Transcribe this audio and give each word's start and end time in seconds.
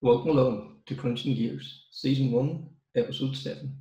Welcome 0.00 0.30
along 0.30 0.76
to 0.86 0.94
Crunching 0.94 1.34
Gears, 1.34 1.88
Season 1.90 2.30
1, 2.30 2.68
Episode 2.94 3.34
7. 3.34 3.76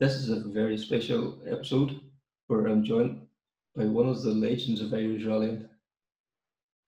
This 0.00 0.14
is 0.14 0.30
a 0.30 0.48
very 0.48 0.76
special 0.76 1.40
episode 1.46 2.00
where 2.48 2.66
I'm 2.66 2.82
joined 2.82 3.24
by 3.76 3.84
one 3.84 4.08
of 4.08 4.20
the 4.20 4.32
legends 4.32 4.80
of 4.80 4.92
Irish 4.92 5.24
rallying. 5.24 5.68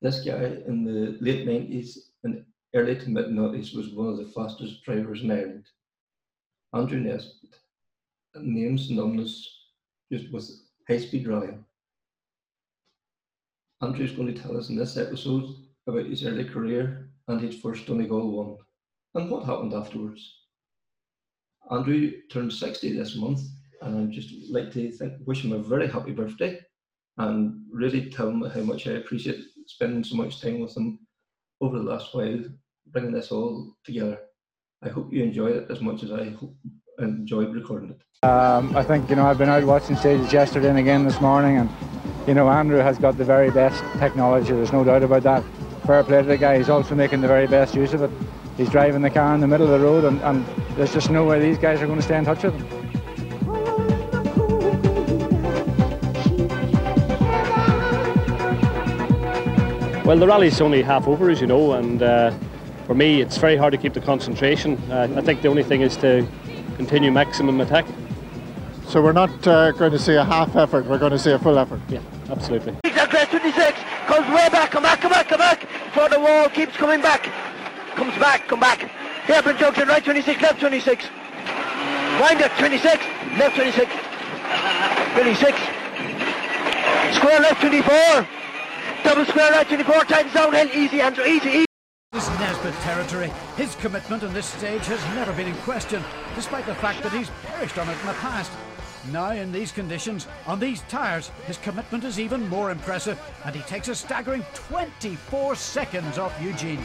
This 0.03 0.25
guy 0.25 0.63
in 0.67 0.83
the 0.83 1.17
late 1.21 1.47
90s 1.47 1.97
and 2.25 2.45
early 2.75 2.97
to 2.97 3.09
mid 3.09 3.27
90s 3.27 3.77
was 3.77 3.91
one 3.91 4.09
of 4.09 4.17
the 4.17 4.33
fastest 4.35 4.83
drivers 4.83 5.23
in 5.23 5.31
Ireland. 5.31 5.67
Andrew 6.75 6.99
Nesbitt, 6.99 7.55
a 8.35 8.41
name 8.41 8.77
synonymous 8.77 9.49
just 10.13 10.33
with 10.33 10.51
high 10.89 10.99
speed 10.99 11.29
rallying. 11.29 11.65
Andrew's 13.81 14.11
going 14.11 14.35
to 14.35 14.43
tell 14.43 14.57
us 14.57 14.71
in 14.71 14.77
this 14.77 14.97
episode 14.97 15.55
about 15.87 16.07
his 16.07 16.27
early 16.27 16.47
career 16.47 17.10
and 17.31 17.41
his 17.41 17.57
first 17.61 17.87
Donegal 17.87 18.31
one, 18.33 18.57
and 19.15 19.31
what 19.31 19.47
happened 19.47 19.73
afterwards. 19.73 20.39
Andrew 21.71 22.13
turned 22.31 22.53
60 22.53 22.97
this 22.97 23.17
month, 23.17 23.41
and 23.83 23.99
I'd 23.99 24.13
just 24.13 24.51
like 24.51 24.73
to 24.73 24.91
think, 24.91 25.15
wish 25.27 25.45
him 25.45 25.53
a 25.53 25.59
very 25.59 25.87
happy 25.87 26.13
birthday 26.13 26.61
and 27.19 27.65
really 27.73 28.11
tell 28.11 28.29
him 28.29 28.43
how 28.43 28.61
much 28.61 28.87
I 28.87 28.93
appreciate 28.93 29.45
spending 29.67 30.03
so 30.03 30.17
much 30.17 30.41
time 30.41 30.61
with 30.61 30.77
him 30.77 30.99
over 31.61 31.79
the 31.79 31.85
last 31.85 32.15
while, 32.15 32.41
bringing 32.89 33.13
this 33.13 33.31
all 33.31 33.77
together. 33.85 34.19
I 34.83 34.89
hope 34.89 35.13
you 35.13 35.23
enjoy 35.23 35.49
it 35.49 35.71
as 35.71 35.81
much 35.81 36.03
as 36.03 36.11
I 36.11 36.31
hope, 36.31 36.57
enjoyed 36.99 37.55
recording 37.55 37.91
it. 37.91 38.27
Um, 38.27 38.77
I 38.77 38.83
think, 38.83 39.09
you 39.09 39.17
know, 39.17 39.27
I've 39.27 39.39
been 39.39 39.49
out 39.49 39.65
watching 39.65 39.97
stages 39.97 40.33
yesterday 40.33 40.71
and 40.71 40.79
again 40.79 41.05
this 41.05 41.21
morning, 41.21 41.59
and, 41.59 41.71
you 42.27 42.35
know, 42.35 42.49
Andrew 42.49 42.79
has 42.79 42.99
got 42.99 43.17
the 43.17 43.25
very 43.25 43.51
best 43.51 43.83
technology, 43.99 44.53
there's 44.53 44.73
no 44.73 44.83
doubt 44.83 45.03
about 45.03 45.23
that 45.23 45.45
fair 45.91 46.05
play 46.05 46.23
to 46.23 46.29
the 46.29 46.37
guy. 46.37 46.57
He's 46.57 46.69
also 46.69 46.95
making 46.95 47.21
the 47.21 47.27
very 47.27 47.49
best 47.49 47.75
use 47.75 47.93
of 47.95 48.03
it. 48.03 48.11
He's 48.57 48.71
driving 48.71 49.03
the 49.03 49.11
car 49.11 49.35
in 49.35 49.41
the 49.41 49.49
middle 49.49 49.67
of 49.67 49.81
the 49.81 49.85
road, 49.85 50.05
and, 50.05 50.21
and 50.21 50.47
there's 50.77 50.93
just 50.93 51.11
no 51.11 51.25
way 51.25 51.41
these 51.41 51.59
guys 51.59 51.83
are 51.83 51.87
going 51.87 51.99
to 51.99 52.05
stay 52.05 52.17
in 52.17 52.25
touch 52.25 52.45
with 52.45 52.55
him. 52.55 52.65
Well, 60.05 60.17
the 60.17 60.29
rally's 60.29 60.61
only 60.61 60.81
half 60.83 61.09
over, 61.09 61.29
as 61.29 61.41
you 61.41 61.49
know, 61.49 61.73
and 61.73 62.01
uh, 62.01 62.33
for 62.87 62.95
me, 62.95 63.21
it's 63.21 63.39
very 63.39 63.57
hard 63.57 63.73
to 63.73 63.79
keep 63.79 63.93
the 63.93 64.01
concentration. 64.01 64.77
Uh, 64.93 65.13
I 65.17 65.23
think 65.23 65.43
the 65.43 65.49
only 65.49 65.65
thing 65.65 65.81
is 65.81 65.97
to 65.97 66.25
continue 66.77 67.11
maximum 67.11 67.61
attack. 67.61 67.87
So 68.87 69.03
we're 69.03 69.11
not 69.11 69.45
uh, 69.45 69.73
going 69.73 69.91
to 69.91 69.99
see 69.99 70.15
a 70.15 70.25
half 70.25 70.55
effort, 70.55 70.87
we're 70.87 70.99
going 70.99 71.11
to 71.11 71.19
see 71.19 71.33
a 71.33 71.39
full 71.41 71.59
effort. 71.59 71.81
Yeah, 71.89 72.01
absolutely. 72.29 72.77
26 74.11 74.27
comes 74.27 74.29
way 74.35 74.49
back, 74.51 74.71
come 74.71 74.83
back, 74.83 75.01
come 75.01 75.13
back, 75.13 75.29
come 75.29 75.39
back. 75.39 75.67
For 75.95 76.09
the 76.09 76.19
wall, 76.19 76.49
keeps 76.49 76.77
coming 76.77 77.01
back. 77.01 77.31
Comes 77.95 78.17
back, 78.19 78.49
come 78.49 78.61
back. 78.61 78.81
Hairpin 79.27 79.57
junction, 79.59 79.89
right 79.89 80.05
26, 80.05 80.43
left 80.43 80.61
26. 80.61 81.05
Wind 82.21 82.43
up 82.43 82.53
26, 82.59 83.05
left 83.39 83.57
26. 83.57 83.93
26. 85.15 85.59
Square 87.17 87.41
left 87.41 87.61
24. 87.61 88.29
Double 89.05 89.25
square 89.27 89.53
right 89.53 89.67
24, 89.67 90.05
times 90.05 90.33
downhill, 90.33 90.69
easy 90.75 91.01
Andrew, 91.01 91.25
easy, 91.25 91.49
easy. 91.49 91.67
This 92.13 92.29
is 92.29 92.39
Nesbitt 92.41 92.75
territory. 92.83 93.31
His 93.57 93.75
commitment 93.77 94.25
on 94.25 94.35
this 94.35 94.47
stage 94.47 94.85
has 94.87 95.01
never 95.15 95.33
been 95.33 95.47
in 95.47 95.55
question, 95.63 96.03
despite 96.35 96.67
the 96.67 96.75
fact 96.75 97.03
that 97.05 97.13
he's 97.13 97.31
perished 97.45 97.79
on 97.79 97.89
it 97.89 97.99
in 98.01 98.07
the 98.07 98.15
past. 98.15 98.51
Now, 99.09 99.31
in 99.31 99.51
these 99.51 99.73
conditions, 99.73 100.29
on 100.47 100.61
these 100.61 100.83
tyres, 100.83 101.31
his 101.47 101.57
commitment 101.59 102.05
is 102.05 102.21
even 102.21 102.47
more 102.49 102.71
impressive, 102.71 103.19
and 103.47 103.55
he 103.55 103.63
takes 103.63 103.89
a 103.89 103.95
staggering 103.95 104.45
24 104.53 105.55
seconds 105.55 106.19
off 106.19 106.39
Eugene. 106.41 106.83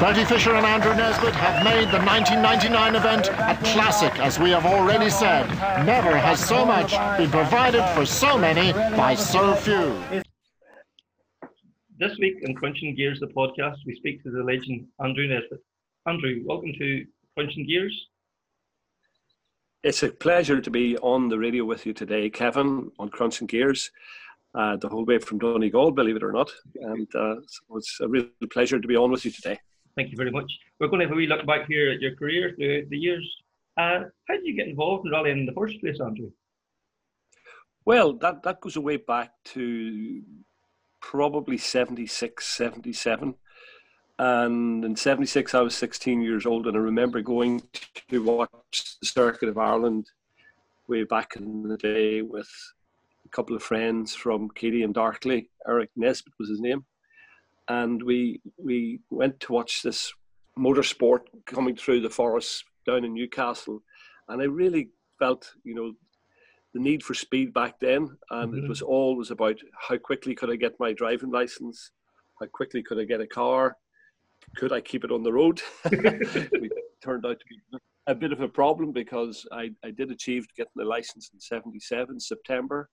Bertie 0.00 0.24
Fisher 0.24 0.54
and 0.54 0.66
Andrew 0.66 0.94
Nesbitt 0.94 1.34
have 1.34 1.62
made 1.64 1.88
the 1.92 2.04
1999 2.04 2.96
event 2.96 3.28
a 3.28 3.56
classic, 3.72 4.18
as 4.18 4.38
we 4.40 4.50
have 4.50 4.66
already 4.66 5.08
said. 5.08 5.48
Never 5.86 6.16
has 6.16 6.44
so 6.44 6.66
much 6.66 6.90
been 7.16 7.30
provided 7.30 7.84
for 7.94 8.04
so 8.04 8.36
many 8.36 8.72
by 8.96 9.14
so 9.14 9.54
few. 9.54 9.96
This 11.98 12.16
week 12.18 12.34
in 12.42 12.54
Crunching 12.56 12.96
Gears, 12.96 13.20
the 13.20 13.26
podcast, 13.28 13.76
we 13.86 13.94
speak 13.96 14.22
to 14.24 14.30
the 14.30 14.42
legend 14.42 14.88
Andrew 15.02 15.28
Nesbitt. 15.28 15.60
Andrew, 16.06 16.42
welcome 16.44 16.72
to 16.78 17.06
Crunching 17.36 17.66
Gears. 17.66 17.94
It's 19.84 20.02
a 20.02 20.10
pleasure 20.10 20.60
to 20.60 20.70
be 20.70 20.96
on 20.98 21.28
the 21.28 21.38
radio 21.38 21.64
with 21.64 21.86
you 21.86 21.92
today, 21.92 22.28
Kevin, 22.30 22.90
on 22.98 23.10
Crunching 23.10 23.46
Gears, 23.46 23.92
uh, 24.52 24.76
the 24.76 24.88
whole 24.88 25.04
way 25.04 25.18
from 25.18 25.38
Donegal, 25.38 25.92
believe 25.92 26.16
it 26.16 26.24
or 26.24 26.32
not. 26.32 26.50
And 26.80 27.06
uh, 27.14 27.36
so 27.46 27.76
it's 27.76 28.00
a 28.00 28.08
real 28.08 28.26
pleasure 28.50 28.80
to 28.80 28.88
be 28.88 28.96
on 28.96 29.12
with 29.12 29.24
you 29.24 29.30
today. 29.30 29.56
Thank 29.94 30.10
you 30.10 30.16
very 30.16 30.32
much. 30.32 30.50
We're 30.80 30.88
going 30.88 31.00
to 31.00 31.06
have 31.06 31.12
a 31.12 31.16
wee 31.16 31.28
look 31.28 31.46
back 31.46 31.68
here 31.68 31.92
at 31.92 32.00
your 32.00 32.16
career 32.16 32.54
through 32.56 32.86
the 32.90 32.98
years. 32.98 33.24
Uh, 33.76 34.00
how 34.26 34.34
did 34.34 34.44
you 34.44 34.56
get 34.56 34.66
involved 34.66 35.06
in 35.06 35.12
rallying 35.12 35.38
in 35.38 35.46
the 35.46 35.52
first 35.52 35.80
place, 35.80 36.00
Andrew? 36.04 36.32
Well, 37.84 38.14
that, 38.14 38.42
that 38.42 38.60
goes 38.60 38.74
away 38.74 38.96
back 38.96 39.30
to 39.46 40.22
probably 41.00 41.56
76, 41.56 42.44
77. 42.44 43.36
And 44.18 44.84
in 44.84 44.96
76, 44.96 45.54
I 45.54 45.60
was 45.60 45.76
16 45.76 46.22
years 46.22 46.44
old, 46.44 46.66
and 46.66 46.76
I 46.76 46.80
remember 46.80 47.22
going 47.22 47.62
to 48.10 48.22
watch 48.22 48.98
the 49.00 49.06
Circuit 49.06 49.48
of 49.48 49.58
Ireland 49.58 50.06
way 50.88 51.04
back 51.04 51.36
in 51.36 51.62
the 51.68 51.76
day 51.76 52.22
with 52.22 52.50
a 53.24 53.28
couple 53.28 53.54
of 53.54 53.62
friends 53.62 54.14
from 54.14 54.48
Keady 54.50 54.82
and 54.82 54.94
Darkley. 54.94 55.48
Eric 55.68 55.90
Nesbitt 55.96 56.32
was 56.38 56.48
his 56.48 56.60
name. 56.60 56.84
And 57.68 58.02
we, 58.02 58.40
we 58.56 59.00
went 59.10 59.38
to 59.40 59.52
watch 59.52 59.82
this 59.82 60.12
motorsport 60.58 61.20
coming 61.46 61.76
through 61.76 62.00
the 62.00 62.10
forest 62.10 62.64
down 62.86 63.04
in 63.04 63.14
Newcastle. 63.14 63.82
And 64.28 64.42
I 64.42 64.46
really 64.46 64.88
felt, 65.18 65.52
you 65.62 65.74
know, 65.74 65.92
the 66.74 66.80
need 66.80 67.02
for 67.02 67.14
speed 67.14 67.52
back 67.52 67.78
then. 67.78 68.16
And 68.30 68.52
mm-hmm. 68.52 68.64
it 68.64 68.68
was 68.68 68.82
always 68.82 69.30
about 69.30 69.58
how 69.78 69.96
quickly 69.98 70.34
could 70.34 70.50
I 70.50 70.56
get 70.56 70.80
my 70.80 70.92
driving 70.92 71.30
license? 71.30 71.92
How 72.40 72.46
quickly 72.46 72.82
could 72.82 72.98
I 72.98 73.04
get 73.04 73.20
a 73.20 73.26
car? 73.26 73.76
Could 74.56 74.72
I 74.72 74.80
keep 74.80 75.04
it 75.04 75.12
on 75.12 75.22
the 75.22 75.32
road? 75.32 75.60
it 75.84 76.72
turned 77.02 77.26
out 77.26 77.38
to 77.38 77.46
be 77.48 77.78
a 78.06 78.14
bit 78.14 78.32
of 78.32 78.40
a 78.40 78.48
problem 78.48 78.92
because 78.92 79.46
I, 79.52 79.70
I 79.84 79.90
did 79.90 80.10
achieve 80.10 80.46
getting 80.56 80.72
the 80.76 80.84
license 80.84 81.30
in 81.32 81.40
77 81.40 82.18
September 82.18 82.88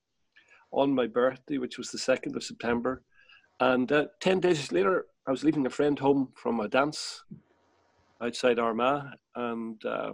on 0.72 0.94
my 0.94 1.08
birthday, 1.08 1.58
which 1.58 1.78
was 1.78 1.90
the 1.90 1.98
2nd 1.98 2.36
of 2.36 2.44
September. 2.44 3.02
And 3.60 3.92
uh, 3.92 4.08
10 4.20 4.42
days 4.42 4.72
later, 4.72 5.06
I 5.28 5.32
was 5.32 5.44
leaving 5.44 5.66
a 5.66 5.70
friend 5.70 5.98
home 5.98 6.30
from 6.36 6.60
a 6.60 6.68
dance 6.68 7.24
outside 8.22 8.60
Armagh, 8.60 9.14
and 9.36 9.84
uh, 9.86 10.12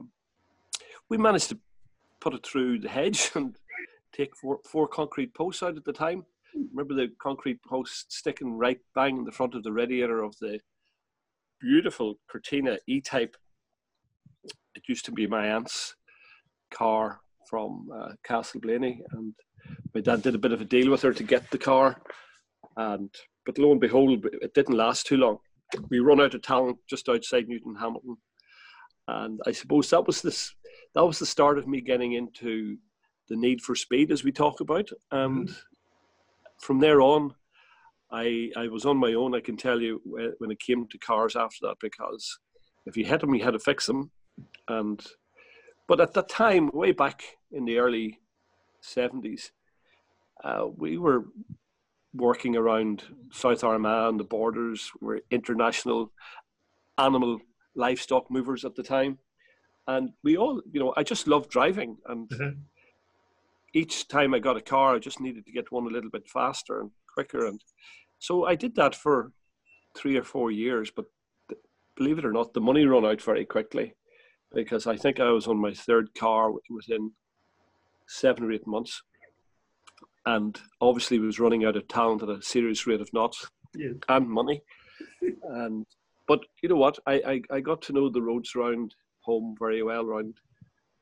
we 1.10 1.18
managed 1.18 1.50
to 1.50 1.60
put 2.20 2.34
it 2.34 2.46
through 2.46 2.80
the 2.80 2.90
hedge 2.90 3.32
and 3.36 3.56
take 4.14 4.36
four, 4.36 4.60
four 4.70 4.88
concrete 4.88 5.34
posts 5.34 5.64
out 5.64 5.78
at 5.78 5.86
the 5.86 5.94
time. 5.94 6.24
Remember 6.74 6.94
the 6.94 7.12
concrete 7.22 7.62
posts 7.64 8.18
sticking 8.18 8.58
right 8.58 8.80
bang 8.94 9.18
in 9.18 9.24
the 9.24 9.32
front 9.32 9.56
of 9.56 9.64
the 9.64 9.72
radiator 9.72 10.22
of 10.22 10.36
the 10.40 10.60
beautiful 11.62 12.16
Cortina 12.30 12.78
E-Type. 12.88 13.36
It 14.76 14.84
used 14.88 15.06
to 15.06 15.12
be 15.12 15.28
my 15.28 15.48
aunt's 15.48 15.96
car 16.74 17.22
from 17.50 17.90
uh, 17.94 18.14
Castleblayney, 18.28 19.00
and 19.12 19.34
my 19.94 20.02
dad 20.02 20.22
did 20.22 20.36
a 20.36 20.40
bit 20.40 20.54
of 20.54 20.62
a 20.62 20.66
deal 20.66 20.90
with 20.90 21.02
her 21.02 21.14
to 21.14 21.24
get 21.24 21.50
the 21.52 21.58
car. 21.58 22.02
And 22.78 23.10
but 23.46 23.58
lo 23.58 23.72
and 23.72 23.82
behold, 23.82 24.26
it 24.42 24.54
didn't 24.54 24.78
last 24.78 25.06
too 25.06 25.18
long. 25.18 25.38
We 25.90 26.00
run 26.00 26.22
out 26.22 26.34
of 26.34 26.42
talent 26.42 26.78
just 26.90 27.10
outside 27.10 27.48
Newton 27.48 27.76
Hamilton, 27.76 28.18
and 29.08 29.40
I 29.46 29.52
suppose 29.52 29.90
that 29.90 30.08
was 30.08 30.22
this. 30.22 30.54
That 30.96 31.06
was 31.06 31.20
the 31.20 31.26
start 31.26 31.58
of 31.58 31.68
me 31.68 31.82
getting 31.82 32.14
into 32.14 32.78
the 33.30 33.36
need 33.36 33.62
for 33.62 33.76
speed, 33.76 34.12
as 34.12 34.24
we 34.24 34.32
talk 34.32 34.62
about, 34.62 34.90
and 35.12 35.48
mm-hmm. 35.48 35.54
from 36.60 36.80
there 36.80 37.02
on, 37.02 37.34
I, 38.12 38.52
I 38.58 38.68
was 38.68 38.86
on 38.86 38.98
my 38.98 39.14
own, 39.14 39.36
I 39.36 39.40
can 39.40 39.58
tell 39.58 39.82
you, 39.82 40.02
when 40.40 40.52
it 40.52 40.60
came 40.60 40.88
to 40.88 40.98
cars 40.98 41.36
after 41.36 41.68
that, 41.68 41.78
because 41.80 42.40
if 42.86 42.98
you 42.98 43.06
hit 43.06 43.22
them, 43.22 43.34
you 43.34 43.44
had 43.44 43.54
to 43.54 43.60
fix 43.60 43.86
them. 43.86 44.12
And 44.68 45.02
but 45.88 46.00
at 46.00 46.14
that 46.14 46.30
time, 46.30 46.70
way 46.74 46.92
back 46.92 47.24
in 47.52 47.66
the 47.66 47.78
early 47.78 48.20
70s, 48.84 49.52
uh, 50.44 50.68
we 50.76 50.98
were 50.98 51.26
working 52.14 52.56
around 52.56 53.04
South 53.32 53.64
Armagh 53.64 54.10
and 54.10 54.20
the 54.20 54.24
borders. 54.24 54.92
We 55.02 55.16
are 55.16 55.22
international 55.32 56.12
animal 56.98 57.40
livestock 57.76 58.30
movers 58.30 58.66
at 58.66 58.76
the 58.76 58.84
time. 58.84 59.18
And 59.88 60.12
we 60.24 60.38
all, 60.38 60.62
you 60.72 60.80
know, 60.80 60.94
I 60.96 61.04
just 61.04 61.28
loved 61.28 61.50
driving. 61.50 61.98
And 62.08 62.30
mm-hmm. 62.30 62.60
each 63.74 64.08
time 64.08 64.34
I 64.34 64.40
got 64.40 64.58
a 64.58 64.62
car, 64.62 64.96
I 64.96 65.00
just 65.00 65.20
needed 65.20 65.46
to 65.46 65.52
get 65.52 65.72
one 65.72 65.86
a 65.86 65.90
little 65.90 66.10
bit 66.10 66.30
faster 66.30 66.82
and 66.82 66.92
quicker. 67.14 67.48
And 67.48 67.62
so 68.22 68.46
I 68.46 68.54
did 68.54 68.76
that 68.76 68.94
for 68.94 69.32
three 69.96 70.16
or 70.16 70.24
four 70.24 70.52
years, 70.52 70.92
but 70.96 71.06
believe 71.96 72.20
it 72.20 72.26
or 72.26 72.32
not, 72.32 72.54
the 72.54 72.62
money 72.62 72.86
ran 72.86 73.04
out 73.04 73.20
very 73.20 73.46
quickly 73.46 73.96
because 74.54 74.86
I 74.86 74.96
think 74.96 75.20
I 75.20 75.32
was 75.32 75.48
on 75.48 75.58
my 75.58 75.74
third 75.74 76.14
car 76.14 76.52
within 76.70 77.12
seven 78.08 78.44
or 78.44 78.52
eight 78.52 78.68
months, 78.68 79.02
and 80.28 80.62
obviously 80.80 81.18
was 81.18 81.40
running 81.40 81.66
out 81.66 81.76
of 81.76 81.88
talent 81.88 82.22
at 82.22 82.30
a 82.30 82.44
serious 82.44 82.86
rate 82.86 83.02
of 83.02 83.12
knots 83.12 83.50
and 84.08 84.30
money, 84.30 84.62
and 85.44 85.88
but 86.28 86.42
you 86.62 86.70
know 86.70 86.76
what? 86.76 87.00
I, 87.08 87.14
I, 87.14 87.42
I 87.56 87.60
got 87.60 87.82
to 87.84 87.94
know 87.94 88.08
the 88.08 88.22
roads 88.22 88.56
around 88.56 88.94
home 89.22 89.56
very 89.58 89.82
well, 89.82 90.06
around 90.06 90.36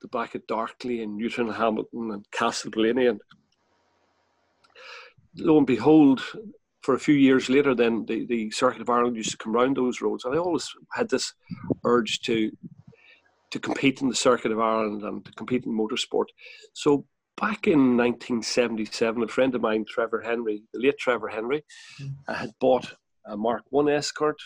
the 0.01 0.07
back 0.07 0.35
of 0.35 0.47
Darkley 0.47 1.03
and 1.03 1.17
Newton 1.17 1.49
Hamilton 1.49 2.11
and 2.11 2.25
Castleblayney. 2.31 3.09
And 3.09 3.19
lo 5.35 5.57
and 5.57 5.67
behold, 5.67 6.23
for 6.81 6.95
a 6.95 6.99
few 6.99 7.15
years 7.15 7.49
later, 7.49 7.75
then 7.75 8.05
the, 8.05 8.25
the 8.25 8.51
Circuit 8.51 8.81
of 8.81 8.89
Ireland 8.89 9.15
used 9.15 9.31
to 9.31 9.37
come 9.37 9.53
round 9.53 9.75
those 9.75 10.01
roads. 10.01 10.25
And 10.25 10.33
I 10.33 10.37
always 10.37 10.69
had 10.93 11.09
this 11.09 11.33
urge 11.83 12.21
to 12.21 12.51
to 13.51 13.59
compete 13.59 14.01
in 14.01 14.09
the 14.09 14.15
Circuit 14.15 14.51
of 14.51 14.59
Ireland 14.59 15.01
and 15.03 15.25
to 15.25 15.31
compete 15.31 15.65
in 15.65 15.71
motorsport. 15.71 16.25
So 16.73 17.05
back 17.39 17.67
in 17.67 17.97
1977, 17.97 19.23
a 19.23 19.27
friend 19.27 19.55
of 19.55 19.61
mine, 19.61 19.85
Trevor 19.89 20.21
Henry, 20.21 20.61
the 20.71 20.79
late 20.79 20.99
Trevor 20.99 21.29
Henry, 21.29 21.63
mm. 21.99 22.35
had 22.35 22.51
bought 22.59 22.93
a 23.25 23.35
Mark 23.35 23.63
One 23.69 23.89
Escort, 23.89 24.37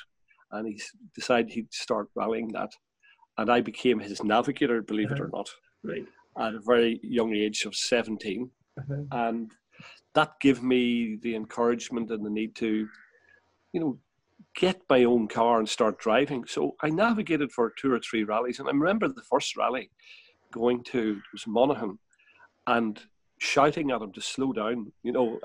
and 0.51 0.67
he 0.67 0.81
decided 1.15 1.51
he'd 1.51 1.73
start 1.73 2.07
rallying 2.15 2.49
that. 2.49 2.71
And 3.37 3.51
I 3.51 3.61
became 3.61 3.99
his 3.99 4.23
navigator, 4.23 4.81
believe 4.81 5.07
uh-huh. 5.07 5.15
it 5.15 5.21
or 5.21 5.29
not, 5.33 5.49
right. 5.83 6.05
at 6.37 6.55
a 6.55 6.61
very 6.65 6.99
young 7.03 7.33
age 7.33 7.65
of 7.65 7.75
17. 7.75 8.49
Uh-huh. 8.77 8.95
And 9.11 9.51
that 10.15 10.39
gave 10.39 10.61
me 10.61 11.17
the 11.21 11.35
encouragement 11.35 12.11
and 12.11 12.25
the 12.25 12.29
need 12.29 12.55
to, 12.55 12.87
you 13.71 13.79
know, 13.79 13.97
get 14.55 14.81
my 14.89 15.03
own 15.03 15.27
car 15.27 15.59
and 15.59 15.67
start 15.67 15.99
driving. 15.99 16.45
So 16.45 16.75
I 16.81 16.89
navigated 16.89 17.51
for 17.51 17.73
two 17.77 17.91
or 17.91 17.99
three 17.99 18.23
rallies, 18.23 18.59
and 18.59 18.67
I 18.67 18.71
remember 18.71 19.07
the 19.07 19.23
first 19.29 19.57
rally 19.57 19.89
going 20.51 20.83
to 20.83 21.19
was 21.31 21.47
Monaghan, 21.47 21.97
and 22.67 23.01
shouting 23.39 23.91
at 23.91 24.01
him 24.01 24.11
to 24.13 24.21
slow 24.21 24.53
down. 24.53 24.91
You 25.01 25.11
know, 25.11 25.39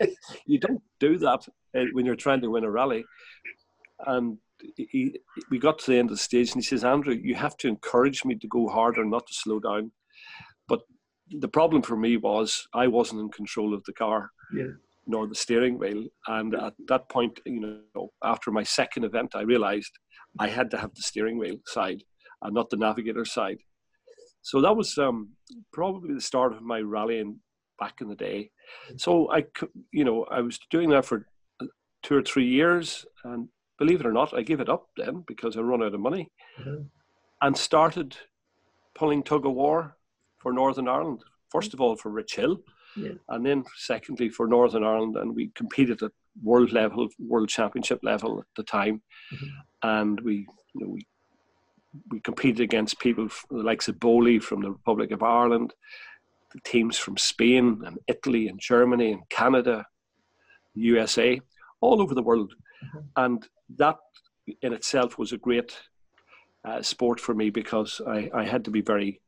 you 0.46 0.58
don't 0.58 0.82
do 0.98 1.18
that 1.18 1.46
uh, 1.76 1.84
when 1.92 2.04
you're 2.04 2.16
trying 2.16 2.42
to 2.42 2.50
win 2.50 2.64
a 2.64 2.70
rally. 2.70 3.04
And 4.06 4.38
he, 4.76 5.18
we 5.50 5.58
got 5.58 5.78
to 5.80 5.90
the 5.90 5.98
end 5.98 6.10
of 6.10 6.16
the 6.16 6.22
stage, 6.22 6.52
and 6.52 6.62
he 6.62 6.66
says, 6.66 6.84
"Andrew, 6.84 7.14
you 7.14 7.34
have 7.34 7.56
to 7.58 7.68
encourage 7.68 8.24
me 8.24 8.34
to 8.36 8.46
go 8.48 8.68
harder, 8.68 9.04
not 9.04 9.26
to 9.26 9.34
slow 9.34 9.58
down." 9.58 9.92
The 11.38 11.48
problem 11.48 11.82
for 11.82 11.96
me 11.96 12.16
was 12.16 12.66
I 12.74 12.86
wasn't 12.86 13.20
in 13.20 13.30
control 13.30 13.74
of 13.74 13.84
the 13.84 13.92
car. 13.92 14.30
Yeah 14.54 14.72
nor 15.06 15.26
the 15.26 15.34
steering 15.34 15.78
wheel. 15.78 16.04
And 16.28 16.54
at 16.54 16.74
that 16.88 17.08
point, 17.08 17.40
you 17.44 17.82
know, 17.94 18.12
after 18.22 18.50
my 18.50 18.62
second 18.62 19.04
event, 19.04 19.32
I 19.34 19.42
realized 19.42 19.90
I 20.38 20.48
had 20.48 20.70
to 20.70 20.78
have 20.78 20.94
the 20.94 21.02
steering 21.02 21.38
wheel 21.38 21.56
side 21.66 22.02
and 22.42 22.54
not 22.54 22.70
the 22.70 22.76
navigator 22.76 23.24
side. 23.24 23.58
So 24.42 24.60
that 24.62 24.76
was 24.76 24.96
um, 24.96 25.30
probably 25.72 26.14
the 26.14 26.20
start 26.20 26.52
of 26.52 26.62
my 26.62 26.80
rallying 26.80 27.40
back 27.78 28.00
in 28.00 28.08
the 28.08 28.14
day. 28.14 28.50
So 28.96 29.30
I, 29.32 29.44
you 29.92 30.04
know, 30.04 30.24
I 30.30 30.40
was 30.40 30.58
doing 30.70 30.90
that 30.90 31.04
for 31.04 31.26
uh, 31.60 31.66
two 32.02 32.16
or 32.16 32.22
three 32.22 32.46
years, 32.46 33.04
and 33.24 33.48
believe 33.78 34.00
it 34.00 34.06
or 34.06 34.12
not, 34.12 34.32
I 34.32 34.42
gave 34.42 34.60
it 34.60 34.68
up 34.68 34.86
then 34.96 35.24
because 35.26 35.56
I 35.56 35.60
run 35.60 35.82
out 35.82 35.94
of 35.94 36.00
money, 36.00 36.30
mm-hmm. 36.58 36.84
and 37.42 37.56
started 37.56 38.16
pulling 38.94 39.22
tug 39.22 39.44
of 39.44 39.52
war 39.52 39.96
for 40.40 40.52
Northern 40.52 40.88
Ireland. 40.88 41.22
First 41.50 41.74
of 41.74 41.80
all, 41.80 41.96
for 41.96 42.10
Richhill, 42.10 42.60
yeah. 42.96 43.12
And 43.28 43.44
then, 43.44 43.64
secondly, 43.76 44.28
for 44.28 44.46
Northern 44.46 44.84
Ireland, 44.84 45.16
and 45.16 45.34
we 45.34 45.50
competed 45.54 46.02
at 46.02 46.12
world 46.42 46.72
level, 46.72 47.08
world 47.18 47.48
championship 47.48 48.00
level 48.02 48.40
at 48.40 48.46
the 48.56 48.62
time, 48.62 49.02
mm-hmm. 49.32 49.46
and 49.82 50.20
we, 50.20 50.46
you 50.74 50.80
know, 50.80 50.88
we 50.88 51.06
we 52.10 52.20
competed 52.20 52.60
against 52.60 53.00
people 53.00 53.28
the 53.50 53.62
likes 53.62 53.88
of 53.88 53.98
Bowley 53.98 54.38
from 54.38 54.62
the 54.62 54.70
Republic 54.70 55.10
of 55.10 55.24
Ireland, 55.24 55.74
the 56.52 56.60
teams 56.60 56.96
from 56.96 57.16
Spain 57.16 57.82
and 57.84 57.98
Italy 58.06 58.46
and 58.48 58.60
Germany 58.60 59.12
and 59.12 59.28
Canada, 59.28 59.84
USA, 60.74 61.40
all 61.80 62.00
over 62.00 62.14
the 62.14 62.22
world, 62.22 62.54
mm-hmm. 62.84 63.06
and 63.16 63.46
that 63.76 63.96
in 64.62 64.72
itself 64.72 65.18
was 65.18 65.32
a 65.32 65.38
great 65.38 65.76
uh, 66.64 66.82
sport 66.82 67.20
for 67.20 67.34
me 67.34 67.50
because 67.50 68.00
I, 68.06 68.30
I 68.34 68.44
had 68.44 68.64
to 68.64 68.70
be 68.70 68.82
very 68.82 69.20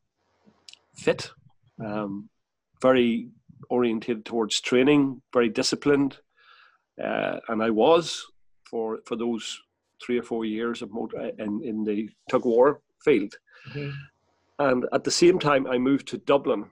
fit, 0.95 1.31
um, 1.85 2.29
very 2.81 3.29
orientated 3.71 4.25
towards 4.25 4.61
training, 4.61 5.23
very 5.33 5.49
disciplined, 5.49 6.19
uh, 7.03 7.39
and 7.49 7.63
I 7.63 7.71
was 7.71 8.25
for 8.69 8.99
for 9.05 9.17
those 9.17 9.59
three 10.05 10.19
or 10.19 10.23
four 10.23 10.45
years 10.45 10.83
of 10.83 10.93
motor 10.93 11.31
in 11.39 11.63
in 11.63 11.85
the 11.85 12.11
tug 12.31 12.45
war 12.45 12.81
field. 13.05 13.35
Mm-hmm. 13.71 13.91
And 14.59 14.87
at 14.93 15.05
the 15.05 15.11
same 15.11 15.39
time, 15.39 15.67
I 15.67 15.79
moved 15.79 16.09
to 16.09 16.19
Dublin 16.19 16.71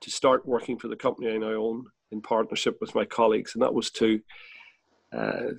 to 0.00 0.10
start 0.10 0.46
working 0.46 0.78
for 0.78 0.88
the 0.88 0.96
company 0.96 1.32
I 1.32 1.38
now 1.38 1.52
own 1.52 1.86
in 2.10 2.20
partnership 2.20 2.78
with 2.80 2.94
my 2.94 3.04
colleagues, 3.04 3.54
and 3.54 3.62
that 3.62 3.74
was 3.74 3.90
to 3.90 4.20
uh, 5.12 5.52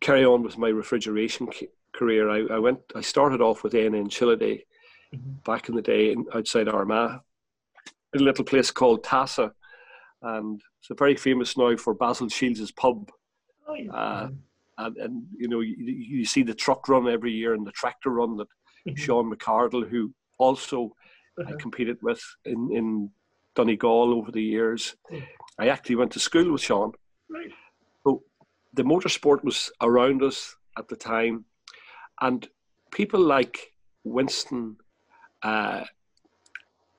carry 0.00 0.24
on 0.24 0.42
with 0.42 0.58
my 0.58 0.68
refrigeration 0.68 1.48
career. 1.92 2.30
I, 2.30 2.54
I, 2.54 2.58
went. 2.58 2.80
I 2.94 3.00
started 3.00 3.40
off 3.40 3.62
with 3.62 3.74
ANN 3.74 4.08
Chiliday 4.08 4.60
mm-hmm. 4.60 4.75
Back 5.44 5.68
in 5.68 5.76
the 5.76 5.82
day 5.82 6.12
in, 6.12 6.26
outside 6.34 6.68
Armagh, 6.68 7.20
in 8.14 8.20
a 8.20 8.24
little 8.24 8.44
place 8.44 8.70
called 8.70 9.04
Tassagh, 9.04 9.52
and 10.22 10.60
it's 10.80 10.98
very 10.98 11.16
famous 11.16 11.56
now 11.56 11.76
for 11.76 11.94
Basil 11.94 12.28
Shields' 12.28 12.72
pub. 12.72 13.10
Oh, 13.68 13.74
yeah. 13.74 13.92
uh, 13.92 14.28
and, 14.78 14.96
and 14.96 15.26
you 15.36 15.48
know 15.48 15.60
you, 15.60 15.76
you, 15.78 16.24
see 16.24 16.42
the 16.42 16.54
truck 16.54 16.88
run 16.88 17.08
every 17.08 17.32
year 17.32 17.54
and 17.54 17.66
the 17.66 17.72
tractor 17.72 18.10
run 18.10 18.36
that 18.36 18.48
mm-hmm. 18.86 18.94
Sean 18.94 19.32
McCardle, 19.32 19.88
who 19.88 20.12
also 20.38 20.92
uh-huh. 21.40 21.54
I 21.54 21.60
competed 21.60 21.98
with 22.02 22.22
in 22.44 22.70
in 22.72 23.10
Donegal 23.54 24.14
over 24.14 24.30
the 24.30 24.42
years. 24.42 24.94
I 25.58 25.68
actually 25.68 25.96
went 25.96 26.12
to 26.12 26.20
school 26.20 26.52
with 26.52 26.60
Sean. 26.60 26.92
Right. 27.30 27.50
So 28.04 28.22
the 28.74 28.84
motorsport 28.84 29.42
was 29.42 29.70
around 29.80 30.22
us 30.22 30.54
at 30.78 30.88
the 30.88 30.96
time, 30.96 31.44
and 32.20 32.46
people 32.92 33.20
like 33.20 33.72
Winston, 34.04 34.76
uh, 35.42 35.84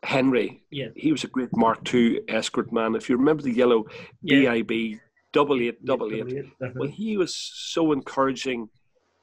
Henry, 0.03 0.63
yeah. 0.71 0.87
he 0.95 1.11
was 1.11 1.23
a 1.23 1.27
great 1.27 1.55
Mark 1.55 1.93
II 1.93 2.21
escort 2.27 2.71
man. 2.71 2.95
If 2.95 3.09
you 3.09 3.17
remember 3.17 3.43
the 3.43 3.51
yellow 3.51 3.85
yeah. 4.21 4.53
BIB 4.53 4.99
double 5.33 5.59
eight, 5.61 5.83
double 5.83 6.13
eight, 6.13 6.45
uh-huh. 6.61 6.71
well, 6.75 6.89
he 6.89 7.17
was 7.17 7.35
so 7.35 7.91
encouraging 7.91 8.69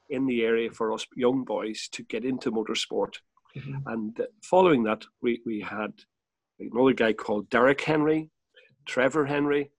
in 0.09 0.25
the 0.25 0.43
area 0.43 0.69
for 0.71 0.93
us 0.93 1.05
young 1.15 1.43
boys 1.43 1.87
to 1.91 2.03
get 2.03 2.23
into 2.23 2.51
motorsport. 2.51 3.15
Mm-hmm. 3.57 3.87
And 3.87 4.21
following 4.43 4.83
that, 4.83 5.05
we, 5.21 5.41
we 5.45 5.61
had 5.61 5.93
another 6.59 6.93
guy 6.93 7.13
called 7.13 7.49
Derek 7.49 7.81
Henry, 7.81 8.29
Trevor 8.85 9.25
Henry. 9.25 9.71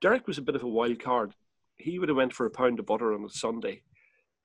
Derek 0.00 0.26
was 0.26 0.38
a 0.38 0.42
bit 0.42 0.54
of 0.54 0.62
a 0.62 0.68
wild 0.68 1.00
card. 1.00 1.34
He 1.76 1.98
would 1.98 2.08
have 2.08 2.16
went 2.16 2.32
for 2.32 2.46
a 2.46 2.50
pound 2.50 2.78
of 2.78 2.86
butter 2.86 3.12
on 3.12 3.24
a 3.24 3.30
Sunday 3.30 3.82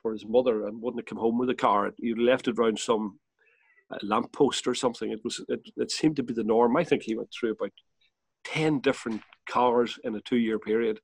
for 0.02 0.14
his 0.14 0.26
mother 0.26 0.66
and 0.66 0.82
wouldn't 0.82 1.02
have 1.02 1.08
come 1.08 1.20
home 1.20 1.38
with 1.38 1.50
a 1.50 1.56
car. 1.56 1.92
He 1.98 2.16
left 2.16 2.48
it 2.48 2.58
around 2.58 2.80
some 2.80 3.20
a 3.92 3.98
lamppost 4.04 4.68
or 4.68 4.76
something. 4.76 5.12
It 5.12 5.22
was 5.24 5.44
it, 5.48 5.62
it 5.78 5.92
seemed 5.92 6.16
to 6.18 6.24
be 6.24 6.34
the 6.34 6.44
norm. 6.44 6.76
I 6.78 6.84
think 6.84 7.04
he 7.04 7.16
went 7.16 7.30
through 7.32 7.52
about 7.52 7.72
ten 8.44 8.80
different 8.80 9.22
cars 9.50 9.98
in 10.04 10.16
a 10.16 10.22
two-year 10.22 10.60
period, 10.60 11.00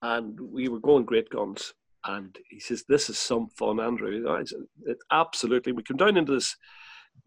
and 0.03 0.39
we 0.39 0.69
were 0.69 0.81
going 0.81 1.07
great 1.07 1.31
guns. 1.31 1.73
And 2.05 2.37
he 2.51 2.61
says, 2.61 2.85
This 2.87 3.09
is 3.09 3.19
some 3.19 3.49
fun, 3.57 3.81
Andrew. 3.81 4.23
Said, 4.45 4.97
absolutely. 5.11 5.73
We 5.73 5.83
come 5.83 5.97
down 5.97 6.19
into 6.19 6.35
this 6.35 6.55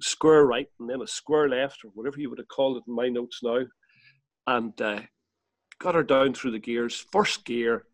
square 0.01 0.45
right 0.45 0.67
and 0.79 0.89
then 0.89 1.01
a 1.01 1.07
square 1.07 1.49
left, 1.49 1.83
or 1.83 1.89
whatever 1.89 2.19
you 2.19 2.29
would 2.29 2.39
have 2.39 2.47
called 2.47 2.77
it 2.77 2.83
in 2.87 2.95
my 2.95 3.09
notes 3.09 3.39
now, 3.43 3.59
and 4.45 4.79
uh, 4.81 5.01
got 5.79 5.95
her 5.95 6.03
down 6.03 6.33
through 6.33 6.51
the 6.51 6.59
gears. 6.59 7.05
First 7.11 7.45
gear, 7.45 7.85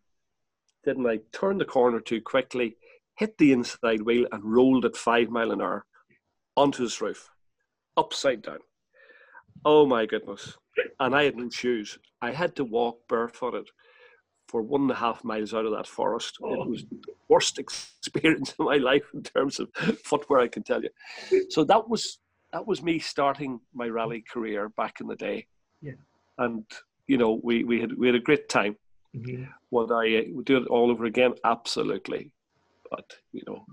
didn't 0.83 1.07
I? 1.07 1.19
Turned 1.31 1.61
the 1.61 1.65
corner 1.65 1.99
too 1.99 2.21
quickly, 2.21 2.77
hit 3.17 3.37
the 3.37 3.51
inside 3.51 4.01
wheel, 4.01 4.27
and 4.31 4.43
rolled 4.43 4.85
at 4.85 4.97
five 4.97 5.29
mile 5.29 5.51
an 5.51 5.61
hour 5.61 5.85
onto 6.55 6.83
his 6.83 7.01
roof, 7.01 7.29
upside 7.97 8.41
down. 8.41 8.59
Oh 9.65 9.85
my 9.85 10.05
goodness! 10.05 10.57
And 10.99 11.15
I 11.15 11.23
had 11.23 11.37
no 11.37 11.49
shoes. 11.49 11.97
I 12.21 12.31
had 12.31 12.55
to 12.57 12.63
walk 12.63 13.07
barefooted 13.07 13.69
for 14.53 14.61
one 14.61 14.81
and 14.83 14.91
a 14.91 14.95
half 15.05 15.23
miles 15.23 15.51
out 15.55 15.65
of 15.65 15.71
that 15.71 15.87
forest. 15.87 16.37
It 16.39 16.45
Oh. 16.45 16.67
was 16.69 16.85
the 16.85 16.99
worst 17.27 17.57
experience 17.63 18.51
of 18.59 18.67
my 18.67 18.77
life 18.77 19.07
in 19.15 19.23
terms 19.23 19.59
of 19.59 19.67
footwear, 20.05 20.41
I 20.41 20.47
can 20.47 20.61
tell 20.61 20.81
you. 20.83 20.91
So 21.49 21.63
that 21.65 21.89
was 21.89 22.19
that 22.53 22.67
was 22.67 22.83
me 22.83 22.99
starting 22.99 23.59
my 23.73 23.87
rally 23.87 24.21
career 24.33 24.69
back 24.69 25.01
in 25.01 25.07
the 25.07 25.15
day. 25.15 25.47
Yeah. 25.81 25.97
And 26.37 26.63
you 27.07 27.17
know, 27.17 27.39
we, 27.43 27.63
we 27.63 27.81
had 27.81 27.97
we 27.97 28.05
had 28.07 28.15
a 28.15 28.27
great 28.29 28.47
time. 28.47 28.75
Mhm. 29.15 29.47
Would 29.71 29.91
I 29.91 30.05
uh, 30.19 30.23
would 30.35 30.45
do 30.45 30.57
it 30.57 30.67
all 30.67 30.91
over 30.91 31.05
again? 31.05 31.33
Absolutely. 31.43 32.31
But 32.91 33.07
you 33.31 33.41
know, 33.47 33.65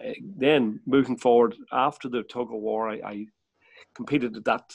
uh, 0.00 0.12
then 0.44 0.78
moving 0.86 1.16
forward 1.16 1.56
after 1.72 2.08
the 2.08 2.22
tug 2.22 2.52
of 2.54 2.60
war, 2.68 2.88
I, 2.88 2.96
I 3.14 3.26
competed 3.96 4.36
at 4.36 4.44
that 4.44 4.66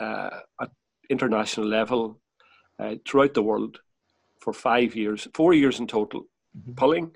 uh, 0.00 0.40
at 0.62 0.70
international 1.10 1.66
level 1.66 2.18
uh, 2.78 2.94
throughout 3.06 3.34
the 3.34 3.42
world 3.50 3.78
for 4.44 4.52
five 4.52 4.94
years, 4.94 5.26
four 5.34 5.54
years 5.54 5.80
in 5.80 5.86
total, 5.86 6.20
Mhm. 6.56 6.76
pulling 6.76 7.06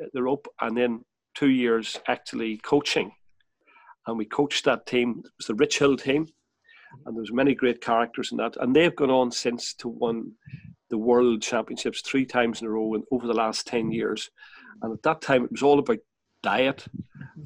uh, 0.00 0.06
the 0.12 0.22
rope, 0.22 0.46
and 0.60 0.76
then 0.76 1.04
two 1.34 1.48
years 1.50 1.98
actually 2.06 2.58
coaching. 2.58 3.10
And 4.06 4.18
we 4.18 4.26
coached 4.26 4.64
that 4.66 4.86
team. 4.86 5.08
It 5.24 5.32
was 5.38 5.46
the 5.46 5.54
Richhill 5.54 5.96
team, 6.00 6.28
and 7.04 7.16
there's 7.16 7.32
many 7.32 7.54
great 7.54 7.80
characters 7.80 8.30
in 8.30 8.38
that. 8.38 8.56
And 8.60 8.76
they've 8.76 8.94
gone 8.94 9.10
on 9.10 9.30
since 9.30 9.74
to 9.76 9.88
win 9.88 10.32
the 10.90 10.98
World 10.98 11.40
Championships 11.42 12.02
three 12.02 12.26
times 12.26 12.60
in 12.60 12.66
a 12.68 12.70
row 12.70 12.94
and 12.94 13.04
over 13.10 13.26
the 13.26 13.40
last 13.44 13.66
ten 13.66 13.90
years. 13.90 14.30
And 14.82 14.92
at 14.92 15.02
that 15.02 15.20
time, 15.22 15.44
it 15.44 15.52
was 15.52 15.62
all 15.62 15.78
about 15.78 15.98
diet, 16.42 16.86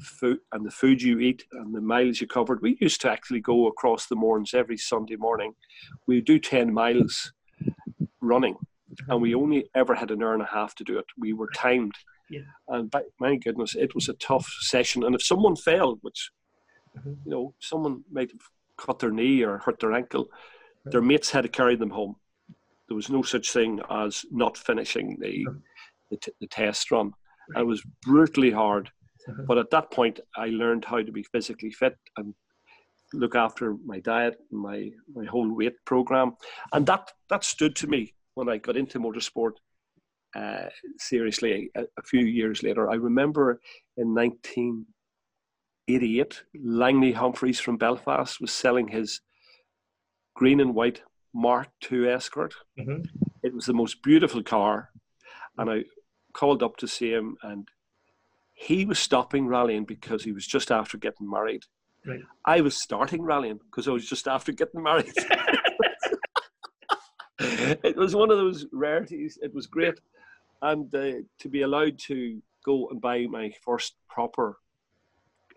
food, 0.01 0.39
and 0.51 0.65
the 0.65 0.71
food 0.71 1.01
you 1.01 1.19
eat 1.19 1.45
and 1.51 1.73
the 1.73 1.81
miles 1.81 2.19
you 2.21 2.27
covered. 2.27 2.61
We 2.61 2.77
used 2.81 3.01
to 3.01 3.11
actually 3.11 3.41
go 3.41 3.67
across 3.67 4.07
the 4.07 4.15
moors 4.15 4.53
every 4.53 4.77
Sunday 4.77 5.15
morning. 5.15 5.55
We 6.07 6.21
do 6.21 6.37
ten 6.39 6.73
miles 6.73 7.33
running, 8.21 8.55
and 9.07 9.21
we 9.21 9.35
only 9.35 9.69
ever 9.75 9.95
had 9.95 10.11
an 10.11 10.21
hour 10.23 10.33
and 10.33 10.41
a 10.41 10.45
half 10.45 10.75
to 10.75 10.83
do 10.83 10.97
it. 10.97 11.05
We 11.17 11.33
were 11.33 11.49
timed, 11.55 11.93
Yeah. 12.29 12.41
and 12.67 12.89
by, 12.89 13.03
my 13.19 13.35
goodness, 13.35 13.75
it 13.75 13.93
was 13.95 14.09
a 14.09 14.13
tough 14.13 14.47
session. 14.61 15.03
And 15.03 15.15
if 15.15 15.21
someone 15.23 15.55
failed, 15.55 15.99
which 16.01 16.31
Mhm. 16.97 17.17
you 17.25 17.31
know, 17.31 17.53
someone 17.59 18.03
might 18.11 18.31
have 18.31 18.41
cut 18.77 18.99
their 18.99 19.11
knee 19.11 19.43
or 19.43 19.57
hurt 19.59 19.79
their 19.79 19.93
ankle, 19.93 20.29
their 20.85 21.01
mates 21.01 21.31
had 21.31 21.41
to 21.41 21.49
carry 21.49 21.75
them 21.75 21.89
home. 21.89 22.15
There 22.87 22.95
was 22.95 23.09
no 23.09 23.21
such 23.21 23.51
thing 23.51 23.81
as 23.89 24.25
not 24.31 24.57
finishing 24.57 25.17
the 25.19 25.45
Mhm. 25.45 25.61
the, 26.11 26.17
t- 26.17 26.31
the 26.39 26.47
test 26.47 26.91
run. 26.91 27.11
And 27.49 27.57
it 27.57 27.65
was 27.65 27.83
brutally 28.03 28.51
hard. 28.51 28.91
Mhm. 29.27 29.47
But 29.47 29.57
at 29.57 29.71
that 29.71 29.89
point, 29.91 30.19
I 30.35 30.49
learned 30.49 30.85
how 30.85 31.01
to 31.01 31.11
be 31.11 31.23
physically 31.23 31.71
fit 31.71 31.97
and 32.17 32.35
look 33.13 33.35
after 33.35 33.75
my 33.91 33.99
diet, 33.99 34.37
my 34.51 34.91
my 35.13 35.25
whole 35.25 35.51
weight 35.51 35.83
program, 35.85 36.35
and 36.73 36.85
that 36.85 37.11
that 37.29 37.43
stood 37.43 37.75
to 37.77 37.87
me 37.87 38.13
when 38.35 38.47
I 38.49 38.57
got 38.57 38.77
into 38.77 38.99
motorsport. 38.99 39.53
Uh, 40.35 40.67
seriously, 40.97 41.71
a, 41.75 41.83
a 41.97 42.01
few 42.03 42.25
years 42.25 42.61
later, 42.61 42.89
I 42.89 42.95
remember 42.95 43.61
in 43.97 44.13
1988, 44.13 46.43
Langley 46.61 47.13
Humphreys 47.13 47.59
from 47.61 47.77
Belfast 47.77 48.39
was 48.41 48.51
selling 48.51 48.89
his 48.89 49.21
green 50.35 50.59
and 50.59 50.75
white 50.75 51.01
Mark 51.33 51.69
II 51.91 52.09
Escort. 52.09 52.53
Mhm. 52.77 53.07
It 53.43 53.53
was 53.53 53.65
the 53.65 53.73
most 53.73 54.03
beautiful 54.03 54.43
car, 54.43 54.89
and 55.57 55.69
I 55.71 55.85
called 56.33 56.61
up 56.63 56.75
to 56.77 56.87
see 56.87 57.11
him, 57.11 57.37
and 57.43 57.69
he 58.53 58.85
was 58.85 58.99
stopping 58.99 59.47
rallying 59.47 59.85
because 59.85 60.23
he 60.23 60.31
was 60.33 60.45
just 60.45 60.71
after 60.71 60.97
getting 60.97 61.29
married. 61.29 61.63
Right. 62.05 62.21
I 62.45 62.61
was 62.61 62.81
starting 62.81 63.21
rallying 63.21 63.57
because 63.57 63.87
I 63.87 63.91
was 63.91 64.05
just 64.07 64.27
after 64.27 64.51
getting 64.51 64.83
married. 64.83 65.13
it 67.83 67.95
was 67.95 68.15
one 68.15 68.31
of 68.31 68.37
those 68.37 68.65
rarities. 68.71 69.37
It 69.41 69.53
was 69.53 69.67
great, 69.67 69.99
and 70.61 70.93
uh, 70.95 71.11
to 71.39 71.49
be 71.49 71.61
allowed 71.63 71.97
to 71.99 72.41
go 72.65 72.87
and 72.89 72.99
buy 73.01 73.25
my 73.29 73.51
first 73.63 73.95
proper 74.09 74.57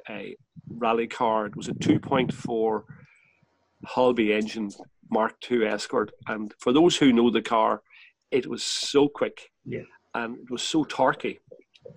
uh, 0.09 0.31
rally 0.71 1.07
car. 1.07 1.47
It 1.47 1.57
was 1.57 1.69
a 1.69 1.73
2.4 1.75 2.83
Holbay 3.87 4.31
engine 4.31 4.71
Mark 5.11 5.35
II 5.51 5.67
Escort, 5.67 6.11
and 6.27 6.53
for 6.59 6.73
those 6.73 6.97
who 6.97 7.13
know 7.13 7.31
the 7.31 7.43
car, 7.43 7.83
it 8.31 8.47
was 8.47 8.63
so 8.63 9.09
quick 9.09 9.51
Yeah. 9.65 9.85
and 10.15 10.37
it 10.39 10.51
was 10.51 10.63
so 10.63 10.85
torquey. 10.85 11.39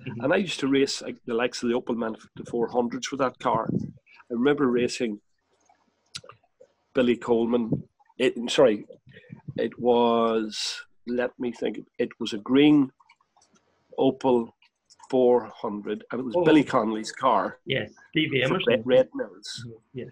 Mhm. 0.08 0.24
And 0.24 0.34
I 0.34 0.38
used 0.38 0.60
to 0.62 0.67
race 0.70 1.01
like, 1.01 1.17
the 1.25 1.34
likes 1.34 1.62
of 1.63 1.70
the 1.70 1.75
Opel 1.75 1.98
Man 1.98 2.15
the 2.38 2.43
400s 2.43 3.12
with 3.12 3.20
that 3.20 3.38
car. 3.39 3.67
I 4.29 4.34
remember 4.34 4.67
racing 4.67 5.20
Billy 6.93 7.17
Coleman. 7.17 7.84
It, 8.17 8.34
sorry, 8.50 8.86
it 9.58 9.77
was, 9.79 10.81
let 11.08 11.31
me 11.39 11.51
think, 11.51 11.79
it 12.00 12.10
was 12.20 12.34
a 12.34 12.38
green 12.38 12.91
Opel 14.00 14.50
400, 15.10 16.03
and 16.12 16.20
it 16.22 16.24
was 16.24 16.36
Oh. 16.36 16.43
Billy 16.46 16.63
Connolly's 16.63 17.12
car 17.12 17.60
Yes, 17.65 17.91
Stevie 18.10 18.43
Emerson. 18.43 18.81
Red, 18.86 19.10
Mills. 19.13 19.65
Mhm. 19.67 19.81
Yeah. 19.93 20.05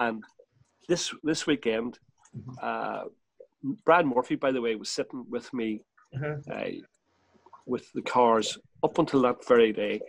And 0.00 0.24
this 0.88 1.14
this 1.22 1.46
weekend, 1.46 1.98
Mhm. 2.34 2.54
uh, 2.62 3.04
Brian 3.84 4.06
Murphy, 4.08 4.36
by 4.36 4.52
the 4.52 4.60
way, 4.60 4.74
was 4.76 4.88
sitting 4.90 5.28
with 5.28 5.52
me 5.52 5.82
Uh-huh. 6.14 6.36
uh, 6.50 6.70
with 7.66 7.90
the 7.92 8.02
cars 8.02 8.58
up 8.82 8.98
until 8.98 9.22
that 9.22 9.44
very 9.46 9.72
day, 9.72 10.00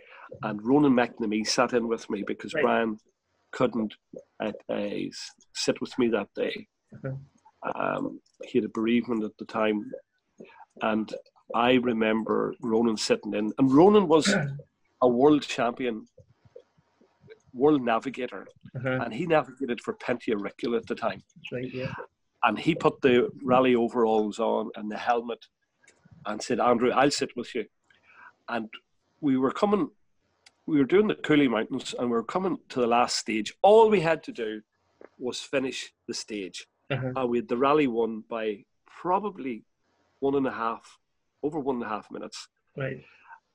and 0.42 0.62
Ronan 0.64 0.92
McNamee 0.94 1.46
sat 1.46 1.72
in 1.72 1.88
with 1.88 2.08
me 2.08 2.22
because 2.22 2.54
Right. 2.54 2.62
Brian 2.62 2.98
couldn't 3.50 3.94
uh, 4.40 4.52
uh, 4.68 4.90
sit 5.54 5.80
with 5.80 5.98
me 5.98 6.08
that 6.08 6.32
day. 6.34 6.68
Uh-huh. 6.94 7.16
Um, 7.62 8.20
he 8.44 8.58
had 8.58 8.64
a 8.64 8.68
bereavement 8.68 9.24
at 9.24 9.36
the 9.38 9.44
time, 9.44 9.90
and 10.82 11.12
I 11.54 11.74
remember 11.74 12.54
Ronan 12.60 12.96
sitting 12.96 13.34
in, 13.34 13.52
and 13.58 13.72
Ronan 13.72 14.06
was 14.08 14.32
a 15.02 15.08
world 15.08 15.42
champion, 15.42 16.06
world 17.52 17.82
navigator, 17.82 18.46
Uh-huh. 18.76 19.00
and 19.02 19.12
he 19.12 19.26
navigated 19.26 19.80
for 19.80 19.94
Pentti 19.94 20.32
Airikkala 20.34 20.76
at 20.78 20.86
the 20.86 20.94
time 20.94 21.22
right, 21.52 21.72
yeah. 21.72 21.94
and 22.44 22.58
he 22.58 22.74
put 22.74 23.00
the 23.00 23.30
rally 23.42 23.74
overalls 23.74 24.38
on 24.38 24.70
and 24.76 24.90
the 24.90 24.98
helmet 24.98 25.46
and 26.26 26.40
said, 26.42 26.60
Andrew, 26.60 26.90
I'll 26.90 27.10
sit 27.10 27.34
with 27.36 27.54
you. 27.54 27.64
And 28.48 28.68
we 29.20 29.36
were 29.38 29.50
coming, 29.50 29.90
we 30.66 30.76
were 30.78 30.84
doing 30.84 31.08
the 31.08 31.14
Cooley 31.14 31.48
Mountains 31.48 31.94
and 31.98 32.08
we 32.10 32.16
were 32.16 32.22
coming 32.36 32.58
to 32.68 32.80
the 32.80 32.86
last 32.86 33.16
stage. 33.16 33.52
All 33.62 33.88
we 33.88 34.00
had 34.00 34.22
to 34.24 34.32
do 34.32 34.60
was 35.18 35.40
finish 35.40 35.92
the 36.06 36.14
stage. 36.14 36.66
Uh-huh. 36.90 37.12
And 37.16 37.30
we 37.30 37.38
had 37.38 37.48
the 37.48 37.56
rally 37.56 37.86
won 37.86 38.24
by 38.28 38.64
probably 38.86 39.64
one 40.20 40.34
and 40.34 40.46
a 40.46 40.52
half, 40.52 40.98
over 41.42 41.58
one 41.58 41.76
and 41.76 41.84
a 41.84 41.88
half 41.88 42.10
minutes. 42.10 42.48
Right. 42.76 43.04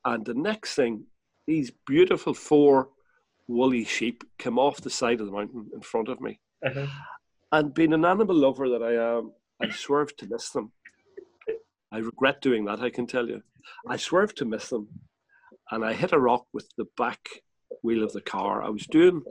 And 0.06 0.26
the 0.26 0.34
next 0.34 0.76
thing, 0.76 1.06
these 1.48 1.72
beautiful 1.86 2.34
four 2.34 2.90
woolly 3.48 3.84
sheep 3.84 4.24
came 4.38 4.58
off 4.58 4.82
the 4.82 4.90
side 4.90 5.20
of 5.20 5.26
the 5.26 5.32
mountain 5.32 5.70
in 5.74 5.82
front 5.82 6.08
of 6.10 6.22
me. 6.22 6.40
Uh-huh. 6.66 6.88
And 7.52 7.74
being 7.74 7.94
an 7.94 8.06
animal 8.06 8.36
lover 8.36 8.70
that 8.70 8.84
I 8.84 9.18
am, 9.18 9.32
I 9.62 9.70
swerved 9.70 10.18
to 10.20 10.28
miss 10.28 10.50
them. 10.50 10.72
I 11.92 12.00
regret 12.00 12.42
doing 12.42 12.66
that, 12.66 12.80
I 12.80 12.90
can 12.90 13.06
tell 13.06 13.28
you. 13.28 13.42
I 13.88 13.98
swerved 13.98 14.38
to 14.38 14.46
miss 14.46 14.70
them 14.70 14.88
and 15.72 15.86
I 15.86 15.94
hit 15.94 16.12
a 16.12 16.20
rock 16.20 16.46
with 16.54 16.68
the 16.78 16.86
back 16.98 17.30
wheel 17.84 18.04
of 18.04 18.14
the 18.14 18.22
car. 18.22 18.64
I 18.64 18.70
was 18.70 18.88
doing, 18.88 19.22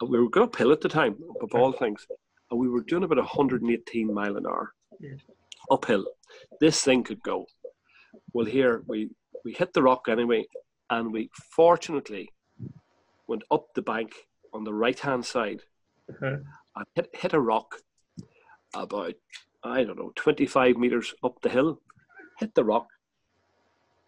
we 0.00 0.18
were 0.18 0.30
going 0.30 0.48
uphill 0.48 0.72
at 0.72 0.80
the 0.80 0.88
time, 0.88 1.16
of 1.42 1.54
all 1.54 1.72
things, 1.72 2.06
and 2.50 2.58
we 2.58 2.68
were 2.68 2.82
doing 2.82 3.02
about 3.04 3.18
118 3.18 4.12
mile 4.12 4.36
an 4.36 4.46
hour 4.46 4.72
Yes. 5.00 5.20
uphill. 5.70 6.06
This 6.60 6.82
thing 6.82 7.02
could 7.04 7.22
go. 7.22 7.46
Well, 8.32 8.46
here 8.46 8.82
we, 8.86 9.10
we 9.44 9.52
hit 9.52 9.72
the 9.72 9.82
rock 9.82 10.08
anyway, 10.08 10.46
and 10.90 11.12
we 11.12 11.30
fortunately 11.54 12.32
went 13.26 13.42
up 13.50 13.66
the 13.74 13.82
bank 13.82 14.12
on 14.52 14.64
the 14.64 14.74
right 14.74 14.98
hand 14.98 15.24
side 15.24 15.62
Uh-huh. 16.10 16.36
I 16.76 16.82
hit, 16.94 17.10
hit 17.14 17.32
a 17.34 17.40
rock 17.40 17.76
about, 18.74 19.14
I 19.62 19.84
don't 19.84 19.98
know, 19.98 20.12
25 20.14 20.76
meters 20.76 21.14
up 21.22 21.40
the 21.42 21.50
hill, 21.50 21.80
hit 22.38 22.54
the 22.54 22.64
rock, 22.64 22.86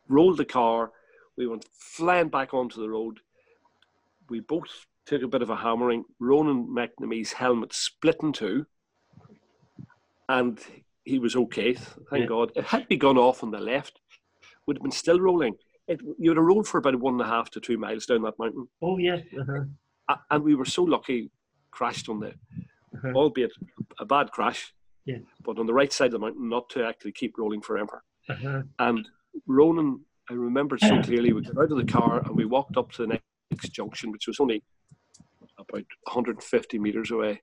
rolled 0.08 0.38
the 0.38 0.44
car. 0.44 0.92
We 1.36 1.46
went 1.46 1.66
flying 1.72 2.28
back 2.28 2.54
onto 2.54 2.80
the 2.80 2.88
road. 2.88 3.20
We 4.28 4.40
both 4.40 4.86
took 5.06 5.22
a 5.22 5.28
bit 5.28 5.42
of 5.42 5.50
a 5.50 5.56
hammering. 5.56 6.04
Ronan 6.18 6.66
McNamee's 6.68 7.32
helmet 7.32 7.72
split 7.72 8.16
in 8.22 8.32
two, 8.32 8.66
and 10.28 10.58
he 11.04 11.18
was 11.18 11.34
okay, 11.36 11.74
thank 11.74 12.22
Yeah. 12.22 12.26
God. 12.26 12.52
It 12.56 12.64
had 12.64 12.86
we 12.88 12.96
gone 12.96 13.18
off 13.18 13.42
on 13.42 13.50
the 13.50 13.60
left, 13.60 14.00
would 14.66 14.76
have 14.76 14.82
been 14.82 14.92
still 14.92 15.20
rolling. 15.20 15.54
It, 15.88 16.00
you 16.18 16.30
would 16.30 16.36
have 16.36 16.46
rolled 16.46 16.68
for 16.68 16.78
about 16.78 16.96
one 17.00 17.14
and 17.14 17.22
a 17.22 17.26
half 17.26 17.50
to 17.50 17.60
two 17.60 17.76
miles 17.78 18.06
down 18.06 18.22
that 18.22 18.38
mountain 18.38 18.68
Oh, 18.80 18.98
yeah. 18.98 19.16
Uh-huh. 19.38 20.16
And 20.30 20.44
we 20.44 20.54
were 20.54 20.64
so 20.64 20.82
lucky, 20.84 21.30
crashed 21.72 22.08
on 22.08 22.20
the, 22.20 22.28
Uh-huh. 22.94 23.12
albeit 23.14 23.52
a 23.98 24.04
bad 24.04 24.30
crash, 24.30 24.72
Yeah. 25.04 25.18
but 25.44 25.58
on 25.58 25.66
the 25.66 25.74
right 25.74 25.92
side 25.92 26.06
of 26.06 26.12
the 26.12 26.18
mountain, 26.20 26.48
not 26.48 26.68
to 26.70 26.84
actually 26.84 27.12
keep 27.12 27.38
rolling 27.38 27.60
forever. 27.62 28.04
Uh-huh. 28.28 28.62
And 28.78 29.08
Ronan, 29.46 30.04
I 30.28 30.34
remember 30.34 30.78
so 30.78 31.00
clearly. 31.02 31.32
We 31.32 31.42
got 31.42 31.58
out 31.58 31.72
of 31.72 31.78
the 31.78 31.84
car 31.92 32.20
and 32.24 32.36
we 32.36 32.44
walked 32.44 32.76
up 32.76 32.92
to 32.92 33.06
the 33.06 33.20
next 33.50 33.70
junction, 33.72 34.12
which 34.12 34.26
was 34.28 34.38
only 34.38 34.62
about 35.68 35.84
150 36.04 36.78
meters 36.78 37.10
away. 37.10 37.42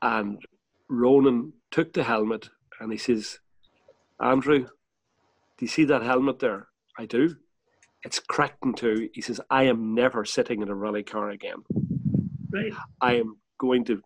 And 0.00 0.38
Ronan 0.88 1.52
took 1.70 1.92
the 1.92 2.02
helmet 2.04 2.48
and 2.80 2.90
he 2.92 2.98
says, 2.98 3.38
Andrew, 4.20 4.60
do 4.64 4.68
you 5.60 5.68
see 5.68 5.84
that 5.84 6.02
helmet 6.02 6.38
there? 6.38 6.68
I 6.98 7.06
do. 7.06 7.36
It's 8.04 8.18
cracked 8.18 8.64
in 8.64 8.74
two. 8.74 9.08
He 9.12 9.20
says, 9.20 9.40
I 9.48 9.64
am 9.64 9.94
never 9.94 10.24
sitting 10.24 10.60
in 10.62 10.68
a 10.68 10.74
rally 10.74 11.02
car 11.04 11.30
again. 11.30 11.62
Right. 12.52 12.72
I 13.00 13.14
am 13.14 13.36
going 13.58 13.84
to 13.86 14.02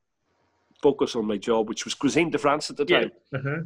focus 0.82 1.16
on 1.16 1.26
my 1.26 1.38
job, 1.38 1.68
which 1.68 1.84
was 1.84 1.94
Cuisine 1.94 2.30
de 2.30 2.38
France 2.38 2.68
at 2.70 2.76
the 2.76 2.84
Yeah. 2.86 3.00
time. 3.00 3.10
Uh-huh. 3.34 3.62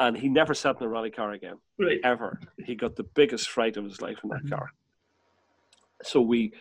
And 0.00 0.16
he 0.16 0.28
never 0.28 0.54
sat 0.54 0.76
in 0.80 0.82
a 0.84 0.88
rally 0.88 1.10
car 1.10 1.32
again 1.32 1.58
Right. 1.78 2.00
ever. 2.04 2.40
He 2.64 2.74
got 2.74 2.96
the 2.96 3.04
biggest 3.04 3.48
fright 3.48 3.76
of 3.76 3.84
his 3.84 4.00
life 4.00 4.18
in 4.22 4.30
that 4.30 4.44
Mhm. 4.44 4.50
car. 4.50 4.72
So 6.02 6.20
we 6.20 6.52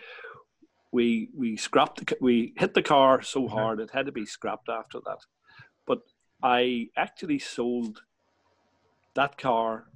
we 0.91 1.29
we 1.36 1.58
scrapped 1.58 2.06
the, 2.06 2.17
we 2.22 2.53
hit 2.58 2.74
the 2.74 2.82
car 2.82 3.22
so 3.22 3.44
Mhm. 3.44 3.50
hard 3.51 3.79
it 3.79 3.91
had 3.91 4.06
to 4.06 4.12
be 4.12 4.25
scrapped 4.25 4.70
after 4.70 5.00
that. 5.06 5.20
But 5.86 6.00
I 6.44 6.89
actually 6.96 7.39
sold 7.39 8.03
that 9.15 9.38
car, 9.38 9.89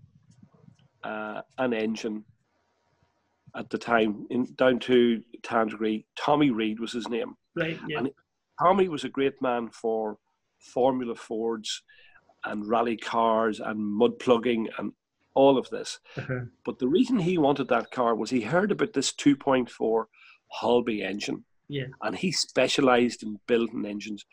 uh, 1.03 1.41
an 1.57 1.73
engine 1.73 2.25
at 3.55 3.69
the 3.69 3.77
time 3.77 4.25
in 4.29 4.53
down 4.55 4.79
to 4.79 5.23
Tandragee. 5.43 6.05
Tommy 6.15 6.49
Reed 6.51 6.79
was 6.79 6.93
his 6.93 7.07
name. 7.09 7.35
Right. 7.55 7.79
Yeah. 7.87 7.99
And- 7.99 8.11
Tommy 8.59 8.87
was 8.89 9.03
a 9.03 9.09
great 9.09 9.41
man 9.41 9.69
for 9.69 10.19
Formula 10.59 11.15
Fords 11.15 11.81
and 12.43 12.67
rally 12.67 12.95
cars 12.95 13.59
and 13.59 13.79
mud 13.79 14.19
plugging 14.19 14.69
and 14.77 14.93
all 15.33 15.57
of 15.57 15.69
this. 15.69 15.99
Uh-huh. 16.15 16.41
But 16.63 16.77
the 16.79 16.87
reason 16.87 17.19
he 17.19 17.37
wanted 17.39 17.67
that 17.69 17.89
car 17.91 18.13
was 18.15 18.29
he 18.29 18.41
heard 18.41 18.71
about 18.71 18.93
this 18.93 19.11
2.4 19.13 20.09
Holbay 20.61 21.01
engine 21.01 21.45
Yeah. 21.67 21.85
and 22.01 22.15
he 22.15 22.31
specialized 22.31 23.23
in 23.23 23.39
building 23.47 23.85
engines. 23.85 24.25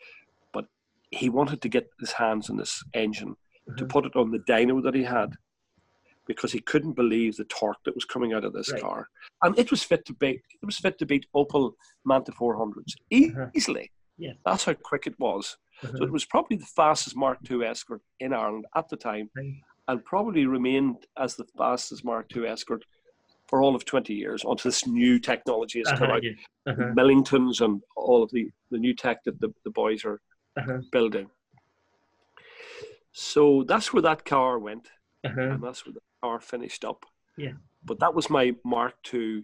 But 0.53 0.65
he 1.11 1.29
wanted 1.29 1.61
to 1.61 1.69
get 1.69 1.87
his 1.99 2.11
hands 2.13 2.49
on 2.49 2.57
this 2.57 2.83
engine 2.93 3.35
to 3.77 3.83
Uh-huh. 3.83 3.85
put 3.87 4.05
it 4.05 4.15
on 4.15 4.31
the 4.31 4.39
dyno 4.39 4.81
that 4.83 4.95
he 4.95 5.03
had 5.03 5.35
because 6.25 6.51
he 6.51 6.59
couldn't 6.59 6.93
believe 6.93 7.35
the 7.37 7.45
torque 7.45 7.83
that 7.85 7.95
was 7.95 8.05
coming 8.05 8.33
out 8.33 8.43
of 8.45 8.53
this 8.53 8.71
Right. 8.71 8.81
car. 8.81 9.09
And 9.43 9.57
it 9.57 9.71
was 9.71 9.83
fit 9.83 10.05
to 10.05 10.13
beat 10.13 10.41
it 10.61 10.65
was 10.65 10.77
fit 10.77 10.97
to 10.99 11.05
beat 11.05 11.25
Opel 11.35 11.73
Manta 12.05 12.31
400s 12.31 12.95
e- 13.09 13.31
Uh-huh. 13.31 13.49
easily. 13.55 13.91
Yeah. 14.17 14.33
That's 14.45 14.65
how 14.65 14.73
quick 14.73 15.07
it 15.07 15.17
was. 15.19 15.57
So 15.81 15.87
Uh-huh. 15.87 16.03
it 16.05 16.11
was 16.11 16.25
probably 16.25 16.57
the 16.57 16.65
fastest 16.65 17.15
Mark 17.15 17.39
II 17.49 17.63
Escort 17.63 18.01
in 18.19 18.33
Ireland 18.33 18.65
at 18.75 18.89
the 18.89 18.97
time, 18.97 19.31
and 19.87 20.05
probably 20.05 20.45
remained 20.45 21.07
as 21.17 21.35
the 21.35 21.45
fastest 21.57 22.03
Mark 22.03 22.35
II 22.35 22.45
Escort 22.47 22.83
for 23.49 23.63
all 23.63 23.75
of 23.75 23.83
20 23.83 24.13
years 24.13 24.43
until 24.43 24.69
this 24.69 24.85
new 24.85 25.17
technology 25.19 25.79
has 25.79 25.87
come 25.97 26.03
Uh-huh. 26.03 26.13
out. 26.17 26.23
Yeah. 26.23 26.31
Uh-huh. 26.67 26.93
Millingtons 26.95 27.61
and 27.61 27.81
all 27.95 28.21
of 28.21 28.29
the, 28.31 28.49
the 28.69 28.77
new 28.77 28.93
tech 28.93 29.23
that 29.25 29.39
the, 29.41 29.49
the 29.65 29.71
boys 29.71 30.05
are 30.05 30.21
Uh-huh. 30.57 30.79
building. 30.91 31.27
So 33.11 33.63
that's 33.63 33.91
where 33.93 34.03
that 34.03 34.23
car 34.25 34.59
went, 34.59 34.89
Uh-huh. 35.25 35.41
and 35.41 35.63
that's 35.63 35.85
where 35.85 35.93
the 35.93 36.01
car 36.21 36.39
finished 36.39 36.85
up. 36.85 37.05
Yeah. 37.37 37.53
But 37.83 37.99
that 37.99 38.13
was 38.13 38.29
my 38.29 38.55
Mark 38.63 38.93
II 39.13 39.43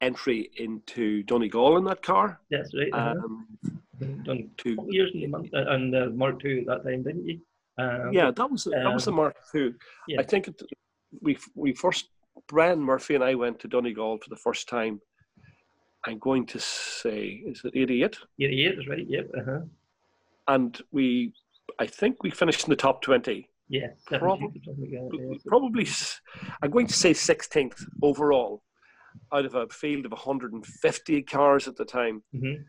entry 0.00 0.50
into 0.56 1.22
Donegal 1.22 1.76
in 1.78 1.84
that 1.84 2.02
car. 2.02 2.40
That's 2.50 2.74
right. 2.74 2.92
Uh-huh. 2.92 3.10
Um, 3.24 3.46
Done 4.24 4.50
two 4.56 4.76
years 4.90 5.12
in 5.14 5.20
the 5.20 5.26
month 5.28 5.48
uh, 5.54 5.64
and 5.74 5.94
uh, 5.94 6.06
Mark 6.22 6.44
II 6.44 6.60
at 6.60 6.66
that 6.66 6.82
time, 6.84 7.02
didn't 7.04 7.24
you? 7.24 7.38
Um, 7.78 8.12
yeah, 8.12 8.32
that 8.32 8.50
was 8.50 8.64
that 8.64 8.92
was 8.92 9.04
the 9.04 9.12
um, 9.12 9.16
Mark 9.16 9.36
II. 9.54 9.74
yeah. 10.08 10.18
I 10.20 10.24
think 10.24 10.48
it, 10.48 10.60
we 11.20 11.38
we 11.54 11.72
first 11.72 12.08
Brian 12.52 12.80
Murphy 12.80 13.14
and 13.14 13.24
I 13.24 13.34
went 13.34 13.58
to 13.60 13.68
Donegal 13.68 14.18
for 14.18 14.28
the 14.28 14.36
first 14.36 14.68
time. 14.68 15.00
I'm 16.06 16.18
going 16.18 16.44
to 16.46 16.60
say 16.60 17.42
is 17.46 17.62
it 17.64 17.72
'88, 17.74 18.18
Yeah, 18.36 18.48
yeah, 18.50 18.68
that's 18.76 18.88
right. 18.88 19.06
Yep. 19.08 19.30
Uh-huh. 19.38 19.60
and 20.48 20.80
we 20.92 21.32
I 21.78 21.86
think 21.86 22.22
we 22.22 22.30
finished 22.30 22.64
in 22.64 22.70
the 22.70 22.76
top 22.76 23.00
twenty. 23.02 23.48
Yeah. 23.68 23.86
Probably- 24.06 24.48
17, 24.48 24.62
something 24.66 24.82
like 24.82 25.10
that, 25.10 25.30
yeah. 25.32 25.38
Probably 25.46 25.86
I'm 26.62 26.70
going 26.70 26.86
to 26.88 26.92
say 26.94 27.12
16th 27.14 27.82
overall 28.02 28.62
out 29.32 29.46
of 29.46 29.54
a 29.54 29.66
field 29.68 30.04
of 30.04 30.12
150 30.12 31.22
cars 31.22 31.66
at 31.68 31.76
the 31.76 31.84
time. 31.86 32.22
Mhm. 32.34 32.64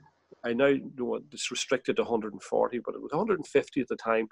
I 0.45 0.53
now 0.53 0.73
know 0.95 1.19
it's 1.31 1.51
restricted 1.51 1.97
to 1.97 2.03
140, 2.03 2.79
but 2.85 2.95
it 2.95 3.01
was 3.01 3.11
150 3.11 3.81
at 3.81 3.87
the 3.89 3.95
time, 3.97 4.27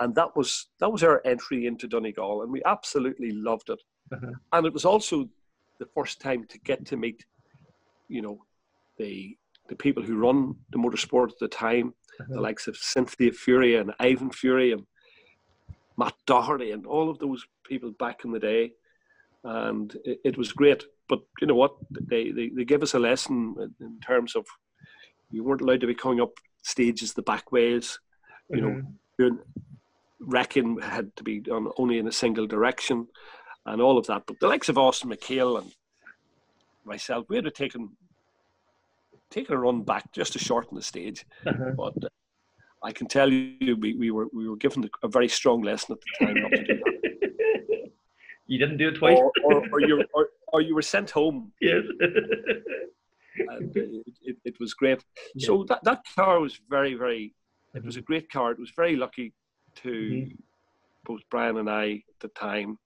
and 0.00 0.14
that 0.16 0.34
was 0.34 0.68
that 0.80 0.90
was 0.90 1.04
our 1.04 1.20
entry 1.24 1.66
into 1.66 1.86
Donegal, 1.86 2.42
and 2.42 2.50
we 2.50 2.62
absolutely 2.64 3.30
loved 3.30 3.68
it. 3.70 3.80
Uh-huh. 4.12 4.32
And 4.52 4.66
it 4.66 4.72
was 4.72 4.84
also 4.84 5.28
the 5.78 5.86
first 5.94 6.20
time 6.20 6.44
to 6.46 6.58
get 6.60 6.84
to 6.86 6.96
meet, 6.96 7.24
you 8.08 8.22
know, 8.22 8.44
the 8.98 9.36
the 9.68 9.74
people 9.76 10.00
who 10.02 10.16
run 10.16 10.54
the 10.70 10.78
motorsport 10.78 11.32
at 11.32 11.38
the 11.40 11.48
time, 11.48 11.92
the 12.18 12.24
Uh-huh. 12.24 12.40
likes 12.40 12.68
of 12.68 12.76
Cynthia 12.76 13.32
Fury 13.32 13.74
and 13.76 13.92
Ivan 13.98 14.30
Fury 14.30 14.70
and 14.72 14.86
Matt 15.98 16.14
Doherty 16.24 16.70
and 16.70 16.86
all 16.86 17.10
of 17.10 17.18
those 17.18 17.44
people 17.64 17.90
back 17.98 18.24
in 18.24 18.30
the 18.30 18.38
day. 18.38 18.72
And 19.42 19.92
it, 20.04 20.20
it 20.24 20.38
was 20.38 20.52
great. 20.52 20.84
But 21.08 21.20
you 21.40 21.46
know 21.48 21.56
what? 21.56 21.74
They, 21.90 22.30
they, 22.30 22.48
they 22.50 22.64
give 22.64 22.82
us 22.84 22.94
a 22.94 22.98
lesson 23.00 23.54
in- 23.80 24.00
terms 24.00 24.36
of 24.36 24.46
you 25.32 25.42
weren't 25.42 25.62
allowed 25.62 25.80
to 25.80 25.86
be 25.88 25.94
coming 25.94 26.20
up 26.20 26.32
stages 26.62 27.12
the 27.14 27.22
back 27.22 27.50
ways. 27.50 27.98
You 28.50 28.60
know, 28.60 28.68
Mhm. 28.68 28.92
doing 29.18 29.38
wrecking 30.20 30.78
had 30.80 31.14
to 31.16 31.24
be 31.24 31.40
done 31.40 31.68
only 31.76 31.98
in 31.98 32.06
a 32.08 32.12
single 32.12 32.46
direction 32.46 33.08
and 33.66 33.80
all 33.82 33.98
of 33.98 34.06
that. 34.06 34.22
But 34.26 34.40
the 34.40 34.48
likes 34.48 34.68
of 34.68 34.78
Austin 34.78 35.10
McHale 35.10 35.60
and 35.60 35.70
myself, 36.84 37.26
we 37.28 37.36
had 37.36 37.44
to 37.44 37.50
taken 37.50 37.90
taken 39.30 39.54
a 39.54 39.58
run 39.58 39.82
back 39.82 40.12
just 40.12 40.32
to 40.34 40.38
shorten 40.38 40.76
the 40.76 40.82
stage. 40.82 41.26
Uh-huh. 41.46 41.72
But 41.76 42.04
uh, 42.04 42.08
I 42.82 42.92
can 42.92 43.06
tell 43.08 43.30
you, 43.30 43.76
we, 43.76 43.94
we 43.94 44.10
were 44.10 44.28
we 44.32 44.48
were 44.48 44.56
given 44.56 44.88
a 45.02 45.08
very 45.08 45.28
strong 45.28 45.62
lesson 45.62 45.96
at 45.96 45.98
the 46.00 46.26
time 46.26 46.42
not 46.42 46.50
to 46.52 46.64
do 46.64 46.74
that. 46.84 47.90
you 48.46 48.58
didn't 48.58 48.76
do 48.78 48.88
it 48.88 48.96
twice. 48.96 49.18
or, 49.18 49.32
or, 49.44 49.62
or, 49.72 49.80
you, 49.80 50.04
or, 50.14 50.28
or 50.52 50.60
you 50.60 50.74
were 50.74 50.82
sent 50.82 51.10
home. 51.10 51.52
yes. 51.60 51.82
And 53.38 53.76
it, 53.76 54.06
it, 54.22 54.36
it 54.46 54.54
was 54.60 54.72
great. 54.72 55.04
So 55.38 55.64
that, 55.68 55.84
that 55.84 56.00
car 56.14 56.40
was 56.40 56.58
very, 56.70 56.94
very, 56.94 57.34
it 57.74 57.84
was 57.84 57.96
a 57.96 58.00
great 58.00 58.30
car. 58.30 58.52
It 58.52 58.58
was 58.58 58.70
very 58.74 58.96
lucky 58.96 59.34
to 59.82 59.90
Mhm. 59.90 60.36
both 61.04 61.20
Brian 61.30 61.58
and 61.58 61.68
I 61.68 62.02
at 62.08 62.20
the 62.20 62.28
time. 62.28 62.78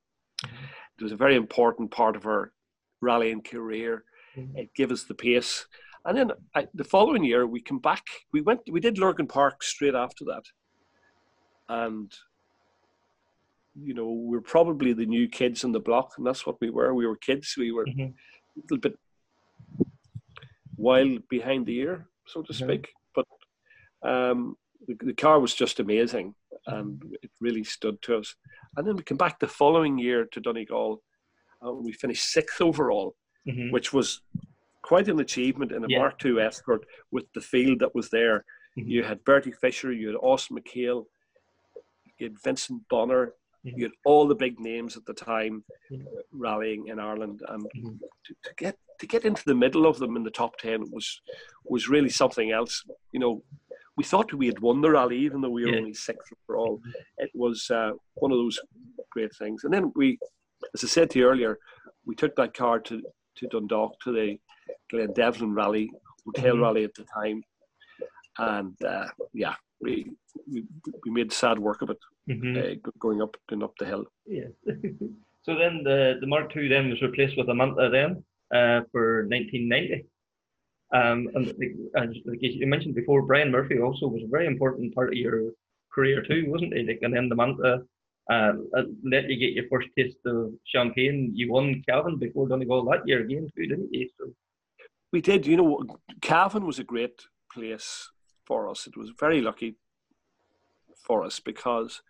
It 0.45 1.03
was 1.03 1.13
a 1.13 1.17
very 1.17 1.37
important 1.37 1.91
part 1.91 2.17
of 2.17 2.27
our 2.27 2.53
rallying 3.01 3.43
career. 3.43 4.05
Mhm. 4.37 4.57
It 4.57 4.75
gave 4.75 4.91
us 4.93 5.05
the 5.05 5.15
pace. 5.15 5.67
And 6.05 6.17
then 6.17 6.33
I, 6.55 6.67
the 6.75 6.85
following 6.85 7.25
year, 7.25 7.47
we 7.47 7.61
come 7.61 7.79
back. 7.79 8.05
We 8.33 8.41
went. 8.41 8.61
We 8.71 8.81
did 8.81 8.99
Lurgan 8.99 9.27
Park 9.27 9.63
straight 9.63 9.95
after 9.95 10.25
that, 10.27 10.45
and 11.69 12.11
you 13.75 13.93
know 13.95 14.11
we 14.11 14.37
were 14.37 14.43
probably 14.43 14.93
the 14.95 15.07
new 15.07 15.29
kids 15.29 15.63
on 15.65 15.73
the 15.73 15.81
block, 15.81 16.15
and 16.17 16.27
that's 16.27 16.47
what 16.47 16.59
we 16.61 16.71
were. 16.71 16.95
We 16.95 17.07
were 17.07 17.17
kids. 17.17 17.55
We 17.57 17.71
were 17.73 17.85
Mhm. 17.87 18.15
a 18.57 18.61
little 18.63 18.79
bit 18.79 18.99
wild 20.77 21.29
behind 21.29 21.67
the 21.67 21.77
ear, 21.77 22.09
so 22.27 22.43
to 22.43 22.53
Mhm. 22.53 22.57
speak. 22.57 22.95
But 23.15 23.27
um, 24.03 24.57
the, 24.87 24.95
the 24.95 25.13
car 25.15 25.39
was 25.39 25.55
just 25.55 25.81
amazing, 25.81 26.35
and 26.67 27.03
it 27.23 27.31
really 27.41 27.65
stood 27.65 28.01
to 28.03 28.17
us. 28.17 28.35
And 28.77 28.87
then 28.87 28.97
we 28.97 29.03
came 29.03 29.17
back 29.17 29.39
the 29.39 29.49
following 29.49 29.99
year 29.99 30.27
to 30.27 30.41
Donegal, 30.41 31.03
and 31.63 31.85
we 31.85 31.93
finished 31.93 32.31
sixth 32.31 32.61
overall, 32.61 33.17
Mhm. 33.47 33.73
which 33.73 33.93
was 33.93 34.23
quite 34.83 35.09
an 35.09 35.21
achievement 35.21 35.73
in 35.73 35.85
a 35.85 35.89
Yeah. 35.89 35.99
Mark 35.99 36.25
II 36.25 36.39
Escort 36.41 36.87
with 37.11 37.31
the 37.33 37.41
field 37.41 37.81
that 37.81 37.95
was 37.95 38.11
there. 38.11 38.45
Mhm. 38.77 38.87
You 38.89 39.03
had 39.03 39.25
Bertie 39.25 39.53
Fisher, 39.53 39.93
you 39.93 40.07
had 40.09 40.17
Austin 40.17 40.57
McHale, 40.57 41.07
you 42.19 42.27
had 42.29 42.39
Vincent 42.43 42.89
Bonner, 42.89 43.35
Mhm. 43.65 43.77
you 43.77 43.85
had 43.85 43.93
all 44.05 44.27
the 44.27 44.35
big 44.35 44.59
names 44.61 44.97
at 44.97 45.05
the 45.05 45.15
time 45.15 45.65
Mhm. 45.91 46.07
uh, 46.07 46.23
rallying 46.33 46.87
in 46.87 46.99
Ireland, 46.99 47.43
and 47.49 47.63
Mhm. 47.75 48.01
to, 48.25 48.35
to 48.45 48.55
get 48.57 48.79
to 49.01 49.07
get 49.07 49.25
into 49.25 49.43
the 49.47 49.55
middle 49.55 49.87
of 49.87 49.99
them 49.99 50.15
in 50.15 50.25
the 50.25 50.31
top 50.31 50.59
ten 50.59 50.91
was 50.91 51.23
was 51.65 51.89
really 51.89 52.11
something 52.11 52.51
else. 52.51 52.85
You 53.13 53.21
know, 53.21 53.45
we 53.97 54.05
thought 54.05 54.33
we 54.33 54.47
had 54.47 54.61
won 54.61 54.81
the 54.81 54.91
rally, 54.91 55.19
even 55.19 55.41
though 55.41 55.51
we 55.51 55.65
were 55.65 55.73
Yeah. 55.73 55.79
only 55.79 55.95
sixth 55.95 56.33
overall. 56.49 56.81
It 57.19 57.31
was 57.35 57.71
uh, 57.71 57.93
one 58.15 58.33
of 58.33 58.39
those 58.39 58.59
great 59.11 59.35
things. 59.37 59.65
And 59.65 59.73
then 59.73 59.93
we, 59.95 60.19
as 60.75 60.85
I 60.85 60.87
said 60.87 61.11
to 61.11 61.19
you 61.19 61.27
earlier, 61.29 61.59
we 62.07 62.15
took 62.15 62.35
that 62.37 62.55
car 62.55 62.81
to 62.81 63.03
to 63.37 63.47
Dundalk 63.49 63.99
to 64.01 64.13
the 64.13 64.39
Glen 64.91 65.13
Devlin 65.15 65.55
Rally 65.55 65.91
hotel 66.27 66.57
Mhm. 66.57 66.63
rally 66.63 66.85
at 66.85 66.95
the 66.95 67.05
time, 67.05 67.43
and 68.39 68.77
uh, 68.85 69.07
yeah, 69.33 69.55
we, 69.81 70.11
we 70.51 70.65
we 71.05 71.11
made 71.11 71.33
sad 71.33 71.59
work 71.59 71.81
of 71.83 71.91
it 71.91 71.99
Mhm. 72.29 72.57
uh, 72.59 72.91
going 72.99 73.23
up 73.23 73.37
going 73.49 73.63
up 73.63 73.75
the 73.79 73.87
hill. 73.87 74.05
Yeah. 74.27 74.49
so 75.43 75.55
then 75.57 75.83
the, 75.85 76.19
the 76.21 76.27
Mark 76.27 76.55
II 76.57 76.69
then 76.69 76.91
was 76.91 77.01
replaced 77.03 77.37
with 77.39 77.49
a 77.49 77.55
Manta 77.55 77.89
then 77.89 78.11
uh, 78.59 78.83
for 78.93 79.23
1990. 79.29 80.05
Um, 80.93 81.29
and 81.35 81.49
as 81.97 82.09
you 82.41 82.67
mentioned 82.67 82.95
before, 82.95 83.23
Brian 83.23 83.51
Murphy 83.51 83.79
also 83.79 84.07
was 84.07 84.23
a 84.23 84.29
very 84.29 84.47
important 84.47 84.95
part 84.95 85.09
of 85.09 85.15
your 85.15 85.53
career 85.93 86.23
too, 86.23 86.45
wasn't 86.49 86.75
he? 86.75 86.83
Like, 86.85 86.99
and 87.03 87.15
then 87.15 87.29
the 87.29 87.37
Manta 87.37 87.83
uh, 88.31 88.53
uh, 88.77 88.83
let 89.05 89.29
you 89.29 89.37
get 89.37 89.55
your 89.55 89.69
first 89.69 89.89
taste 89.97 90.19
of 90.27 90.53
champagne. 90.65 91.33
You 91.35 91.53
won 91.53 91.83
Cavan 91.89 92.17
before 92.17 92.49
Donegal 92.49 92.85
that 92.87 93.07
year 93.07 93.21
again 93.21 93.49
too, 93.57 93.67
didn't 93.67 93.93
you? 93.93 94.09
So. 94.19 94.33
We 95.13 95.21
did. 95.21 95.47
You 95.47 95.57
know, 95.57 95.85
Cavan 96.21 96.67
was 96.67 96.79
a 96.79 96.85
great 96.85 97.23
place 97.53 98.11
for 98.45 98.69
us. 98.69 98.87
It 98.87 98.97
was 98.97 99.11
very 99.19 99.41
lucky 99.41 99.77
for 101.05 101.25
us 101.25 101.41
because, 101.41 102.03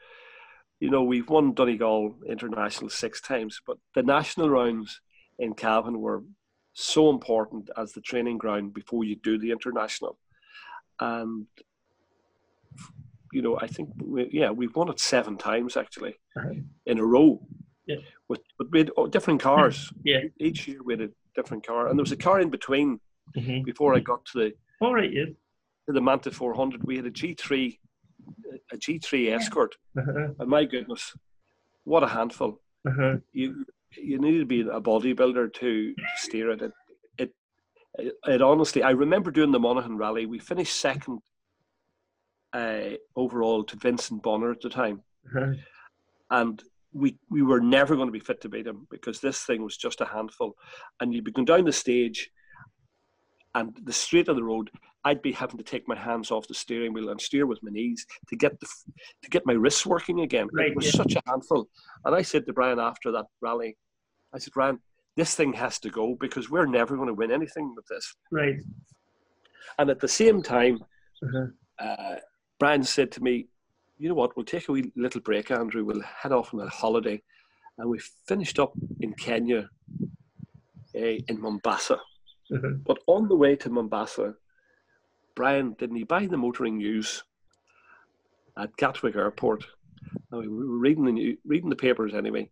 you 0.79 0.91
know, 0.91 1.03
we've 1.03 1.29
won 1.29 1.55
Donegal 1.55 2.17
International 2.27 2.91
six 2.91 3.21
times, 3.21 3.61
but 3.67 3.79
the 3.95 4.03
national 4.03 4.51
rounds 4.51 5.01
in 5.39 5.55
Cavan 5.55 6.01
were 6.01 6.23
so 6.83 7.11
important 7.11 7.71
as 7.77 7.93
the 7.93 8.01
training 8.01 8.39
ground 8.39 8.75
before 8.75 9.05
you 9.05 9.17
do 9.17 9.39
the 9.39 9.51
international. 9.51 10.19
And 11.01 11.47
you 13.33 13.43
know, 13.43 13.59
I 13.61 13.67
think 13.67 13.91
we, 14.03 14.29
yeah, 14.33 14.51
we've 14.51 14.75
won 14.75 14.89
it 14.89 15.01
seven 15.01 15.37
times 15.37 15.77
actually 15.77 16.17
uh-huh. 16.37 16.55
in 16.87 16.99
a 16.99 17.05
row. 17.05 17.41
Yeah. 17.87 17.97
With 18.29 18.41
but 18.59 18.71
we 18.71 18.81
had 18.81 18.91
oh, 18.97 19.07
different 19.07 19.41
cars. 19.41 19.93
Yeah. 20.05 20.21
Each 20.39 20.67
year 20.69 20.83
we 20.83 20.95
had 20.95 21.03
a 21.03 21.11
different 21.35 21.67
car, 21.67 21.89
and 21.89 21.99
there 21.99 22.03
was 22.03 22.13
a 22.13 22.17
car 22.17 22.41
in 22.41 22.51
between 22.51 23.01
mm-hmm. 23.37 23.63
before 23.63 23.95
I 23.95 24.01
got 24.01 24.25
to 24.27 24.39
the. 24.39 24.53
All 24.81 24.95
right. 24.95 25.13
Yeah. 25.13 25.27
To 25.87 25.93
the 25.93 26.01
Manta 26.01 26.31
400, 26.31 26.85
we 26.85 26.97
had 26.97 27.07
a 27.07 27.11
G3, 27.11 27.79
a 28.73 28.77
G3 28.77 29.33
Escort, 29.35 29.75
uh-huh. 29.99 30.29
and 30.39 30.49
my 30.49 30.65
goodness, 30.65 31.17
what 31.85 32.03
a 32.03 32.07
handful! 32.07 32.61
Uh-huh. 32.87 33.17
You 33.33 33.65
you 33.97 34.19
need 34.19 34.39
to 34.39 34.47
be 34.47 34.61
a 34.61 34.81
bodybuilder 34.81 35.53
to 35.55 35.95
steer 36.17 36.51
it. 36.51 36.63
It, 36.63 36.73
it. 37.19 38.15
it 38.27 38.43
honestly, 38.43 38.83
I 38.83 38.91
remember 38.91 39.31
doing 39.31 39.53
the 39.53 39.61
Monaghan 39.61 39.97
Rally. 39.97 40.27
We 40.27 40.39
finished 40.39 40.79
second 40.79 41.21
uh, 42.53 42.91
overall 43.17 43.65
to 43.65 43.77
Vincent 43.77 44.23
Bonner 44.23 44.51
at 44.51 44.61
the 44.61 44.71
time, 44.71 45.03
uh-huh. 45.27 45.53
and 46.31 46.63
we 46.93 47.17
we 47.31 47.43
were 47.43 47.61
never 47.61 47.95
going 47.95 48.09
to 48.09 48.13
be 48.13 48.21
fit 48.21 48.41
to 48.43 48.49
beat 48.49 48.67
him 48.67 48.87
because 48.91 49.21
this 49.21 49.43
thing 49.45 49.63
was 49.63 49.77
just 49.77 50.01
a 50.01 50.07
handful. 50.07 50.55
And 51.01 51.15
you'd 51.15 51.25
be 51.25 51.33
going 51.33 51.45
down 51.45 51.65
the 51.65 51.73
stage, 51.73 52.31
and 53.55 53.77
the 53.85 53.93
straight 53.93 54.29
of 54.29 54.37
the 54.37 54.45
road, 54.45 54.71
I'd 55.05 55.23
be 55.23 55.33
having 55.33 55.57
to 55.57 55.65
take 55.65 55.89
my 55.89 55.97
hands 55.97 56.31
off 56.31 56.47
the 56.47 56.55
steering 56.55 56.93
wheel 56.93 57.09
and 57.09 57.21
steer 57.21 57.47
with 57.47 57.63
my 57.63 57.71
knees 57.71 58.05
to 58.29 58.37
get 58.37 58.59
the 58.61 58.67
to 59.23 59.31
get 59.31 59.47
my 59.47 59.55
wrists 59.55 59.87
working 59.87 60.21
again. 60.21 60.49
Right, 60.53 60.71
it 60.71 60.77
was 60.77 60.87
yeah. 60.87 60.93
such 60.93 61.17
a 61.17 61.23
handful. 61.27 61.69
And 62.05 62.15
I 62.15 62.23
said 62.23 62.47
to 62.47 62.53
Brian 62.53 62.79
after 62.79 63.11
that 63.13 63.27
rally, 63.41 63.77
I 64.35 64.39
said, 64.39 64.53
Brian, 64.53 64.79
this 65.17 65.35
thing 65.35 65.53
has 65.55 65.79
to 65.81 65.91
go 65.91 66.17
because 66.21 66.51
we're 66.51 66.67
never 66.67 66.97
going 66.97 67.09
to 67.09 67.15
win 67.15 67.31
anything 67.31 67.75
with 67.75 67.87
this. 67.87 68.15
Right. 68.31 68.57
And 69.79 69.91
at 69.91 70.01
the 70.01 70.09
same 70.09 70.43
time, 70.43 70.81
uh-huh. 71.23 71.85
uh, 71.87 72.17
Brian 72.59 72.83
said 72.83 73.11
to 73.13 73.23
me, 73.23 73.49
you 73.99 74.09
know 74.09 74.15
what, 74.15 74.37
we'll 74.37 74.45
take 74.45 74.69
a 74.69 74.73
wee 74.73 74.93
little 74.97 75.21
break, 75.21 75.51
Andrew. 75.51 75.85
We'll 75.85 76.03
head 76.03 76.33
off 76.33 76.55
on 76.55 76.61
a 76.61 76.69
holiday. 76.69 77.23
And 77.79 77.89
we 77.89 78.01
finished 78.29 78.59
up 78.59 78.73
in 79.01 79.15
Kenya, 79.15 79.69
uh, 80.95 80.99
in 81.29 81.41
Mombasa. 81.41 81.95
Uh-huh. 82.53 82.73
But 82.87 82.99
on 83.07 83.29
the 83.29 83.37
way 83.37 83.57
to 83.57 83.71
Mombasa, 83.71 84.35
Brian, 85.35 85.75
didn't 85.79 85.97
he 85.97 86.05
buy 86.05 86.27
the 86.27 86.37
motoring 86.37 86.79
news 86.79 87.25
at 88.59 88.77
Gatwick 88.77 89.17
Airport? 89.17 89.65
Now, 90.33 90.41
we 90.41 90.49
were 90.49 90.79
reading 90.79 91.05
the, 91.05 91.13
new, 91.13 91.37
reading 91.45 91.71
the 91.71 91.77
papers 91.77 92.15
anyway. 92.15 92.51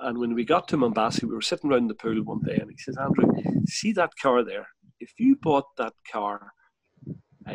And 0.00 0.18
when 0.18 0.34
we 0.34 0.44
got 0.44 0.68
to 0.68 0.76
Mombasa, 0.76 1.26
we 1.26 1.34
were 1.34 1.42
sitting 1.42 1.70
around 1.70 1.88
the 1.88 1.94
pool 1.94 2.22
one 2.22 2.40
day, 2.40 2.56
and 2.56 2.70
he 2.70 2.76
says, 2.76 2.96
Andrew, 2.96 3.24
see 3.66 3.92
that 3.92 4.10
car 4.20 4.44
there? 4.44 4.66
If 5.00 5.12
you 5.18 5.36
bought 5.36 5.76
that 5.76 5.92
car, 6.10 6.52
uh, 7.48 7.54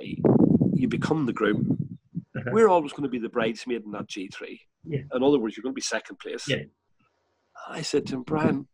you 0.74 0.88
become 0.88 1.26
the 1.26 1.34
groom. 1.34 1.98
Uh-huh. 2.36 2.50
We're 2.52 2.70
always 2.70 2.94
going 2.94 3.04
to 3.04 3.10
be 3.10 3.20
the 3.20 3.30
bridesmaid 3.30 3.84
in 3.84 3.92
that 3.92 4.08
G3. 4.08 4.60
Yeah. 4.86 5.02
In 5.14 5.24
other 5.24 5.40
words, 5.40 5.56
you're 5.56 5.64
going 5.64 5.74
to 5.74 5.76
be 5.76 5.82
second 5.82 6.18
place. 6.20 6.48
Yeah. 6.48 6.64
I 7.68 7.82
said 7.82 8.08
to 8.08 8.16
him, 8.16 8.24
Brian, 8.24 8.68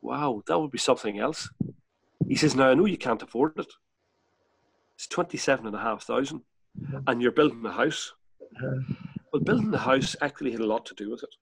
wow, 0.00 0.42
that 0.46 0.58
would 0.58 0.70
be 0.70 0.78
something 0.78 1.18
else. 1.18 1.50
He 2.26 2.36
says, 2.36 2.54
now 2.54 2.68
I 2.68 2.74
know 2.74 2.86
you 2.86 2.96
can't 2.96 3.22
afford 3.22 3.58
it. 3.58 3.72
It's 4.96 5.06
27,500 5.08 5.68
and 5.68 5.76
a 5.76 5.82
half 5.82 6.02
thousand 6.02 6.42
and 7.06 7.22
you're 7.22 7.32
building 7.32 7.64
a 7.64 7.72
house. 7.72 8.12
Well, 9.32 9.42
building 9.42 9.70
the 9.70 9.78
house 9.78 10.16
actually 10.20 10.52
had 10.52 10.60
a 10.60 10.66
lot 10.66 10.86
to 10.86 10.94
do 10.94 11.10
with 11.10 11.22
it. 11.22 11.34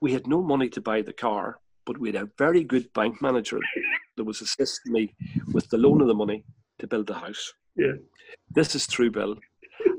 We 0.00 0.12
had 0.12 0.26
no 0.26 0.42
money 0.42 0.68
to 0.70 0.80
buy 0.80 1.02
the 1.02 1.12
car, 1.12 1.60
but 1.86 1.98
we 1.98 2.08
had 2.08 2.22
a 2.22 2.30
very 2.38 2.64
good 2.64 2.92
bank 2.92 3.20
manager 3.20 3.58
that 4.16 4.24
was 4.24 4.40
assisting 4.40 4.92
me 4.92 5.14
with 5.52 5.68
the 5.68 5.78
loan 5.78 6.00
of 6.00 6.08
the 6.08 6.14
money 6.14 6.44
to 6.78 6.86
build 6.86 7.06
the 7.06 7.14
house. 7.14 7.52
Yeah. 7.76 7.92
This 8.50 8.74
is 8.74 8.86
true, 8.86 9.10
Bill. 9.10 9.36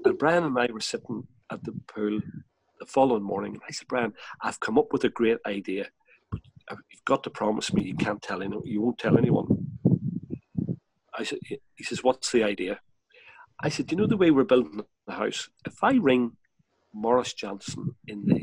And 0.04 0.18
Brian 0.18 0.44
and 0.44 0.58
I 0.58 0.68
were 0.72 0.80
sitting 0.80 1.28
at 1.52 1.64
the 1.64 1.74
pool 1.88 2.20
the 2.80 2.86
following 2.86 3.24
morning, 3.24 3.54
and 3.54 3.62
I 3.68 3.72
said, 3.72 3.88
Brian, 3.88 4.14
I've 4.42 4.60
come 4.60 4.78
up 4.78 4.92
with 4.92 5.04
a 5.06 5.10
great 5.10 5.38
idea, 5.46 5.88
but 6.32 6.42
you've 6.70 7.06
got 7.06 7.24
to 7.24 7.30
promise 7.30 7.74
me 7.74 7.84
you 7.84 7.96
can't 7.96 8.22
tell 8.22 8.42
anyone, 8.42 8.66
you 8.66 8.82
won't 8.82 8.98
tell 8.98 9.18
anyone. 9.18 9.65
I 11.18 11.24
said, 11.24 11.40
he 11.44 11.84
says, 11.84 12.04
what's 12.04 12.32
the 12.32 12.44
idea? 12.44 12.80
I 13.60 13.70
said, 13.70 13.92
you 13.92 13.98
know 13.98 14.08
the 14.08 14.18
way 14.18 14.32
we're 14.32 14.44
building 14.44 14.82
the 15.08 15.14
house? 15.14 15.50
If 15.66 15.84
I 15.84 15.94
ring 15.94 16.34
Morris 16.94 17.34
Johnson 17.34 17.96
in 18.08 18.26
the 18.26 18.42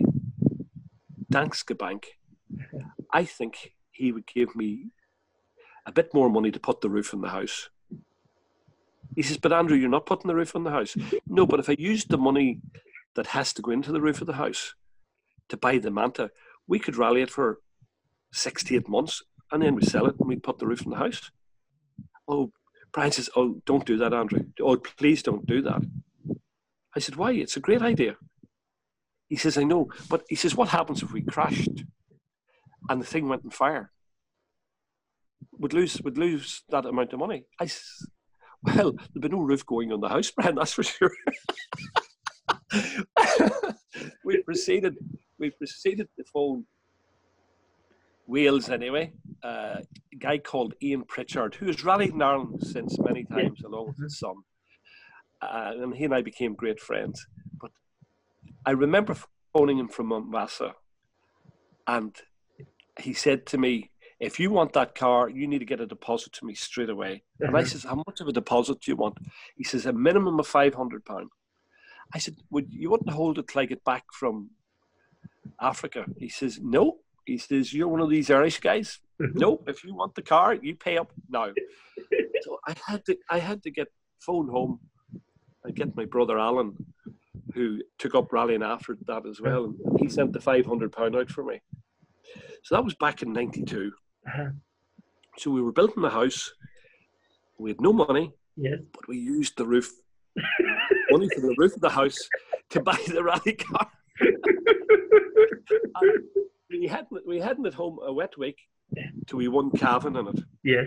Danske 1.30 1.76
Bank, 1.76 2.06
I 3.12 3.24
think 3.24 3.72
he 3.90 4.12
would 4.12 4.26
give 4.26 4.56
me 4.56 4.90
a 5.87 5.92
bit 5.92 6.14
more 6.14 6.30
money 6.30 6.50
to 6.50 6.61
put 6.61 6.80
the 6.80 6.90
roof 6.90 7.12
on 7.12 7.20
the 7.20 7.28
house. 7.28 7.68
He 9.14 9.22
says, 9.22 9.37
but 9.37 9.52
Andrew, 9.52 9.76
you're 9.76 9.90
not 9.90 10.06
putting 10.06 10.28
the 10.28 10.35
roof 10.35 10.56
on 10.56 10.64
the 10.64 10.70
house. 10.70 10.96
No, 11.26 11.46
but 11.46 11.61
if 11.61 11.68
I 11.68 11.76
used 11.78 12.08
the 12.08 12.16
money 12.18 12.61
that 13.14 13.26
has 13.28 13.52
to 13.54 13.62
go 13.62 13.70
into 13.70 13.92
the 13.92 14.00
roof 14.00 14.20
of 14.20 14.26
the 14.26 14.35
house 14.35 14.74
to 15.50 15.56
buy 15.56 15.78
the 15.78 15.90
manta, 15.90 16.30
we 16.66 16.78
could 16.78 16.96
rally 16.96 17.20
it 17.20 17.30
for 17.30 17.58
six 18.32 18.64
to 18.64 18.76
eight 18.76 18.88
months 18.88 19.22
and 19.50 19.62
then 19.62 19.74
we 19.74 19.82
sell 19.82 20.06
it 20.06 20.14
and 20.18 20.28
we 20.28 20.37
put 20.37 20.58
the 20.58 20.66
roof 20.66 20.87
on 20.87 20.92
the 20.92 20.98
house. 20.98 21.30
Oh, 22.26 22.52
Brian 22.92 23.12
says, 23.12 23.31
oh, 23.37 23.61
don't 23.64 23.87
do 23.87 23.96
that, 23.98 24.12
Andrew. 24.12 24.44
Oh, 24.61 24.76
please 24.76 25.22
don't 25.22 25.46
do 25.46 25.62
that. 25.62 25.83
I 26.94 27.00
said, 27.00 27.16
why? 27.16 27.33
It's 27.33 27.57
a 27.57 27.61
great 27.61 27.81
idea. 27.83 28.16
He 29.28 29.37
says, 29.37 29.57
I 29.57 29.64
know. 29.64 29.88
But 30.11 30.24
he 30.28 30.37
says, 30.37 30.55
what 30.55 30.68
happens 30.68 31.02
if 31.02 31.12
we 31.12 31.22
crashed 31.22 31.85
and 32.90 33.00
the 33.00 33.07
thing 33.07 33.28
went 33.28 33.44
on 33.44 33.50
fire? 33.50 33.90
Would 35.59 35.72
lose, 35.72 36.02
would 36.02 36.18
lose 36.18 36.62
that 36.68 36.85
amount 36.85 37.14
of 37.14 37.18
money. 37.18 37.46
I 37.59 37.66
says, 37.66 38.07
well, 38.62 38.92
there'd 38.92 39.22
be 39.22 39.28
no 39.28 39.40
roof 39.40 39.64
going 39.64 39.90
on 39.92 40.00
the 40.00 40.09
house, 40.09 40.31
Brian, 40.37 40.55
that's 40.55 40.74
for 40.74 40.83
sure. 40.83 41.12
we 44.24 44.42
proceeded, 44.42 44.96
we 45.38 45.50
proceeded 45.50 46.09
to 46.18 46.24
phone 46.33 46.66
Wales 48.26 48.68
anyway. 48.68 49.12
Uh, 49.42 49.80
a 50.12 50.16
guy 50.18 50.38
called 50.38 50.74
Ian 50.82 51.04
Pritchard, 51.04 51.56
who 51.56 51.66
has 51.66 51.85
rallied 51.85 52.14
in 52.14 52.22
Ireland 52.22 52.62
since 52.62 52.98
many 52.98 53.24
times 53.24 53.62
along 53.62 53.88
with 53.88 53.98
his 53.98 54.18
son. 54.18 54.37
Uh, 55.40 55.72
and 55.76 55.94
he 55.94 56.04
and 56.04 56.14
I 56.14 56.22
became 56.22 56.54
great 56.54 56.80
friends. 56.80 57.26
But 57.61 57.72
I 58.64 58.70
remember 58.70 59.16
phoning 59.52 59.78
him 59.78 59.88
from 59.88 60.06
Mombasa, 60.06 60.74
and 61.87 62.14
he 63.00 63.12
said 63.12 63.44
to 63.46 63.58
me, 63.58 63.90
if 64.20 64.38
you 64.38 64.50
want 64.50 64.72
that 64.74 64.94
car, 64.94 65.28
you 65.28 65.48
need 65.48 65.58
to 65.58 65.64
get 65.64 65.80
a 65.80 65.87
deposit 65.87 66.32
to 66.35 66.46
me 66.46 66.54
straight 66.54 66.88
away. 66.88 67.24
And 67.40 67.56
I 67.56 67.64
says, 67.64 67.82
how 67.82 67.96
much 68.06 68.20
of 68.20 68.28
a 68.28 68.32
deposit 68.32 68.80
do 68.80 68.92
you 68.92 68.96
want? 68.96 69.18
He 69.56 69.64
says, 69.64 69.85
a 69.85 69.92
minimum 69.92 70.38
of 70.38 70.46
five 70.46 70.74
hundred 70.74 71.04
pound. 71.04 71.30
I 72.14 72.18
said, 72.18 72.37
would 72.50 72.68
you 72.70 72.88
wouldn't 72.90 73.11
hold 73.11 73.38
it 73.38 73.48
till 73.48 73.62
I 73.62 73.66
get 73.66 73.85
back 73.85 74.04
from 74.12 74.50
Africa? 75.61 76.04
He 76.16 76.28
says, 76.28 76.61
no. 76.62 76.98
He 77.24 77.38
says, 77.38 77.72
you're 77.72 77.88
one 77.88 78.00
of 78.00 78.11
these 78.11 78.30
Irish 78.30 78.61
guys. 78.61 78.98
no, 79.18 79.61
if 79.66 79.85
you 79.85 79.94
want 79.94 80.14
the 80.14 80.22
car, 80.22 80.54
you 80.54 80.74
pay 80.74 80.98
up 80.98 81.12
now. 81.28 81.48
so 82.42 82.58
I 82.66 82.74
had 82.87 83.04
to, 83.06 83.16
I 83.30 83.38
had 83.38 83.62
to 83.62 83.70
get 83.70 83.88
phone 84.20 84.48
home 84.48 84.80
and 85.64 85.74
get 85.74 85.96
my 85.96 86.04
brother 86.04 86.38
Alan, 86.38 86.74
who 87.54 87.80
took 87.98 88.14
up 88.14 88.32
rallying 88.32 88.62
after 88.62 88.96
that 89.06 89.26
as 89.26 89.40
well. 89.40 89.64
And 89.85 90.00
he 90.00 90.08
sent 90.08 90.32
the 90.32 90.40
five 90.40 90.66
hundred 90.66 90.90
pound 90.92 91.14
out 91.14 91.30
for 91.30 91.44
me. 91.44 91.61
So 92.64 92.74
that 92.74 92.85
was 92.85 92.94
back 92.94 93.22
in 93.22 93.32
'92. 93.32 93.92
Uh-huh. 94.26 94.50
So 95.38 95.50
we 95.50 95.62
were 95.62 95.72
building 95.72 96.02
the 96.02 96.11
house. 96.11 96.52
We 97.58 97.70
had 97.70 97.80
no 97.80 97.92
money, 97.92 98.32
Yes. 98.56 98.80
but 98.92 99.06
we 99.06 99.18
used 99.18 99.56
the 99.56 99.66
roof 99.66 99.92
money 101.11 101.28
for 101.35 101.40
the 101.40 101.54
roof 101.58 101.74
of 101.76 101.80
the 101.80 101.90
house 101.90 102.18
to 102.70 102.80
buy 102.82 102.98
the 103.06 103.22
rally 103.22 103.52
car. 103.54 103.88
We 106.72 106.87
had 106.87 107.06
we 107.26 107.38
hadn't 107.38 107.66
at 107.66 107.74
home 107.74 107.98
a 108.04 108.12
wet 108.12 108.37
week 108.38 108.58
till 109.26 109.38
we 109.38 109.48
won 109.48 109.70
Cavan 109.70 110.16
in 110.16 110.28
it, 110.28 110.40
Yeah. 110.64 110.85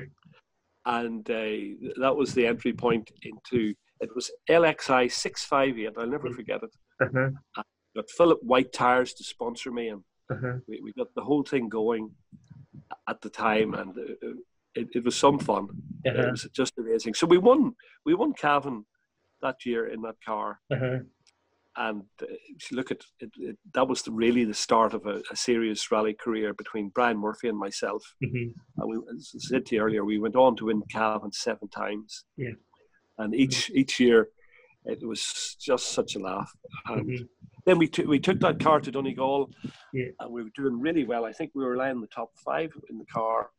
and 0.85 1.29
uh, 1.29 1.99
that 2.01 2.15
was 2.15 2.33
the 2.33 2.47
entry 2.47 2.73
point 2.73 3.11
into 3.23 3.73
it 4.01 4.09
was 4.15 4.31
LXI 4.49 5.11
six 5.11 5.43
five 5.45 5.77
eight. 5.77 5.93
I'll 5.97 6.07
never 6.07 6.31
forget 6.31 6.61
it. 6.63 6.73
Uh-huh. 7.03 7.29
Got 7.95 8.09
Philip 8.17 8.39
White 8.41 8.73
tires 8.73 9.13
to 9.15 9.23
sponsor 9.23 9.71
me, 9.71 9.89
and 9.89 10.03
Uh-huh. 10.31 10.57
we, 10.67 10.81
we 10.83 10.91
got 10.93 11.13
the 11.15 11.23
whole 11.23 11.43
thing 11.43 11.69
going 11.69 12.09
at 13.07 13.21
the 13.21 13.29
time, 13.29 13.73
and 13.75 13.91
uh, 13.97 14.33
it, 14.75 14.87
it 14.97 15.03
was 15.05 15.15
some 15.15 15.39
fun. 15.39 15.65
Uh-huh. 16.07 16.19
It 16.21 16.31
was 16.31 16.47
just 16.53 16.73
amazing. 16.77 17.13
So 17.13 17.27
we 17.27 17.37
won. 17.37 17.75
We 18.05 18.13
won 18.15 18.33
Cavan 18.33 18.85
that 19.41 19.65
year 19.65 19.87
in 19.93 20.01
that 20.01 20.15
car, 20.25 20.59
Uh-huh. 20.73 20.99
And 21.77 22.03
if 22.21 22.71
you 22.71 22.77
look 22.77 22.91
at 22.91 23.01
it, 23.19 23.31
it, 23.37 23.57
that 23.73 23.87
was 23.87 24.01
the, 24.01 24.11
really 24.11 24.45
the 24.45 24.53
start 24.53 24.93
of 24.93 25.05
a, 25.05 25.21
a 25.31 25.35
serious 25.35 25.91
rally 25.91 26.13
career 26.13 26.53
between 26.53 26.89
Brian 26.89 27.17
Murphy 27.17 27.49
and 27.49 27.57
myself. 27.57 28.01
hmm 28.23 28.51
And 28.77 28.89
we, 28.89 28.97
as 29.15 29.31
I 29.35 29.39
said 29.39 29.65
to 29.67 29.75
you 29.75 29.81
earlier, 29.81 30.05
we 30.05 30.19
went 30.19 30.35
on 30.35 30.55
to 30.57 30.65
win 30.65 30.83
Cavan 30.89 31.31
seven 31.31 31.67
times. 31.67 32.23
Yeah. 32.37 32.51
And 33.17 33.35
each 33.35 33.69
each 33.71 33.99
year, 33.99 34.29
it 34.85 35.05
was 35.05 35.55
just 35.59 35.89
such 35.93 36.15
a 36.15 36.19
laugh. 36.19 36.51
And 36.87 37.09
Mhm. 37.09 37.27
then 37.65 37.77
we 37.77 37.87
took 37.87 38.07
we 38.07 38.19
took 38.19 38.39
that 38.41 38.59
car 38.59 38.79
to 38.81 38.91
Donegal, 38.91 39.49
Yeah. 39.93 40.11
and 40.19 40.31
we 40.31 40.43
were 40.43 40.51
doing 40.55 40.79
really 40.79 41.05
well. 41.05 41.25
I 41.25 41.33
think 41.33 41.51
we 41.53 41.65
were 41.65 41.75
lying 41.77 41.95
in 41.97 42.01
the 42.01 42.07
top 42.07 42.31
five 42.37 42.71
in 42.89 42.97
the 42.97 43.05
car 43.05 43.51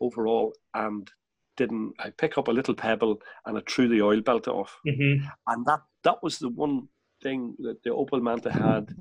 overall, 0.00 0.54
and 0.74 1.10
didn't 1.56 1.94
I 1.98 2.10
pick 2.10 2.38
up 2.38 2.48
a 2.48 2.52
little 2.52 2.74
pebble 2.74 3.20
and 3.44 3.58
I 3.58 3.62
threw 3.68 3.88
the 3.88 4.02
oil 4.02 4.20
belt 4.22 4.48
off, 4.48 4.78
hmm 4.86 5.16
and 5.46 5.66
that 5.66 5.80
that 6.04 6.22
was 6.22 6.38
the 6.38 6.48
one 6.48 6.88
thing 7.22 7.54
that 7.60 7.82
the 7.82 7.90
Opel 7.90 8.20
Manta 8.22 8.50
had 8.52 8.94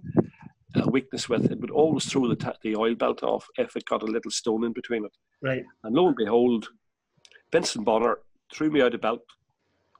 a 0.75 0.89
weakness 0.89 1.27
with. 1.29 1.51
It 1.51 1.59
would 1.59 1.71
always 1.71 2.05
throw 2.05 2.27
the 2.27 2.35
ta- 2.35 2.53
the 2.61 2.75
oil 2.75 2.95
belt 2.95 3.23
off 3.23 3.47
if 3.57 3.75
it 3.75 3.85
got 3.85 4.03
a 4.03 4.05
little 4.05 4.31
stone 4.31 4.63
in 4.63 4.73
between 4.73 5.05
it. 5.05 5.15
Right. 5.41 5.63
And 5.83 5.95
lo 5.95 6.07
and 6.07 6.15
behold, 6.15 6.67
Vincent 7.51 7.85
Bonner 7.85 8.19
threw 8.53 8.69
me 8.69 8.81
out 8.81 8.93
of 8.93 9.01
belt, 9.01 9.21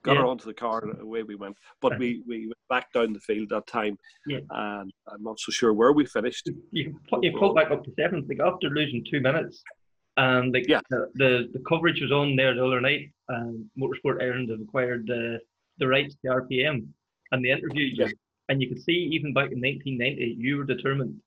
got 0.04 0.14
Yeah. 0.16 0.20
her 0.22 0.28
onto 0.28 0.46
the 0.46 0.54
car, 0.54 0.84
and 0.84 1.00
away 1.02 1.24
we 1.24 1.36
went. 1.36 1.58
But 1.82 1.98
we, 1.98 2.24
we 2.28 2.46
went 2.48 2.54
back 2.70 2.92
down 2.94 3.14
the 3.14 3.20
field 3.20 3.50
that 3.50 3.68
time, 3.68 3.98
Yeah. 4.28 4.40
and 4.50 4.92
I'm 5.08 5.24
not 5.24 5.40
so 5.40 5.52
sure 5.52 5.74
where 5.74 5.92
we 5.94 6.06
finished. 6.06 6.50
You 6.72 7.00
put 7.10 7.24
you 7.24 7.36
pulled 7.38 7.56
back 7.56 7.72
up 7.72 7.84
to 7.86 7.92
seventh, 7.98 8.28
like 8.30 8.40
after 8.40 8.70
losing 8.70 9.04
two 9.10 9.22
minutes, 9.22 9.64
and 10.18 10.54
like 10.54 10.68
Yeah. 10.68 10.82
the, 10.90 11.10
the 11.16 11.50
the 11.54 11.64
coverage 11.68 12.02
was 12.02 12.12
on 12.12 12.36
there 12.36 12.54
the 12.54 12.66
other 12.66 12.82
night. 12.82 13.12
And 13.30 13.70
Motorsport 13.80 14.22
Ireland 14.22 14.50
have 14.50 14.62
acquired 14.62 15.08
the 15.08 15.40
the 15.80 15.88
rights 15.88 16.16
to 16.24 16.28
RPM, 16.32 16.88
and 17.32 17.44
they 17.44 17.52
interviewed 17.52 17.98
you, 17.98 18.06
Yeah. 18.06 18.12
and 18.50 18.62
you 18.62 18.68
could 18.70 18.82
see 18.82 18.94
even 19.14 19.34
back 19.34 19.52
in 19.52 19.60
1990, 19.62 20.36
you 20.40 20.58
were 20.58 20.64
determined 20.64 21.20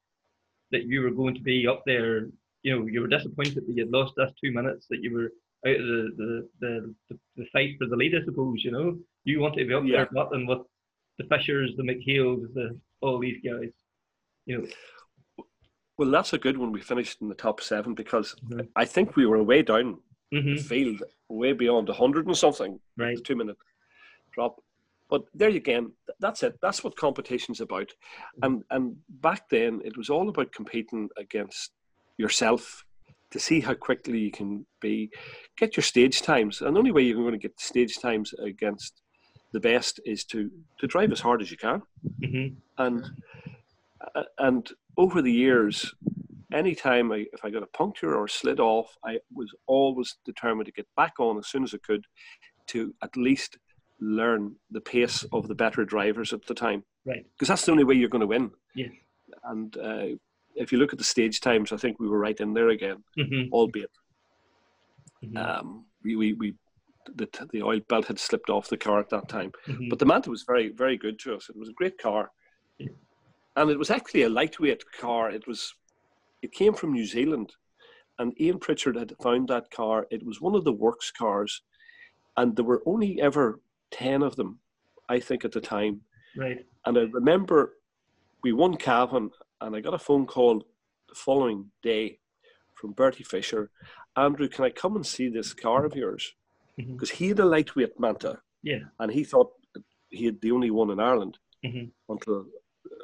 that 0.71 0.85
you 0.85 1.03
were 1.03 1.11
going 1.11 1.35
to 1.35 1.41
be 1.43 1.67
up 1.67 1.83
there. 1.87 2.29
You 2.63 2.79
know, 2.79 2.87
you 2.87 3.01
were 3.01 3.09
disappointed 3.09 3.57
that 3.57 3.69
you 3.69 3.85
had 3.85 3.93
lost 3.93 4.15
those 4.17 4.33
two 4.43 4.53
minutes, 4.53 4.87
that 4.91 5.03
you 5.03 5.13
were 5.13 5.33
out 5.67 5.81
of 5.81 5.87
the 5.87 6.11
the, 6.17 6.49
the, 6.61 6.95
the, 7.11 7.19
the 7.37 7.45
fight 7.53 7.77
for 7.79 7.87
the 7.87 7.97
lead, 7.97 8.15
I 8.15 8.25
suppose. 8.25 8.65
You 8.65 8.73
know, 8.73 8.99
you 9.25 9.41
wanted 9.41 9.59
to 9.61 9.67
be 9.67 9.75
up 9.75 9.85
Yeah. 9.85 9.97
there 9.99 10.09
battling 10.13 10.47
with 10.47 10.61
the 11.19 11.25
Fishers, 11.25 11.75
the 11.77 11.83
McHales, 11.83 12.53
the 12.55 12.79
all 13.01 13.19
these 13.19 13.41
guys. 13.45 13.71
You 14.47 14.59
know, 14.59 15.45
Well, 15.99 16.11
that's 16.11 16.33
a 16.33 16.39
good 16.39 16.57
one. 16.59 16.73
We 16.73 16.81
finished 16.81 17.21
in 17.21 17.29
the 17.29 17.35
top 17.35 17.61
seven 17.61 17.95
because 17.95 18.35
Mhm. 18.49 18.69
I 18.75 18.85
think 18.85 19.15
we 19.17 19.27
were 19.27 19.43
way 19.43 19.63
down 19.63 20.01
hmm 20.33 20.55
the 20.57 20.63
field, 20.63 21.03
way 21.29 21.53
beyond 21.53 21.89
100 21.89 22.27
and 22.27 22.37
something, 22.37 22.81
right. 22.97 23.17
the 23.17 23.23
two 23.23 23.37
minute 23.37 23.59
drop. 24.33 24.61
But 25.13 25.25
there 25.35 25.51
you 25.51 25.59
again, 25.59 25.93
that's 26.21 26.43
it. 26.43 26.59
That's 26.63 26.83
what 26.83 26.97
competition's 26.97 27.61
about. 27.61 27.91
And 28.41 28.65
and 28.71 28.97
back 29.21 29.51
then, 29.51 29.83
it 29.85 29.95
was 29.95 30.09
all 30.09 30.31
about 30.31 30.53
competing 30.53 31.11
against 31.19 31.73
yourself 32.17 32.83
to 33.31 33.39
see 33.39 33.61
how 33.61 33.75
quickly 33.75 34.19
you 34.19 34.31
can 34.31 34.65
be, 34.81 35.11
get 35.59 35.77
your 35.77 35.85
stage 35.85 36.23
times. 36.23 36.63
And 36.63 36.75
the 36.75 36.79
only 36.79 36.93
way 36.93 37.03
you're 37.03 37.29
going 37.29 37.39
to 37.41 37.49
get 37.49 37.61
stage 37.61 37.99
times 37.99 38.33
against 38.43 39.03
the 39.53 39.61
best 39.61 40.01
is 40.07 40.25
to 40.33 40.51
to 40.81 40.87
drive 40.87 41.13
as 41.13 41.21
hard 41.21 41.43
as 41.43 41.51
you 41.51 41.59
can. 41.59 41.83
hmm 42.25 42.47
And 42.79 43.05
uh, 44.15 44.23
and 44.39 44.67
over 44.97 45.21
the 45.21 45.39
years, 45.47 45.95
anytime 46.55 47.13
I, 47.13 47.27
if 47.35 47.45
I 47.45 47.51
got 47.51 47.63
a 47.63 47.79
puncture 47.79 48.17
or 48.17 48.29
slid 48.29 48.61
off, 48.61 48.97
I 49.05 49.19
was 49.35 49.51
always 49.67 50.17
determined 50.25 50.67
to 50.67 50.73
get 50.73 50.89
back 50.97 51.21
on 51.21 51.37
as 51.37 51.49
soon 51.49 51.65
as 51.65 51.75
I 51.75 51.79
could 51.87 52.07
to 52.69 52.95
at 53.03 53.17
least 53.17 53.59
learn 54.03 54.55
the 54.71 54.81
pace 54.81 55.25
of 55.33 55.47
the 55.49 55.55
better 55.55 55.85
drivers 55.85 56.33
at 56.33 56.45
the 56.47 56.55
time. 56.55 56.83
Right. 57.07 57.25
Because 57.33 57.49
that's 57.49 57.65
the 57.65 57.73
only 57.73 57.85
way 57.85 57.95
you're 57.95 58.09
going 58.09 58.21
to 58.21 58.27
win. 58.27 58.51
Yes. 58.75 58.91
And 59.45 59.77
uh, 59.77 60.07
if 60.57 60.73
you 60.73 60.79
look 60.79 60.93
at 60.93 60.99
the 60.99 61.05
stage 61.05 61.41
times, 61.41 61.73
I 61.73 61.77
think 61.77 61.99
we 62.01 62.09
were 62.09 62.19
right 62.19 62.39
in 62.41 62.53
there 62.53 62.71
again, 62.71 63.03
hmm 63.17 63.45
albeit 63.53 63.91
hmm 65.23 65.37
um, 65.37 65.85
we, 66.03 66.17
we, 66.17 66.33
we 66.35 66.55
the, 67.15 67.29
the 67.53 67.63
oil 67.63 67.81
belt 67.89 68.07
had 68.07 68.19
slipped 68.19 68.51
off 68.51 68.69
the 68.69 68.77
car 68.77 68.99
at 68.99 69.11
that 69.11 69.29
time. 69.29 69.53
hmm 69.67 69.89
But 69.89 69.99
the 69.99 70.07
Manta 70.07 70.31
was 70.31 70.43
very, 70.43 70.69
very 70.71 70.97
good 70.97 71.19
to 71.21 71.35
us. 71.37 71.49
It 71.49 71.57
was 71.57 71.69
a 71.69 71.73
great 71.81 71.97
car, 71.99 72.31
Yeah. 72.79 72.89
and 73.57 73.71
it 73.71 73.79
was 73.79 73.91
actually 73.91 74.23
a 74.25 74.29
lightweight 74.29 74.85
car. 75.01 75.31
It 75.31 75.47
was, 75.47 75.73
it 76.43 76.53
came 76.53 76.75
from 76.75 76.93
New 76.93 77.07
Zealand, 77.07 77.53
and 78.19 78.39
Ian 78.41 78.59
Pritchard 78.59 78.97
had 78.97 79.15
found 79.23 79.49
that 79.49 79.71
car. 79.71 80.07
It 80.11 80.25
was 80.25 80.41
one 80.41 80.55
of 80.57 80.65
the 80.65 80.73
works 80.73 81.11
cars, 81.11 81.63
and 82.37 82.55
there 82.57 82.65
were 82.65 82.83
only 82.87 83.21
ever 83.21 83.61
ten 83.93 84.23
of 84.23 84.35
them, 84.37 84.59
I 85.09 85.21
think, 85.21 85.45
at 85.45 85.53
the 85.53 85.61
time. 85.61 86.01
Right. 86.37 86.59
And 86.87 86.99
I 86.99 87.03
remember 87.03 87.75
we 88.43 88.53
won 88.53 88.77
Cavan, 88.77 89.31
and 89.61 89.77
I 89.77 89.81
got 89.81 89.95
a 89.95 89.99
phone 89.99 90.27
call 90.27 90.59
the 91.09 91.15
following 91.15 91.71
day 91.83 92.19
from 92.75 92.93
Bertie 92.93 93.23
Fisher. 93.25 93.71
Andrew, 94.17 94.49
can 94.49 94.65
I 94.65 94.71
come 94.71 94.97
and 94.97 95.07
see 95.07 95.29
this 95.29 95.55
car 95.55 95.85
of 95.85 95.95
yours? 95.95 96.33
Because 96.77 97.11
he 97.11 97.29
had 97.29 97.39
a 97.39 97.45
lightweight 97.45 98.01
Manta 98.01 98.41
Yeah. 98.63 98.81
and 98.99 99.13
he 99.13 99.25
thought 99.25 99.51
he 100.09 100.25
had 100.25 100.41
the 100.41 100.51
only 100.53 100.71
one 100.71 100.91
in 100.91 100.99
Ireland 101.01 101.39
hmm 101.65 101.85
until 102.09 102.47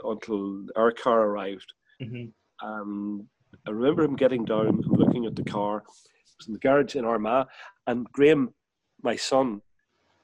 until 0.05 0.67
our 0.75 0.91
car 0.91 1.21
arrived. 1.29 1.73
hmm 2.03 2.27
Um, 2.63 3.29
I 3.67 3.71
remember 3.71 4.03
him 4.03 4.17
getting 4.17 4.45
down 4.45 4.67
and 4.69 4.85
looking 4.87 5.27
at 5.27 5.37
the 5.37 5.45
car. 5.45 5.79
It 5.79 6.35
was 6.39 6.47
in 6.49 6.55
the 6.55 6.59
garage 6.59 6.97
in 6.97 7.05
Armagh, 7.05 7.47
and 7.87 8.07
Graham, 8.13 8.55
my 9.03 9.17
son, 9.17 9.61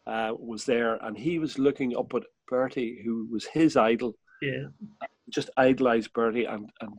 uh, 0.06 0.32
was 0.38 0.64
there, 0.64 0.96
and 1.04 1.16
he 1.16 1.38
was 1.38 1.58
looking 1.58 1.96
up 1.96 2.12
at 2.14 2.24
Bertie, 2.48 3.00
who 3.04 3.26
was 3.30 3.44
his 3.46 3.76
idol, 3.76 4.16
Yeah. 4.42 4.66
just 5.30 5.50
idolized 5.56 6.12
Bertie, 6.12 6.44
and, 6.44 6.70
and 6.80 6.92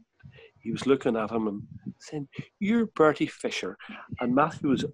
he 0.59 0.71
was 0.71 0.87
looking 0.87 1.15
at 1.15 1.29
him 1.31 1.47
and 1.47 1.61
saying, 1.99 2.27
"You're 2.59 2.87
Bertie 2.87 3.27
Fisher," 3.27 3.77
and 4.19 4.33
Matthew 4.33 4.69
was 4.69 4.85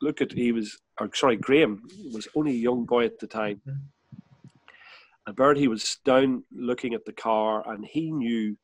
look 0.00 0.20
at 0.22 0.32
he 0.32 0.52
was, 0.52 0.78
or 1.00 1.10
sorry, 1.14 1.36
Graham 1.36 1.82
was 2.14 2.26
only 2.34 2.52
a 2.52 2.64
young 2.68 2.84
boy 2.86 3.04
at 3.04 3.18
the 3.18 3.26
time, 3.26 3.60
and 5.26 5.36
Bertie 5.36 5.68
was 5.68 5.98
down 6.04 6.44
looking 6.52 6.94
at 6.94 7.04
the 7.04 7.12
car, 7.12 7.68
and 7.70 7.84
he 7.84 8.10
knew 8.10 8.56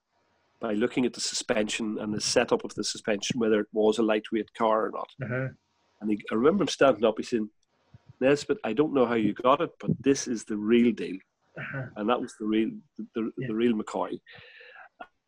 by 0.60 0.72
looking 0.72 1.04
at 1.04 1.12
the 1.12 1.20
suspension 1.20 1.98
and 1.98 2.14
the 2.14 2.20
setup 2.20 2.64
of 2.64 2.74
the 2.74 2.84
suspension 2.84 3.38
whether 3.38 3.60
it 3.60 3.66
was 3.72 3.98
a 3.98 4.02
lightweight 4.02 4.54
car 4.54 4.86
or 4.86 4.90
not. 4.90 5.10
Uh-huh. 5.22 5.48
And 6.00 6.10
he, 6.10 6.18
I 6.32 6.34
remember 6.34 6.62
him 6.62 6.68
standing 6.68 7.04
up. 7.04 7.16
He 7.18 7.22
said, 7.24 7.40
"Nesbitt, 8.20 8.58
I 8.64 8.72
don't 8.72 8.94
know 8.94 9.06
how 9.06 9.14
you 9.14 9.32
got 9.34 9.60
it, 9.60 9.70
but 9.80 9.90
this 10.00 10.26
is 10.28 10.44
the 10.44 10.56
real 10.56 10.92
deal." 10.92 11.16
Uh-huh. 11.56 11.84
and 11.96 12.08
that 12.08 12.20
was 12.20 12.34
the 12.40 12.46
real 12.46 12.70
the, 12.98 13.06
the, 13.14 13.30
Yeah. 13.38 13.46
the 13.48 13.54
real 13.54 13.74
McCoy. 13.74 14.18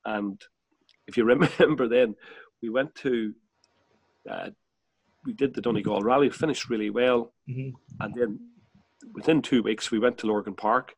And 0.05 0.40
if 1.07 1.16
you 1.16 1.25
remember, 1.35 1.87
then 1.88 2.14
we 2.62 2.68
went 2.68 2.94
to 2.96 3.33
uh, 4.29 4.51
we 5.25 5.33
did 5.33 5.55
the 5.55 5.61
Donegal 5.61 6.03
Rally, 6.03 6.31
finished 6.31 6.68
really 6.68 6.90
well, 6.90 7.33
hmm 7.49 7.70
and 8.01 8.14
then 8.14 8.38
within 9.14 9.40
two 9.42 9.62
weeks 9.62 9.90
we 9.92 9.99
went 10.01 10.18
to 10.18 10.27
Lurgan 10.27 10.55
Park, 10.57 10.94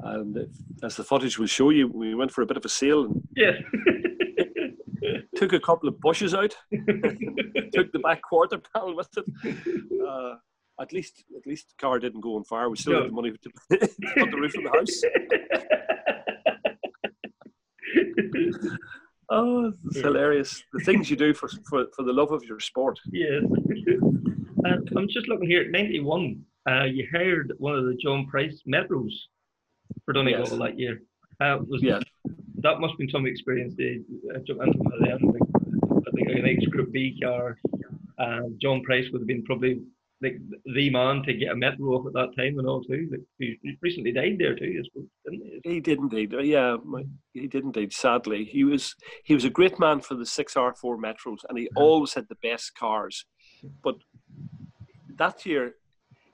and 0.00 0.36
as 0.82 0.96
the 0.96 1.04
footage 1.04 1.38
will 1.38 1.46
show 1.46 1.70
you, 1.70 1.86
we 1.88 2.14
went 2.16 2.32
for 2.32 2.42
a 2.42 2.46
bit 2.46 2.56
of 2.56 2.64
a 2.64 2.68
sail 2.68 3.04
and 3.04 3.22
Yes. 3.36 3.62
took 5.36 5.52
a 5.52 5.60
couple 5.60 5.88
of 5.88 6.00
bushes 6.00 6.34
out, 6.34 6.56
took 7.72 7.92
the 7.92 8.00
back 8.02 8.20
quarter 8.22 8.58
panel 8.74 8.96
with 8.96 9.08
it. 9.16 9.26
Uh, 10.08 10.34
at 10.80 10.92
least, 10.92 11.24
at 11.36 11.46
least 11.46 11.68
the 11.70 11.74
car 11.80 11.98
didn't 11.98 12.20
go 12.20 12.36
on 12.36 12.44
fire. 12.44 12.68
We 12.70 12.76
still 12.76 12.92
No. 12.94 13.00
had 13.02 13.10
the 13.10 13.14
money 13.14 13.30
to 13.32 13.50
put 13.70 13.80
the 14.30 14.36
roof 14.40 14.54
of 14.56 14.64
the 14.64 14.70
house. 14.70 15.02
Oh, 19.28 19.72
it's 19.86 19.96
hilarious. 19.98 20.62
The 20.72 20.84
things 20.84 21.10
you 21.10 21.16
do 21.16 21.34
for, 21.34 21.48
for, 21.68 21.86
for 21.96 22.04
the 22.04 22.12
love 22.12 22.30
of 22.30 22.44
your 22.44 22.60
sport. 22.60 22.98
yes. 23.12 23.42
Uh, 24.64 24.78
I'm 24.96 25.06
just 25.08 25.28
looking 25.28 25.48
here. 25.48 25.60
at 25.62 25.70
91. 25.70 26.42
Uh, 26.68 26.84
you 26.84 27.06
hired 27.12 27.52
one 27.58 27.74
of 27.76 27.84
the 27.84 27.94
John 27.94 28.26
Price 28.26 28.62
Metros 28.66 29.12
for 30.04 30.12
Donegal 30.12 30.40
Yes. 30.40 30.50
that 30.58 30.76
year. 30.78 31.02
Uh, 31.40 31.58
was 31.68 31.82
Yes. 31.84 32.02
that 32.64 32.80
must 32.80 32.92
have 32.92 32.98
been 32.98 33.10
some 33.10 33.26
experience 33.26 33.76
to 33.76 34.02
uh, 34.34 34.38
jump 34.44 34.62
into 34.62 34.78
one 34.78 34.92
of 34.94 35.00
them. 35.00 35.32
I 36.04 36.10
think 36.16 36.28
an 36.30 36.46
ex 36.46 36.64
Group 36.66 36.90
B 36.90 37.16
car. 37.22 37.58
Uh, 38.18 38.40
John 38.60 38.82
Price 38.82 39.06
would 39.12 39.20
have 39.20 39.28
been 39.28 39.44
probably 39.44 39.82
like 40.22 40.36
the 40.74 40.90
man 40.90 41.22
to 41.24 41.34
get 41.34 41.52
a 41.52 41.56
Metro 41.56 41.88
off 41.94 42.06
at 42.06 42.14
that 42.14 42.34
time 42.42 42.58
and 42.58 42.66
all 42.66 42.82
too. 42.82 43.08
Like, 43.10 43.20
he 43.38 43.58
recently 43.82 44.12
died 44.12 44.36
there 44.38 44.54
too, 44.56 44.74
I 44.78 44.82
suppose, 44.84 45.08
didn't 45.24 45.60
he? 45.62 45.74
He 45.74 45.80
did 45.80 45.98
indeed. 45.98 46.34
Uh, 46.34 46.38
Yeah, 46.38 46.76
my, 46.84 47.04
he 47.34 47.46
did 47.46 47.64
indeed. 47.64 47.92
Sadly, 47.92 48.44
he 48.44 48.64
was 48.64 48.94
he 49.24 49.34
was 49.34 49.44
a 49.44 49.50
great 49.50 49.78
man 49.78 50.00
for 50.00 50.14
the 50.14 50.24
six 50.26 50.56
R 50.56 50.74
four 50.74 50.96
Metros, 50.96 51.40
and 51.48 51.58
he 51.58 51.68
always 51.76 52.14
had 52.14 52.26
the 52.28 52.36
best 52.42 52.74
cars. 52.76 53.26
But 53.82 53.96
that 55.16 55.44
year, 55.46 55.74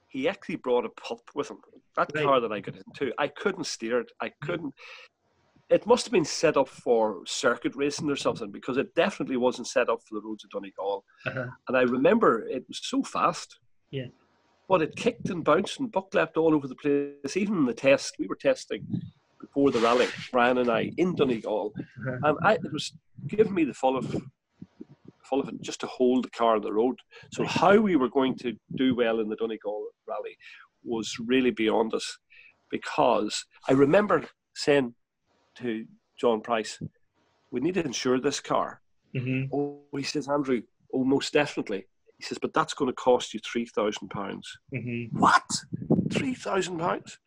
he 0.09 0.29
actually 0.29 0.57
brought 0.57 0.85
a 0.85 0.91
pup 0.91 1.21
with 1.35 1.51
him. 1.51 1.59
That 1.97 2.11
Right. 2.15 2.25
car 2.25 2.41
that 2.41 2.53
I 2.53 2.61
got 2.61 2.77
into, 2.77 3.13
I 3.19 3.29
couldn't 3.29 3.65
steer 3.65 4.01
it. 4.01 4.13
I 4.21 4.31
couldn't. 4.43 4.75
it 5.71 5.87
must 5.87 6.05
have 6.05 6.13
been 6.13 6.25
set 6.25 6.57
up 6.59 6.69
for 6.69 7.23
circuit 7.25 7.75
racing 7.75 8.11
or 8.11 8.17
something 8.17 8.51
because 8.51 8.77
it 8.77 8.95
definitely 8.95 9.39
wasn't 9.39 9.67
set 9.67 9.89
up 9.89 10.01
for 10.07 10.15
the 10.17 10.21
roads 10.27 10.45
of 10.45 10.51
Donegal. 10.51 11.03
Uh-huh. 11.27 11.47
And 11.67 11.77
I 11.77 11.83
remember 11.83 12.47
it 12.47 12.65
was 12.69 12.79
so 12.83 13.03
fast. 13.03 13.59
Yeah. 13.93 14.07
But 14.69 14.83
it 14.83 14.97
kicked 14.97 15.31
and 15.31 15.45
bounced 15.45 15.79
and 15.79 15.93
buck 15.93 16.13
leapt 16.15 16.37
all 16.37 16.55
over 16.55 16.67
the 16.67 16.75
place. 16.75 17.37
Even 17.37 17.59
in 17.59 17.67
the 17.67 17.75
test, 17.75 18.17
we 18.19 18.27
were 18.27 18.35
testing 18.37 18.85
before 19.41 19.71
the 19.71 19.81
rally, 19.81 20.09
Brian 20.33 20.59
and 20.59 20.71
I, 20.71 20.91
in 20.97 21.15
Donegal. 21.15 21.73
Uh-huh. 21.77 22.19
And 22.25 22.39
I, 22.43 22.55
it 22.55 22.73
was 22.73 22.93
giving 23.29 23.55
me 23.55 23.65
the 23.65 23.75
full 23.75 23.97
of 23.97 24.17
full 25.25 25.41
of 25.41 25.49
it 25.49 25.61
just 25.63 25.81
to 25.81 25.87
hold 25.87 26.25
the 26.25 26.31
car 26.31 26.57
on 26.57 26.63
the 26.63 26.73
road. 26.73 26.97
So 27.33 27.45
how 27.45 27.77
we 27.77 27.97
were 27.97 28.09
going 28.09 28.37
to 28.39 28.55
do 28.75 28.95
well 28.95 29.21
in 29.21 29.29
the 29.29 29.37
Donegal 29.37 29.87
rally 30.07 30.37
was 30.85 31.17
really 31.25 31.51
beyond 31.51 31.95
us 31.95 32.19
because 32.71 33.45
I 33.69 33.73
remember 33.73 34.25
saying 34.55 34.95
to 35.57 35.85
John 36.19 36.41
Price, 36.41 36.81
we 37.51 37.61
need 37.61 37.75
to 37.75 37.85
insure 37.85 38.21
this 38.21 38.41
car. 38.41 38.81
hmm 39.17 39.45
Oh, 39.53 39.83
he 39.97 40.03
says, 40.03 40.29
Andrew, 40.29 40.63
oh, 40.93 41.05
most 41.05 41.33
definitely. 41.33 41.87
He 42.23 42.27
says, 42.27 42.39
but 42.39 42.55
that's 42.55 42.73
going 42.73 42.89
to 42.89 42.95
cost 42.95 43.35
you 43.35 43.41
three 43.41 43.67
thousand 43.67 44.09
pounds. 44.11 44.59
hmm 44.73 45.07
What? 45.11 45.43
Three 46.13 46.35
thousand 46.35 46.79
pounds? 46.79 47.19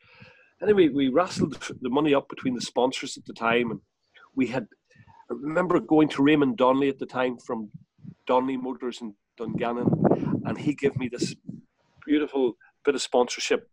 Anyway, 0.61 0.87
we 0.87 1.09
wrestled 1.09 1.61
the 1.81 1.89
money 1.89 2.13
up 2.13 2.29
between 2.29 2.53
the 2.55 2.61
sponsors 2.61 3.17
at 3.17 3.25
the 3.25 3.33
time, 3.33 3.71
and 3.71 3.81
we 4.35 4.47
had. 4.47 4.67
I 5.29 5.33
remember 5.33 5.79
going 5.81 6.07
to 6.09 6.23
Raymond 6.23 6.55
Donnelly 6.55 6.87
at 6.87 6.99
the 6.99 7.05
time 7.05 7.37
from 7.37 7.71
Donnelly 8.25 8.55
Motors 8.55 9.01
in 9.01 9.15
Dungannon, 9.37 9.89
and 10.45 10.57
he 10.57 10.73
gave 10.73 10.95
me 10.95 11.09
this 11.09 11.35
beautiful 12.05 12.53
bit 12.85 12.95
of 12.95 13.01
sponsorship 13.01 13.67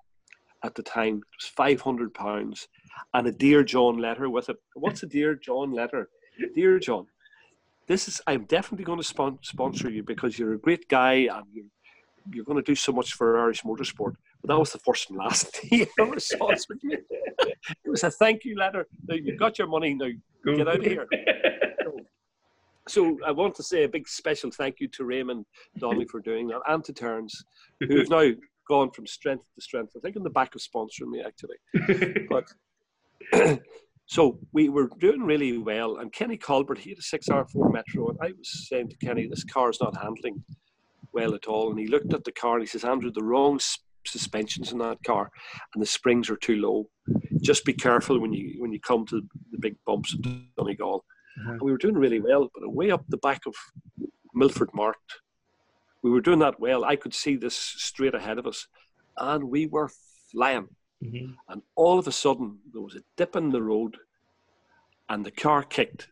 at 0.65 0.75
the 0.75 0.83
time. 0.83 1.17
It 1.19 1.37
was 1.41 1.53
five 1.55 1.81
hundred 1.83 2.15
pounds, 2.15 2.67
and 3.15 3.29
a 3.29 3.33
Dear 3.33 3.63
John 3.63 3.99
letter 3.99 4.29
with 4.29 4.49
it. 4.49 4.57
What's 4.75 5.05
a 5.05 5.07
Dear 5.07 5.37
John 5.37 5.71
letter? 5.73 6.09
Dear 6.57 6.81
John, 6.81 7.07
this 7.93 8.09
is. 8.09 8.21
I'm 8.27 8.45
definitely 8.45 8.85
going 8.85 8.99
to 8.99 9.05
spon- 9.05 9.39
sponsor 9.43 9.91
you 9.91 10.03
because 10.03 10.39
you're 10.39 10.55
a 10.55 10.59
great 10.59 10.89
guy 10.89 11.29
and 11.35 11.45
you're 11.53 11.67
you're 12.33 12.45
going 12.45 12.57
to 12.57 12.63
do 12.63 12.75
so 12.75 12.93
much 12.93 13.15
for 13.15 13.39
Irish 13.39 13.63
motorsport. 13.63 14.15
But 14.41 14.49
that 14.49 14.59
was 14.59 14.73
the 14.73 14.79
first 14.79 15.11
and 15.11 15.19
last 15.19 15.57
he 15.63 15.87
ever 15.99 16.19
saw 16.19 16.53
us 16.53 16.69
with 16.69 16.83
me. 16.83 16.97
It 17.85 17.91
was 17.91 18.03
a 18.05 18.11
thank 18.11 18.45
you 18.45 18.57
letter. 18.57 18.87
Now 19.07 19.17
you've 19.17 19.39
got 19.39 19.59
your 19.59 19.69
money. 19.69 19.95
Now 19.95 20.09
get 20.57 20.69
out 20.69 20.79
of 20.79 20.85
here. 20.85 21.07
So 22.89 23.19
I 23.27 23.31
want 23.31 23.55
to 23.57 23.63
say 23.63 23.85
a 23.85 23.89
big 23.89 24.09
special 24.09 24.51
thank 24.51 24.81
you 24.81 24.89
to 24.89 25.05
Raymond 25.05 25.45
Donnelly 25.79 26.07
for 26.07 26.21
doing 26.21 26.49
that, 26.49 26.63
and 26.67 26.83
to 26.85 26.93
Terence, 26.93 27.45
who 27.81 27.99
have 27.99 28.09
now 28.09 28.31
gone 28.69 28.91
from 28.91 29.07
strength 29.07 29.45
to 29.55 29.61
strength. 29.61 29.93
I 29.97 30.01
think 30.01 30.17
in 30.17 30.23
the 30.23 30.31
back 30.31 30.55
of 30.55 30.63
sponsoring 30.63 31.11
me 31.11 31.23
actually. 31.31 31.59
But 32.29 32.47
so 34.13 34.39
we 34.53 34.69
were 34.69 34.91
doing 34.99 35.23
really 35.23 35.57
well, 35.57 35.97
and 35.97 36.13
Kenny 36.13 36.37
Colbert 36.37 36.77
he 36.77 36.91
had 36.91 36.99
a 36.99 37.03
six 37.03 37.31
R 37.31 37.47
four 37.47 37.71
metro, 37.71 38.09
and 38.11 38.19
I 38.21 38.33
was 38.37 38.69
saying 38.69 38.91
to 38.91 38.97
Kenny, 38.97 39.27
this 39.27 39.43
car's 39.43 39.81
not 39.81 39.97
handling 39.97 40.45
well 41.15 41.35
at 41.35 41.47
all. 41.47 41.71
And 41.71 41.79
he 41.79 41.87
looked 41.87 42.13
at 42.13 42.25
the 42.25 42.33
car 42.33 42.57
and 42.57 42.63
he 42.63 42.67
says, 42.67 42.85
Andrew, 42.85 43.11
the 43.11 43.25
wrong 43.25 43.59
suspensions 44.07 44.71
in 44.71 44.77
that 44.81 45.03
car, 45.03 45.31
and 45.73 45.83
the 45.83 45.87
springs 45.87 46.29
are 46.29 46.37
too 46.37 46.57
low. 46.57 46.91
Just 47.41 47.65
be 47.65 47.73
careful 47.73 48.21
when 48.21 48.35
you 48.35 48.61
when 48.61 48.71
you 48.71 48.81
come 48.81 49.07
to 49.07 49.23
the 49.51 49.59
big 49.59 49.77
bumps 49.87 50.15
at 50.15 50.21
Donegal. 50.59 51.07
Uh-huh. 51.41 51.53
And 51.53 51.63
we 51.63 51.73
were 51.73 51.79
doing 51.79 51.95
really 51.95 52.21
well, 52.21 52.51
but 52.55 52.71
way 52.71 52.91
up 52.91 53.05
the 53.09 53.17
back 53.17 53.41
of 53.47 53.55
Milford 54.35 54.69
Mart, 54.75 54.97
we 56.03 56.11
were 56.11 56.21
doing 56.21 56.41
that 56.41 56.61
well. 56.61 56.85
I 56.85 56.97
could 56.97 57.15
see 57.15 57.37
this 57.37 57.57
straight 57.57 58.15
ahead 58.15 58.39
of 58.39 58.47
us, 58.47 58.67
and 59.17 59.45
we 59.45 59.69
were 59.69 59.89
flying. 60.31 60.69
Hmm 61.03 61.33
And 61.49 61.63
all 61.75 61.99
of 61.99 62.07
a 62.07 62.13
sudden, 62.13 62.59
there 62.73 62.83
was 62.83 62.95
a 62.97 63.03
dip 63.17 63.37
in 63.37 63.51
the 63.51 63.63
road, 63.63 63.97
and 65.09 65.25
the 65.25 65.31
car 65.31 65.63
kicked. 65.63 66.09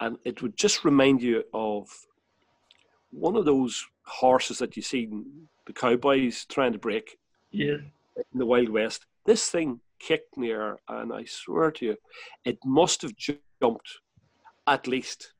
And 0.00 0.18
it 0.24 0.42
would 0.42 0.56
just 0.56 0.84
remind 0.84 1.22
you 1.22 1.44
of 1.54 1.88
one 3.10 3.36
of 3.36 3.44
those 3.44 3.86
horses 4.04 4.58
that 4.58 4.76
you 4.76 4.82
see 4.82 5.08
the 5.66 5.72
cowboys 5.72 6.44
trying 6.44 6.72
to 6.72 6.78
break 6.78 7.18
Yes. 7.50 7.80
in 8.32 8.38
the 8.38 8.46
Wild 8.46 8.68
West. 8.68 9.06
This 9.24 9.48
thing 9.50 9.80
kicked 9.98 10.36
in 10.36 10.42
the 10.42 10.50
air, 10.50 10.78
and 10.88 11.12
I 11.12 11.24
swear 11.24 11.70
to 11.72 11.84
you, 11.86 11.96
it 12.44 12.58
must 12.64 13.02
have 13.02 13.14
jumped 13.16 14.00
at 14.66 14.86
least 14.86 15.32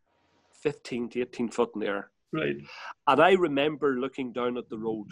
15 0.53 1.11
to 1.11 1.21
18 1.23 1.49
foot 1.51 1.71
in 1.75 1.81
the 1.81 1.87
air. 1.89 2.11
Right. 2.33 2.57
And 3.07 3.21
I 3.21 3.33
remember 3.33 3.99
looking 4.01 4.33
down 4.33 4.57
at 4.57 4.69
the 4.71 4.79
road, 4.79 5.07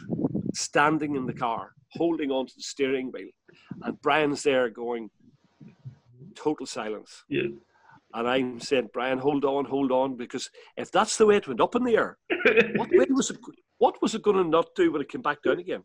standing 0.55 1.17
in 1.17 1.27
the 1.27 1.33
mm. 1.33 1.39
car, 1.39 1.73
holding 1.91 2.31
onto 2.31 2.55
the 2.57 2.63
steering 2.63 3.11
wheel, 3.13 3.29
and 3.83 4.01
Brian's 4.01 4.43
there 4.43 4.71
going, 4.71 5.11
total 6.35 6.67
silence. 6.67 7.25
Yes. 7.29 7.47
And 8.13 8.29
I'm 8.29 8.61
saying, 8.61 8.91
Brian, 8.93 9.19
hold 9.19 9.45
on, 9.45 9.65
hold 9.65 9.91
on, 9.91 10.17
because 10.17 10.49
if 10.77 10.91
that's 10.93 11.17
the 11.17 11.27
way 11.27 11.37
it 11.37 11.49
went 11.49 11.61
up 11.61 11.75
in 11.75 11.85
the 11.85 11.97
air, 11.97 12.19
what 12.77 12.91
way 12.93 13.07
was 13.11 13.31
it? 13.31 13.39
What 13.79 14.01
was 14.01 14.15
it 14.15 14.23
going 14.23 14.37
to 14.37 14.45
not 14.45 14.69
do 14.77 14.93
when 14.93 15.03
it 15.03 15.09
came 15.09 15.23
back 15.23 15.43
down 15.43 15.59
again? 15.59 15.83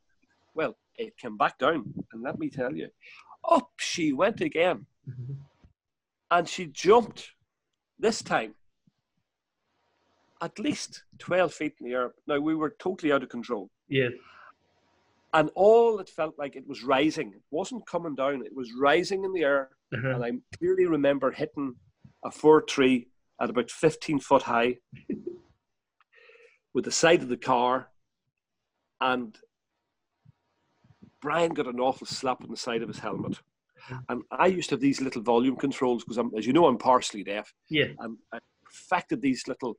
Well, 0.53 0.77
it 0.97 1.17
came 1.17 1.37
back 1.37 1.57
down, 1.57 1.91
and 2.13 2.21
let 2.21 2.37
me 2.37 2.49
tell 2.49 2.75
you, 2.75 2.89
up 3.49 3.71
she 3.77 4.13
went 4.13 4.41
again, 4.41 4.85
mm-hmm. 5.09 5.33
and 6.29 6.47
she 6.47 6.67
jumped 6.67 7.31
this 7.97 8.21
time 8.21 8.53
at 10.41 10.59
least 10.59 11.03
twelve 11.17 11.51
feet 11.51 11.73
in 11.79 11.87
the 11.87 11.95
air. 11.95 12.11
Now 12.27 12.39
we 12.39 12.53
were 12.53 12.75
totally 12.79 13.11
out 13.11 13.23
of 13.23 13.29
control, 13.29 13.71
yes. 13.87 14.11
And 15.33 15.49
all 15.55 15.99
it 15.99 16.09
felt 16.09 16.35
like 16.37 16.55
it 16.55 16.67
was 16.67 16.83
rising. 16.83 17.33
It 17.33 17.41
wasn't 17.51 17.87
coming 17.87 18.15
down; 18.15 18.45
it 18.45 18.55
was 18.55 18.71
rising 18.79 19.23
in 19.23 19.33
the 19.33 19.43
air. 19.43 19.69
Uh-huh. 19.93 20.09
And 20.09 20.23
I 20.23 20.31
clearly 20.57 20.85
remember 20.85 21.31
hitting 21.31 21.75
a 22.23 22.31
fir 22.31 22.61
tree 22.61 23.07
at 23.41 23.49
about 23.49 23.71
fifteen 23.71 24.19
foot 24.19 24.43
high 24.43 24.77
with 26.73 26.85
the 26.85 26.91
side 26.91 27.21
of 27.21 27.29
the 27.29 27.37
car, 27.37 27.89
and 29.01 29.37
Brian 31.21 31.53
got 31.53 31.67
an 31.67 31.79
awful 31.79 32.07
slap 32.07 32.41
on 32.41 32.49
the 32.49 32.57
side 32.57 32.81
of 32.81 32.87
his 32.87 32.99
helmet. 32.99 33.39
And 34.09 34.23
I 34.31 34.47
used 34.47 34.69
to 34.69 34.75
have 34.75 34.81
these 34.81 35.01
little 35.01 35.21
volume 35.21 35.55
controls 35.55 36.03
because, 36.03 36.17
I'm, 36.17 36.31
as 36.37 36.45
you 36.45 36.53
know, 36.53 36.67
I'm 36.67 36.77
partially 36.77 37.23
deaf. 37.23 37.51
Yes. 37.69 37.89
And 37.99 38.17
I 38.33 38.39
perfected 38.63 39.21
these 39.21 39.47
little 39.47 39.77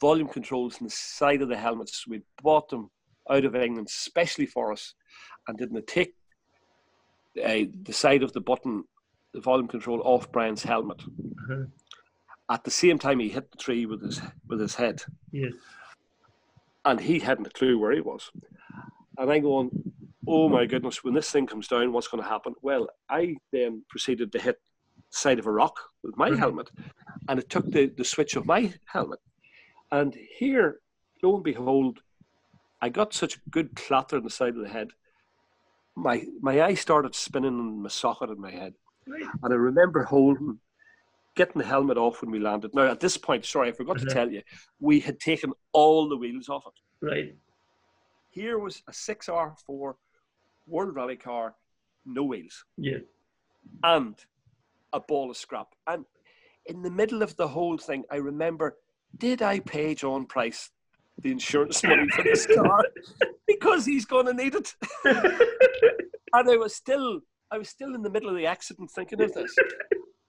volume 0.00 0.28
controls 0.28 0.76
on 0.80 0.86
the 0.86 0.90
side 0.90 1.40
of 1.42 1.48
the 1.48 1.56
helmets. 1.56 2.06
We 2.06 2.22
bought 2.42 2.68
them 2.68 2.90
out 3.30 3.44
of 3.44 3.54
England, 3.54 3.88
specially 3.88 4.46
for 4.46 4.72
us, 4.72 4.94
and 5.46 5.56
didn't 5.58 5.86
take 5.86 6.14
uh, 7.44 7.64
the 7.82 7.92
side 7.92 8.22
of 8.22 8.32
the 8.32 8.40
button, 8.40 8.84
the 9.34 9.40
volume 9.40 9.68
control, 9.68 10.00
off 10.04 10.30
Brian's 10.32 10.62
helmet. 10.62 11.00
Uh-huh. 11.02 11.64
At 12.50 12.64
the 12.64 12.70
same 12.70 12.98
time, 12.98 13.18
he 13.20 13.28
hit 13.28 13.50
the 13.50 13.58
tree 13.58 13.84
with 13.86 14.02
his 14.02 14.20
with 14.48 14.60
his 14.60 14.74
head, 14.74 15.02
Yes. 15.32 15.52
and 16.84 16.98
he 17.00 17.18
hadn't 17.18 17.46
a 17.46 17.50
clue 17.50 17.78
where 17.78 17.92
he 17.92 18.00
was. 18.00 18.30
And 19.18 19.30
I'm 19.30 19.42
going, 19.42 19.70
oh 20.26 20.48
my 20.48 20.64
goodness, 20.64 21.04
when 21.04 21.14
this 21.14 21.30
thing 21.30 21.46
comes 21.46 21.68
down, 21.68 21.92
what's 21.92 22.08
going 22.08 22.22
to 22.22 22.28
happen? 22.28 22.54
Well, 22.62 22.88
I 23.10 23.36
then 23.52 23.82
proceeded 23.90 24.32
to 24.32 24.38
hit 24.40 24.56
the 24.96 25.02
side 25.10 25.38
of 25.38 25.46
a 25.46 25.50
rock 25.52 25.76
with 26.02 26.16
my 26.16 26.30
Mhm. 26.30 26.38
helmet, 26.38 26.70
and 27.28 27.38
it 27.38 27.50
took 27.50 27.70
the, 27.70 27.86
the 27.88 28.04
switch 28.04 28.36
of 28.36 28.46
my 28.46 28.72
helmet. 28.86 29.20
And 29.92 30.14
here, 30.38 30.80
lo 31.22 31.34
and 31.34 31.44
behold, 31.44 32.00
I 32.80 32.88
got 32.88 33.12
such 33.12 33.36
a 33.36 33.40
good 33.50 33.74
clatter 33.74 34.16
on 34.16 34.24
the 34.24 34.30
side 34.30 34.54
of 34.56 34.62
the 34.62 34.68
head. 34.68 34.90
My 35.96 36.24
my 36.40 36.62
eye 36.62 36.74
started 36.74 37.14
spinning 37.14 37.58
in 37.58 37.82
my 37.82 37.88
socket 37.88 38.30
in 38.30 38.40
my 38.40 38.50
head. 38.50 38.74
And 39.06 39.52
I 39.52 39.56
remember 39.56 40.02
holding, 40.04 40.60
getting 41.34 41.60
the 41.60 41.66
helmet 41.66 41.96
off 41.96 42.20
when 42.20 42.30
we 42.30 42.38
landed. 42.38 42.74
Now, 42.74 42.90
at 42.90 43.00
this 43.00 43.16
point, 43.16 43.46
sorry, 43.46 43.68
I 43.68 43.72
forgot 43.72 43.98
to 43.98 44.04
Mhm. 44.06 44.12
tell 44.12 44.30
you, 44.30 44.42
we 44.80 45.00
had 45.00 45.18
taken 45.18 45.52
all 45.72 46.08
the 46.08 46.16
wheels 46.16 46.48
off 46.50 46.66
it. 46.66 46.74
Right. 47.00 47.36
Here 48.28 48.58
was 48.58 48.82
a 48.86 48.92
6R4 48.92 49.96
World 50.66 50.94
Rally 50.94 51.16
car, 51.16 51.56
no 52.04 52.22
wheels, 52.22 52.64
Yeah. 52.76 52.98
and 53.82 54.14
a 54.92 55.00
ball 55.00 55.30
of 55.30 55.36
scrap. 55.38 55.74
And 55.86 56.04
in 56.66 56.82
the 56.82 56.90
middle 56.90 57.22
of 57.22 57.34
the 57.36 57.48
whole 57.48 57.78
thing, 57.78 58.04
I 58.10 58.16
remember, 58.16 58.78
did 59.16 59.40
I 59.40 59.60
pay 59.60 59.94
John 59.94 60.26
Price 60.26 60.70
the 61.18 61.30
insurance 61.32 61.82
money 61.82 62.08
for 62.10 62.22
this 62.22 62.46
car? 62.46 62.84
because 63.46 63.84
he's 63.84 64.04
going 64.04 64.26
to 64.26 64.34
need 64.34 64.54
it. 64.54 64.74
and 65.04 66.50
I 66.50 66.56
was 66.56 66.74
still, 66.74 67.20
I 67.50 67.58
was 67.58 67.68
still 67.68 67.94
in 67.94 68.02
the 68.02 68.10
middle 68.10 68.28
of 68.28 68.36
the 68.36 68.46
accident 68.46 68.90
thinking 68.90 69.20
of 69.20 69.32
this. 69.32 69.54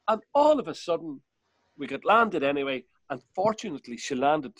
And 0.07 0.21
all 0.33 0.59
of 0.59 0.67
a 0.67 0.73
sudden, 0.73 1.21
we 1.77 1.87
got 1.87 2.05
landed 2.05 2.43
anyway. 2.43 2.83
And 3.09 3.21
fortunately, 3.35 3.97
she 3.97 4.15
landed 4.15 4.53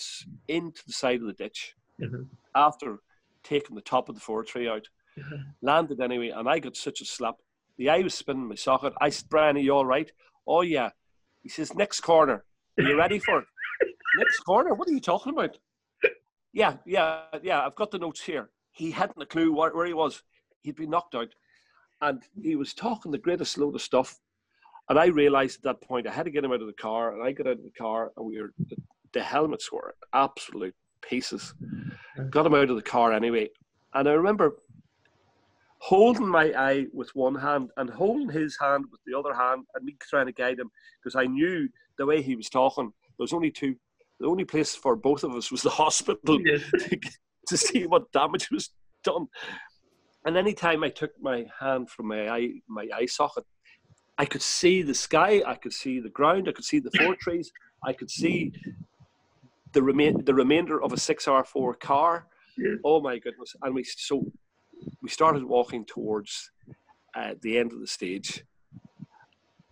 into 0.47 0.82
the 0.86 0.93
side 0.93 1.21
of 1.21 1.27
the 1.27 1.34
ditch 1.34 1.75
Mhm. 1.99 2.27
after 2.55 2.99
taking 3.43 3.75
the 3.75 3.82
top 3.82 4.09
of 4.09 4.15
the 4.15 4.21
four 4.21 4.43
tree 4.43 4.67
out. 4.67 4.88
Mhm. 5.17 5.53
Landed 5.61 5.99
anyway, 6.01 6.30
and 6.30 6.47
I 6.49 6.59
got 6.59 6.75
such 6.77 7.01
a 7.01 7.05
slap. 7.05 7.36
The 7.77 7.89
eye 7.89 7.99
was 8.01 8.13
spinning 8.13 8.47
my 8.47 8.55
socket. 8.55 8.93
I 9.01 9.09
said, 9.09 9.30
Brian, 9.30 9.57
are 9.57 9.59
you 9.59 9.71
all 9.73 9.86
right? 9.86 10.11
Oh, 10.47 10.61
yeah. 10.61 10.91
He 11.43 11.49
says, 11.49 11.73
next 11.75 12.01
corner. 12.01 12.43
Are 12.77 12.84
you 12.84 12.97
ready 12.97 13.19
for 13.19 13.39
it? 13.39 13.45
next 14.17 14.39
corner? 14.39 14.73
What 14.73 14.88
are 14.89 14.93
you 14.93 14.99
talking 14.99 15.34
about? 15.34 15.57
Yeah, 16.54 16.78
yeah, 16.86 17.22
yeah. 17.41 17.66
I've 17.66 17.76
got 17.76 17.91
the 17.91 18.00
notes 18.00 18.22
here. 18.22 18.50
He 18.72 18.91
hadn't 18.91 19.22
a 19.22 19.26
clue 19.26 19.54
where, 19.54 19.76
where 19.76 19.86
he 19.86 19.93
was. 19.93 20.24
He'd 20.62 20.76
been 20.76 20.89
knocked 20.89 21.16
out. 21.16 21.30
And 22.02 22.24
he 22.41 22.56
was 22.56 22.74
talking 22.74 23.12
the 23.12 23.18
greatest 23.18 23.58
load 23.58 23.76
of 23.76 23.82
stuff. 23.82 24.20
And 24.89 24.97
I 24.97 25.06
realized 25.08 25.58
at 25.58 25.64
that 25.64 25.88
point 25.88 26.08
I 26.08 26.12
had 26.12 26.26
to 26.26 26.32
get 26.32 26.43
him 26.43 26.52
out 26.52 26.62
of 26.62 26.68
the 26.68 26.74
car, 26.74 27.14
and 27.14 27.24
I 27.24 27.32
got 27.32 27.47
out 27.47 27.60
of 27.60 27.64
the 27.64 27.72
car, 27.72 28.12
and 28.18 28.26
we 28.26 28.41
were 28.41 28.54
the, 28.68 28.78
the 29.14 29.22
helmets 29.22 29.72
were 29.72 29.95
absolute 30.14 30.76
pieces. 31.02 31.54
Got 32.32 32.47
him 32.47 32.56
out 32.56 32.72
of 32.72 32.76
the 32.76 32.82
car 32.82 33.14
anyway, 33.14 33.50
and 33.93 34.10
I 34.10 34.14
remember 34.14 34.58
holding 35.78 36.28
my 36.28 36.52
eye 36.58 36.88
with 36.91 37.10
one 37.16 37.36
hand 37.36 37.70
and 37.78 37.89
holding 37.89 38.30
his 38.30 38.58
hand 38.60 38.86
with 38.91 39.00
the 39.06 39.18
other 39.18 39.34
hand, 39.34 39.66
and 39.76 39.86
me 39.86 39.95
trying 40.02 40.26
to 40.26 40.32
guide 40.32 40.60
him 40.60 40.72
because 41.02 41.16
I 41.16 41.26
knew 41.26 41.70
the 41.97 42.06
way 42.06 42.22
he 42.24 42.36
was 42.36 42.50
talking. 42.50 42.86
There 42.86 43.24
was 43.24 43.34
only 43.34 43.52
two. 43.52 43.76
The 44.20 44.28
only 44.28 44.45
place 44.45 44.76
for 44.76 44.95
both 44.95 45.24
of 45.24 45.34
us 45.36 45.51
was 45.51 45.61
the 45.61 45.70
hospital 45.84 46.39
Yes. 46.41 46.61
to, 46.80 46.99
to 47.47 47.57
see 47.57 47.86
what 47.86 48.11
damage 48.11 48.49
was 48.51 48.72
done. 49.03 49.28
And 50.26 50.36
any 50.38 50.53
time 50.53 50.84
I 50.84 50.89
took 50.89 51.11
my 51.22 51.45
hand 51.59 51.89
from 51.89 52.07
my 52.07 52.30
eye, 52.30 52.49
my 52.67 52.88
eye 52.93 53.05
socket, 53.05 53.45
I 54.17 54.26
could 54.26 54.41
see 54.41 54.82
the 54.82 54.93
sky, 54.93 55.41
I 55.47 55.55
could 55.55 55.72
see 55.72 56.01
the 56.01 56.09
ground, 56.09 56.49
I 56.49 56.51
could 56.51 56.65
see 56.65 56.80
the 56.80 56.91
four 56.91 57.15
trees, 57.15 57.51
I 57.86 57.93
could 57.93 58.11
see 58.11 58.51
the 59.72 59.82
remain 59.82 60.26
the 60.26 60.34
remainder 60.34 60.84
of 60.84 60.91
a 60.91 60.97
six 60.97 61.28
R 61.28 61.45
four 61.45 61.74
car. 61.74 62.28
Yeah. 62.57 62.76
Oh 62.84 62.99
my 62.99 63.17
goodness! 63.17 63.55
And 63.61 63.74
we 63.74 63.84
so 63.86 64.26
we 65.01 65.09
started 65.09 65.43
walking 65.45 65.86
towards 65.86 66.51
uh, 67.15 67.36
the 67.41 67.57
end 67.57 67.72
of 67.72 67.80
the 67.80 67.88
stage, 67.88 68.43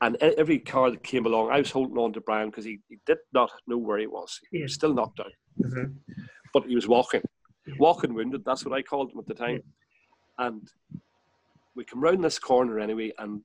and 0.01 0.15
every 0.17 0.59
car 0.59 0.91
that 0.91 1.03
came 1.03 1.25
along, 1.25 1.49
I 1.51 1.57
was 1.59 1.71
holding 1.71 1.97
on 1.97 2.13
to 2.13 2.21
Brian 2.21 2.49
because 2.49 2.65
he, 2.65 2.79
he 2.89 2.97
did 3.05 3.17
not 3.33 3.51
know 3.67 3.77
where 3.77 3.97
he 3.97 4.07
was. 4.07 4.39
He 4.51 4.61
was 4.61 4.73
still 4.73 4.93
knocked 4.93 5.19
out, 5.19 5.31
Mhm. 5.59 5.95
but 6.53 6.65
he 6.65 6.75
was 6.75 6.87
walking, 6.87 7.23
walking 7.79 8.13
wounded. 8.13 8.45
That's 8.45 8.63
what 8.65 8.77
I 8.77 8.81
called 8.83 9.11
him 9.11 9.19
at 9.19 9.25
the 9.27 9.33
time. 9.33 9.61
And 10.37 10.69
we 11.75 11.83
come 11.83 12.01
round 12.01 12.23
this 12.23 12.37
corner 12.39 12.79
anyway, 12.79 13.11
and 13.17 13.41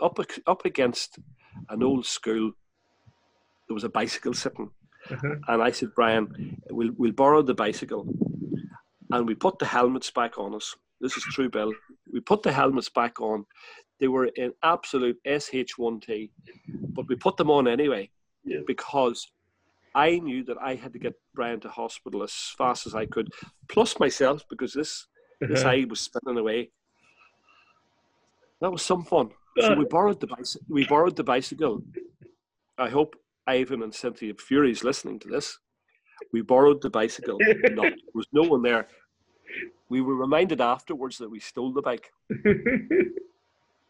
up 0.00 0.18
up 0.46 0.64
against 0.64 1.18
an 1.68 1.82
old 1.82 2.04
school, 2.06 2.52
there 3.68 3.74
was 3.74 3.84
a 3.84 3.88
bicycle 3.88 4.34
sitting. 4.34 4.70
Mhm. 5.08 5.40
And 5.48 5.62
I 5.62 5.70
said, 5.70 5.94
Brian, 5.94 6.56
we'll, 6.70 6.92
we'll 6.96 7.12
borrow 7.12 7.42
the 7.42 7.54
bicycle. 7.54 8.06
And 9.10 9.26
we 9.26 9.34
put 9.34 9.58
the 9.58 9.66
helmets 9.66 10.10
back 10.10 10.38
on 10.38 10.54
us. 10.54 10.74
This 11.00 11.16
is 11.16 11.24
true, 11.24 11.48
Bill. 11.50 11.72
We 12.12 12.20
put 12.20 12.42
the 12.42 12.52
helmets 12.52 12.88
back 12.88 13.20
on. 13.20 13.44
They 14.02 14.08
were 14.08 14.26
in 14.34 14.52
absolute 14.64 15.16
SH1T, 15.24 16.28
but 16.92 17.06
we 17.06 17.14
put 17.14 17.36
them 17.36 17.52
on 17.52 17.68
anyway 17.68 18.10
Yeah. 18.42 18.62
because 18.66 19.24
I 19.94 20.18
knew 20.18 20.42
that 20.46 20.56
I 20.60 20.74
had 20.74 20.92
to 20.94 20.98
get 20.98 21.14
Brian 21.36 21.60
to 21.60 21.68
hospital 21.68 22.24
as 22.24 22.32
fast 22.58 22.84
as 22.88 22.96
I 22.96 23.06
could, 23.06 23.28
plus 23.68 24.00
myself, 24.00 24.42
because 24.50 24.72
this, 24.74 25.06
this 25.40 25.60
Uh-huh. 25.60 25.70
eye 25.70 25.84
was 25.88 26.00
spinning 26.00 26.36
away. 26.36 26.72
That 28.60 28.72
was 28.72 28.82
some 28.82 29.04
fun. 29.04 29.30
So 29.60 29.74
we 29.74 29.84
borrowed 29.84 30.18
the 30.18 30.26
bicycle. 30.26 30.66
We 30.68 30.84
borrowed 30.84 31.14
the 31.14 31.22
bicycle. 31.34 31.84
I 32.76 32.88
hope 32.88 33.14
Ivan 33.46 33.84
and 33.84 33.94
Cynthia 33.94 34.34
Fury's 34.34 34.82
listening 34.82 35.20
to 35.20 35.28
this. 35.28 35.60
We 36.32 36.42
borrowed 36.42 36.82
the 36.82 36.90
bicycle. 36.90 37.38
No, 37.78 37.82
there 37.82 38.14
was 38.14 38.26
no 38.32 38.42
one 38.42 38.62
there. 38.62 38.88
We 39.88 40.00
were 40.00 40.16
reminded 40.16 40.60
afterwards 40.60 41.18
that 41.18 41.30
we 41.30 41.38
stole 41.38 41.72
the 41.72 41.82
bike. 41.82 42.10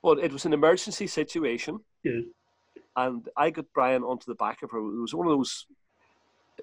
Well, 0.03 0.19
it 0.19 0.33
was 0.33 0.45
an 0.45 0.53
emergency 0.53 1.07
situation, 1.07 1.79
yes. 2.03 2.23
and 2.97 3.29
I 3.37 3.51
got 3.51 3.67
Brian 3.75 4.03
onto 4.03 4.27
the 4.27 4.35
back 4.35 4.63
of 4.63 4.71
her. 4.73 4.79
It 4.79 5.01
was 5.01 5.15
one 5.15 5.27
of 5.27 5.33
those 5.33 5.67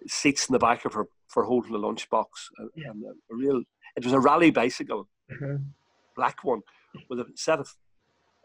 seats 0.07 0.47
in 0.49 0.53
the 0.53 0.59
back 0.59 0.85
of 0.85 0.93
her 0.93 1.07
for 1.27 1.43
holding 1.43 1.73
a 1.73 1.77
lunchbox. 1.77 2.25
And, 2.57 2.69
Yeah. 2.75 2.89
and 2.91 3.03
a, 3.03 3.09
a 3.33 3.35
real, 3.35 3.63
it 3.95 4.03
was 4.03 4.13
a 4.13 4.19
rally 4.19 4.51
bicycle, 4.51 5.07
Uh-huh. 5.31 5.57
black 6.15 6.43
one, 6.43 6.61
with 7.09 7.19
a 7.21 7.25
set 7.35 7.59
of 7.59 7.73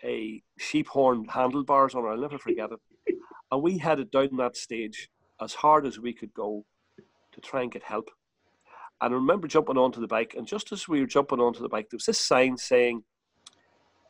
a 0.04 0.42
sheep 0.58 0.86
horn 0.88 1.24
handlebars 1.28 1.94
on 1.94 2.04
it. 2.04 2.08
I'll 2.08 2.18
never 2.18 2.38
forget 2.38 2.70
it. 2.72 2.80
And 3.52 3.62
we 3.62 3.78
headed 3.78 4.10
down 4.10 4.36
that 4.38 4.56
stage 4.56 5.08
as 5.40 5.54
hard 5.54 5.86
as 5.86 5.98
we 6.00 6.12
could 6.12 6.32
go 6.34 6.64
to 7.32 7.40
try 7.40 7.62
and 7.62 7.70
get 7.70 7.82
help. 7.84 8.10
And 9.00 9.12
I 9.12 9.16
remember 9.16 9.46
jumping 9.46 9.76
onto 9.78 10.00
the 10.00 10.08
bike, 10.08 10.34
and 10.36 10.46
just 10.46 10.72
as 10.72 10.88
we 10.88 11.00
were 11.00 11.06
jumping 11.06 11.40
onto 11.40 11.60
the 11.60 11.68
bike, 11.68 11.88
there 11.90 11.96
was 11.98 12.06
this 12.06 12.18
sign 12.18 12.56
saying 12.56 13.04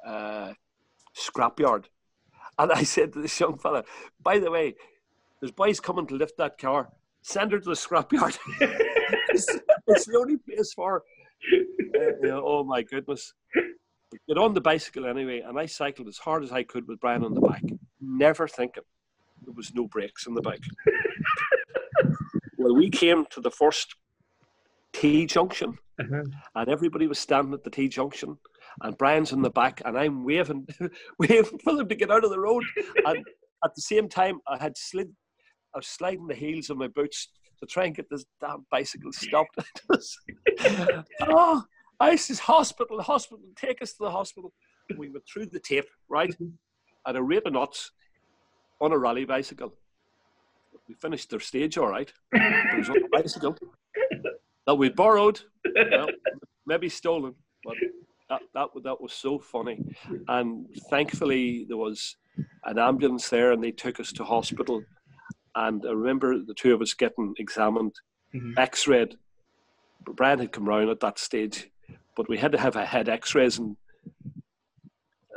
uh, 0.07 0.53
scrapyard. 1.17 1.85
And 2.59 2.71
I 2.73 2.83
said 2.85 3.13
to 3.15 3.23
this 3.23 3.39
young 3.41 3.59
fella, 3.59 3.85
by 4.23 4.39
the 4.39 4.51
way, 4.51 4.75
there's 5.41 5.51
boys 5.53 5.81
coming 5.81 6.07
to 6.09 6.15
lift 6.15 6.37
that 6.39 6.59
car. 6.59 6.91
Send 7.23 7.53
her 7.53 7.59
to 7.59 7.65
the 7.65 7.73
scrapyard. 7.73 8.39
it's, 8.61 9.47
it's 9.89 10.07
the 10.07 10.17
only 10.19 10.37
place 10.37 10.73
for 10.73 10.93
her. 10.93 11.03
Uh, 11.97 12.17
you 12.23 12.29
know, 12.29 12.43
oh 12.45 12.65
my 12.65 12.83
goodness. 12.83 13.35
Get 14.29 14.39
on 14.39 14.55
the 14.55 14.61
bicycle 14.61 15.07
anyway, 15.07 15.41
and 15.41 15.59
I 15.59 15.67
cycled 15.67 16.07
as 16.09 16.19
hard 16.19 16.45
as 16.45 16.53
I 16.53 16.63
could 16.63 16.87
with 16.87 17.01
Brian 17.01 17.25
on 17.25 17.35
the 17.35 17.41
back, 17.41 17.63
never 18.01 18.47
thinking 18.47 18.85
there 19.45 19.53
was 19.55 19.75
no 19.75 19.89
brakes 19.89 20.27
on 20.29 20.35
the 20.35 20.41
bike. 20.41 20.63
well, 22.59 22.75
we 22.77 22.89
came 22.91 23.27
to 23.31 23.41
the 23.41 23.51
first 23.51 23.97
T 24.93 25.27
junction, 25.27 25.79
Uh-huh. 25.99 26.23
and 26.55 26.69
everybody 26.69 27.07
was 27.09 27.19
standing 27.19 27.53
at 27.55 27.65
the 27.65 27.71
T 27.71 27.89
junction, 27.89 28.39
and 28.83 28.97
Brian's 28.99 29.33
in 29.33 29.43
the 29.43 29.51
back, 29.51 29.83
and 29.85 29.99
I'm 29.99 30.25
waving, 30.25 30.67
waving 31.19 31.59
for 31.63 31.77
them 31.77 31.89
to 31.89 31.95
get 31.95 32.11
out 32.11 32.25
of 32.25 32.31
the 32.31 32.41
road. 32.41 32.65
And 33.05 33.25
at 33.65 33.75
the 33.75 33.81
same 33.81 34.09
time, 34.09 34.41
I 34.47 34.59
had 34.59 34.77
slid, 34.77 35.11
I 35.75 35.79
was 35.79 35.87
sliding 35.87 36.27
the 36.27 36.35
heels 36.35 36.71
of 36.71 36.77
my 36.77 36.89
boots 36.89 37.29
to 37.61 37.67
try 37.67 37.85
and 37.85 37.95
get 37.95 38.11
this 38.11 38.25
damn 38.41 38.67
bicycle 38.71 39.13
stopped. 39.13 39.59
Oh, 41.23 41.63
I 42.01 42.17
says, 42.17 42.39
hospital, 42.39 43.01
hospital, 43.01 43.45
take 43.57 43.81
us 43.81 43.93
to 43.93 44.05
the 44.05 44.11
hospital. 44.11 44.53
We 44.97 45.11
went 45.11 45.25
through 45.33 45.47
the 45.47 45.61
tape, 45.61 45.89
right, 46.09 46.35
at 47.07 47.17
a 47.17 47.23
rate 47.23 47.47
of 47.47 47.53
knots 47.53 47.93
on 48.81 48.93
a 48.93 48.99
rally 48.99 49.25
bicycle. 49.25 49.75
We 50.89 50.95
finished 50.95 51.31
their 51.31 51.41
stage 51.41 51.79
all 51.79 51.89
right. 51.89 52.13
It 52.33 52.79
was 52.79 52.91
on 52.91 52.99
a 52.99 53.09
bicycle 53.09 53.57
that 54.67 54.75
we 54.75 54.91
borrowed, 54.91 55.41
well, 55.91 56.09
maybe 56.67 56.89
stolen, 56.89 57.35
but 57.65 57.75
that, 58.31 58.41
that, 58.55 58.69
that 58.85 59.01
was 59.01 59.13
so 59.13 59.39
funny. 59.39 59.79
And 60.29 60.67
thankfully, 60.91 61.65
there 61.69 61.77
was 61.77 62.17
an 62.65 62.79
ambulance 62.79 63.29
there 63.29 63.53
and 63.53 63.63
they 63.63 63.71
took 63.73 64.01
us 64.01 64.13
to 64.13 64.25
hospital. 64.25 64.83
And 65.55 65.85
I 65.87 65.93
remember 65.93 66.39
the 66.39 66.55
two 66.55 66.75
of 66.75 66.81
us 66.83 66.95
getting 66.95 67.35
examined, 67.39 67.93
Mhm. 68.35 68.59
x 68.59 68.87
rayed. 68.89 69.17
Brian 70.17 70.39
had 70.41 70.53
come 70.53 70.69
round 70.69 70.91
at 70.91 71.01
that 71.01 71.19
stage, 71.19 71.71
but 72.17 72.29
we 72.29 72.37
had 72.39 72.53
to 72.53 72.59
have 72.59 72.77
a 72.77 72.85
head 72.85 73.09
x 73.09 73.35
rays. 73.35 73.59
And 73.59 73.77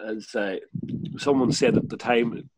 as 0.06 0.34
uh, 0.36 0.58
someone 1.18 1.52
said 1.52 1.78
at 1.78 1.90
the 1.90 1.98
time, 1.98 2.50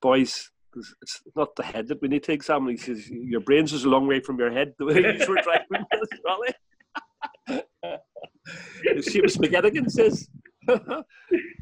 boys, 0.00 0.50
it's- 0.76 1.22
not 1.34 1.56
the 1.56 1.62
head 1.64 1.88
that 1.88 2.00
we 2.02 2.08
need 2.08 2.22
to 2.24 2.32
examine. 2.32 2.70
He 2.72 2.76
says, 2.76 3.08
Your 3.10 3.40
brains 3.40 3.72
is 3.72 3.84
a 3.84 3.88
long 3.88 4.06
way 4.06 4.20
from 4.20 4.38
your 4.38 4.50
head, 4.52 4.74
the 4.78 4.84
way 4.86 4.96
you 4.96 5.26
were 5.28 5.40
driving 5.42 5.84
this 7.48 7.94
rally. 8.86 9.00
Seamus 9.02 9.36
McGettigan 9.38 9.90
says, 9.90 10.28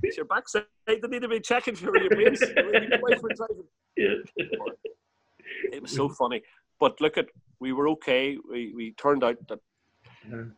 It's 0.02 0.16
your 0.16 0.26
backside 0.26 0.64
that 0.86 1.10
need 1.10 1.22
to 1.22 1.28
be 1.28 1.40
checking 1.40 1.74
for 1.74 1.96
your 1.98 2.10
brains. 2.10 2.40
the 2.40 2.46
way 2.72 2.88
your 2.90 3.00
wife 3.00 3.22
were 3.22 3.30
driving." 3.34 3.64
Yes. 3.96 4.26
It 5.72 5.82
was 5.82 5.90
so 5.92 6.08
funny. 6.08 6.42
But 6.80 7.00
look 7.00 7.16
at, 7.18 7.26
we 7.60 7.72
were 7.72 7.88
okay. 7.90 8.36
We, 8.50 8.72
we 8.74 8.92
turned 8.92 9.24
out 9.24 9.36
that 9.48 9.58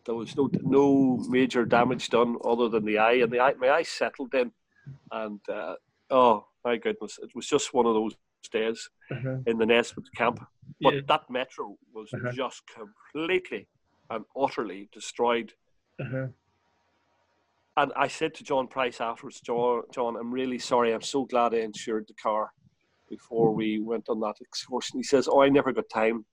there 0.04 0.14
was 0.14 0.36
no 0.36 0.50
no 0.62 1.16
major 1.28 1.64
damage 1.64 2.08
done 2.10 2.36
other 2.44 2.68
than 2.68 2.84
the 2.84 2.98
eye, 2.98 3.18
and 3.22 3.30
the 3.32 3.40
eye, 3.40 3.54
my 3.58 3.70
eye 3.70 3.82
settled 3.82 4.34
in, 4.34 4.50
and 5.12 5.40
uh, 5.48 5.74
oh 6.10 6.46
my 6.64 6.76
goodness, 6.76 7.18
it 7.22 7.30
was 7.34 7.46
just 7.46 7.72
one 7.72 7.86
of 7.86 7.94
those 7.94 8.14
days 8.52 8.88
Uh-huh. 9.10 9.38
in 9.46 9.58
the 9.58 9.66
Nesbitt 9.66 10.04
camp. 10.16 10.40
But 10.80 10.94
Yeah. 10.94 11.00
that 11.08 11.30
metro 11.30 11.76
was 11.94 12.08
Uh-huh. 12.12 12.32
just 12.32 12.62
completely 12.66 13.68
and 14.10 14.24
utterly 14.36 14.88
destroyed. 14.92 15.52
Uh-huh. 16.00 16.26
And 17.76 17.92
I 17.96 18.08
said 18.08 18.34
to 18.34 18.44
John 18.44 18.66
Price 18.66 19.00
afterwards, 19.00 19.40
John, 19.40 19.82
John, 19.92 20.16
I'm 20.16 20.32
really 20.32 20.58
sorry. 20.58 20.92
I'm 20.92 21.02
so 21.02 21.24
glad 21.24 21.54
I 21.54 21.58
insured 21.58 22.06
the 22.08 22.14
car 22.14 22.50
before 23.08 23.52
we 23.52 23.80
went 23.80 24.08
on 24.08 24.20
that 24.20 24.36
excursion. 24.40 24.98
He 24.98 25.02
says, 25.02 25.28
Oh, 25.30 25.42
I 25.42 25.48
never 25.48 25.72
got 25.72 25.88
time 25.88 26.24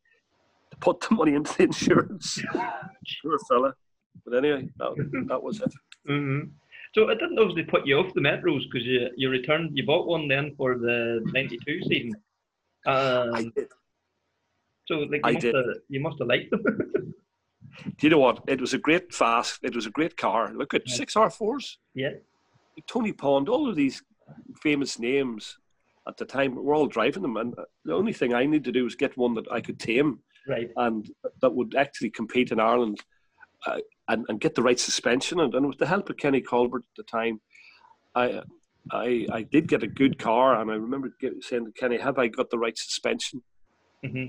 to 0.71 0.77
put 0.77 0.99
the 1.01 1.15
money 1.15 1.35
into 1.35 1.55
the 1.57 1.63
insurance. 1.63 2.39
sure, 3.05 3.39
fella. 3.49 3.73
But 4.25 4.35
anyway, 4.35 4.69
that, 4.77 5.25
that 5.29 5.41
was 5.41 5.61
it. 5.61 5.73
hmm 6.05 6.39
So 6.95 7.09
I 7.09 7.13
didn't 7.13 7.35
know 7.35 7.49
if 7.49 7.55
they 7.55 7.63
put 7.63 7.85
you 7.87 7.97
off 7.99 8.13
the 8.13 8.21
metros 8.21 8.61
because 8.69 8.85
you 8.85 9.09
you 9.15 9.29
returned 9.29 9.77
you 9.77 9.85
bought 9.85 10.07
one 10.07 10.27
then 10.27 10.53
for 10.57 10.77
the 10.77 11.21
'92 11.33 11.81
season. 11.83 12.13
Um, 12.85 13.33
I 13.35 13.51
did. 13.55 13.69
so 14.87 14.95
like 15.11 15.11
you 15.13 15.21
I 15.23 15.31
must 15.33 15.41
did. 15.45 15.55
have 15.55 15.65
you 15.87 15.99
must 16.01 16.17
have 16.19 16.27
liked 16.27 16.51
them. 16.51 16.63
Do 17.85 18.07
you 18.07 18.09
know 18.09 18.19
what? 18.19 18.43
It 18.47 18.59
was 18.61 18.73
a 18.73 18.77
great 18.77 19.13
fast. 19.13 19.59
It 19.63 19.75
was 19.75 19.85
a 19.85 19.91
great 19.91 20.17
car. 20.17 20.51
Look 20.53 20.73
at 20.73 20.87
six 20.89 21.15
R 21.15 21.29
fours. 21.29 21.77
yeah. 21.93 22.11
Tony 22.85 23.11
Pond, 23.11 23.49
all 23.49 23.67
of 23.67 23.75
these 23.75 24.03
famous 24.61 24.99
names 24.99 25.57
at 26.07 26.15
the 26.17 26.25
time, 26.25 26.53
we're 26.55 26.75
all 26.75 26.85
driving 26.87 27.23
them. 27.23 27.37
And 27.37 27.55
the 27.85 27.93
only 27.95 28.13
thing 28.13 28.33
I 28.35 28.45
need 28.45 28.63
to 28.65 28.71
do 28.71 28.85
is 28.85 28.95
get 28.95 29.17
one 29.17 29.33
that 29.33 29.51
I 29.51 29.61
could 29.61 29.79
tame 29.79 30.19
Right. 30.47 30.69
and 30.77 31.09
that 31.41 31.53
would 31.53 31.75
actually 31.75 32.11
compete 32.11 32.51
in 32.51 32.59
Ireland 32.59 32.99
uh, 33.65 33.79
and, 34.07 34.25
and 34.29 34.39
get 34.39 34.53
the 34.55 34.61
right 34.61 34.79
suspension. 34.79 35.39
And, 35.39 35.53
and 35.55 35.67
with 35.67 35.77
the 35.79 35.87
help 35.87 36.09
of 36.09 36.17
Kenny 36.17 36.39
Colbert 36.39 36.83
at 36.89 36.95
the 36.95 37.03
time, 37.03 37.41
I, 38.15 38.41
I, 38.91 39.25
I 39.31 39.41
did 39.43 39.67
get 39.67 39.83
a 39.83 39.87
good 39.87 40.17
car, 40.19 40.61
and 40.61 40.71
I 40.71 40.75
remember 40.75 41.11
saying 41.41 41.65
to 41.65 41.71
Kenny, 41.73 41.97
"Have 41.97 42.17
I 42.17 42.27
got 42.27 42.49
the 42.49 42.57
right 42.59 42.77
suspension?" 42.77 43.41
hmm 44.05 44.27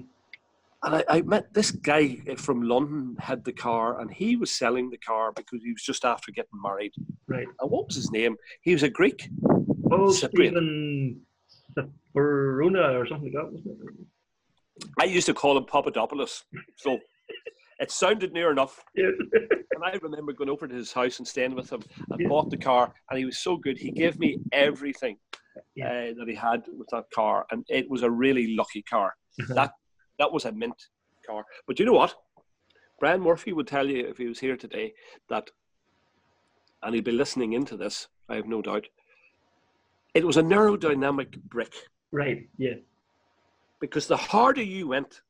And 0.84 0.94
I, 0.96 1.04
I 1.08 1.22
met 1.22 1.52
this 1.52 1.70
guy 1.72 2.16
from 2.36 2.62
London 2.62 3.16
had 3.18 3.44
the 3.44 3.52
car, 3.52 4.00
and 4.00 4.12
he 4.12 4.36
was 4.36 4.50
selling 4.52 4.90
the 4.90 4.98
car 4.98 5.32
because 5.32 5.62
he 5.62 5.72
was 5.72 5.82
just 5.82 6.04
after 6.04 6.30
getting 6.30 6.60
married. 6.62 6.92
Right. 7.26 7.48
And 7.60 7.70
what 7.70 7.86
was 7.86 7.96
his 7.96 8.12
name? 8.12 8.36
He 8.62 8.72
was 8.72 8.84
a 8.84 8.88
Greek. 8.88 9.28
Oh, 9.90 10.12
Cyprian. 10.12 10.54
Stephen 10.54 11.20
or 12.14 13.06
something 13.08 13.32
like 13.32 13.32
that, 13.32 13.52
wasn't 13.52 13.66
it? 13.66 14.86
I 15.00 15.04
used 15.04 15.26
to 15.26 15.34
call 15.34 15.56
him 15.56 15.64
Papadopoulos, 15.64 16.44
so 16.76 16.98
it 17.80 17.90
sounded 17.90 18.32
near 18.32 18.50
enough. 18.50 18.82
Yeah. 18.94 19.10
And 19.80 19.84
I 19.94 19.96
remember 20.02 20.32
going 20.32 20.50
over 20.50 20.66
to 20.66 20.74
his 20.74 20.92
house 20.92 21.20
and 21.20 21.28
staying 21.28 21.54
with 21.54 21.70
him 21.70 21.80
and 22.10 22.20
Yeah. 22.20 22.26
bought 22.26 22.50
the 22.50 22.56
car, 22.56 22.92
and 23.10 23.16
he 23.18 23.24
was 23.24 23.38
so 23.38 23.56
good. 23.56 23.78
He 23.78 23.92
gave 23.92 24.18
me 24.18 24.38
everything 24.50 25.18
Yeah. 25.76 25.86
uh, 25.88 26.14
that 26.18 26.26
he 26.26 26.34
had 26.34 26.64
with 26.76 26.88
that 26.90 27.04
car, 27.14 27.46
and 27.52 27.64
it 27.68 27.88
was 27.88 28.02
a 28.02 28.10
really 28.10 28.56
lucky 28.56 28.82
car. 28.82 29.14
Uh-huh. 29.40 29.54
That 29.54 29.70
that 30.18 30.32
was 30.32 30.44
a 30.44 30.52
mint 30.52 30.88
car. 31.26 31.44
But 31.66 31.78
you 31.78 31.86
know 31.86 31.92
what? 31.92 32.14
Brian 33.00 33.20
Murphy 33.20 33.52
would 33.52 33.66
tell 33.68 33.86
you 33.88 34.06
if 34.06 34.16
he 34.18 34.26
was 34.26 34.40
here 34.40 34.56
today 34.56 34.92
that, 35.28 35.50
and 36.82 36.94
he'd 36.94 37.04
be 37.04 37.12
listening 37.12 37.52
into 37.52 37.76
this. 37.76 38.08
I 38.28 38.36
have 38.36 38.46
no 38.46 38.60
doubt. 38.62 38.86
It 40.14 40.26
was 40.26 40.36
an 40.36 40.48
aerodynamic 40.50 41.40
brick 41.44 41.72
Right. 42.10 42.48
Yeah. 42.56 42.74
because 43.80 44.06
the 44.06 44.16
harder 44.16 44.62
you 44.62 44.88
went, 44.88 45.20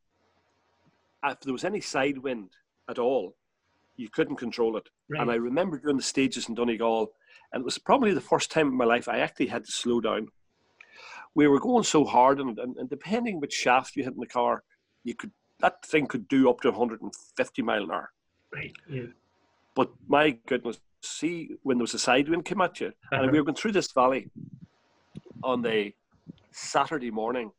if 1.25 1.41
there 1.41 1.53
was 1.53 1.65
any 1.65 1.81
side 1.81 2.19
wind 2.19 2.51
at 2.89 2.99
all, 2.99 3.35
you 3.97 4.09
couldn't 4.09 4.37
control 4.37 4.77
it. 4.77 4.89
Right. 5.11 5.21
And 5.21 5.31
I 5.31 5.35
remember 5.35 5.79
doing 5.79 5.97
the 5.97 6.03
stages 6.03 6.49
in 6.49 6.55
Donegal, 6.55 7.13
and 7.53 7.61
it 7.63 7.65
was 7.65 7.79
probably 7.79 8.15
the 8.15 8.21
first 8.21 8.51
time 8.51 8.69
in 8.69 8.77
my 8.77 8.85
life 8.85 9.09
I 9.09 9.19
actually 9.19 9.49
had 9.49 9.65
to 9.65 9.73
slow 9.73 10.01
down. 10.01 10.29
We 11.35 11.49
were 11.49 11.61
going 11.61 11.85
so 11.85 12.05
hard, 12.05 12.41
and, 12.41 12.59
and, 12.59 12.77
and 12.77 12.89
depending 12.89 13.41
which 13.41 13.53
shaft 13.53 13.97
you 13.97 14.05
hit 14.05 14.15
in 14.15 14.21
the 14.21 14.27
car, 14.27 14.63
you 15.09 15.15
could 15.15 15.33
that 15.61 15.85
thing 15.85 16.07
could 16.07 16.29
do 16.29 16.49
up 16.49 16.61
to 16.61 16.71
150 16.71 17.63
mile 17.63 17.83
an 17.83 17.91
hour. 17.91 18.13
Right. 18.55 18.73
Yeah. 18.89 19.07
But 19.75 19.91
my 20.07 20.31
goodness, 20.47 20.79
see 21.03 21.57
when 21.65 21.79
there 21.79 21.83
was 21.83 21.95
a 21.95 21.99
side 21.99 22.29
wind 22.29 22.45
came 22.45 22.61
at 22.61 22.79
you, 22.81 22.93
and 23.11 23.23
Uh-huh. 23.23 23.31
we 23.33 23.39
were 23.39 23.45
going 23.45 23.57
through 23.57 23.73
this 23.73 23.91
valley 23.93 24.31
on 25.43 25.63
the 25.63 25.93
Saturday 26.53 27.11
morning, 27.11 27.51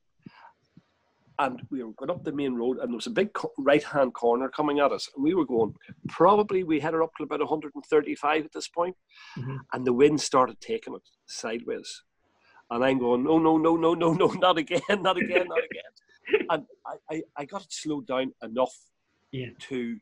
and 1.40 1.62
we 1.70 1.84
were 1.84 1.92
going 1.94 2.10
up 2.12 2.24
the 2.24 2.32
main 2.32 2.54
road, 2.56 2.78
and 2.80 2.90
there 2.90 2.96
was 2.96 3.08
a 3.08 3.18
big 3.22 3.34
co- 3.34 3.54
right-hand 3.58 4.14
corner 4.14 4.48
coming 4.50 4.80
at 4.80 4.92
us, 4.94 5.10
and 5.14 5.24
we 5.24 5.34
were 5.34 5.46
going. 5.46 5.76
Probably 6.08 6.64
we 6.64 6.80
had 6.80 6.94
her 6.94 7.04
up 7.04 7.12
to 7.18 7.24
about 7.24 7.42
135 7.42 8.46
at 8.46 8.52
this 8.54 8.68
point, 8.70 8.96
Mhm. 9.38 9.60
and 9.74 9.86
the 9.86 9.94
wind 9.94 10.22
started 10.22 10.60
taking 10.62 10.96
it 10.96 11.02
sideways, 11.26 12.04
and 12.72 12.84
I'm 12.86 13.00
going, 13.00 13.24
no, 13.24 13.38
no, 13.40 13.58
no, 13.58 13.76
no, 13.76 13.94
no, 13.94 14.14
no, 14.14 14.28
not 14.48 14.58
again, 14.58 14.82
not 15.08 15.18
again, 15.18 15.48
not 15.48 15.64
again, 15.72 15.92
and 16.50 16.64
I, 16.86 16.96
I, 17.12 17.24
I 17.38 17.46
got 17.46 17.64
it 17.64 17.72
slowed 17.74 18.08
down 18.08 18.34
enough 18.44 18.76
Yeah. 19.32 19.50
to 19.70 19.98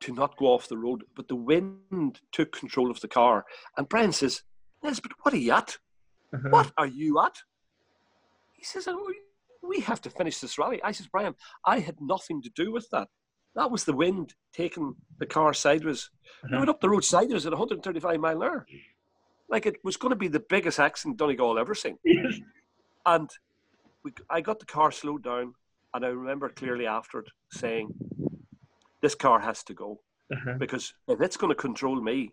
to 0.00 0.12
not 0.12 0.36
go 0.36 0.46
off 0.46 0.66
the 0.68 0.76
road, 0.78 1.04
but 1.14 1.28
the 1.28 1.36
wind 1.36 2.20
took 2.32 2.50
control 2.50 2.90
of 2.90 3.00
the 3.00 3.06
car. 3.08 3.44
And 3.76 3.88
Brian 3.88 4.10
says, 4.12 4.42
Nesbitt, 4.82 5.12
what 5.22 5.32
are 5.32 5.36
you 5.36 5.52
at? 5.52 5.76
Uh-huh. 6.34 6.48
What 6.50 6.72
are 6.76 6.88
you 6.88 7.20
at? 7.20 7.36
He 8.52 8.64
says, 8.64 8.88
"Oh, 8.88 9.04
we- 9.06 9.20
we 9.68 9.78
have 9.82 10.00
to 10.00 10.10
finish 10.10 10.40
this 10.40 10.58
rally. 10.58 10.82
I 10.82 10.90
says, 10.90 11.06
Brian, 11.06 11.36
I 11.64 11.78
had 11.78 12.00
nothing 12.00 12.42
to 12.42 12.50
do 12.56 12.72
with 12.72 12.88
that. 12.90 13.06
That 13.54 13.70
was 13.70 13.84
the 13.84 13.92
wind 13.92 14.34
taking 14.52 14.96
the 15.20 15.26
car 15.26 15.54
sideways. 15.54 16.10
We 16.42 16.48
Uh-huh. 16.48 16.58
went 16.58 16.70
up 16.70 16.80
the 16.80 16.90
road 16.90 17.04
sideways 17.04 17.46
at 17.46 17.52
135 17.52 18.18
mile 18.18 18.42
an 18.42 18.48
hour. 18.48 18.66
Like 19.48 19.66
it 19.66 19.76
was 19.84 19.96
going 19.96 20.10
to 20.10 20.16
be 20.16 20.26
the 20.26 20.40
biggest 20.48 20.80
accident 20.80 21.16
Donegal 21.18 21.58
ever 21.60 21.76
seen. 21.76 21.96
And 23.06 23.30
we, 24.04 24.12
I 24.30 24.40
got 24.40 24.58
the 24.58 24.66
car 24.66 24.90
slowed 24.90 25.22
down, 25.22 25.54
and 25.94 26.04
I 26.04 26.08
remember 26.08 26.48
clearly 26.48 26.86
after 26.86 27.20
it 27.20 27.28
saying, 27.50 27.88
"This 29.00 29.14
car 29.14 29.40
has 29.40 29.62
to 29.64 29.74
go 29.74 30.00
Uh-huh. 30.32 30.54
because 30.58 30.94
if 31.08 31.20
it's 31.20 31.36
going 31.36 31.50
to 31.54 31.60
control 31.68 32.00
me, 32.00 32.32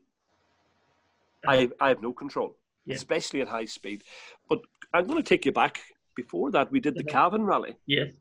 I 1.47 1.69
I 1.79 1.89
have 1.89 2.01
no 2.01 2.13
control, 2.13 2.55
Yeah. 2.85 2.95
especially 2.95 3.41
at 3.41 3.47
high 3.47 3.65
speed." 3.67 4.03
But 4.49 4.59
I'm 4.93 5.05
going 5.07 5.23
to 5.23 5.29
take 5.29 5.45
you 5.45 5.51
back. 5.53 5.79
Before 6.15 6.51
that, 6.51 6.71
we 6.71 6.79
did 6.81 6.95
the 6.95 7.03
Okay. 7.03 7.13
Cavan 7.13 7.43
rally 7.45 7.75
Yes. 7.85 8.11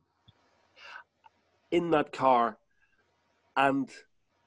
in 1.70 1.90
that 1.90 2.12
car, 2.12 2.58
and 3.56 3.90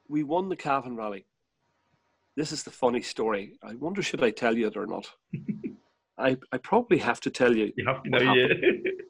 we 0.07 0.23
won 0.23 0.47
the 0.49 0.55
Cavan 0.55 0.95
rally. 0.95 1.25
This 2.35 2.51
is 2.53 2.63
the 2.63 2.71
funny 2.71 3.01
story. 3.01 3.57
I 3.61 3.75
wonder 3.75 4.01
should 4.01 4.23
I 4.23 4.31
tell 4.31 4.57
you 4.57 4.67
it 4.67 4.77
or 4.77 4.87
not. 4.87 5.11
I, 6.21 6.37
I 6.51 6.57
probably 6.57 6.97
have 6.99 7.19
to 7.21 7.29
tell 7.29 7.55
you 7.55 7.71
You 7.75 7.85
have 7.87 8.03
to 8.03 8.09
know. 8.09 8.33
Yeah. 8.33 8.47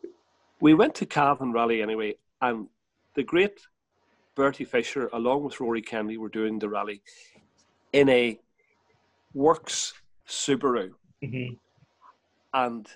we 0.61 0.73
went 0.73 0.95
to 0.95 1.05
Cavan 1.05 1.51
Rally 1.51 1.81
anyway, 1.81 2.15
and 2.41 2.67
the 3.15 3.23
great 3.23 3.59
Bertie 4.35 4.65
Fisher, 4.65 5.09
along 5.13 5.43
with 5.43 5.59
Rory 5.59 5.81
Kennedy, 5.81 6.17
were 6.17 6.29
doing 6.29 6.59
the 6.59 6.69
rally 6.69 7.01
in 7.93 8.07
a 8.09 8.39
Works 9.33 9.93
Subaru, 10.27 10.91
Mhm. 11.23 11.57
and 12.53 12.87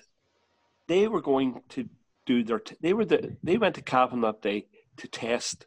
they 0.86 1.08
were 1.08 1.20
going 1.20 1.62
to 1.70 1.88
do 2.26 2.42
their. 2.42 2.58
T- 2.60 2.76
they 2.80 2.92
were 2.94 3.04
the. 3.04 3.36
They 3.42 3.56
went 3.58 3.74
to 3.76 3.82
Cavan 3.82 4.20
that 4.22 4.42
day 4.42 4.66
to 4.98 5.08
test 5.08 5.66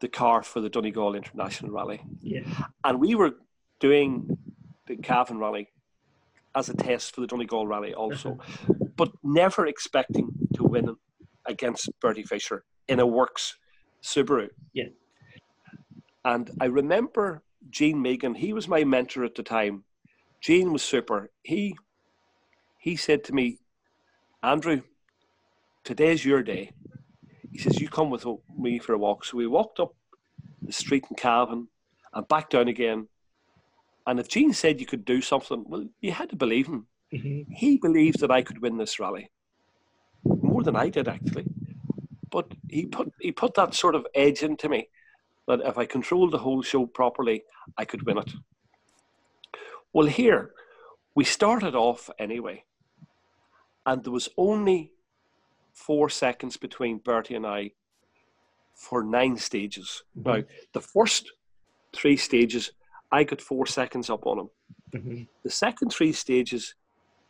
the 0.00 0.08
car 0.08 0.42
for 0.42 0.60
the 0.60 0.68
Donegal 0.68 1.14
International 1.14 1.70
Rally 1.70 2.02
Yeah. 2.20 2.42
and 2.82 2.98
we 2.98 3.14
were 3.14 3.36
doing 3.78 4.36
the 4.86 4.96
Cavan 4.96 5.38
Rally 5.38 5.68
as 6.54 6.68
a 6.68 6.74
test 6.74 7.14
for 7.14 7.20
the 7.22 7.26
Donegal 7.26 7.66
Rally 7.66 7.94
also, 7.94 8.38
uh-huh. 8.40 8.74
but 8.96 9.10
never 9.22 9.66
expecting 9.66 10.30
to 10.54 10.64
win 10.64 10.96
against 11.46 11.88
Bertie 12.00 12.22
Fisher 12.22 12.64
in 12.88 13.00
a 13.00 13.06
Works 13.06 13.56
Subaru. 14.02 14.48
Yeah. 14.72 14.88
And 16.24 16.50
I 16.60 16.66
remember 16.66 17.42
Gene 17.70 18.00
Megan, 18.00 18.34
he 18.34 18.52
was 18.52 18.68
my 18.68 18.84
mentor 18.84 19.24
at 19.24 19.34
the 19.34 19.42
time. 19.42 19.84
Gene 20.40 20.72
was 20.72 20.82
super. 20.82 21.30
He 21.42 21.76
he 22.78 22.96
said 22.96 23.22
to 23.24 23.32
me, 23.32 23.58
Andrew, 24.42 24.82
today's 25.84 26.24
your 26.24 26.42
day. 26.42 26.72
He 27.52 27.58
says, 27.58 27.80
You 27.80 27.88
come 27.88 28.10
with 28.10 28.26
me 28.58 28.78
for 28.78 28.94
a 28.94 28.98
walk. 28.98 29.24
So 29.24 29.36
we 29.36 29.46
walked 29.46 29.78
up 29.78 29.94
the 30.62 30.72
street 30.72 31.04
in 31.08 31.16
Cavan 31.16 31.68
and 32.12 32.28
back 32.28 32.50
down 32.50 32.68
again. 32.68 33.08
And 34.06 34.18
if 34.18 34.28
Gene 34.28 34.52
said 34.52 34.80
you 34.80 34.86
could 34.86 35.04
do 35.04 35.20
something, 35.20 35.64
well, 35.68 35.86
you 36.00 36.12
had 36.12 36.30
to 36.30 36.36
believe 36.36 36.66
him. 36.66 36.88
Mhm. 37.12 37.46
He 37.50 37.76
believed 37.76 38.20
that 38.20 38.30
I 38.30 38.42
could 38.42 38.60
win 38.60 38.78
this 38.78 38.98
rally 38.98 39.30
more 40.24 40.62
than 40.62 40.76
I 40.76 40.88
did, 40.88 41.08
actually. 41.08 41.46
But 42.30 42.52
he 42.68 42.86
put 42.86 43.12
he 43.20 43.32
put 43.32 43.54
that 43.54 43.74
sort 43.74 43.94
of 43.94 44.06
edge 44.14 44.42
into 44.42 44.68
me 44.68 44.88
that 45.46 45.60
if 45.60 45.76
I 45.76 45.86
controlled 45.86 46.30
the 46.30 46.38
whole 46.38 46.62
show 46.62 46.86
properly, 46.86 47.44
I 47.76 47.84
could 47.84 48.02
win 48.06 48.18
it. 48.18 48.32
Well, 49.92 50.06
here 50.06 50.54
we 51.14 51.24
started 51.24 51.74
off 51.74 52.08
anyway, 52.18 52.64
and 53.84 54.02
there 54.02 54.12
was 54.12 54.30
only 54.36 54.92
four 55.72 56.08
seconds 56.08 56.56
between 56.56 56.98
Bertie 56.98 57.34
and 57.34 57.46
I 57.46 57.72
for 58.74 59.02
nine 59.04 59.36
stages. 59.36 60.02
Now, 60.14 60.42
the 60.72 60.80
first 60.80 61.32
three 61.92 62.16
stages, 62.16 62.72
I 63.12 63.24
got 63.24 63.40
four 63.40 63.66
seconds 63.66 64.08
up 64.10 64.26
on 64.26 64.38
him. 64.40 64.50
Mhm. 64.94 65.28
The 65.42 65.50
second 65.50 65.90
three 65.90 66.12
stages, 66.12 66.74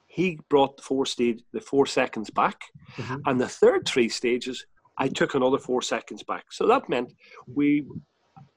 he 0.07 0.39
brought 0.49 0.77
the 0.77 0.83
four 0.83 1.05
stage 1.07 1.43
the 1.53 1.61
four 1.61 1.87
seconds 1.87 2.31
back, 2.31 2.61
Mhm. 2.97 3.23
and 3.27 3.41
the 3.41 3.49
third 3.49 3.87
three 3.87 4.09
stages, 4.09 4.67
I 4.97 5.09
took 5.09 5.35
another 5.35 5.59
four 5.59 5.83
seconds 5.83 6.23
back. 6.23 6.53
So 6.53 6.67
that 6.69 6.89
meant 6.89 7.13
we, 7.47 7.85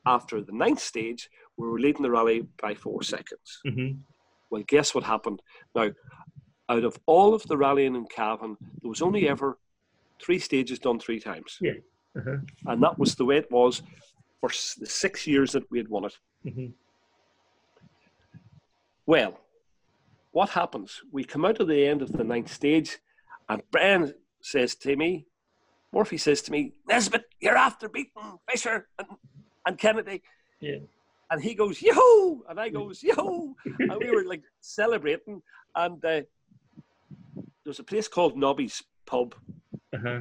after 0.06 0.42
the 0.42 0.52
ninth 0.52 0.80
stage, 0.82 1.30
we 1.58 1.68
were 1.68 1.80
leading 1.80 2.04
the 2.04 2.12
rally 2.12 2.42
by 2.62 2.76
four 2.76 3.02
seconds. 3.04 3.62
Mhm. 3.66 4.00
Well, 4.50 4.64
guess 4.68 4.94
what 4.94 5.04
happened? 5.06 5.42
Now, 5.74 5.92
out 6.70 6.84
of 6.84 7.00
all 7.06 7.34
of 7.34 7.44
the 7.44 7.58
rallying 7.58 7.96
in 7.96 8.06
Cavan, 8.08 8.58
there 8.82 8.90
was 8.90 9.02
only 9.02 9.28
ever 9.28 9.58
three 10.22 10.40
stages 10.40 10.80
done 10.80 11.00
three 11.00 11.20
times. 11.20 11.58
Yeah. 11.62 11.74
Uh-huh. 12.16 12.38
And 12.66 12.84
that 12.84 12.98
was 13.00 13.16
the 13.16 13.26
way 13.26 13.38
it 13.38 13.52
was 13.52 13.82
for 14.40 14.50
the 14.50 14.86
six 14.86 15.26
years 15.28 15.52
that 15.54 15.70
we 15.72 15.78
had 15.80 15.88
won 15.90 16.06
it. 16.06 16.18
Mhm. 16.46 16.74
Well, 19.06 19.40
what 20.32 20.50
happens? 20.50 21.02
We 21.12 21.24
come 21.24 21.46
out 21.46 21.60
of 21.60 21.68
the 21.68 21.86
end 21.88 22.02
of 22.02 22.12
the 22.12 22.24
ninth 22.24 22.52
stage, 22.52 22.98
and 23.50 23.62
Brian 23.72 24.14
says 24.42 24.76
to 24.76 24.96
me, 24.96 25.26
Murphy 25.94 26.18
says 26.18 26.42
to 26.44 26.52
me, 26.52 26.74
Nesbitt, 26.88 27.24
you're 27.40 27.56
after 27.58 27.88
beating 27.88 28.40
Fisher 28.50 28.88
and, 29.00 29.08
and 29.66 29.78
Kennedy. 29.78 30.22
Yeah. 30.60 30.80
And 31.32 31.42
he 31.42 31.56
goes, 31.56 31.82
yo! 31.82 32.44
And 32.50 32.60
I 32.60 32.70
goes, 32.70 33.02
yo! 33.02 33.56
and 33.80 33.96
we 34.00 34.12
were 34.12 34.26
like 34.26 34.44
celebrating. 34.62 35.42
And 35.76 36.04
uh, 36.04 36.22
there's 37.64 37.80
a 37.80 37.84
place 37.84 38.08
called 38.08 38.38
Nobby's 38.38 38.84
Pub 39.06 39.36
Uh-huh. 39.94 40.20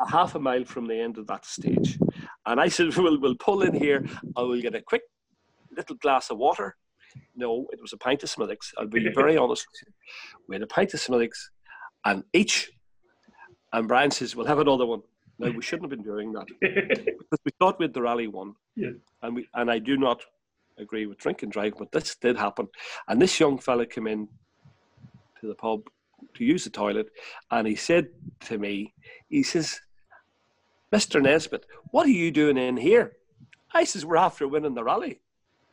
a 0.00 0.08
half 0.10 0.34
a 0.34 0.38
mile 0.38 0.64
from 0.64 0.86
the 0.86 0.98
end 0.98 1.18
of 1.18 1.26
that 1.26 1.44
stage. 1.44 1.98
And 2.46 2.58
I 2.60 2.68
said, 2.68 2.96
we'll, 2.96 3.20
we'll 3.20 3.36
pull 3.36 3.62
in 3.62 3.74
here. 3.74 4.06
I 4.36 4.42
will 4.42 4.60
get 4.62 4.74
a 4.74 4.80
quick 4.82 5.02
little 5.76 5.96
glass 5.96 6.30
of 6.30 6.38
water. 6.38 6.76
No, 7.36 7.66
it 7.72 7.80
was 7.80 7.92
a 7.92 7.96
pint 7.96 8.22
of 8.22 8.30
Smithwick's. 8.30 8.72
I'll 8.78 8.86
be 8.86 9.08
very 9.14 9.36
honest. 9.36 9.66
We 10.48 10.56
had 10.56 10.62
a 10.62 10.66
pint 10.66 10.94
of 10.94 11.00
Smithwick's 11.00 11.50
and 12.04 12.24
each. 12.32 12.70
And 13.72 13.86
Brian 13.88 14.10
says, 14.10 14.34
We'll 14.34 14.46
have 14.46 14.58
another 14.58 14.86
one. 14.86 15.02
Now, 15.38 15.50
we 15.50 15.62
shouldn't 15.62 15.90
have 15.90 15.98
been 15.98 16.04
doing 16.04 16.32
that 16.34 16.46
because 16.60 17.38
we 17.44 17.52
thought 17.58 17.78
we 17.78 17.84
had 17.84 17.94
the 17.94 18.02
rally 18.02 18.26
won. 18.26 18.54
Yeah. 18.76 18.90
And, 19.22 19.36
we, 19.36 19.48
and 19.54 19.70
I 19.70 19.78
do 19.78 19.96
not 19.96 20.22
agree 20.78 21.06
with 21.06 21.18
drink 21.18 21.42
and 21.42 21.50
drive, 21.50 21.74
but 21.78 21.92
this 21.92 22.14
did 22.16 22.36
happen. 22.36 22.68
And 23.08 23.20
this 23.20 23.40
young 23.40 23.58
fella 23.58 23.86
came 23.86 24.06
in 24.06 24.28
to 25.40 25.46
the 25.46 25.54
pub 25.54 25.88
to 26.34 26.44
use 26.44 26.64
the 26.64 26.70
toilet 26.70 27.08
and 27.50 27.66
he 27.66 27.74
said 27.74 28.08
to 28.40 28.58
me, 28.58 28.92
He 29.28 29.42
says, 29.42 29.80
Mr. 30.92 31.22
Nesbitt, 31.22 31.66
what 31.90 32.06
are 32.06 32.10
you 32.10 32.30
doing 32.30 32.58
in 32.58 32.76
here? 32.76 33.12
I 33.72 33.84
says, 33.84 34.04
We're 34.04 34.16
after 34.16 34.46
winning 34.46 34.74
the 34.74 34.84
rally. 34.84 35.20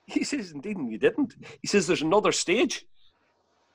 He 0.07 0.23
says, 0.23 0.51
Indeed, 0.51 0.77
and 0.77 0.91
you 0.91 0.97
didn't. 0.97 1.35
He 1.61 1.67
says, 1.67 1.85
There's 1.85 2.01
another 2.01 2.31
stage. 2.31 2.85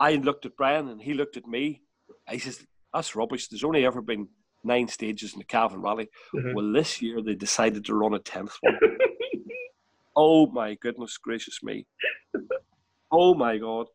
I 0.01 0.15
looked 0.17 0.47
at 0.47 0.57
Brian 0.57 0.89
and 0.89 1.01
he 1.01 1.15
looked 1.15 1.37
at 1.37 1.47
me. 1.47 1.83
I 2.27 2.39
says, 2.39 2.67
That's 2.93 3.15
rubbish. 3.15 3.49
There's 3.49 3.65
only 3.65 3.85
ever 3.85 4.01
been 4.03 4.29
nine 4.65 4.89
stages 4.89 5.33
in 5.35 5.39
the 5.39 5.45
Cavan 5.45 5.83
Rally. 5.83 6.09
Mhm. 6.35 6.55
Well, 6.55 6.73
this 6.73 7.03
year 7.03 7.23
they 7.23 7.35
decided 7.35 7.85
to 7.85 7.95
run 7.95 8.15
a 8.15 8.19
tenth 8.19 8.57
one. 8.63 8.79
oh 10.17 10.47
my 10.47 10.75
goodness 10.75 11.19
gracious 11.19 11.63
me. 11.63 11.87
Oh 13.11 13.35
my 13.35 13.59
God. 13.59 13.89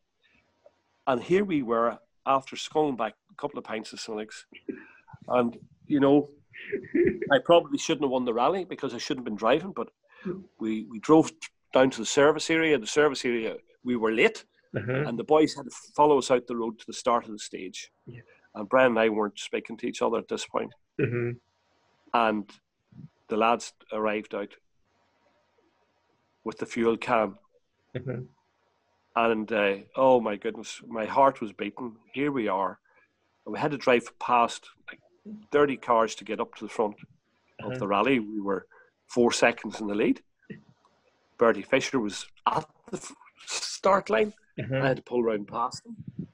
And 1.06 1.22
here 1.22 1.44
we 1.44 1.62
were 1.62 1.98
after 2.26 2.54
sculling 2.54 2.96
back 2.96 3.14
a 3.32 3.34
couple 3.34 3.58
of 3.58 3.64
pints 3.64 3.92
of 3.92 3.98
Sonics. 3.98 4.44
And, 5.26 5.56
you 5.86 6.00
know, 6.00 6.28
I 7.32 7.38
probably 7.44 7.78
shouldn't 7.78 8.04
have 8.04 8.10
won 8.10 8.24
the 8.26 8.34
rally 8.34 8.64
because 8.64 8.94
I 8.94 8.98
shouldn't 8.98 9.20
have 9.20 9.30
been 9.30 9.36
driving, 9.36 9.72
but 9.72 9.88
we, 10.60 10.84
we 10.90 10.98
drove 11.00 11.32
down 11.72 11.90
to 11.90 11.98
the 11.98 12.06
service 12.06 12.50
area. 12.50 12.78
The 12.78 12.86
service 12.86 13.24
area, 13.24 13.56
we 13.84 13.96
were 13.96 14.12
late, 14.12 14.44
Uh-huh. 14.76 15.04
and 15.06 15.18
the 15.18 15.24
boys 15.24 15.54
had 15.54 15.64
to 15.64 15.70
follow 15.96 16.18
us 16.18 16.30
out 16.30 16.46
the 16.46 16.56
road 16.56 16.78
to 16.78 16.86
the 16.86 16.92
start 16.92 17.24
of 17.26 17.32
the 17.32 17.38
stage. 17.38 17.90
Yeah. 18.06 18.20
And 18.54 18.68
Brian 18.68 18.92
and 18.92 18.98
I 18.98 19.08
weren't 19.08 19.38
speaking 19.38 19.76
to 19.78 19.86
each 19.86 20.02
other 20.02 20.18
at 20.18 20.28
this 20.28 20.46
point. 20.46 20.72
Uh-huh. 21.02 21.32
And 22.14 22.50
the 23.28 23.36
lads 23.36 23.72
arrived 23.92 24.34
out 24.34 24.54
with 26.44 26.58
the 26.58 26.66
fuel 26.66 26.96
can. 26.96 27.34
Uh-huh. 27.94 28.20
And 29.16 29.52
uh, 29.52 29.74
oh 29.96 30.20
my 30.20 30.36
goodness, 30.36 30.80
my 30.86 31.04
heart 31.04 31.40
was 31.40 31.52
beating. 31.52 31.96
Here 32.12 32.30
we 32.32 32.48
are. 32.48 32.78
And 33.44 33.52
we 33.52 33.58
had 33.58 33.72
to 33.72 33.78
drive 33.78 34.16
past 34.18 34.68
like 34.88 35.00
30 35.52 35.76
cars 35.76 36.14
to 36.16 36.24
get 36.24 36.40
up 36.40 36.54
to 36.56 36.64
the 36.66 36.70
front 36.72 36.96
of 37.62 37.78
the 37.78 37.86
rally. 37.88 38.20
We 38.20 38.40
were 38.40 38.66
four 39.08 39.32
seconds 39.32 39.80
in 39.80 39.88
the 39.88 39.94
lead. 39.94 40.22
Bertie 41.38 41.62
Fisher 41.62 42.00
was 42.00 42.26
at 42.46 42.68
the 42.90 43.12
start 43.46 44.10
line. 44.10 44.32
Uh-huh. 44.58 44.80
I 44.82 44.88
had 44.88 44.96
to 44.98 45.02
pull 45.02 45.22
around 45.22 45.48
past 45.48 45.86
him. 45.86 46.26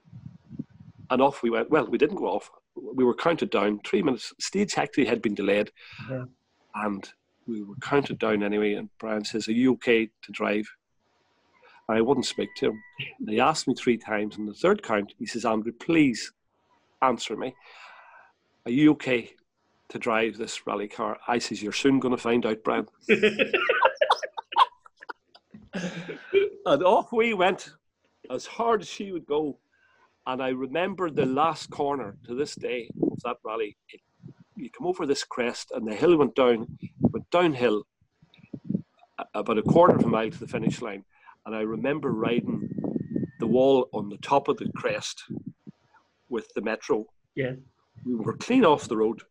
And 1.10 1.20
off 1.20 1.42
we 1.42 1.50
went. 1.50 1.70
Well, 1.70 1.86
we 1.86 1.98
didn't 1.98 2.16
go 2.16 2.26
off. 2.26 2.50
We 2.74 3.04
were 3.04 3.14
counted 3.14 3.50
down. 3.50 3.80
Three 3.84 4.02
minutes. 4.02 4.32
Stage 4.40 4.76
actually 4.78 5.04
had 5.04 5.22
been 5.22 5.34
delayed. 5.34 5.70
Uh-huh. 6.00 6.24
And 6.74 7.08
we 7.46 7.62
were 7.62 7.76
counted 7.76 8.18
down 8.18 8.42
anyway. 8.42 8.74
And 8.74 8.88
Brian 8.98 9.24
says, 9.24 9.46
Are 9.48 9.52
you 9.52 9.72
okay 9.74 10.06
to 10.22 10.32
drive? 10.32 10.66
I 11.88 12.00
wouldn't 12.00 12.26
speak 12.26 12.48
to 12.56 12.68
him. 12.68 12.82
And 13.20 13.28
he 13.28 13.40
asked 13.40 13.68
me 13.68 13.74
three 13.74 13.98
times. 13.98 14.38
And 14.38 14.48
the 14.48 14.54
third 14.54 14.82
count, 14.82 15.12
he 15.18 15.26
says, 15.26 15.44
Andrew, 15.44 15.72
please 15.72 16.32
answer 17.02 17.36
me. 17.36 17.54
Are 18.64 18.72
you 18.72 18.92
okay 18.92 19.34
to 19.90 19.98
drive 19.98 20.38
this 20.38 20.66
rally 20.66 20.88
car? 20.88 21.18
I 21.28 21.38
says, 21.38 21.62
You're 21.62 21.72
soon 21.72 22.00
going 22.00 22.16
to 22.16 22.20
find 22.20 22.46
out, 22.46 22.64
Brian. 22.64 22.88
And 26.66 26.82
off 26.82 27.12
we 27.12 27.34
went 27.34 27.70
as 28.30 28.46
hard 28.46 28.82
as 28.82 28.88
she 28.88 29.12
would 29.12 29.26
go. 29.26 29.58
And 30.26 30.42
I 30.42 30.48
remember 30.48 31.10
the 31.10 31.26
last 31.26 31.70
corner 31.70 32.16
to 32.26 32.34
this 32.34 32.54
day 32.54 32.90
of 33.02 33.20
that 33.24 33.36
rally. 33.44 33.76
It, 33.90 34.00
you 34.56 34.70
come 34.70 34.86
over 34.86 35.04
this 35.04 35.24
crest, 35.24 35.72
and 35.74 35.86
the 35.86 35.94
hill 35.94 36.16
went 36.16 36.34
down, 36.34 36.78
went 37.00 37.28
downhill 37.30 37.86
about 39.34 39.58
a 39.58 39.62
quarter 39.62 39.96
of 39.96 40.04
a 40.04 40.08
mile 40.08 40.30
to 40.30 40.38
the 40.38 40.46
finish 40.46 40.80
line. 40.80 41.04
And 41.44 41.54
I 41.54 41.60
remember 41.60 42.12
riding 42.12 42.70
the 43.40 43.46
wall 43.46 43.88
on 43.92 44.08
the 44.08 44.16
top 44.18 44.48
of 44.48 44.56
the 44.56 44.70
crest 44.74 45.24
with 46.30 46.48
the 46.54 46.62
metro. 46.62 47.04
Yeah. 47.34 47.52
We 48.06 48.14
were 48.14 48.36
clean 48.36 48.64
off 48.64 48.88
the 48.88 48.96
road, 48.96 49.22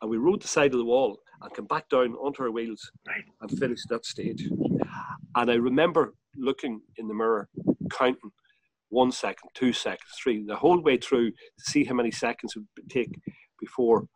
and 0.00 0.10
we 0.10 0.18
rode 0.18 0.42
the 0.42 0.48
side 0.48 0.72
of 0.72 0.78
the 0.78 0.84
wall 0.84 1.18
and 1.42 1.52
came 1.54 1.66
back 1.66 1.88
down 1.88 2.14
onto 2.14 2.42
our 2.42 2.50
wheels 2.50 2.90
Right. 3.08 3.24
and 3.40 3.58
finished 3.58 3.88
that 3.88 4.04
stage. 4.06 4.48
And 5.36 5.50
I 5.50 5.54
remember 5.54 6.14
looking 6.36 6.80
in 6.96 7.08
the 7.08 7.14
mirror, 7.14 7.48
counting 7.92 8.30
one 8.88 9.12
second, 9.12 9.50
two 9.54 9.72
seconds, 9.72 10.10
three, 10.22 10.44
the 10.46 10.56
whole 10.56 10.80
way 10.80 10.96
through 10.96 11.30
to 11.30 11.36
see 11.58 11.84
how 11.84 11.94
many 11.94 12.10
seconds 12.10 12.54
it 12.56 12.62
would 12.76 12.90
take 12.90 13.12
before 13.60 14.08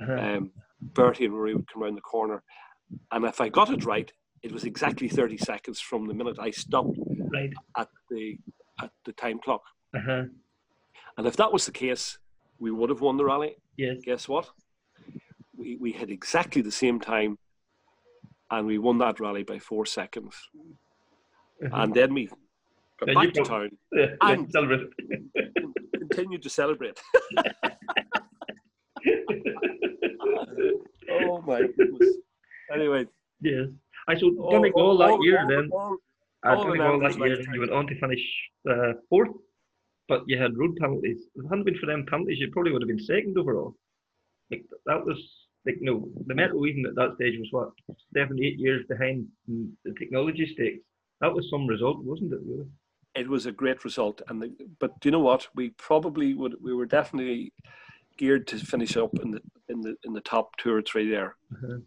Uh-huh. 0.00 0.12
um, 0.14 0.52
Bertie 0.80 1.24
and 1.24 1.34
Rory 1.34 1.54
would 1.54 1.66
come 1.72 1.82
around 1.82 1.96
the 1.96 2.00
corner. 2.00 2.42
And 3.10 3.24
if 3.24 3.40
I 3.40 3.48
got 3.48 3.70
it 3.70 3.84
right, 3.84 4.10
it 4.42 4.52
was 4.52 4.64
exactly 4.64 5.08
30 5.08 5.36
seconds 5.38 5.80
from 5.80 6.06
the 6.06 6.14
minute 6.14 6.36
I 6.38 6.52
stopped 6.52 6.96
Right. 7.32 7.52
at 7.76 7.88
the 8.10 8.38
at 8.80 8.92
the 9.04 9.12
time 9.12 9.40
clock. 9.40 9.62
Uh-huh. 9.96 10.24
And 11.16 11.26
if 11.26 11.34
that 11.36 11.52
was 11.52 11.66
the 11.66 11.72
case, 11.72 12.18
we 12.60 12.70
would 12.70 12.90
have 12.90 13.00
won 13.00 13.16
the 13.16 13.24
rally. 13.24 13.56
Yes. 13.76 13.96
Guess 14.04 14.28
what? 14.28 14.50
We, 15.56 15.76
we 15.76 15.90
had 15.92 16.10
exactly 16.10 16.62
the 16.62 16.70
same 16.70 17.00
time 17.00 17.38
and 18.50 18.66
we 18.66 18.78
won 18.78 18.98
that 18.98 19.20
rally 19.20 19.42
by 19.42 19.58
four 19.58 19.86
seconds. 19.86 20.34
Uh-huh. 21.64 21.68
And 21.82 21.94
then 21.94 22.14
we 22.14 22.26
got 22.26 23.08
Yeah, 23.08 23.14
back 23.14 23.32
to 23.34 23.42
town, 23.44 23.70
Yeah, 23.92 24.06
and- 24.22 24.50
celebrate. 24.50 24.88
continued 25.92 26.42
to 26.42 26.50
celebrate. 26.50 27.00
oh 31.10 31.42
my 31.46 31.60
goodness. 31.76 32.16
Anyway, 32.72 33.06
yes. 33.40 33.66
I 34.08 34.16
should 34.16 34.36
all- 34.38 34.50
Donegal 34.52 34.82
all- 34.82 34.98
that 34.98 35.10
all- 35.10 35.24
year 35.24 35.40
all- 35.42 35.48
then. 35.48 35.70
all- 35.72 35.96
Uh, 36.46 36.54
all 36.54 36.70
Andrew's 36.70 37.16
that 37.16 37.26
year, 37.26 37.40
you 37.54 37.60
went 37.60 37.72
on 37.72 37.86
to 37.88 37.98
finish 37.98 38.22
uh, 38.70 38.92
fourth, 39.08 39.30
but 40.08 40.22
you 40.28 40.38
had 40.38 40.56
road 40.56 40.76
penalties. 40.76 41.26
If 41.34 41.44
it 41.44 41.48
hadn't 41.48 41.64
been 41.64 41.76
for 41.78 41.86
them 41.86 42.06
penalties, 42.06 42.38
you 42.38 42.48
probably 42.52 42.70
would 42.72 42.80
have 42.82 42.88
been 42.88 43.00
second 43.00 43.36
overall. 43.36 43.74
Like 44.50 44.64
that 44.86 45.04
was 45.04 45.18
like 45.68 45.78
no, 45.80 46.08
the 46.26 46.34
Metro 46.34 46.64
even 46.66 46.84
at 46.86 46.94
that 46.96 47.14
stage 47.16 47.38
was 47.38 47.48
what 47.52 47.70
seven, 48.16 48.42
eight 48.42 48.58
years 48.58 48.84
behind 48.88 49.26
the 49.46 49.94
technology 49.98 50.50
stakes. 50.54 50.80
That 51.20 51.32
was 51.34 51.46
some 51.50 51.66
result, 51.66 51.98
wasn't 52.04 52.32
it? 52.32 52.40
Really? 52.44 52.66
it 53.14 53.28
was 53.28 53.46
a 53.46 53.52
great 53.52 53.84
result. 53.84 54.22
And 54.28 54.40
the, 54.42 54.48
but 54.78 54.98
do 55.00 55.08
you 55.08 55.12
know 55.12 55.18
what? 55.30 55.48
We 55.54 55.70
probably 55.70 56.34
would. 56.34 56.54
We 56.62 56.72
were 56.74 56.86
definitely 56.86 57.52
geared 58.16 58.46
to 58.48 58.56
finish 58.58 58.96
up 58.96 59.12
in 59.22 59.30
the 59.32 59.40
in 59.68 59.80
the 59.82 59.96
in 60.04 60.12
the 60.12 60.20
top 60.20 60.56
two 60.56 60.72
or 60.72 60.82
three 60.82 61.08
there. 61.10 61.36
Uh-huh. 61.52 61.78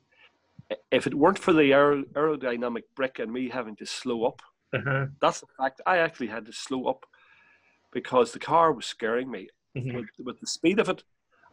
If 0.92 1.08
it 1.08 1.14
weren't 1.14 1.40
for 1.40 1.52
the 1.54 1.74
aer- 1.74 2.04
aerodynamic 2.14 2.84
brick 2.96 3.20
and 3.20 3.32
me 3.32 3.50
having 3.50 3.76
to 3.78 3.86
slow 3.86 4.26
up, 4.26 4.42
Uh-huh. 4.74 5.08
that's 5.22 5.42
the 5.42 5.48
fact. 5.58 5.82
I 5.86 5.98
actually 5.98 6.28
had 6.28 6.46
to 6.46 6.54
slow 6.54 6.86
up 6.86 7.06
because 7.92 8.32
the 8.32 8.40
car 8.40 8.72
was 8.72 8.86
scaring 8.86 9.30
me 9.32 9.50
Mhm. 9.76 9.96
with, 9.96 10.10
with 10.28 10.40
the 10.42 10.48
speed 10.48 10.80
of 10.80 10.88
it 10.90 11.04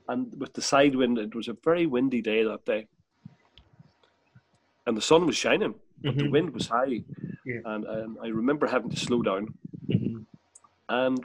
and 0.09 0.35
with 0.41 0.53
the 0.55 0.63
side 0.63 0.95
wind. 0.97 1.19
It 1.19 1.35
was 1.35 1.49
a 1.49 1.57
very 1.65 1.87
windy 1.87 2.21
day 2.23 2.43
that 2.43 2.65
day, 2.65 2.87
and 4.87 4.97
the 4.97 5.03
sun 5.03 5.27
was 5.27 5.37
shining, 5.37 5.75
but 6.03 6.17
the 6.17 6.25
Mhm. 6.25 6.31
wind 6.31 6.51
was 6.55 6.67
high, 6.69 7.05
Yeah. 7.45 7.61
and 7.65 7.87
um, 7.87 8.19
I 8.23 8.29
remember 8.29 8.67
having 8.67 8.91
to 8.91 8.97
slow 8.97 9.23
down. 9.23 9.55
Mhm. 9.89 10.25
And 10.89 11.25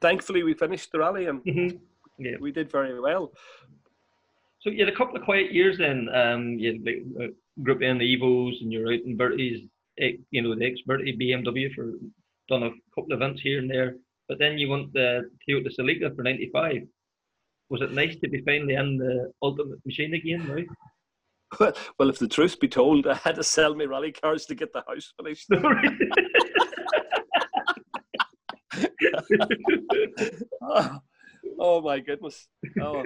thankfully, 0.00 0.42
we 0.42 0.54
finished 0.54 0.90
the 0.92 0.98
rally 0.98 1.26
and 1.26 1.44
Mhm. 1.44 1.78
Yeah. 2.18 2.36
we 2.40 2.50
did 2.52 2.70
very 2.70 2.98
well. 2.98 3.32
So 4.60 4.70
you 4.70 4.82
had 4.84 4.92
a 4.92 4.96
couple 4.96 5.16
of 5.16 5.24
quiet 5.24 5.52
years 5.52 5.76
then. 5.78 6.08
Um, 6.08 6.58
you 6.58 6.72
had 6.72 6.86
like, 6.86 7.02
uh, 7.20 7.32
Group 7.62 7.82
in 7.82 7.98
the 7.98 8.16
Evos, 8.16 8.60
and 8.62 8.72
you're 8.72 8.92
out 8.92 9.02
in 9.04 9.16
Bertie's, 9.16 9.60
eh, 9.98 10.16
you 10.30 10.42
know, 10.42 10.54
the 10.54 10.64
ex 10.66 10.80
Bertie 10.80 11.12
BMW 11.16 11.68
for 11.74 11.92
done 12.48 12.62
a 12.64 12.70
couple 12.94 13.12
of 13.12 13.18
events 13.20 13.40
here 13.42 13.58
and 13.60 13.70
there. 13.70 13.96
But 14.26 14.38
then 14.38 14.58
you 14.58 14.68
went 14.70 14.92
the 14.92 15.30
Toyota 15.46 15.70
Celica 15.76 16.14
for 16.16 16.22
'95. 16.22 16.88
Was 17.70 17.80
it 17.82 17.92
nice 17.92 18.16
to 18.20 18.28
be 18.28 18.42
finally 18.42 18.74
in 18.74 18.98
the 18.98 19.32
ultimate 19.42 19.78
machine 19.86 20.14
again? 20.14 20.46
Right? 20.48 20.66
Well, 21.98 22.08
if 22.08 22.18
the 22.18 22.26
truth 22.28 22.58
be 22.58 22.66
told, 22.68 23.06
I 23.06 23.14
had 23.14 23.36
to 23.36 23.44
sell 23.44 23.74
my 23.74 23.84
rally 23.84 24.10
cars 24.12 24.44
to 24.46 24.54
get 24.56 24.72
the 24.72 24.82
house 24.88 25.12
finished. 25.16 25.46
oh, 30.62 30.98
oh 31.60 31.80
my 31.80 32.00
goodness! 32.00 32.48
Oh, 32.80 33.04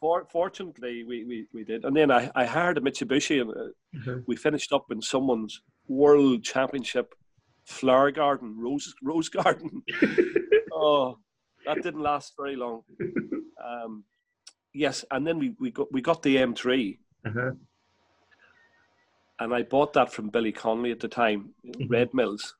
for, 0.00 0.26
fortunately, 0.30 1.04
we, 1.04 1.24
we, 1.24 1.46
we 1.54 1.64
did, 1.64 1.84
and 1.84 1.96
then 1.96 2.10
I, 2.10 2.30
I 2.34 2.44
hired 2.44 2.78
a 2.78 2.80
Mitsubishi, 2.80 3.40
and 3.40 3.50
uh, 3.50 3.72
Mhm. 3.96 4.24
we 4.26 4.36
finished 4.36 4.72
up 4.72 4.86
in 4.90 5.00
someone's 5.00 5.62
World 5.88 6.44
Championship 6.44 7.14
flower 7.64 8.10
garden, 8.10 8.54
rose 8.58 8.92
rose 9.02 9.28
garden. 9.30 9.82
oh, 10.72 11.18
that 11.64 11.82
didn't 11.82 12.02
last 12.02 12.34
very 12.38 12.56
long. 12.56 12.82
Um, 13.66 14.04
yes, 14.72 15.04
and 15.10 15.26
then 15.26 15.38
we, 15.38 15.54
we 15.58 15.70
got 15.70 15.92
we 15.92 16.00
got 16.00 16.22
the 16.22 16.36
M3, 16.36 16.98
Uh-huh. 17.26 17.50
and 19.40 19.54
I 19.54 19.62
bought 19.62 19.92
that 19.94 20.12
from 20.12 20.30
Billy 20.30 20.52
Conley 20.52 20.92
at 20.92 21.00
the 21.00 21.08
time, 21.08 21.54
Mhm. 21.64 21.90
Red 21.90 22.14
Mills. 22.14 22.54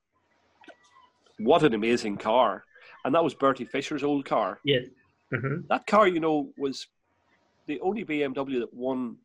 what 1.38 1.62
an 1.62 1.74
amazing 1.74 2.16
car. 2.16 2.64
And 3.04 3.14
that 3.14 3.22
was 3.22 3.34
Bertie 3.34 3.66
Fisher's 3.66 4.02
old 4.02 4.24
car. 4.24 4.59
Yes. 4.64 4.86
hmm 5.30 5.61
That 5.68 5.86
car, 5.86 6.09
you 6.09 6.18
know, 6.18 6.50
was 6.57 6.86
the 7.66 7.78
only 7.80 8.04
BMW 8.04 8.61
that 8.61 8.72
won 8.72 9.18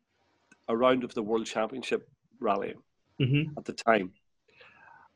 a 0.68 0.76
round 0.76 1.04
of 1.04 1.14
the 1.14 1.22
World 1.22 1.46
Championship 1.46 2.06
rally 2.38 2.74
hmm 3.18 3.44
at 3.56 3.64
the 3.64 3.72
time. 3.72 4.12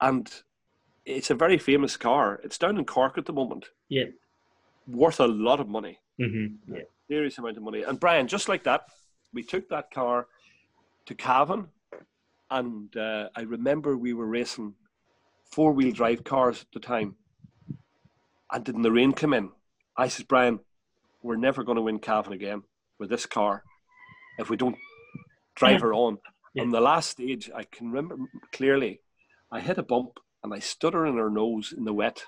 And 0.01 0.27
it's 1.05 1.31
a 1.31 1.35
very 1.35 1.59
famous 1.59 1.97
car. 1.99 2.41
It's 2.43 2.59
down 2.59 2.79
in 2.79 2.85
Cork 2.87 3.19
at 3.19 3.27
the 3.27 3.33
moment, 3.33 3.67
Yeah. 3.89 4.07
worth 4.87 5.21
a 5.21 5.27
lot 5.27 5.61
of 5.61 5.69
money, 5.69 5.99
hmm 6.19 6.47
Yeah. 6.69 6.83
serious 7.09 7.39
amount 7.39 7.57
of 7.57 7.62
money. 7.62 7.83
And 7.83 8.01
Brian, 8.01 8.29
just 8.29 8.49
like 8.49 8.64
that, 8.64 8.83
we 9.33 9.43
took 9.43 9.69
that 9.69 9.91
car 9.91 10.27
to 11.07 11.14
Cavan, 11.14 11.69
and 12.51 12.97
uh, 12.97 13.29
I 13.37 13.43
remember 13.43 13.97
we 13.97 14.12
were 14.12 14.27
racing 14.27 14.75
four 15.51 15.73
wheel 15.73 15.93
drive 15.93 16.25
cars 16.25 16.62
at 16.62 16.73
the 16.73 16.81
time. 16.81 17.17
And 18.53 18.64
didn't 18.64 18.83
the 18.83 18.93
rain 18.93 19.12
come 19.12 19.35
in? 19.35 19.51
I 19.97 20.09
says, 20.09 20.25
Brian, 20.25 20.61
we're 21.23 21.37
never 21.37 21.64
going 21.64 21.77
to 21.77 21.83
win 21.83 21.99
Cavan 21.99 22.33
again 22.33 22.62
with 22.99 23.11
this 23.11 23.27
car 23.27 23.62
if 24.39 24.49
we 24.49 24.57
don't 24.57 24.77
drive 25.55 25.81
her 25.81 25.93
on. 25.93 26.19
Yeah. 26.55 26.62
On 26.62 26.71
the 26.71 26.81
last 26.81 27.11
stage, 27.11 27.51
I 27.55 27.64
can 27.64 27.91
remember 27.91 28.17
clearly, 28.53 29.01
I 29.51 29.61
hit 29.61 29.79
a 29.79 29.83
bump 29.83 30.21
and 30.43 30.55
I 30.55 30.61
stood 30.61 30.95
her 30.95 31.07
in 31.07 31.17
her 31.17 31.31
nose 31.31 31.75
in 31.77 31.85
the 31.85 31.93
wet. 31.93 32.25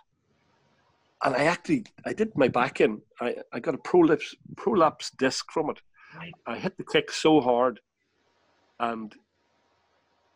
And 1.24 1.34
I 1.34 1.44
actually, 1.44 1.84
I 2.06 2.12
did 2.12 2.36
my 2.36 2.48
back 2.48 2.80
in. 2.80 3.00
I, 3.20 3.36
I 3.52 3.60
got 3.60 3.74
a 3.74 3.78
prolapse, 3.78 4.34
prolapse 4.56 5.10
disc 5.10 5.50
from 5.50 5.70
it. 5.70 5.80
Right. 6.16 6.32
I 6.46 6.56
hit 6.58 6.76
the 6.76 6.84
kick 6.84 7.10
so 7.10 7.40
hard. 7.40 7.80
And 8.78 9.12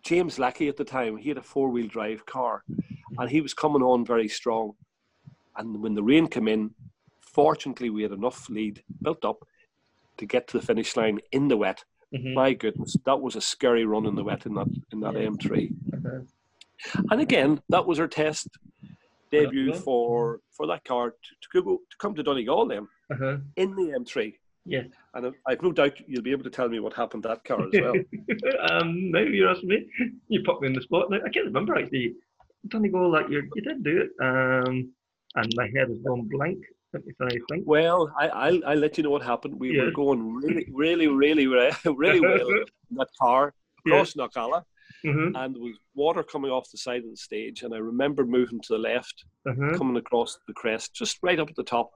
James 0.02 0.38
Lackey 0.38 0.68
at 0.68 0.76
the 0.76 0.84
time, 0.84 1.16
he 1.16 1.28
had 1.28 1.38
a 1.38 1.42
four 1.42 1.70
wheel 1.70 1.86
drive 1.86 2.26
car 2.26 2.64
and 3.18 3.30
he 3.30 3.40
was 3.40 3.54
coming 3.54 3.82
on 3.82 4.04
very 4.04 4.28
strong. 4.28 4.72
And 5.56 5.80
when 5.82 5.94
the 5.94 6.02
rain 6.02 6.26
came 6.26 6.48
in, 6.48 6.74
fortunately, 7.20 7.90
we 7.90 8.02
had 8.02 8.12
enough 8.12 8.48
lead 8.50 8.82
built 9.02 9.24
up 9.24 9.38
to 10.18 10.26
get 10.26 10.48
to 10.48 10.58
the 10.58 10.66
finish 10.66 10.96
line 10.96 11.20
in 11.30 11.48
the 11.48 11.56
wet. 11.56 11.84
hmm 12.14 12.34
My 12.34 12.52
goodness, 12.54 12.96
that 13.06 13.20
was 13.20 13.36
a 13.36 13.40
scary 13.40 13.84
run 13.84 14.06
in 14.06 14.16
the 14.16 14.24
wet 14.24 14.46
in 14.46 14.54
that 14.54 14.68
in 14.92 15.00
that 15.00 15.14
Yeah. 15.14 15.28
M3. 15.28 15.72
uh 15.94 16.24
And 17.10 17.20
again, 17.20 17.62
that 17.68 17.86
was 17.86 17.98
her 17.98 18.08
test 18.08 18.48
debut 19.32 19.72
Yeah. 19.72 19.80
for 19.86 20.40
for 20.56 20.66
that 20.68 20.84
car 20.84 21.10
to, 21.10 21.30
to 21.42 21.48
go 21.62 21.76
to 21.90 21.96
come 21.98 22.14
to 22.14 22.22
Donegal 22.22 22.66
then 22.68 22.86
uh 23.10 23.38
in 23.56 23.74
the 23.78 23.86
M3. 24.02 24.34
Yeah. 24.64 24.84
And 25.14 25.34
I've 25.48 25.62
no 25.62 25.72
doubt 25.72 25.94
you'll 26.06 26.22
be 26.22 26.30
able 26.36 26.44
to 26.44 26.50
tell 26.58 26.68
me 26.68 26.78
what 26.78 26.94
happened 26.94 27.24
to 27.24 27.30
that 27.30 27.42
car 27.44 27.62
as 27.68 27.72
well. 27.84 27.94
um, 28.70 29.10
now 29.10 29.18
you're 29.20 29.50
asking 29.50 29.70
me. 29.70 29.78
You 30.28 30.42
put 30.44 30.60
me 30.60 30.68
in 30.68 30.74
the 30.74 30.82
spot. 30.82 31.10
Now, 31.10 31.18
I 31.26 31.30
can't 31.30 31.46
remember 31.46 31.74
actually. 31.76 32.14
Donegal 32.68 33.10
that 33.10 33.28
year, 33.28 33.42
you 33.56 33.62
did 33.62 33.82
do 33.82 34.02
it. 34.04 34.10
Um, 34.24 34.92
and 35.34 35.52
my 35.56 35.66
head 35.74 35.90
is 35.90 35.98
gone 36.06 36.28
blank. 36.30 36.60
Let 36.92 37.04
me 37.06 37.12
think. 37.50 37.64
well, 37.66 38.00
I, 38.22 38.28
I'll 38.28 38.60
I'll 38.68 38.78
let 38.86 38.96
you 38.96 39.02
know 39.04 39.10
what 39.16 39.22
happened. 39.32 39.54
We 39.58 39.68
Yeah. 39.76 39.84
were 39.86 39.90
going 40.02 40.20
really, 40.34 40.66
really, 40.70 41.08
really, 41.08 41.48
really 42.04 42.20
well 42.20 42.48
in 42.90 42.96
that 43.00 43.08
car 43.20 43.42
Yeah. 43.84 43.94
across 43.94 44.14
Knockalla, 44.14 44.62
hmm 45.02 45.34
and 45.34 45.54
there 45.54 45.62
was 45.62 45.76
water 45.94 46.22
coming 46.22 46.50
off 46.50 46.70
the 46.70 46.78
side 46.78 47.04
of 47.04 47.10
the 47.10 47.16
stage. 47.16 47.62
And 47.62 47.74
I 47.74 47.78
remember 47.78 48.24
moving 48.24 48.60
to 48.60 48.72
the 48.74 48.78
left 48.78 49.24
uh 49.48 49.76
coming 49.76 49.96
across 49.96 50.38
the 50.46 50.54
crest, 50.54 50.94
just 50.94 51.18
right 51.22 51.40
up 51.40 51.50
at 51.50 51.56
the 51.56 51.62
top. 51.64 51.90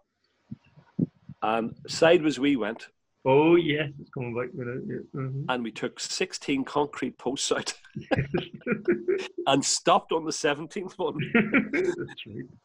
And 1.42 1.74
sideways 1.86 2.38
we 2.38 2.56
went, 2.56 2.88
Oh 3.24 3.56
yes, 3.56 3.90
it's 4.00 4.10
coming 4.10 4.34
back 4.34 4.50
with 4.54 4.68
it. 4.68 4.82
Yeah. 4.88 5.20
hmm 5.20 5.42
and 5.48 5.62
we 5.62 5.70
took 5.70 6.00
16 6.00 6.64
concrete 6.64 7.16
posts 7.18 7.52
out 7.52 7.72
and 9.46 9.64
stopped 9.64 10.12
on 10.12 10.24
the 10.24 10.32
17th 10.32 10.94
one. 10.98 11.18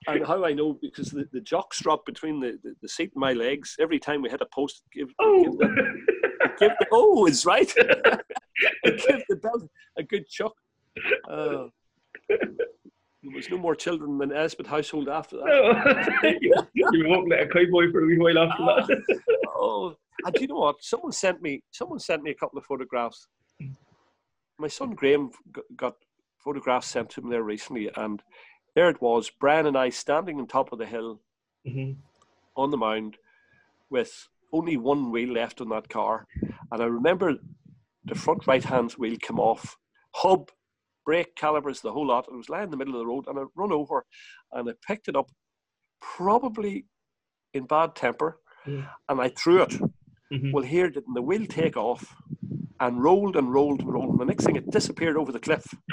And 0.08 0.26
how 0.26 0.44
I 0.44 0.54
know, 0.54 0.74
because 0.82 1.12
the, 1.12 1.28
the 1.32 1.42
jock 1.42 1.76
strap 1.76 2.00
between 2.08 2.40
the, 2.40 2.58
the, 2.64 2.74
the 2.82 2.90
seat 2.90 3.12
and 3.14 3.22
my 3.22 3.34
legs, 3.34 3.76
every 3.80 4.00
time 4.00 4.24
we 4.24 4.30
hit 4.30 4.42
a 4.42 4.48
post, 4.48 4.82
give, 4.92 5.10
Oh. 5.20 5.44
give, 5.60 5.70
give 6.60 6.72
the, 6.80 6.88
oh, 6.92 7.26
it's 7.26 7.46
right. 7.46 7.72
give 7.76 9.24
the 9.30 9.36
belt 9.36 9.64
a 9.98 10.04
good 10.04 10.28
chuck. 10.28 10.54
Uh, 11.30 11.68
there 12.30 13.36
was 13.36 13.50
no 13.50 13.58
more 13.58 13.76
children 13.76 14.18
than 14.18 14.32
Elspeth 14.32 14.68
household 14.68 15.08
after 15.10 15.38
that. 15.38 16.38
you, 16.42 16.54
you 16.74 17.08
won't 17.08 17.30
let 17.30 17.42
a 17.42 17.48
cowboy 17.48 17.92
for 17.92 18.04
a 18.04 18.06
wee 18.06 18.18
while 18.18 18.40
after 18.40 18.64
that. 18.64 19.22
Oh, 19.48 19.96
and 20.26 20.34
do 20.34 20.42
you 20.42 20.48
know 20.48 20.56
what? 20.56 20.84
Someone 20.84 21.12
sent 21.12 21.42
me. 21.42 21.62
Someone 21.72 22.00
sent 22.00 22.24
me 22.24 22.32
a 22.32 22.36
couple 22.36 22.58
of 22.58 22.66
photographs. 22.66 23.28
My 24.58 24.68
son 24.68 24.92
Graham 24.92 25.32
got 25.76 25.96
photographs 26.38 26.88
sent 26.88 27.12
to 27.12 27.22
him 27.22 27.30
there 27.30 27.44
recently, 27.44 27.90
and 27.96 28.22
there 28.76 28.90
it 28.90 29.02
was. 29.02 29.32
Brian 29.40 29.68
and 29.68 29.78
I 29.78 29.90
standing 29.90 30.40
on 30.40 30.48
top 30.48 30.72
of 30.72 30.80
the 30.80 30.86
hill 30.86 31.22
hmm 31.66 31.92
on 32.56 32.70
the 32.70 32.78
mound, 32.78 33.16
with 33.90 34.28
only 34.54 34.78
one 34.78 35.12
wheel 35.12 35.34
left 35.34 35.62
on 35.62 35.70
that 35.70 35.90
car, 35.90 36.26
and 36.72 36.82
I 36.82 36.86
remember 36.86 37.36
the 38.06 38.16
front 38.16 38.48
right 38.48 38.64
hand 38.64 38.92
wheel 38.94 39.18
come 39.22 39.40
off, 39.40 39.78
hub, 40.16 40.50
brake 41.06 41.36
calipers, 41.36 41.82
the 41.82 41.92
whole 41.94 42.08
lot. 42.08 42.28
It 42.32 42.36
was 42.36 42.50
lying 42.50 42.66
in 42.66 42.72
the 42.72 42.78
middle 42.78 42.96
of 42.96 43.00
the 43.00 43.06
road, 43.08 43.26
and 43.28 43.40
I 43.40 43.44
run 43.56 43.72
over, 43.72 44.06
and 44.52 44.70
I 44.70 44.74
picked 44.88 45.08
it 45.08 45.16
up, 45.16 45.32
probably 46.02 46.86
in 47.54 47.66
bad 47.66 47.96
temper, 47.96 48.40
Yeah. 48.68 48.86
and 49.10 49.22
I 49.22 49.30
threw 49.30 49.62
it. 49.64 49.74
hmm 50.32 50.52
Well, 50.54 50.64
here 50.64 50.90
didn't 50.90 51.14
the 51.14 51.22
wheel 51.22 51.46
take 51.48 51.78
off 51.78 52.16
and 52.80 53.02
rolled 53.04 53.36
and 53.38 53.54
rolled 53.54 53.82
and 53.82 53.94
rolled. 53.94 54.12
And 54.12 54.20
the 54.22 54.26
next 54.26 54.46
thing, 54.46 54.56
it 54.58 54.72
disappeared 54.72 55.18
over 55.18 55.32
the 55.32 55.40
cliff. 55.40 55.66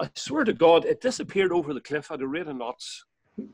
I 0.00 0.10
swear 0.16 0.44
to 0.44 0.52
God, 0.52 0.84
it 0.84 1.00
disappeared 1.00 1.52
over 1.52 1.72
the 1.74 1.80
cliff 1.80 2.10
at 2.10 2.20
a 2.22 2.26
rate 2.28 2.46
of 2.48 2.56
knots. 2.56 3.04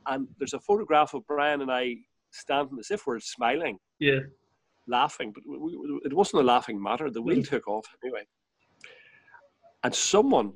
And 0.06 0.28
there's 0.38 0.54
a 0.54 0.60
photograph 0.60 1.14
of 1.14 1.26
Brian 1.26 1.62
and 1.62 1.70
I 1.72 1.96
standing 2.34 2.78
as 2.78 2.90
if 2.90 3.06
we're 3.06 3.20
smiling, 3.20 3.78
Yeah. 3.98 4.20
laughing, 4.86 5.32
but 5.32 5.44
we, 5.46 5.72
it 6.04 6.12
wasn't 6.12 6.42
a 6.42 6.46
laughing 6.46 6.82
matter. 6.82 7.10
The 7.10 7.22
wheel 7.22 7.38
mm. 7.38 7.48
took 7.48 7.68
off 7.68 7.86
anyway. 8.02 8.26
And 9.82 9.94
someone 9.94 10.52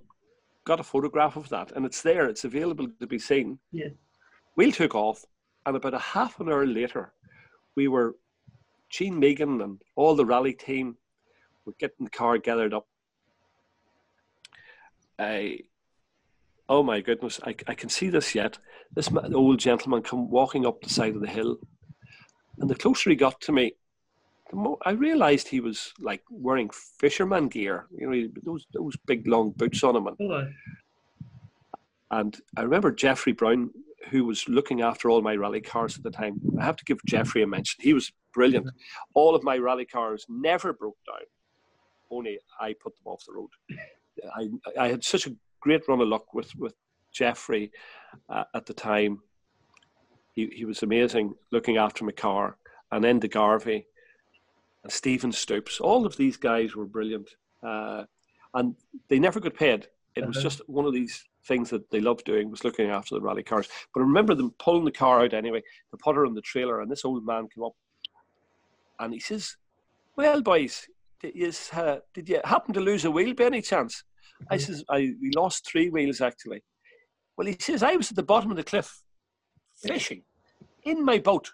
got 0.65 0.81
a 0.81 0.85
photograph 0.85 1.37
of 1.37 1.49
that, 1.49 1.73
and 1.73 1.87
it's 1.87 2.03
there, 2.03 2.27
it's 2.29 2.45
available 2.45 2.89
to 3.01 3.07
be 3.07 3.19
seen. 3.19 3.59
Yeah. 3.73 3.89
Wheel 4.57 4.73
took 4.73 4.95
off, 4.95 5.25
and 5.67 5.77
about 5.77 5.95
a 5.95 5.99
half 5.99 6.41
an 6.41 6.49
hour 6.49 6.67
later, 6.67 7.13
we 7.77 7.89
were, 7.89 8.17
Gene 8.91 9.19
Megan 9.19 9.61
and 9.61 9.81
all 9.97 10.15
the 10.15 10.25
rally 10.25 10.53
team 10.53 10.97
were 11.65 11.75
getting 11.79 12.05
the 12.05 12.11
car 12.11 12.39
gathered 12.39 12.75
up. 12.75 12.87
I, 15.19 15.61
oh 16.69 16.83
my 16.83 17.01
goodness, 17.01 17.41
I, 17.45 17.55
I 17.67 17.75
can 17.75 17.89
see 17.89 18.09
this 18.09 18.35
yet. 18.35 18.59
This 18.95 19.11
old 19.35 19.59
gentleman 19.59 20.03
come 20.03 20.31
walking 20.31 20.67
up 20.67 20.81
the 20.81 20.91
side 20.91 21.15
of 21.15 21.21
the 21.21 21.29
hill, 21.29 21.59
and 22.59 22.69
the 22.69 22.75
closer 22.75 23.11
he 23.11 23.17
got 23.17 23.41
to 23.43 23.53
me, 23.53 23.73
the 24.51 24.57
more 24.57 24.79
I 24.85 24.93
realised 24.93 25.49
he 25.49 25.61
was 25.61 25.93
like 26.01 26.23
wearing 26.31 26.71
fisherman 26.99 27.49
gear. 27.49 27.87
You 27.97 28.11
know, 28.11 28.29
those 28.45 28.67
those 28.73 28.97
big 29.07 29.27
long 29.27 29.51
boots 29.51 29.83
on 29.83 29.97
him, 29.97 30.07
and 30.07 30.51
and 32.11 32.41
I 32.57 32.63
remember 32.63 32.93
Jeffrey 32.93 33.33
Brown, 33.33 33.71
who 34.11 34.25
was 34.25 34.49
looking 34.49 34.81
after 34.81 35.11
all 35.11 35.21
my 35.23 35.37
rally 35.37 35.61
cars 35.61 35.97
at 35.97 36.03
the 36.03 36.11
time. 36.11 36.41
I 36.61 36.65
have 36.65 36.77
to 36.77 36.85
give 36.85 36.99
Jeffrey 37.07 37.43
a 37.43 37.47
mention. 37.47 37.83
He 37.83 37.93
was 37.93 38.13
brilliant. 38.33 38.71
All 39.15 39.35
of 39.35 39.43
my 39.43 39.59
rally 39.59 39.85
cars 39.85 40.25
never 40.29 40.73
broke 40.73 40.99
down. 41.07 41.27
Only 42.11 42.39
I 42.59 42.75
put 42.83 42.95
them 42.95 43.13
off 43.13 43.25
the 43.27 43.35
road. 43.35 43.51
I, 44.35 44.49
I 44.83 44.89
had 44.89 45.05
such 45.05 45.27
a 45.27 45.37
great 45.61 45.87
run 45.89 46.01
of 46.01 46.09
luck 46.09 46.35
with, 46.35 46.55
with 46.57 46.75
Jeffrey 47.13 47.71
uh, 48.29 48.45
at 48.55 48.67
the 48.67 48.75
time. 48.75 49.21
He, 50.33 50.47
he 50.55 50.65
was 50.65 50.83
amazing 50.83 51.35
looking 51.51 51.77
after 51.77 52.05
my 52.05 52.13
car. 52.13 52.57
And 52.93 53.03
then 53.05 53.19
De 53.19 53.29
Garvey 53.29 53.87
and 54.83 54.93
Stephen 54.93 55.33
Stoops. 55.33 55.81
All 55.81 56.07
of 56.07 56.17
these 56.17 56.37
guys 56.37 56.75
were 56.75 56.87
brilliant. 56.87 57.29
Uh, 57.63 58.05
and 58.55 58.75
they 59.09 59.19
never 59.19 59.41
got 59.41 59.55
paid. 59.55 59.89
It 60.15 60.27
was 60.27 60.37
Uh-huh. 60.37 60.43
just 60.43 60.69
one 60.69 60.87
of 60.87 60.93
these 60.95 61.25
things 61.45 61.71
that 61.71 61.91
they 61.91 62.01
loved 62.01 62.25
doing 62.25 62.51
was 62.51 62.65
looking 62.65 62.89
after 62.91 63.15
the 63.15 63.21
rally 63.21 63.43
cars. 63.43 63.69
But 63.93 64.01
I 64.01 64.05
remember 64.05 64.35
them 64.35 64.55
pulling 64.59 64.85
the 64.85 64.93
car 64.93 65.23
out 65.23 65.35
anyway, 65.35 65.63
the 65.91 65.99
putter 65.99 66.27
on 66.27 66.35
the 66.35 66.41
trailer, 66.41 66.81
and 66.81 66.91
this 66.91 67.05
old 67.05 67.25
man 67.27 67.49
came 67.49 67.65
up 67.65 67.75
and 69.01 69.13
he 69.13 69.21
says, 69.21 69.57
"Well, 70.17 70.43
boys, 70.43 70.89
did 71.21 71.35
you, 71.35 71.53
uh, 71.73 71.99
did 72.15 72.29
you 72.29 72.41
happen 72.45 72.75
to 72.75 72.81
lose 72.81 73.05
a 73.05 73.11
wheel 73.11 73.35
by 73.35 73.45
any 73.45 73.63
chance?" 73.63 74.05
I 74.51 74.57
says, 74.57 74.85
"I 74.89 75.15
we 75.21 75.31
lost 75.37 75.67
three 75.67 75.91
wheels 75.91 76.21
actually." 76.21 76.63
Well, 77.37 77.47
he 77.47 77.57
says, 77.59 77.83
"I 77.83 77.97
was 77.97 78.11
at 78.11 78.17
the 78.17 78.23
bottom 78.23 78.51
of 78.51 78.57
the 78.57 78.65
cliff 78.65 79.03
fishing 79.77 80.23
in 80.85 81.05
my 81.05 81.19
boat, 81.19 81.53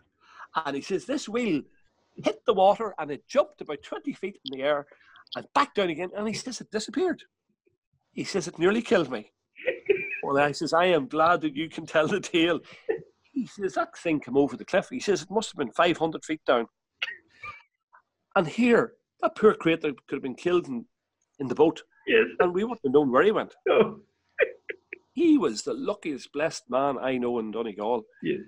and 0.65 0.77
he 0.77 0.83
says 0.83 1.05
this 1.05 1.29
wheel 1.29 1.63
hit 2.23 2.45
the 2.47 2.55
water 2.55 2.95
and 2.99 3.11
it 3.11 3.27
jumped 3.29 3.61
about 3.61 3.83
twenty 3.83 4.13
feet 4.13 4.39
in 4.45 4.59
the 4.59 4.65
air 4.65 4.87
and 5.37 5.47
back 5.55 5.75
down 5.75 5.91
again, 5.91 6.11
and 6.17 6.29
he 6.29 6.35
says 6.35 6.61
it 6.61 6.71
disappeared." 6.71 7.23
He 8.13 8.25
says 8.25 8.47
it 8.47 8.59
nearly 8.59 8.81
killed 8.81 9.11
me. 9.11 9.33
Well, 10.23 10.39
I 10.39 10.53
says, 10.53 10.73
I 10.73 10.87
am 10.87 11.07
glad 11.07 11.43
that 11.43 11.55
you 11.55 11.69
can 11.69 11.85
tell 11.85 12.09
the 12.09 12.21
tale. 12.21 12.61
He 13.33 13.47
says, 13.47 13.75
that 13.75 13.97
thing 13.99 14.21
came 14.21 14.37
over 14.37 14.57
the 14.57 14.65
cliff. 14.65 14.89
He 14.91 15.01
says, 15.01 15.23
it 15.23 15.31
must 15.31 15.51
have 15.51 15.59
been 15.59 15.73
500 15.73 16.25
feet 16.25 16.41
down. 16.47 16.67
And 18.37 18.47
here, 18.47 18.95
that 19.21 19.37
poor 19.37 19.55
creature 19.55 19.93
could 20.09 20.17
have 20.17 20.23
been 20.23 20.35
killed 20.35 20.69
in, 20.69 20.87
in 21.41 21.49
the 21.49 21.55
boat, 21.55 21.83
Yes. 22.07 22.27
and 22.41 22.55
we 22.55 22.65
wouldn't 22.65 22.81
have 22.85 22.93
known 22.93 23.11
where 23.11 23.23
he 23.23 23.33
went. 23.33 23.55
Oh. 23.71 24.01
he 25.13 25.39
was 25.39 25.63
the 25.63 25.75
luckiest, 25.75 26.33
blessed 26.33 26.69
man 26.69 26.99
I 26.99 27.19
know 27.19 27.39
in 27.39 27.53
Donegal. 27.53 28.05
Yeah. 28.23 28.39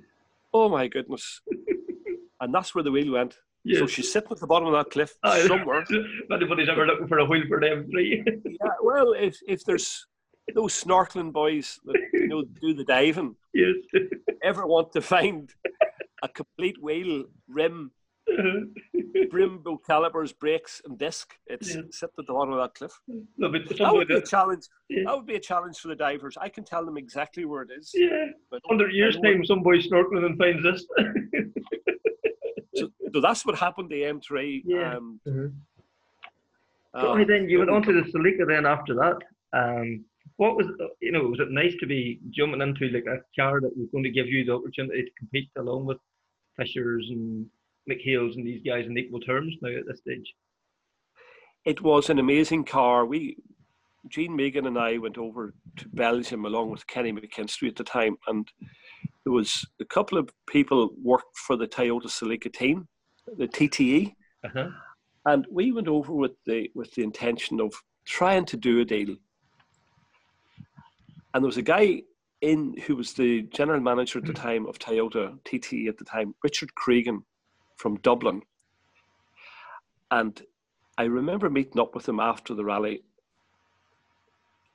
Oh 0.52 0.68
my 0.68 0.88
goodness. 0.88 1.40
and 2.40 2.54
that's 2.54 2.74
where 2.74 2.84
the 2.84 2.90
wheel 2.90 3.12
went. 3.12 3.36
Yeah. 3.64 3.80
So 3.80 3.86
she's 3.86 4.12
sitting 4.12 4.30
at 4.32 4.40
the 4.40 4.46
bottom 4.46 4.68
of 4.68 4.74
that 4.74 4.90
cliff 4.90 5.14
Aye. 5.22 5.46
somewhere. 5.46 5.84
If 5.90 6.30
anybody's 6.32 6.68
ever 6.68 6.86
looking 6.86 7.08
for 7.08 7.18
a 7.18 7.24
wheel 7.24 7.44
for 7.48 7.60
them 7.60 7.88
three. 7.90 8.22
yeah, 8.44 8.68
well, 8.82 9.12
if, 9.12 9.38
if 9.46 9.64
there's 9.64 10.06
those 10.54 10.82
snorkeling 10.82 11.32
boys 11.32 11.78
that 11.84 11.96
you 12.12 12.28
know 12.28 12.44
do 12.60 12.74
the 12.74 12.84
diving 12.84 13.34
yes. 13.52 13.74
ever 14.42 14.66
want 14.66 14.92
to 14.92 15.00
find 15.00 15.52
a 16.22 16.28
complete 16.28 16.80
wheel, 16.80 17.24
rim, 17.48 17.90
Brembo 19.32 19.78
calipers, 19.86 20.32
brakes, 20.32 20.82
and 20.84 20.98
disc, 20.98 21.34
it's 21.46 21.74
Yeah. 21.74 21.82
sitting 21.90 22.10
at 22.18 22.26
the 22.26 22.32
bottom 22.32 22.52
of 22.54 22.60
that 22.60 22.74
cliff. 22.74 22.92
no, 23.36 23.50
but 23.50 23.68
That 23.78 23.92
would 23.94 24.08
be 24.08 24.14
a 24.16 24.20
challenge. 24.22 24.64
Yeah. 24.88 25.04
That 25.06 25.16
would 25.16 25.26
be 25.26 25.36
a 25.36 25.40
challenge 25.40 25.78
for 25.78 25.88
the 25.88 25.94
divers. 25.96 26.36
I 26.40 26.48
can 26.48 26.64
tell 26.64 26.84
them 26.84 26.96
exactly 26.96 27.44
where 27.44 27.62
it 27.62 27.70
is. 27.76 27.92
yeah. 27.94 28.26
but 28.50 28.60
Under 28.70 28.88
years 28.88 29.16
time, 29.20 29.44
some 29.44 29.62
boy 29.62 29.78
snorkeling 29.78 30.24
and 30.26 30.38
finds 30.38 30.62
this. 30.62 30.86
So, 32.74 32.90
so 33.14 33.20
that's 33.20 33.46
what 33.46 33.56
happened 33.58 33.90
to 33.90 33.96
M3. 33.96 34.62
Yeah. 34.66 34.96
Um, 34.96 35.20
Mhm. 35.26 35.54
uh, 36.94 37.00
So 37.00 37.24
then 37.24 37.48
you 37.48 37.58
went 37.60 37.70
on 37.70 37.82
to 37.84 37.92
the 37.92 38.02
Celica 38.10 38.46
then 38.46 38.66
after 38.66 38.94
that. 38.94 39.18
Um, 39.52 40.04
what 40.36 40.56
was 40.56 40.66
you 41.00 41.12
know 41.12 41.22
was 41.28 41.40
it 41.40 41.50
nice 41.50 41.74
to 41.80 41.86
be 41.86 42.20
jumping 42.30 42.60
into 42.60 42.88
like 42.90 43.06
a 43.06 43.22
car 43.40 43.60
that 43.62 43.74
was 43.74 43.88
going 43.92 44.04
to 44.04 44.10
give 44.10 44.26
you 44.26 44.44
the 44.44 44.52
opportunity 44.52 45.04
to 45.04 45.10
compete 45.18 45.48
along 45.56 45.86
with 45.86 45.96
Fishers 46.58 47.08
and 47.10 47.48
McHale's 47.88 48.36
and 48.36 48.46
these 48.46 48.62
guys 48.64 48.86
in 48.86 48.96
equal 48.98 49.20
terms 49.20 49.54
now 49.62 49.76
at 49.76 49.86
this 49.86 50.00
stage? 50.00 50.34
It 51.64 51.82
was 51.82 52.10
an 52.10 52.18
amazing 52.18 52.64
car. 52.64 53.04
We, 53.06 53.36
Gene 54.08 54.34
Megan 54.36 54.66
and 54.66 54.78
I 54.78 54.98
went 54.98 55.18
over 55.18 55.52
to 55.76 55.88
Belgium 55.88 56.44
along 56.44 56.70
with 56.70 56.86
Kenny 56.86 57.12
McKinstry 57.12 57.68
at 57.68 57.76
the 57.76 57.84
time, 57.84 58.16
and 58.28 58.48
there 59.24 59.32
was 59.32 59.64
a 59.80 59.84
couple 59.84 60.18
of 60.18 60.30
people 60.46 60.90
worked 61.02 61.36
for 61.36 61.56
the 61.56 61.66
Toyota 61.66 62.06
Celica 62.06 62.52
team, 62.52 62.86
the 63.36 63.48
TTE, 63.48 64.14
Uh-huh. 64.44 64.68
and 65.26 65.46
we 65.50 65.72
went 65.72 65.88
over 65.88 66.12
with 66.12 66.32
the 66.46 66.70
with 66.76 66.92
the 66.94 67.02
intention 67.02 67.60
of 67.60 67.72
trying 68.04 68.44
to 68.46 68.56
do 68.56 68.80
a 68.80 68.84
deal. 68.84 69.16
And 71.34 71.42
there 71.42 71.48
was 71.48 71.56
a 71.56 71.62
guy 71.62 72.02
in 72.40 72.76
who 72.86 72.94
was 72.96 73.12
the 73.14 73.42
general 73.42 73.80
manager 73.80 74.18
at 74.20 74.24
the 74.26 74.32
time 74.32 74.66
of 74.66 74.78
Toyota 74.78 75.36
TTE 75.44 75.88
at 75.88 75.98
the 75.98 76.04
time, 76.04 76.34
Richard 76.44 76.72
Cregan 76.76 77.24
from 77.76 77.96
Dublin. 77.98 78.42
And 80.10 80.40
I 80.98 81.04
remember 81.04 81.50
meeting 81.50 81.80
up 81.80 81.94
with 81.94 82.08
him 82.08 82.20
after 82.20 82.54
the 82.54 82.64
rally 82.64 83.02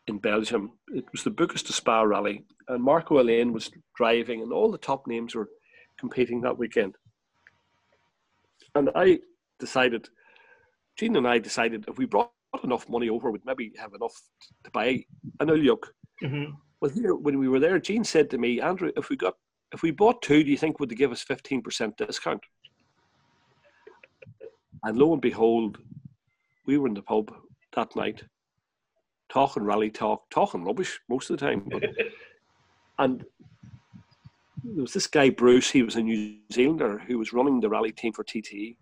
in 0.08 0.18
Belgium. 0.18 0.72
It 0.90 1.06
was 1.12 1.24
the 1.24 1.32
Boucles 1.32 1.64
de 1.64 1.74
Spa 1.74 2.02
rally, 2.02 2.46
and 2.68 2.84
Marco 2.84 3.20
Elaine 3.20 3.54
was 3.54 3.72
driving, 3.96 4.42
and 4.42 4.52
all 4.52 4.72
the 4.72 4.78
top 4.78 5.08
names 5.08 5.36
were 5.36 5.50
competing 6.00 6.42
that 6.42 6.58
weekend. 6.58 6.96
And 8.76 8.90
I 8.96 9.20
decided, 9.60 10.10
Gene 10.98 11.16
and 11.16 11.28
I 11.28 11.40
decided 11.40 11.86
if 11.88 11.98
we 11.98 12.06
brought 12.06 12.32
enough 12.64 12.90
money 12.90 13.10
over, 13.10 13.32
we'd 13.32 13.46
maybe 13.46 13.72
have 13.78 13.94
enough 13.94 14.14
to 14.64 14.72
buy 14.72 15.04
an 15.40 15.48
Ulyuk. 15.48 15.84
hmm 16.22 16.52
Well, 16.82 16.92
here 16.92 17.16
when 17.16 17.40
we 17.40 17.48
were 17.48 17.60
there, 17.60 17.80
Gene 17.80 18.04
said 18.04 18.30
to 18.30 18.38
me, 18.38 18.62
Andrew, 18.62 18.92
if 18.98 19.10
we 19.10 19.16
got 19.16 19.36
if 19.74 19.82
we 19.82 19.92
bought 19.92 20.22
two, 20.22 20.44
do 20.44 20.52
you 20.52 20.58
think 20.58 20.80
would 20.80 20.90
they 20.90 20.96
give 20.96 21.12
us 21.12 21.22
fifteen 21.22 21.62
percent 21.62 21.96
discount? 21.98 22.42
And 24.84 24.98
lo 24.98 25.14
and 25.14 25.22
behold, 25.22 25.78
we 26.66 26.78
were 26.78 26.88
in 26.88 26.94
the 26.94 27.02
pub 27.02 27.34
that 27.76 27.96
night, 27.96 28.24
talking 29.30 29.64
rally 29.64 29.90
talk, 29.90 30.30
talking 30.30 30.64
rubbish 30.64 31.00
most 31.10 31.30
of 31.30 31.38
the 31.38 31.46
time. 31.46 31.68
But, 31.70 31.84
and 33.00 33.24
there 34.64 34.82
was 34.82 34.94
this 34.94 35.08
guy 35.08 35.30
Bruce. 35.30 35.70
He 35.72 35.84
was 35.84 35.96
a 35.96 36.02
New 36.02 36.38
Zealander 36.52 37.00
who 37.00 37.18
was 37.18 37.34
running 37.34 37.60
the 37.60 37.70
rally 37.70 37.92
team 37.92 38.14
for 38.14 38.24
TTE, 38.24 38.76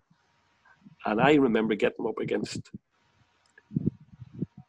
and 1.06 1.20
I 1.20 1.34
remember 1.34 1.74
getting 1.74 2.06
up 2.06 2.18
against 2.18 2.70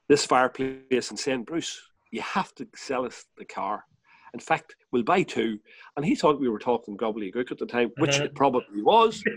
this 0.08 0.26
fireplace 0.26 1.10
and 1.10 1.18
saying, 1.20 1.44
Bruce, 1.44 1.82
you 2.12 2.22
have 2.22 2.54
to 2.56 2.68
sell 2.76 3.06
us 3.06 3.26
the 3.38 3.46
car. 3.46 3.86
In 4.34 4.40
fact, 4.40 4.76
we'll 4.92 5.04
buy 5.04 5.24
two. 5.24 5.60
And 5.96 6.06
he 6.06 6.16
thought 6.16 6.40
we 6.40 6.50
were 6.50 6.60
talking 6.60 6.98
gobbledygook 6.98 7.52
at 7.52 7.58
the 7.58 7.66
time, 7.66 7.92
which 7.98 8.16
Uh-huh. 8.16 8.26
it 8.26 8.36
probably 8.36 8.82
was. 8.82 9.24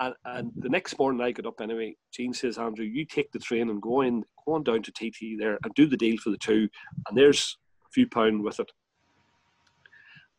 and, 0.00 0.14
and 0.24 0.52
the 0.56 0.68
next 0.68 0.98
morning 0.98 1.20
I 1.20 1.30
got 1.30 1.46
up 1.46 1.60
anyway. 1.60 1.94
Gene 2.12 2.32
says, 2.34 2.58
Andrew, 2.58 2.84
you 2.84 3.04
take 3.04 3.30
the 3.30 3.38
train 3.38 3.70
and 3.70 3.80
go 3.80 4.00
in, 4.00 4.24
go 4.44 4.54
on 4.54 4.64
down 4.64 4.82
to 4.82 4.90
TT 4.92 5.38
there 5.38 5.58
and 5.62 5.74
do 5.74 5.86
the 5.86 5.96
deal 5.96 6.16
for 6.18 6.30
the 6.30 6.38
two. 6.38 6.68
And 7.08 7.16
there's 7.16 7.56
a 7.86 7.90
few 7.90 8.08
pound 8.08 8.42
with 8.42 8.58
it. 8.60 8.70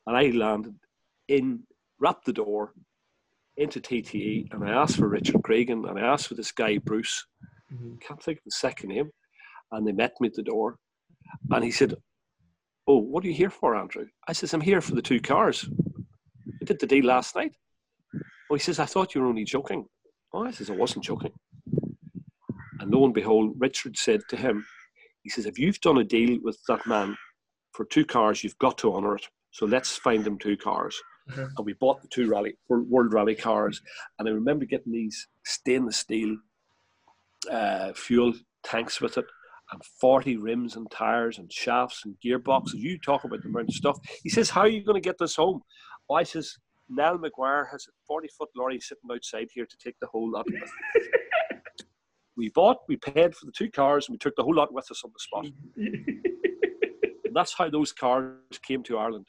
And 0.08 0.18
I 0.18 0.32
landed 0.32 0.76
in, 1.28 1.64
wrapped 2.00 2.26
the 2.26 2.34
door 2.34 2.74
into 3.58 3.80
TTE, 3.80 4.52
and 4.52 4.64
I 4.64 4.72
asked 4.72 4.98
for 4.98 5.08
Richard 5.08 5.44
Cregan, 5.44 5.86
and 5.86 6.00
I 6.00 6.02
asked 6.02 6.28
for 6.28 6.36
this 6.36 6.52
guy 6.52 6.78
Bruce. 6.80 7.26
Mhm. 7.72 8.02
Can't 8.02 8.22
think 8.22 8.40
of 8.40 8.46
the 8.46 8.52
second 8.52 8.90
name. 8.90 9.12
And 9.72 9.86
they 9.86 9.92
met 9.92 10.20
me 10.20 10.28
at 10.28 10.34
the 10.34 10.42
door, 10.42 10.80
and 11.52 11.64
he 11.64 11.72
said, 11.72 11.96
"Oh, 12.88 12.98
what 12.98 13.24
are 13.24 13.28
you 13.28 13.34
here 13.34 13.50
for, 13.52 13.76
Andrew?" 13.76 14.08
I 14.28 14.34
says, 14.34 14.54
"I'm 14.54 14.62
here 14.62 14.82
for 14.82 14.96
the 14.96 15.02
two 15.02 15.22
cars. 15.22 15.70
We 16.60 16.66
did 16.66 16.80
the 16.80 16.88
deal 16.88 17.06
last 17.06 17.36
night." 17.36 17.56
Oh, 18.52 18.56
he 18.56 18.60
says, 18.60 18.80
"I 18.80 18.86
thought 18.86 19.16
you 19.16 19.22
were 19.22 19.28
only 19.28 19.46
joking." 19.46 19.88
Oh, 20.34 20.44
I 20.44 20.52
says, 20.52 20.70
"I 20.70 20.76
wasn't 20.76 21.06
joking." 21.06 21.32
And 22.82 22.92
lo 22.92 23.06
and 23.06 23.14
behold, 23.14 23.56
Richard 23.58 23.96
said 23.98 24.20
to 24.28 24.36
him, 24.36 24.66
"He 25.24 25.30
says, 25.30 25.46
if 25.46 25.58
you've 25.58 25.80
done 25.80 26.00
a 26.00 26.04
deal 26.04 26.38
with 26.44 26.60
that 26.68 26.86
man 26.86 27.18
for 27.72 27.86
two 27.86 28.04
cars, 28.04 28.44
you've 28.44 28.58
got 28.58 28.78
to 28.80 28.94
honour 28.94 29.16
it. 29.16 29.26
So 29.52 29.66
let's 29.66 29.98
find 29.98 30.26
them 30.26 30.38
two 30.38 30.58
cars." 30.58 31.02
Mhm. 31.30 31.50
And 31.56 31.66
we 31.66 31.74
bought 31.74 32.02
the 32.02 32.10
two 32.10 32.28
rally 32.28 32.58
World 32.68 33.14
Rally 33.14 33.36
cars, 33.36 33.82
and 34.20 34.28
I 34.28 34.32
remember 34.34 34.66
getting 34.66 34.92
these 34.92 35.30
stainless 35.46 35.98
steel 35.98 36.36
uh, 37.50 37.94
fuel 37.94 38.34
tanks 38.64 39.00
with 39.00 39.18
it, 39.18 39.26
and 39.72 39.82
40 40.02 40.36
rims 40.36 40.76
and 40.76 40.92
tires 40.92 41.38
and 41.38 41.52
shafts 41.54 42.04
and 42.04 42.18
gearboxes. 42.24 42.74
You 42.74 43.00
talk 43.00 43.24
about 43.24 43.44
the 43.44 43.48
amount 43.48 43.70
of 43.70 43.76
stuff. 43.76 43.98
He 44.24 44.30
says, 44.30 44.50
How 44.50 44.62
are 44.62 44.68
you 44.68 44.84
going 44.84 45.02
to 45.02 45.10
get 45.10 45.18
this 45.18 45.38
home? 45.38 45.62
Oh, 46.10 46.16
I 46.16 46.24
says, 46.24 46.58
Nell 46.92 47.18
McGuire 47.18 47.66
has 47.72 47.86
a 47.88 47.92
40 48.08 48.28
foot 48.38 48.50
lorry 48.56 48.80
sitting 48.80 49.10
outside 49.12 49.48
here 49.54 49.66
to 49.66 49.78
take 49.84 49.96
the 50.02 50.08
whole 50.08 50.30
lot 50.30 50.46
with. 50.46 50.70
we 52.38 52.50
bought, 52.50 52.78
we 52.88 52.98
paid 52.98 53.36
for 53.36 53.46
the 53.46 53.52
two 53.52 53.70
cars, 53.72 54.08
and 54.08 54.14
we 54.14 54.18
took 54.18 54.36
the 54.36 54.44
whole 54.44 54.56
lot 54.56 54.74
with 54.74 54.90
us 54.92 55.02
on 55.04 55.12
the 55.14 55.20
spot. 55.20 55.46
That's 57.34 57.54
how 57.58 57.70
those 57.70 57.94
cars 57.94 58.36
came 58.62 58.84
to 58.84 58.98
Ireland. 58.98 59.28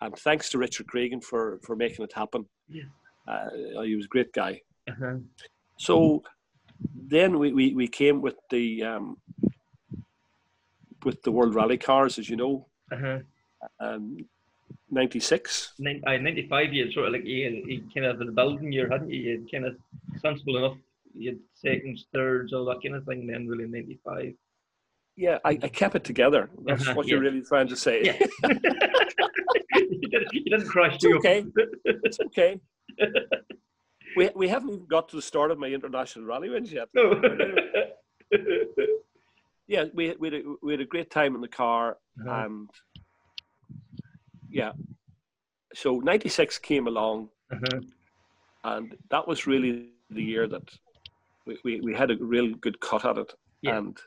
And 0.00 0.16
thanks 0.16 0.48
to 0.50 0.58
Richard 0.58 0.86
Cregan 0.86 1.20
for, 1.20 1.60
for 1.64 1.76
making 1.76 2.04
it 2.04 2.12
happen. 2.14 2.46
Yeah. 2.68 2.84
Uh, 3.28 3.82
he 3.82 3.96
was 3.96 4.06
a 4.06 4.08
great 4.08 4.32
guy. 4.32 4.60
Uh-huh. 4.88 5.16
So 5.78 6.22
then 6.94 7.38
we, 7.38 7.52
we, 7.52 7.74
we 7.74 7.88
came 7.88 8.20
with 8.22 8.36
the 8.50 8.82
um, 8.82 9.16
with 11.04 11.22
the 11.22 11.30
World 11.32 11.54
Rally 11.54 11.76
cars, 11.76 12.18
as 12.18 12.30
you 12.30 12.36
know, 12.36 12.66
Uh-huh. 12.90 13.18
um, 13.78 14.16
'96. 14.90 15.74
Nin- 15.78 16.02
aye, 16.06 16.18
95 16.18 16.72
you 16.72 16.84
had 16.84 16.92
sort 16.92 17.06
of 17.06 17.12
like 17.12 17.24
you, 17.24 17.62
you 17.66 17.82
kind 17.92 18.06
of 18.06 18.18
the 18.18 18.26
building 18.26 18.72
year 18.72 18.88
hadn't 18.88 19.10
you 19.10 19.20
you 19.20 19.30
had 19.38 19.50
kind 19.50 19.66
of 19.66 19.76
sensible 20.16 20.56
enough 20.58 20.76
you 21.14 21.30
had 21.30 21.38
seconds 21.54 22.06
thirds 22.12 22.52
all 22.52 22.64
that 22.66 22.82
kind 22.82 22.94
of 22.94 23.04
thing 23.04 23.26
then 23.26 23.46
really 23.48 23.66
95 23.66 24.34
Yeah, 25.16 25.38
I, 25.44 25.50
I 25.62 25.68
kept 25.68 25.94
it 25.94 26.04
together. 26.04 26.50
That's 26.66 26.82
Uh-huh, 26.82 26.94
what 26.96 27.06
you're 27.06 27.20
really 27.20 27.42
trying 27.42 27.68
to 27.68 27.76
say. 27.76 27.96
yeah 28.04 28.16
you, 29.74 30.08
didn't, 30.12 30.32
you 30.32 30.44
didn't 30.52 30.68
crash 30.68 30.94
It's 30.96 31.04
okay. 31.20 31.46
It's 32.06 32.20
okay. 32.28 32.60
we, 34.16 34.30
we 34.34 34.48
haven't 34.48 34.70
even 34.70 34.86
got 34.86 35.08
to 35.10 35.16
the 35.16 35.22
start 35.22 35.50
of 35.50 35.58
my 35.58 35.68
international 35.68 36.24
rally 36.26 36.48
wins 36.50 36.72
yet. 36.72 36.88
no 36.94 37.04
Yeah, 39.66 39.84
we, 39.94 40.14
we, 40.18 40.26
had 40.28 40.34
a, 40.34 40.42
we 40.62 40.72
had 40.74 40.80
a 40.82 40.84
great 40.84 41.10
time 41.10 41.34
in 41.34 41.40
the 41.40 41.48
car, 41.48 41.96
Uh-huh. 42.20 42.44
and 42.44 42.68
yeah. 44.54 44.72
So 45.74 45.98
'96 46.00 46.58
came 46.58 46.86
along, 46.86 47.28
Uh-huh. 47.50 47.80
and 48.64 48.96
that 49.10 49.26
was 49.26 49.46
really 49.46 49.90
the 50.10 50.22
year 50.22 50.46
that 50.48 50.66
we, 51.46 51.58
we, 51.64 51.80
we 51.80 51.94
had 51.94 52.10
a 52.10 52.16
real 52.16 52.54
good 52.64 52.78
cut 52.80 53.04
at 53.04 53.18
it. 53.18 53.34
Yeah. 53.62 53.78
And 53.78 53.98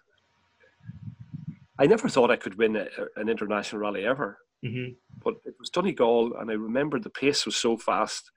I 1.79 1.85
never 1.85 2.09
thought 2.09 2.31
I 2.31 2.37
could 2.37 2.55
win 2.57 2.75
a, 2.75 2.87
an 3.17 3.29
international 3.29 3.81
rally 3.81 4.05
ever, 4.05 4.39
Mhm. 4.63 4.95
but 5.23 5.35
it 5.45 5.55
was 5.59 5.69
Donegal, 5.69 6.35
and 6.39 6.49
I 6.49 6.53
remember 6.55 6.97
the 6.99 7.09
pace 7.21 7.45
was 7.45 7.55
so 7.55 7.77
fast. 7.77 8.31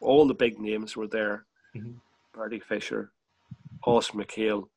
All 0.00 0.26
the 0.26 0.34
big 0.44 0.58
names 0.58 0.96
were 0.96 1.08
there 1.08 1.46
Mhm. 1.76 2.00
Bertie 2.32 2.60
Fisher, 2.60 3.12
Os 3.84 4.10
McHale, 4.12 4.68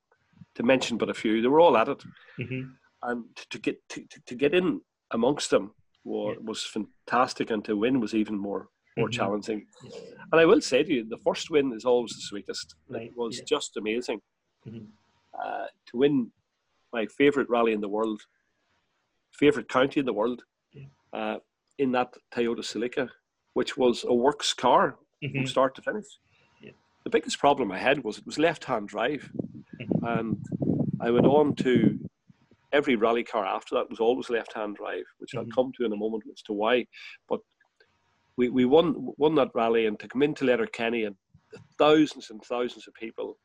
to 0.55 0.63
mention 0.63 0.97
but 0.97 1.09
a 1.09 1.13
few. 1.13 1.41
They 1.41 1.47
were 1.47 1.61
all 1.66 1.78
at 1.78 1.88
it. 1.89 2.03
Mhm. 2.39 2.76
And 3.03 3.36
to, 3.38 3.43
to 3.49 3.59
get 3.59 3.78
to, 3.89 3.99
to 4.30 4.36
get 4.36 4.53
in 4.53 4.82
amongst 5.11 5.49
them 5.51 5.74
was, 6.06 6.38
was 6.41 6.64
fantastic, 6.64 7.49
and 7.51 7.66
to 7.66 7.76
win 7.76 7.99
was 7.99 8.14
even 8.14 8.38
more 8.38 8.70
more 8.97 9.10
Mhm. 9.10 9.14
challenging. 9.20 9.68
And 10.32 10.39
I 10.39 10.45
will 10.45 10.62
say 10.62 10.82
to 10.82 10.93
you, 10.93 11.03
the 11.03 11.18
first 11.18 11.49
win 11.49 11.74
is 11.74 11.84
always 11.84 12.14
the 12.16 12.22
sweetest. 12.22 12.76
Right, 12.88 13.08
It 13.08 13.18
was 13.18 13.39
yeah. 13.39 13.43
just 13.45 13.76
amazing. 13.76 14.22
Mhm. 14.66 14.88
Uh, 15.38 15.68
to 15.88 15.97
win 15.97 16.32
my 16.93 17.06
favourite 17.08 17.49
rally 17.49 17.74
in 17.74 17.82
the 17.82 17.89
world 17.89 18.22
favorite 19.34 19.68
county 19.68 19.99
in 19.99 20.06
the 20.06 20.14
world 20.14 20.45
uh, 21.12 21.39
in 21.78 21.91
that 21.91 22.16
Toyota 22.34 22.64
Celica, 22.64 23.10
which 23.53 23.76
was 23.76 24.06
a 24.06 24.14
works 24.14 24.53
car 24.53 24.97
Mm-hmm. 25.22 25.38
from 25.39 25.47
start 25.47 25.76
to 25.76 25.82
finish. 25.82 26.06
Yeah. 26.62 26.72
The 27.03 27.10
biggest 27.10 27.38
problem 27.39 27.72
I 27.72 27.78
had 27.80 28.03
was 28.03 28.18
it 28.20 28.26
was 28.26 28.38
left-hand 28.38 28.88
drive, 28.89 29.30
and 30.03 30.38
I 31.01 31.10
went 31.12 31.26
on 31.26 31.56
to 31.56 31.99
every 32.76 32.95
rally 32.95 33.23
car 33.23 33.45
after 33.45 33.73
that 33.76 33.89
was 33.89 33.99
always 33.99 34.30
left-hand 34.30 34.76
drive, 34.76 35.05
which 35.19 35.34
I'll 35.36 35.45
Mhm. 35.45 35.55
come 35.55 35.71
to 35.78 35.86
in 35.86 35.93
a 35.93 35.97
moment 36.05 36.23
as 36.32 36.41
to 36.43 36.53
why. 36.53 36.86
But 37.30 37.39
we, 38.38 38.49
we 38.49 38.65
won 38.65 39.13
won 39.17 39.36
that 39.36 39.51
rally, 39.55 39.86
and 39.86 39.97
to 40.01 40.07
come 40.07 40.21
into 40.23 40.43
Letterkenny 40.45 41.05
and 41.05 41.15
thousands 41.78 42.30
and 42.32 42.43
thousands 42.43 42.86
of 42.88 42.93
people, 42.93 43.38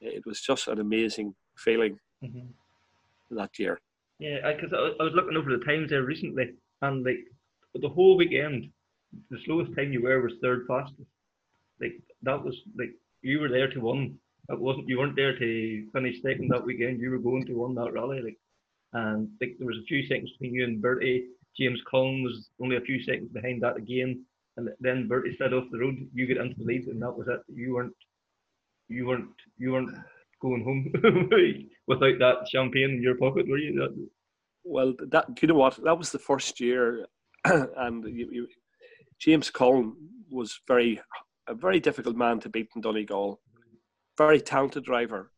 it 0.00 0.24
was 0.24 0.40
just 0.40 0.68
an 0.68 0.78
amazing 0.80 1.34
feeling 1.56 1.98
Mhm. 2.22 2.48
that 3.30 3.58
year. 3.58 3.80
Yeah, 4.20 4.52
because 4.52 4.72
I, 4.72 4.80
was- 4.80 4.96
I 5.00 5.02
was 5.04 5.14
looking 5.14 5.36
over 5.36 5.50
the 5.56 5.64
times 5.64 5.90
there 5.90 6.04
recently, 6.04 6.46
and 6.82 7.04
like 7.04 7.22
the 7.74 7.88
whole 7.88 8.16
weekend, 8.16 8.70
the 9.30 9.38
slowest 9.40 9.74
time 9.74 9.92
you 9.92 10.02
were 10.02 10.20
was 10.22 10.38
third 10.38 10.66
fastest. 10.68 11.10
Like 11.80 12.00
that 12.22 12.40
was 12.44 12.56
like 12.76 12.94
you 13.22 13.40
were 13.40 13.48
there 13.48 13.68
to 13.72 13.80
win. 13.80 14.20
It 14.48 14.58
wasn't 14.66 14.88
you 14.88 14.98
weren't 14.98 15.16
there 15.16 15.36
to 15.38 15.90
finish 15.92 16.20
second 16.22 16.48
that 16.48 16.64
weekend. 16.64 17.00
You 17.00 17.10
were 17.10 17.18
going 17.28 17.44
to 17.46 17.54
win 17.60 17.74
that 17.76 17.92
rally. 17.92 18.20
Like, 18.22 18.38
and 18.92 19.28
like 19.40 19.56
there 19.58 19.66
was 19.66 19.78
a 19.78 19.86
few 19.86 20.06
seconds 20.06 20.30
between 20.32 20.54
you 20.54 20.64
and 20.64 20.82
Bertie. 20.82 21.26
James 21.58 21.80
Cullen 21.90 22.22
was 22.22 22.48
only 22.62 22.76
a 22.76 22.80
few 22.80 23.02
seconds 23.02 23.30
behind 23.32 23.62
that 23.62 23.76
again, 23.76 24.24
and 24.56 24.68
then 24.80 25.08
Bertie 25.08 25.36
slid 25.36 25.52
off 25.52 25.70
the 25.70 25.78
road. 25.78 25.96
You 26.14 26.26
get 26.26 26.38
into 26.38 26.56
the 26.56 26.64
lead, 26.64 26.86
and 26.86 27.02
that 27.02 27.16
was 27.16 27.28
it. 27.28 27.40
You 27.48 27.74
weren't, 27.74 27.94
you 28.88 29.06
weren't, 29.06 29.30
you 29.58 29.72
weren't 29.72 29.94
going 30.40 30.64
home 30.64 30.92
without 31.86 32.18
that 32.18 32.48
champagne 32.50 32.90
in 32.90 33.02
your 33.02 33.16
pocket, 33.16 33.48
were 33.48 33.58
you? 33.58 33.74
That, 33.74 34.08
Well, 34.64 34.94
that 35.08 35.26
you 35.42 35.48
know 35.48 35.54
what? 35.54 35.82
That 35.82 35.98
was 35.98 36.12
the 36.12 36.18
first 36.18 36.60
year, 36.60 37.06
and 37.44 38.04
you, 38.04 38.28
you, 38.30 38.48
James 39.18 39.50
Cullen 39.50 39.94
was 40.30 40.60
very 40.66 41.00
a 41.46 41.54
very 41.54 41.80
difficult 41.80 42.16
man 42.16 42.38
to 42.40 42.48
beat 42.48 42.68
in 42.74 42.80
Donegal. 42.80 43.40
Very 44.16 44.40
talented 44.40 44.84
driver, 44.84 45.32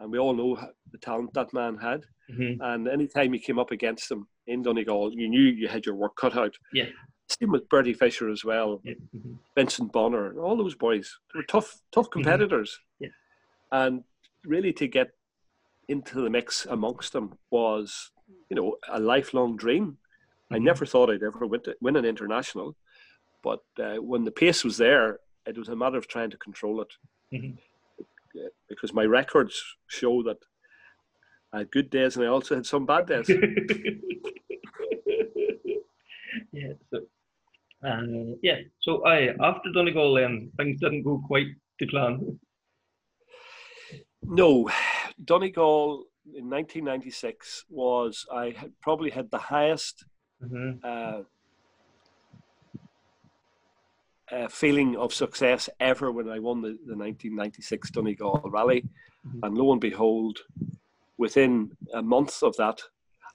and 0.00 0.10
we 0.10 0.18
all 0.18 0.34
know 0.34 0.56
the 0.92 0.98
talent 0.98 1.32
that 1.34 1.52
man 1.52 1.76
had. 1.76 2.04
Mhm. 2.30 2.58
And 2.60 2.88
anytime 2.88 3.34
you 3.34 3.40
came 3.40 3.58
up 3.58 3.70
against 3.70 4.10
him 4.10 4.26
in 4.46 4.62
Donegal, 4.62 5.12
you 5.12 5.28
knew 5.28 5.42
you 5.42 5.68
had 5.68 5.84
your 5.86 5.94
work 5.94 6.16
cut 6.16 6.36
out. 6.36 6.56
Yeah. 6.72 6.88
Same 7.28 7.52
with 7.52 7.68
Bertie 7.68 7.94
Fisher 7.94 8.28
as 8.28 8.44
well, 8.44 8.80
Yeah. 8.84 8.94
mhm. 9.14 9.38
Vincent 9.54 9.92
Bonner, 9.92 10.40
all 10.40 10.56
those 10.56 10.74
boys. 10.74 11.16
They 11.32 11.38
were 11.38 11.44
tough, 11.44 11.80
tough 11.92 12.10
competitors. 12.10 12.80
Yeah. 12.98 13.10
And 13.70 14.04
really 14.44 14.72
to 14.74 14.88
get 14.88 15.10
into 15.88 16.20
the 16.20 16.30
mix 16.30 16.66
amongst 16.66 17.12
them 17.12 17.38
was, 17.50 18.10
you 18.48 18.56
know, 18.56 18.78
a 18.88 18.98
lifelong 18.98 19.56
dream. 19.56 19.98
I 20.50 20.58
Mhm. 20.58 20.62
never 20.64 20.86
thought 20.86 21.10
I'd 21.10 21.22
ever 21.22 21.46
win, 21.46 21.62
win 21.80 21.96
an 21.96 22.04
international, 22.04 22.76
but 23.42 23.62
uh, 23.78 23.96
when 23.96 24.24
the 24.24 24.32
pace 24.32 24.64
was 24.64 24.76
there, 24.78 25.20
it 25.46 25.58
was 25.58 25.68
a 25.68 25.76
matter 25.76 25.98
of 25.98 26.06
trying 26.08 26.30
to 26.30 26.36
control 26.38 26.80
it. 26.80 26.92
Because 28.68 28.92
my 28.92 29.04
records 29.04 29.62
show 29.86 30.22
that 30.22 30.38
I 31.52 31.58
had 31.58 31.70
good 31.70 31.90
days 31.90 32.16
and 32.16 32.24
I 32.24 32.28
also 32.28 32.54
had 32.54 32.66
some 32.66 32.86
bad 32.86 33.06
days. 33.06 33.28
yeah. 36.52 36.72
So, 36.90 37.00
uh, 37.84 38.36
yeah. 38.42 38.58
So 38.80 39.04
I 39.04 39.34
after 39.40 39.70
Donegal, 39.72 40.14
then 40.14 40.52
things 40.56 40.80
didn't 40.80 41.02
go 41.02 41.22
quite 41.26 41.48
to 41.78 41.86
plan. 41.86 42.38
No, 44.22 44.70
Donegal 45.24 46.04
in 46.26 46.50
1996 46.50 47.64
was 47.68 48.26
I 48.32 48.50
had 48.50 48.72
probably 48.80 49.10
had 49.10 49.30
the 49.30 49.38
highest 49.38 50.04
hmm 50.40 50.72
uh, 50.84 51.22
uh, 54.32 54.48
feeling 54.48 54.96
of 54.96 55.12
success 55.12 55.68
ever 55.80 56.10
when 56.12 56.28
I 56.28 56.38
won 56.38 56.60
the, 56.62 56.68
the 56.86 56.96
1996 56.96 57.90
Donegal 57.90 58.40
Rally, 58.52 58.84
Mhm. 59.26 59.40
and 59.42 59.58
lo 59.58 59.72
and 59.72 59.80
behold, 59.80 60.38
within 61.18 61.76
a 61.94 62.02
month 62.02 62.42
of 62.42 62.56
that, 62.56 62.80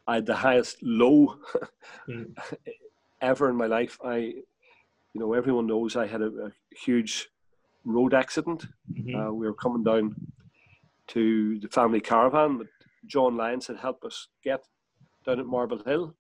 I 0.07 0.15
had 0.15 0.25
the 0.25 0.35
highest 0.35 0.77
low 0.81 1.37
Mm. 2.07 2.35
ever 3.21 3.49
in 3.49 3.55
my 3.55 3.65
life. 3.67 3.97
I, 4.03 4.17
you 4.17 5.19
know, 5.21 5.33
everyone 5.33 5.67
knows 5.67 5.95
I 5.95 6.07
had 6.07 6.21
a, 6.21 6.31
a 6.47 6.51
huge 6.85 7.29
road 7.83 8.13
accident. 8.13 8.65
hmm 8.95 9.15
Uh, 9.15 9.31
we 9.31 9.45
were 9.47 9.53
coming 9.53 9.83
down 9.83 10.15
to 11.07 11.59
the 11.59 11.69
family 11.69 12.01
caravan 12.01 12.57
that 12.59 12.67
John 13.05 13.37
Lyons 13.37 13.67
had 13.67 13.77
helped 13.77 14.03
us 14.05 14.27
get 14.43 14.61
down 15.25 15.39
at 15.39 15.45
Marble 15.45 15.81
Hill. 15.85 16.15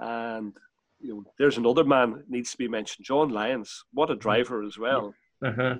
And 0.00 0.56
you 1.00 1.14
know, 1.14 1.24
there's 1.38 1.58
another 1.58 1.84
man 1.84 2.24
needs 2.28 2.50
to 2.52 2.58
be 2.58 2.68
mentioned, 2.68 3.04
John 3.06 3.28
Lyons. 3.30 3.84
What 3.92 4.10
a 4.10 4.16
driver 4.16 4.62
as 4.62 4.78
well. 4.78 5.14
uh-huh. 5.44 5.76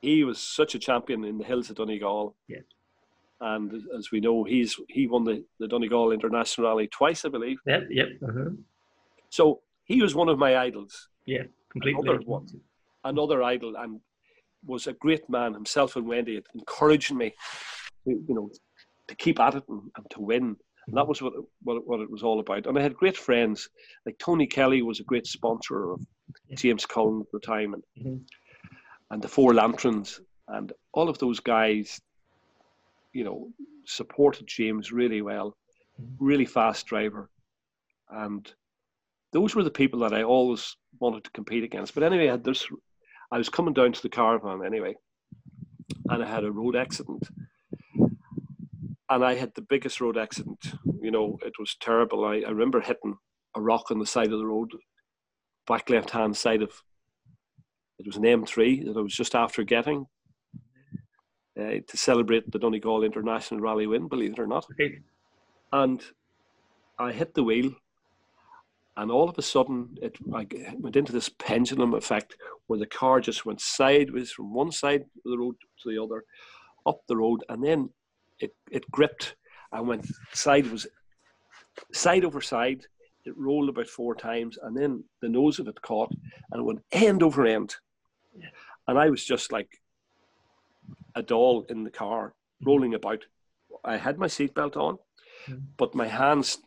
He 0.00 0.22
was 0.22 0.38
such 0.38 0.74
a 0.74 0.78
champion 0.78 1.24
in 1.24 1.38
the 1.38 1.44
hills 1.44 1.70
of 1.70 1.76
Donegal. 1.76 2.34
Yeah. 2.46 2.58
And 3.40 3.82
as 3.96 4.10
we 4.10 4.20
know, 4.20 4.44
he's 4.44 4.78
he 4.88 5.06
won 5.06 5.24
the, 5.24 5.44
the 5.58 5.66
Donegal 5.66 6.12
International 6.12 6.68
Rally 6.68 6.86
twice, 6.86 7.24
I 7.24 7.30
believe. 7.30 7.58
Yep. 7.66 7.82
Yep. 7.90 8.08
Uh-huh. 8.28 8.50
So 9.30 9.60
he 9.84 10.00
was 10.02 10.14
one 10.14 10.28
of 10.28 10.38
my 10.38 10.56
idols. 10.58 11.08
Yeah, 11.26 11.44
completely. 11.70 12.00
Another 12.02 12.24
one. 12.24 12.46
another 13.04 13.42
idol 13.42 13.76
and 13.76 14.00
was 14.66 14.86
a 14.86 14.92
great 14.94 15.28
man 15.28 15.52
himself 15.52 15.96
and 15.96 16.06
Wendy 16.06 16.40
encouraging 16.54 17.18
me 17.18 17.34
to, 18.04 18.10
you 18.10 18.34
know 18.34 18.50
to 19.08 19.14
keep 19.14 19.38
at 19.40 19.54
it 19.54 19.64
and, 19.68 19.82
and 19.96 20.06
to 20.10 20.20
win 20.20 20.56
and 20.86 20.96
that 20.96 21.06
was 21.08 21.20
what, 21.22 21.32
it- 21.34 21.44
what, 21.62 21.76
it- 21.76 21.86
what 21.86 22.00
it 22.00 22.10
was 22.10 22.22
all 22.22 22.40
about. 22.40 22.66
And 22.66 22.78
I 22.78 22.82
had 22.82 22.94
great 22.94 23.16
friends. 23.16 23.68
Like 24.06 24.18
Tony 24.18 24.46
Kelly 24.46 24.82
was 24.82 25.00
a 25.00 25.04
great 25.04 25.26
sponsor 25.26 25.90
of 25.92 26.00
James 26.54 26.86
Cullen 26.86 27.20
at 27.20 27.30
the 27.32 27.40
time 27.40 27.74
and, 27.74 27.82
Mhm. 28.00 28.20
and 29.10 29.22
the 29.22 29.28
Four 29.28 29.54
Lanterns. 29.54 30.20
And 30.48 30.72
all 30.92 31.08
of 31.08 31.18
those 31.18 31.40
guys 31.40 32.00
you 33.12 33.22
know 33.24 33.48
supported 33.86 34.46
James 34.46 34.90
really 34.92 35.22
well. 35.22 35.56
Mhm. 36.00 36.16
really 36.18 36.44
fast 36.46 36.86
driver. 36.86 37.30
And 38.10 38.52
those 39.32 39.54
were 39.54 39.62
the 39.62 39.70
people 39.70 40.00
that 40.00 40.12
I 40.12 40.22
always 40.24 40.76
wanted 41.00 41.24
to 41.24 41.30
compete 41.30 41.62
against. 41.64 41.94
But 41.94 42.02
anyway 42.02 42.28
I 42.28 42.32
had 42.32 42.44
this 42.44 42.66
I 43.32 43.38
was 43.38 43.48
coming 43.48 43.74
down 43.74 43.92
to 43.92 44.02
the 44.02 44.08
caravan 44.08 44.64
anyway, 44.64 44.94
and 46.10 46.22
I 46.22 46.26
had 46.26 46.44
a 46.44 46.52
road 46.52 46.76
accident. 46.76 47.28
And 49.10 49.24
I 49.24 49.34
had 49.34 49.52
the 49.54 49.62
biggest 49.62 50.00
road 50.00 50.16
accident. 50.16 50.72
You 51.00 51.10
know, 51.10 51.38
it 51.42 51.52
was 51.58 51.76
terrible. 51.80 52.24
I, 52.24 52.42
I 52.46 52.50
remember 52.50 52.80
hitting 52.80 53.16
a 53.54 53.60
rock 53.60 53.90
on 53.90 53.98
the 53.98 54.06
side 54.06 54.32
of 54.32 54.38
the 54.38 54.46
road, 54.46 54.70
back 55.66 55.90
left 55.90 56.10
hand 56.10 56.36
side 56.36 56.62
of 56.62 56.72
it 57.98 58.06
was 58.06 58.16
an 58.16 58.24
M3 58.24 58.86
that 58.86 58.98
I 58.98 59.00
was 59.00 59.14
just 59.14 59.36
after 59.36 59.62
getting 59.62 60.06
uh, 61.58 61.78
to 61.86 61.96
celebrate 61.96 62.50
the 62.50 62.58
Donegal 62.58 63.04
International 63.04 63.60
Rally 63.60 63.86
win, 63.86 64.08
believe 64.08 64.32
it 64.32 64.38
or 64.40 64.48
not 64.48 64.66
and 65.74 66.00
I 66.98 67.10
hit 67.10 67.34
the 67.34 67.42
wheel, 67.42 67.72
and 68.96 69.10
all 69.10 69.28
of 69.28 69.36
a 69.36 69.42
sudden 69.42 69.96
it 70.00 70.16
I 70.32 70.46
went 70.78 70.96
into 70.96 71.12
this 71.12 71.28
pendulum 71.28 71.94
effect 71.94 72.36
where 72.68 72.78
the 72.78 72.86
car 72.86 73.20
just 73.20 73.44
went 73.44 73.60
sideways 73.60 74.30
from 74.30 74.54
one 74.54 74.70
side 74.70 75.02
of 75.02 75.08
the 75.24 75.36
road 75.36 75.56
to 75.82 75.90
the 75.90 76.00
other, 76.00 76.24
up 76.86 77.00
the 77.08 77.16
road, 77.16 77.42
and 77.48 77.62
then 77.62 77.90
it, 78.38 78.54
it 78.70 78.90
gripped 78.90 79.36
and 79.72 79.88
went 79.88 80.06
sideways, 80.32 80.86
side 81.92 82.24
over 82.24 82.40
side. 82.40 82.86
It 83.24 83.36
rolled 83.36 83.70
about 83.70 83.88
four 83.88 84.14
times, 84.14 84.58
and 84.62 84.76
then 84.76 85.02
the 85.22 85.28
nose 85.28 85.58
of 85.58 85.66
it 85.68 85.80
caught, 85.80 86.12
and 86.52 86.60
it 86.60 86.64
went 86.64 86.84
end 86.92 87.22
over 87.22 87.46
end. 87.46 87.74
And 88.86 88.98
I 88.98 89.08
was 89.08 89.24
just 89.24 89.50
like 89.50 89.80
a 91.14 91.22
doll 91.22 91.64
in 91.68 91.84
the 91.84 91.90
car, 91.90 92.34
rolling 92.62 92.94
about. 92.94 93.24
I 93.82 93.96
had 93.96 94.18
my 94.18 94.26
seatbelt 94.26 94.76
on, 94.76 94.98
but 95.76 95.94
my 95.94 96.06
hands, 96.06 96.58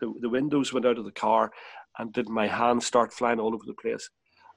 the, 0.00 0.12
the 0.20 0.28
windows 0.28 0.72
went 0.72 0.86
out 0.86 0.98
of 0.98 1.04
the 1.04 1.12
car, 1.12 1.52
and 1.98 2.12
did 2.12 2.28
my 2.28 2.48
hands 2.48 2.86
start 2.86 3.12
flying 3.12 3.38
all 3.38 3.54
over 3.54 3.64
the 3.66 3.74
place. 3.74 4.08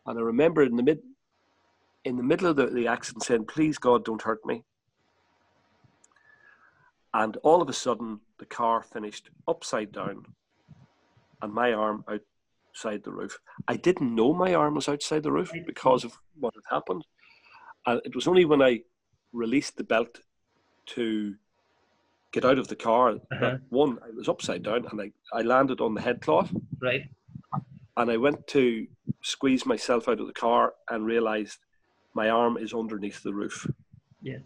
And 0.05 0.17
I 0.17 0.21
remember 0.21 0.63
in 0.63 0.75
the 0.75 0.83
mid, 0.83 0.99
in 2.03 2.17
the 2.17 2.23
middle 2.23 2.49
of 2.49 2.55
the, 2.55 2.67
the 2.67 2.87
accident, 2.87 3.23
saying, 3.23 3.45
"Please 3.45 3.77
God, 3.77 4.03
don't 4.03 4.21
hurt 4.21 4.43
me." 4.45 4.63
And 7.13 7.37
all 7.37 7.61
of 7.61 7.69
a 7.69 7.73
sudden, 7.73 8.19
the 8.39 8.45
car 8.45 8.81
finished 8.81 9.29
upside 9.47 9.91
down, 9.91 10.25
and 11.41 11.53
my 11.53 11.73
arm 11.73 12.03
outside 12.07 13.03
the 13.03 13.11
roof. 13.11 13.37
I 13.67 13.75
didn't 13.75 14.15
know 14.15 14.33
my 14.33 14.53
arm 14.55 14.75
was 14.75 14.89
outside 14.89 15.23
the 15.23 15.31
roof 15.31 15.51
because 15.67 16.03
of 16.03 16.17
what 16.39 16.53
had 16.55 16.75
happened. 16.75 17.05
And 17.85 18.01
it 18.05 18.15
was 18.15 18.27
only 18.27 18.45
when 18.45 18.61
I 18.61 18.81
released 19.31 19.77
the 19.77 19.83
belt 19.83 20.21
to 20.87 21.35
get 22.31 22.45
out 22.45 22.57
of 22.57 22.67
the 22.67 22.75
car 22.75 23.09
Uh-huh. 23.11 23.39
that 23.41 23.61
one, 23.69 23.99
I 24.03 24.09
was 24.15 24.27
upside 24.29 24.63
down 24.63 24.87
and 24.89 24.99
I, 25.01 25.11
I 25.33 25.41
landed 25.43 25.81
on 25.81 25.93
the 25.93 26.01
headcloth 26.01 26.51
Right. 26.81 27.03
and 27.97 28.09
I 28.09 28.17
went 28.17 28.47
to 28.47 28.87
squeeze 29.21 29.65
myself 29.65 30.07
out 30.07 30.19
of 30.19 30.27
the 30.27 30.33
car 30.33 30.73
and 30.89 31.05
realized 31.05 31.59
my 32.15 32.29
arm 32.29 32.57
is 32.57 32.73
underneath 32.73 33.21
the 33.21 33.33
roof. 33.33 33.67
Yeah. 34.21 34.39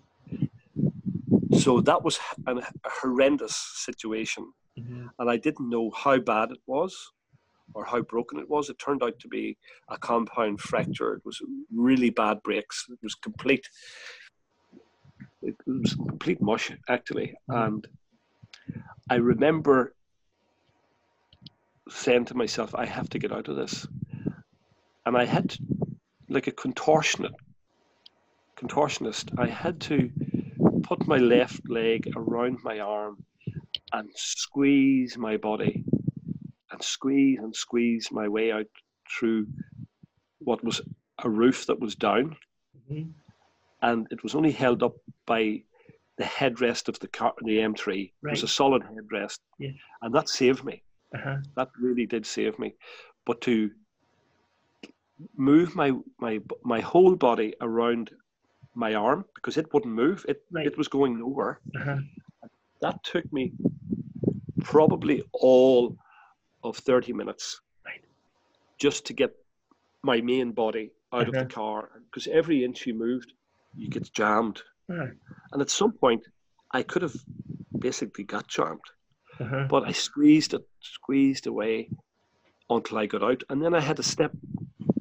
So 1.58 1.82
that 1.82 2.04
was 2.04 2.20
an, 2.46 2.60
a 2.60 2.90
horrendous 3.02 3.56
situation. 3.56 4.52
Mhm. 4.80 5.10
and 5.18 5.28
I 5.28 5.38
didn't 5.38 5.70
know 5.70 5.90
how 5.90 6.20
bad 6.20 6.52
it 6.52 6.62
was 6.68 6.94
or 7.74 7.84
how 7.84 8.02
broken 8.02 8.38
it 8.40 8.48
was. 8.48 8.70
It 8.70 8.78
turned 8.78 9.02
out 9.04 9.18
to 9.20 9.28
be 9.28 9.58
a 9.90 9.98
compound 9.98 10.62
fracture. 10.62 11.16
It 11.16 11.26
was 11.26 11.42
really 11.74 12.12
bad 12.12 12.44
breaks. 12.44 12.86
It 12.90 13.00
was 13.02 13.16
complete. 13.16 13.68
It 15.42 15.56
was 15.66 15.96
complete 15.96 16.42
mush 16.42 16.72
actually, 16.88 17.34
and 17.48 17.88
I 19.10 19.16
remember 19.16 19.96
saying 21.90 22.26
to 22.26 22.36
myself, 22.36 22.76
"I 22.76 22.86
have 22.86 23.10
to 23.10 23.20
get 23.20 23.32
out 23.32 23.48
of 23.48 23.56
this," 23.56 23.88
and 25.06 25.18
I 25.18 25.26
had, 25.26 25.50
to, 25.52 25.58
like 26.30 26.48
a 26.48 26.52
contortionist, 26.52 27.34
contortionist, 28.58 29.40
I 29.40 29.48
had 29.48 29.80
to 29.82 30.12
put 30.88 31.06
my 31.08 31.18
left 31.18 31.62
leg 31.70 32.02
around 32.16 32.58
my 32.64 32.80
arm 32.80 33.18
and 33.94 34.10
squeeze 34.16 35.18
my 35.18 35.36
body 35.38 35.84
and 36.72 36.82
squeeze 36.82 37.40
and 37.40 37.56
squeeze 37.56 38.10
my 38.12 38.28
way 38.28 38.52
out 38.52 38.68
through 39.12 39.46
what 40.40 40.64
was 40.64 40.82
a 41.24 41.30
roof 41.30 41.66
that 41.66 41.80
was 41.80 41.96
down 41.96 42.36
Mhm. 42.90 43.12
and 43.82 44.08
it 44.12 44.24
was 44.24 44.34
only 44.36 44.52
held 44.52 44.82
up 44.84 44.96
by 45.26 45.64
the 46.18 46.24
headrest 46.40 46.88
of 46.88 46.98
the 47.00 47.08
car 47.08 47.34
the 47.44 47.60
M3 47.60 48.06
it 48.24 48.30
was 48.32 48.44
a 48.44 48.48
solid 48.48 48.82
headrest 48.84 49.40
Yeah. 49.60 49.72
and 50.02 50.14
that 50.16 50.30
saved 50.30 50.64
me 50.64 50.84
Uh-huh. 51.16 51.38
that 51.56 51.70
really 51.80 52.06
did 52.06 52.26
save 52.26 52.58
me 52.60 52.70
but 53.26 53.42
to 53.42 53.72
move 55.36 55.76
my 55.76 55.92
my 56.20 56.40
my 56.64 56.80
whole 56.80 57.16
body 57.16 57.54
around 57.62 58.12
my 58.78 58.94
arm 58.94 59.26
because 59.36 59.58
it 59.58 59.74
wouldn't 59.74 59.94
move 59.94 60.26
it 60.30 60.42
Right. 60.52 60.68
it 60.68 60.78
was 60.78 60.88
going 60.88 61.18
nowhere 61.18 61.60
Uh-huh. 61.76 61.98
that 62.82 63.04
took 63.04 63.26
me 63.34 63.54
probably 64.60 65.24
all 65.34 65.96
of 66.64 66.78
30 66.78 67.14
minutes 67.14 67.60
Right. 67.86 68.02
just 68.80 69.06
to 69.08 69.14
get 69.14 69.32
my 70.04 70.22
main 70.22 70.52
body 70.52 70.92
out 71.14 71.28
of 71.28 71.36
Uh-huh. 71.36 71.44
the 71.44 71.54
car 71.54 71.90
because 72.06 72.28
every 72.28 72.64
inch 72.64 72.86
you 72.86 72.94
moved 72.94 73.34
you 73.76 73.90
get 73.90 74.12
jammed 74.14 74.62
Uh-huh. 74.90 75.08
and 75.52 75.62
at 75.62 75.70
some 75.70 75.92
point 75.92 76.24
i 76.72 76.84
could 76.84 77.02
have 77.02 77.16
basically 77.82 78.24
got 78.24 78.48
jammed 78.48 78.90
Uh-huh. 79.40 79.66
but 79.70 79.84
i 79.88 79.92
squeezed 79.92 80.54
it 80.54 80.66
squeezed 80.82 81.48
away 81.48 81.90
until 82.70 82.98
i 82.98 83.06
got 83.08 83.24
out 83.24 83.44
and 83.50 83.62
then 83.64 83.74
i 83.74 83.80
had 83.80 83.98
to 83.98 84.04
step 84.04 84.34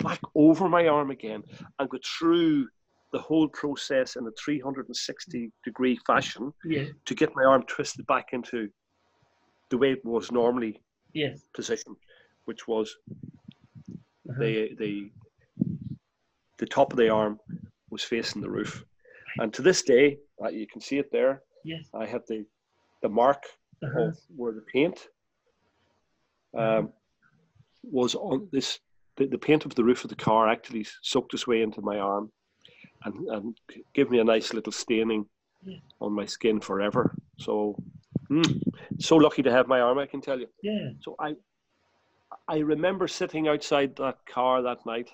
back 0.03 0.21
over 0.35 0.69
my 0.69 0.87
arm 0.89 1.11
again 1.11 1.43
and 1.79 1.89
go 1.91 1.99
through 2.05 2.69
the 3.17 3.23
whole 3.23 3.49
process 3.49 4.17
in 4.17 4.27
a 4.27 4.31
360 4.45 5.51
degree 5.65 5.99
fashion 6.07 6.53
Yeah. 6.65 6.89
to 7.07 7.15
get 7.15 7.35
my 7.35 7.45
arm 7.45 7.63
twisted 7.67 8.07
back 8.07 8.27
into 8.35 8.69
the 9.71 9.79
way 9.79 9.93
it 9.93 10.05
was 10.05 10.31
normally 10.31 10.73
Yes. 11.15 11.37
positioned, 11.55 11.97
which 12.45 12.63
was 12.69 12.87
Uh-huh. 14.29 14.43
the 14.43 14.75
the 14.83 14.93
the 16.59 16.67
top 16.77 16.93
of 16.93 16.99
the 16.99 17.09
arm 17.09 17.35
was 17.91 18.03
facing 18.05 18.43
the 18.43 18.51
roof. 18.59 18.73
And 19.41 19.49
to 19.55 19.63
this 19.63 19.81
day, 19.95 20.07
uh, 20.43 20.49
you 20.61 20.67
can 20.73 20.81
see 20.89 20.99
it 20.99 21.11
there. 21.11 21.35
Yes. 21.65 21.85
I 21.95 22.05
had 22.15 22.23
the 22.29 22.41
the 23.05 23.09
mark 23.23 23.43
Uh-huh. 23.87 24.09
of 24.09 24.19
where 24.39 24.55
the 24.59 24.67
paint 24.77 24.99
um, 26.63 26.85
was 28.01 28.15
on 28.15 28.49
this. 28.53 28.69
The, 29.19 29.27
the 29.27 29.45
paint 29.49 29.65
of 29.65 29.75
the 29.75 29.85
roof 29.89 30.05
of 30.05 30.11
the 30.11 30.23
car 30.29 30.43
actually 30.55 30.85
soaked 31.13 31.33
its 31.35 31.47
way 31.47 31.63
into 31.63 31.81
my 31.91 31.99
arm, 31.99 32.27
and 33.07 33.29
and 33.29 33.57
gave 33.95 34.11
me 34.11 34.19
a 34.19 34.25
nice 34.25 34.53
little 34.53 34.73
staining 34.73 35.27
Yeah. 35.65 35.79
on 36.01 36.13
my 36.13 36.27
skin 36.27 36.61
forever. 36.61 37.15
So, 37.39 37.77
mm, 38.31 38.61
so 38.99 39.17
lucky 39.17 39.43
to 39.43 39.51
have 39.51 39.69
my 39.69 39.81
arm, 39.81 39.99
I 39.99 40.07
can 40.07 40.21
tell 40.21 40.39
you. 40.39 40.49
Yeah. 40.63 40.91
So 41.01 41.17
I, 41.19 41.35
I 42.49 42.59
remember 42.59 43.09
sitting 43.09 43.49
outside 43.49 43.97
that 43.97 44.19
car 44.27 44.63
that 44.63 44.85
night, 44.87 45.11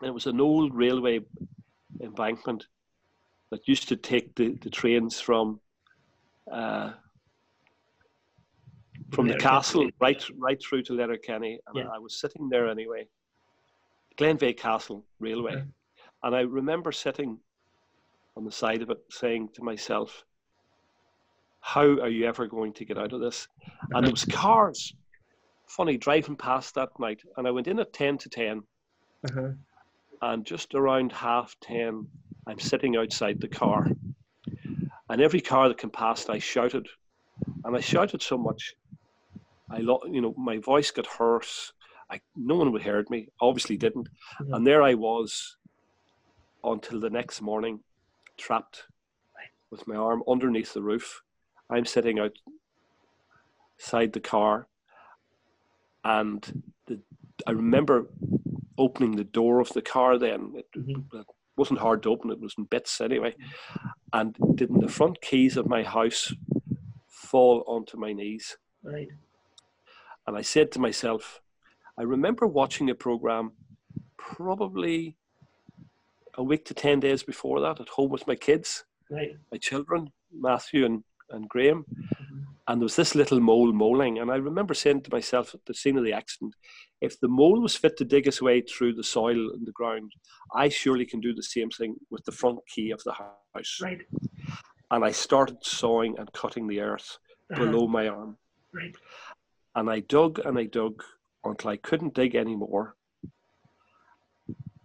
and 0.00 0.08
it 0.08 0.14
was 0.14 0.26
an 0.26 0.40
old 0.40 0.74
railway 0.74 1.20
embankment 2.00 2.66
that 3.50 3.68
used 3.68 3.88
to 3.88 3.96
take 3.96 4.34
the, 4.34 4.58
the 4.62 4.70
trains 4.70 5.20
from, 5.20 5.60
uh, 6.52 6.92
from 9.12 9.26
the 9.28 9.36
castle 9.36 9.88
right 10.00 10.22
right 10.36 10.60
through 10.62 10.82
to 10.82 10.92
Letterkenny, 10.94 11.60
and 11.66 11.76
Yeah. 11.76 11.88
I 11.94 11.98
was 11.98 12.20
sitting 12.20 12.48
there 12.48 12.68
anyway. 12.68 13.08
Glenveagh 14.18 14.56
Castle 14.56 15.06
Railway, 15.20 15.54
Yeah. 15.54 15.64
And 16.22 16.34
I 16.34 16.40
remember 16.40 16.92
sitting 16.92 17.38
on 18.36 18.44
the 18.44 18.52
side 18.52 18.82
of 18.82 18.90
it, 18.90 18.98
saying 19.10 19.50
to 19.54 19.62
myself, 19.62 20.24
"How 21.60 21.82
are 21.82 22.08
you 22.08 22.26
ever 22.26 22.46
going 22.46 22.72
to 22.74 22.84
get 22.84 22.98
out 22.98 23.12
of 23.12 23.20
this?" 23.20 23.48
And 23.92 24.04
there 24.04 24.10
was 24.12 24.24
cars, 24.30 24.94
funny 25.66 25.96
driving 25.96 26.36
past 26.36 26.74
that 26.74 26.90
night, 26.98 27.20
and 27.36 27.46
I 27.46 27.50
went 27.50 27.66
in 27.68 27.78
at 27.80 27.92
ten 27.92 28.18
to 28.18 28.28
ten, 28.28 28.62
Uh-huh. 29.28 29.50
and 30.22 30.44
just 30.46 30.74
around 30.74 31.12
half 31.12 31.54
10 31.60 32.06
i'm 32.46 32.58
sitting 32.58 32.96
outside 32.96 33.40
the 33.40 33.48
car 33.48 33.86
and 35.10 35.20
every 35.20 35.40
car 35.40 35.68
that 35.68 35.78
came 35.78 35.90
past 35.90 36.30
i 36.30 36.38
shouted 36.38 36.86
and 37.64 37.76
i 37.76 37.80
shouted 37.80 38.22
so 38.22 38.38
much 38.38 38.74
i 39.70 39.78
lo- 39.78 40.02
you 40.10 40.20
know 40.22 40.34
my 40.38 40.58
voice 40.58 40.90
got 40.90 41.06
hoarse 41.06 41.72
I, 42.10 42.20
no 42.36 42.54
one 42.56 42.72
would 42.72 42.82
heard 42.82 43.10
me 43.10 43.28
obviously 43.40 43.76
didn't 43.76 44.08
Yeah. 44.46 44.54
and 44.56 44.66
there 44.66 44.82
i 44.82 44.94
was 44.94 45.57
until 46.64 47.00
the 47.00 47.10
next 47.10 47.40
morning 47.40 47.80
trapped 48.36 48.84
with 49.70 49.86
my 49.86 49.96
arm 49.96 50.22
underneath 50.28 50.72
the 50.74 50.82
roof 50.82 51.22
i'm 51.70 51.84
sitting 51.84 52.18
outside 52.18 54.12
the 54.12 54.20
car 54.20 54.66
and 56.04 56.62
the, 56.86 56.98
i 57.46 57.50
remember 57.50 58.08
opening 58.78 59.16
the 59.16 59.24
door 59.24 59.58
of 59.60 59.68
the 59.70 59.82
car 59.82 60.18
then. 60.18 60.52
It, 60.54 60.70
Mhm. 60.72 61.12
it 61.12 61.26
wasn't 61.56 61.80
hard 61.80 62.00
to 62.04 62.10
open, 62.10 62.30
it 62.30 62.38
was 62.40 62.54
in 62.56 62.64
bits 62.64 63.00
anyway. 63.00 63.34
And 64.12 64.36
didn't 64.54 64.80
the 64.80 64.88
front 64.88 65.20
keys 65.20 65.56
of 65.56 65.66
my 65.68 65.82
house 65.82 66.32
fall 67.08 67.64
onto 67.66 67.96
my 67.98 68.12
knees? 68.12 68.56
Right. 68.84 69.08
And 70.28 70.36
I 70.36 70.42
said 70.42 70.70
to 70.72 70.78
myself, 70.78 71.42
I 71.98 72.02
remember 72.02 72.46
watching 72.46 72.88
a 72.88 72.94
program 72.94 73.52
probably 74.16 75.16
a 76.38 76.42
week 76.42 76.64
to 76.66 76.74
10 76.74 77.00
days 77.00 77.22
before 77.22 77.60
that 77.60 77.80
at 77.80 77.88
home 77.88 78.10
with 78.10 78.26
my 78.26 78.34
kids, 78.36 78.84
Right. 79.10 79.36
my 79.52 79.58
children, 79.58 80.10
Matthew 80.32 80.84
and, 80.86 81.02
and 81.30 81.48
Graham. 81.48 81.84
And 82.68 82.80
there 82.80 82.84
was 82.84 82.96
this 82.96 83.14
little 83.14 83.40
mole 83.40 83.72
moling. 83.72 84.18
And 84.18 84.30
I 84.30 84.36
remember 84.36 84.74
saying 84.74 85.02
to 85.02 85.10
myself 85.10 85.54
at 85.54 85.64
the 85.66 85.74
scene 85.74 85.96
of 85.98 86.04
the 86.04 86.12
accident, 86.12 86.54
if 87.00 87.18
the 87.18 87.28
mole 87.28 87.60
was 87.60 87.74
fit 87.76 87.96
to 87.98 88.04
dig 88.04 88.26
its 88.26 88.40
way 88.42 88.60
through 88.60 88.94
the 88.94 89.02
soil 89.04 89.50
and 89.54 89.66
the 89.66 89.72
ground, 89.72 90.12
I 90.54 90.68
surely 90.68 91.06
can 91.06 91.20
do 91.20 91.34
the 91.34 91.42
same 91.42 91.70
thing 91.70 91.96
with 92.10 92.24
the 92.24 92.32
front 92.32 92.58
key 92.68 92.90
of 92.90 93.02
the 93.04 93.12
house. 93.12 93.78
Right. 93.82 94.00
And 94.90 95.04
I 95.04 95.10
started 95.12 95.58
sawing 95.62 96.16
and 96.18 96.32
cutting 96.32 96.66
the 96.68 96.80
earth 96.80 97.18
Uh-huh. 97.50 97.64
below 97.64 97.88
my 97.88 98.08
arm. 98.08 98.36
Right. 98.74 98.94
And 99.74 99.88
I 99.90 100.00
dug 100.00 100.38
and 100.44 100.58
I 100.58 100.64
dug 100.64 101.02
until 101.44 101.70
I 101.70 101.78
couldn't 101.78 102.14
dig 102.14 102.34
anymore. 102.34 102.94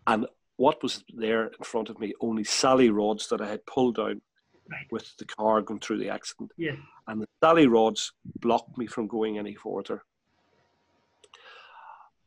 And 0.07 0.25
what 0.57 0.81
was 0.83 1.03
there 1.15 1.47
in 1.47 1.63
front 1.63 1.89
of 1.89 1.99
me? 1.99 2.13
Only 2.21 2.43
sally 2.43 2.89
rods 2.89 3.27
that 3.29 3.41
I 3.41 3.47
had 3.49 3.65
pulled 3.65 3.95
down 3.95 4.21
Right. 4.69 4.87
with 4.91 5.15
the 5.17 5.25
car 5.25 5.61
going 5.61 5.81
through 5.81 5.97
the 5.99 6.09
accident. 6.09 6.51
Yeah. 6.57 6.77
And 7.07 7.21
the 7.21 7.27
sally 7.43 7.67
rods 7.67 8.13
blocked 8.39 8.77
me 8.77 8.87
from 8.87 9.07
going 9.07 9.37
any 9.37 9.55
further. 9.55 10.03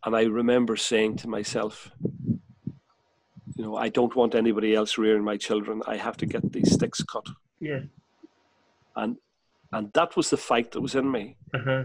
And 0.04 0.14
I 0.14 0.24
remember 0.24 0.76
saying 0.76 1.16
to 1.18 1.28
myself, 1.28 1.90
you 3.56 3.64
know, 3.64 3.76
I 3.76 3.88
don't 3.88 4.14
want 4.14 4.34
anybody 4.34 4.74
else 4.74 4.98
rearing 4.98 5.24
my 5.24 5.36
children. 5.38 5.82
I 5.86 5.96
have 5.96 6.16
to 6.18 6.26
get 6.26 6.52
these 6.52 6.72
sticks 6.74 7.02
cut. 7.02 7.26
Yeah. 7.58 7.80
And 8.94 9.16
and 9.72 9.92
that 9.94 10.14
was 10.16 10.30
the 10.30 10.36
fight 10.36 10.72
that 10.72 10.80
was 10.80 10.94
in 10.94 11.10
me. 11.10 11.36
Uh-huh. 11.54 11.84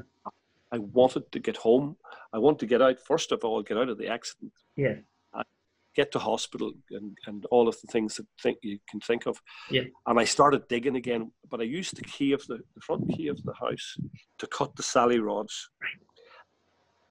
I 0.71 0.77
wanted 0.77 1.31
to 1.31 1.39
get 1.39 1.57
home. 1.57 1.97
I 2.33 2.37
wanted 2.37 2.59
to 2.59 2.65
get 2.67 2.81
out, 2.81 2.99
first 2.99 3.31
of 3.31 3.43
all, 3.43 3.63
get 3.63 3.77
out 3.77 3.89
of 3.89 3.97
the 3.97 4.07
accident, 4.07 4.53
Yeah. 4.75 4.97
Get 5.95 6.11
to 6.11 6.19
hospital, 6.19 6.71
and, 6.91 7.17
and 7.27 7.45
all 7.51 7.67
of 7.67 7.79
the 7.81 7.87
things 7.87 8.15
that 8.15 8.25
think 8.41 8.57
you 8.61 8.79
can 8.89 8.99
think 8.99 9.25
of. 9.25 9.41
Yeah. 9.69 9.83
And 10.07 10.19
I 10.19 10.25
started 10.25 10.67
digging 10.67 10.95
again, 10.95 11.31
but 11.49 11.59
I 11.59 11.63
used 11.63 11.97
the 11.97 12.03
key 12.03 12.31
of 12.31 12.45
the, 12.47 12.59
the 12.75 12.81
front 12.81 13.09
key 13.09 13.27
of 13.27 13.41
the 13.43 13.53
house 13.53 13.97
to 14.37 14.47
cut 14.47 14.75
the 14.75 14.83
sally 14.83 15.19
rods. 15.19 15.69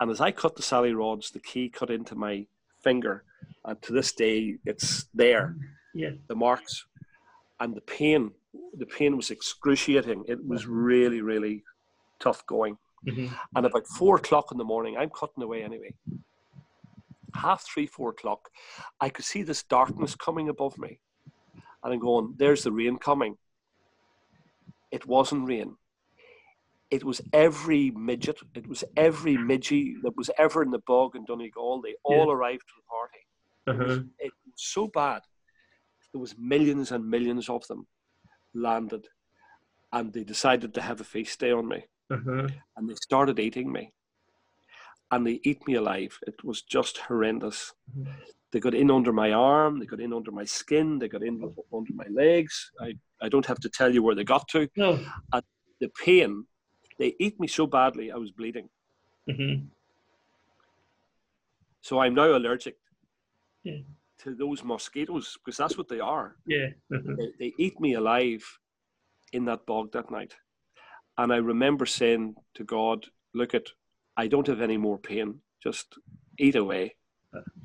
And 0.01 0.11
as 0.11 0.21
I 0.21 0.31
cut 0.33 0.57
the 0.57 0.63
sally 0.63 0.95
rods, 0.95 1.31
the 1.31 1.41
key 1.41 1.69
cut 1.69 1.91
into 1.91 2.15
my 2.15 2.47
finger, 2.83 3.25
and 3.65 3.81
to 3.83 3.93
this 3.93 4.13
day, 4.13 4.57
it's 4.65 5.07
there. 5.13 5.57
Yeah. 5.95 6.11
The 6.29 6.37
marks, 6.37 6.87
and 7.59 7.75
the 7.75 7.83
pain. 7.83 8.31
The 8.79 8.87
pain 8.87 9.17
was 9.17 9.31
excruciating. 9.31 10.25
It 10.27 10.45
was 10.45 10.67
really, 10.67 11.21
really 11.21 11.63
tough 12.19 12.45
going. 12.47 12.79
Mhm. 13.07 13.31
And 13.55 13.67
about 13.67 13.87
four 13.87 14.17
o'clock 14.17 14.53
in 14.53 14.59
the 14.59 14.65
morning, 14.65 14.97
I'm 14.97 15.11
cutting 15.11 15.43
away 15.43 15.63
anyway. 15.63 15.95
Half 17.35 17.63
three, 17.63 17.87
four 17.87 18.11
o'clock, 18.11 18.49
I 19.01 19.09
could 19.09 19.25
see 19.25 19.43
this 19.43 19.63
darkness 19.63 20.15
coming 20.15 20.49
above 20.49 20.79
me. 20.79 21.01
And 21.83 21.93
I'm 21.95 21.99
going, 22.01 22.35
there's 22.37 22.63
the 22.65 22.73
rain 22.73 22.99
coming. 22.99 23.37
It 24.91 25.07
wasn't 25.07 25.47
rain. 25.49 25.77
it 26.91 27.05
was 27.05 27.21
every 27.33 27.93
midget, 27.93 28.41
it 28.53 28.67
was 28.67 28.83
every 28.97 29.37
midgie 29.37 29.95
that 30.03 30.17
was 30.17 30.29
ever 30.39 30.61
in 30.65 30.73
the 30.73 30.81
bog 30.89 31.15
in 31.15 31.25
Donegal. 31.25 31.81
They 31.83 31.95
all 32.03 32.27
Yeah. 32.27 32.33
arrived 32.35 32.67
to 32.67 32.75
the 32.79 32.89
party. 32.97 33.23
Uh-huh. 33.71 34.03
It 34.19 34.33
was 34.45 34.55
so 34.57 34.89
bad. 34.89 35.23
There 36.13 36.21
was 36.21 36.35
millions 36.37 36.91
and 36.91 37.09
millions 37.09 37.49
of 37.49 37.65
them 37.69 37.87
landed, 38.55 39.07
and 39.93 40.13
they 40.13 40.25
decided 40.25 40.75
to 40.75 40.83
have 40.83 41.01
a 41.01 41.05
feast 41.05 41.39
day 41.39 41.53
on 41.53 41.69
me, 41.69 41.87
Uh-huh. 42.11 42.49
and 42.77 42.89
they 42.89 42.97
started 42.97 43.39
eating 43.39 43.71
me, 43.71 43.93
and 45.11 45.27
they 45.27 45.41
eat 45.45 45.67
me 45.67 45.75
alive. 45.75 46.19
It 46.27 46.43
was 46.45 46.63
just 46.63 46.99
horrendous. 46.99 47.73
Mhm. 47.97 48.07
They 48.53 48.61
got 48.61 48.75
in 48.75 48.91
under 48.91 49.13
my 49.13 49.33
arm, 49.33 49.79
they 49.79 49.87
got 49.87 50.01
in 50.01 50.13
under 50.13 50.33
my 50.33 50.45
skin, 50.45 50.99
they 50.99 51.09
got 51.09 51.23
in 51.23 51.41
under 51.73 51.93
my 51.95 52.07
legs. 52.11 52.73
I, 52.81 52.95
I 53.23 53.29
don't 53.29 53.47
have 53.47 53.61
to 53.61 53.69
tell 53.69 53.93
you 53.95 54.03
where 54.03 54.15
they 54.17 54.25
got 54.25 54.49
to. 54.49 54.69
No. 54.77 54.99
The 55.81 55.89
pain, 56.05 56.45
they 56.99 57.15
ate 57.21 57.39
me 57.41 57.47
so 57.47 57.67
badly, 57.67 58.11
I 58.13 58.17
was 58.17 58.33
bleeding. 58.33 58.69
Mm-hmm. 59.29 59.67
So 61.81 62.01
I'm 62.01 62.15
now 62.15 62.37
allergic 62.37 62.77
Yeah. 63.63 63.79
to 64.19 64.35
those 64.35 64.63
mosquitoes 64.65 65.39
because 65.39 65.57
that's 65.57 65.79
what 65.79 65.89
they 65.89 66.01
are. 66.01 66.37
Yeah. 66.47 66.69
Uh-huh. 66.93 67.15
They, 67.17 67.33
they 67.39 67.55
eat 67.57 67.81
me 67.81 67.95
alive 67.95 68.45
in 69.33 69.45
that 69.47 69.65
bog 69.65 69.93
that 69.93 70.11
night. 70.11 70.35
And 71.17 71.33
I 71.33 71.37
remember 71.37 71.87
saying 71.87 72.35
to 72.55 72.65
God, 72.65 73.07
Look 73.33 73.55
at, 73.55 73.67
I 74.21 74.27
don't 74.27 74.47
have 74.49 74.61
any 74.61 74.77
more 74.77 74.99
pain. 74.99 75.41
Just 75.63 75.95
eat 76.39 76.55
away. 76.55 76.95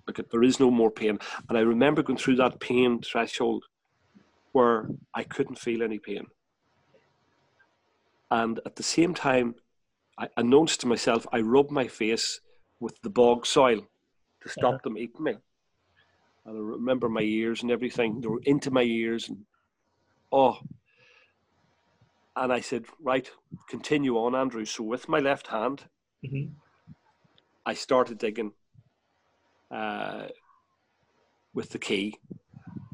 Look 0.07 0.29
there 0.29 0.43
is 0.43 0.57
no 0.57 0.71
more 0.71 0.89
pain. 0.89 1.19
And 1.49 1.57
I 1.57 1.61
remember 1.61 2.01
going 2.01 2.17
through 2.17 2.37
that 2.37 2.61
pain 2.61 3.01
threshold 3.01 3.65
where 4.53 4.87
I 5.13 5.23
couldn't 5.23 5.59
feel 5.59 5.83
any 5.83 5.99
pain. 5.99 6.27
And 8.31 8.61
at 8.65 8.77
the 8.77 8.83
same 8.83 9.13
time, 9.13 9.55
I 10.17 10.29
announced 10.37 10.79
to 10.81 10.87
myself, 10.87 11.27
I 11.33 11.41
rubbed 11.41 11.71
my 11.71 11.87
face 11.87 12.39
with 12.79 13.01
the 13.01 13.09
bog 13.09 13.45
soil 13.45 13.81
to 14.41 14.49
stop 14.49 14.75
uh-huh. 14.75 14.79
them 14.85 14.97
eating 14.97 15.23
me. 15.23 15.35
And 16.45 16.57
I 16.57 16.61
remember 16.61 17.09
my 17.09 17.21
ears 17.21 17.63
and 17.63 17.71
everything. 17.71 18.21
They 18.21 18.29
were 18.29 18.41
into 18.45 18.71
my 18.71 18.83
ears 18.83 19.27
and 19.27 19.39
oh. 20.31 20.59
And 22.37 22.53
I 22.53 22.61
said, 22.61 22.85
right, 23.01 23.29
continue 23.67 24.15
on, 24.17 24.35
Andrew. 24.35 24.63
So 24.63 24.83
with 24.83 25.09
my 25.09 25.19
left 25.19 25.47
hand, 25.47 25.83
Mhm. 26.25 26.51
I 27.65 27.73
started 27.73 28.17
digging 28.17 28.53
uh, 29.71 30.27
with 31.53 31.69
the 31.69 31.79
key. 31.79 32.17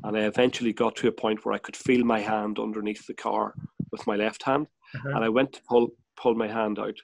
And 0.04 0.18
I 0.18 0.22
eventually 0.22 0.74
got 0.74 0.96
to 0.98 1.08
a 1.08 1.12
point 1.12 1.46
where 1.46 1.54
I 1.54 1.60
could 1.60 1.76
feel 1.76 2.04
my 2.04 2.20
hand 2.20 2.58
underneath 2.58 3.06
the 3.06 3.14
car 3.14 3.54
with 3.92 4.08
my 4.08 4.16
left 4.16 4.44
hand. 4.44 4.68
Uh-huh. 4.96 5.10
And 5.10 5.24
I 5.24 5.30
went 5.30 5.54
to 5.54 5.62
pull, 5.70 5.90
pull 6.16 6.34
my 6.34 6.48
hand 6.48 6.80
out. 6.80 6.96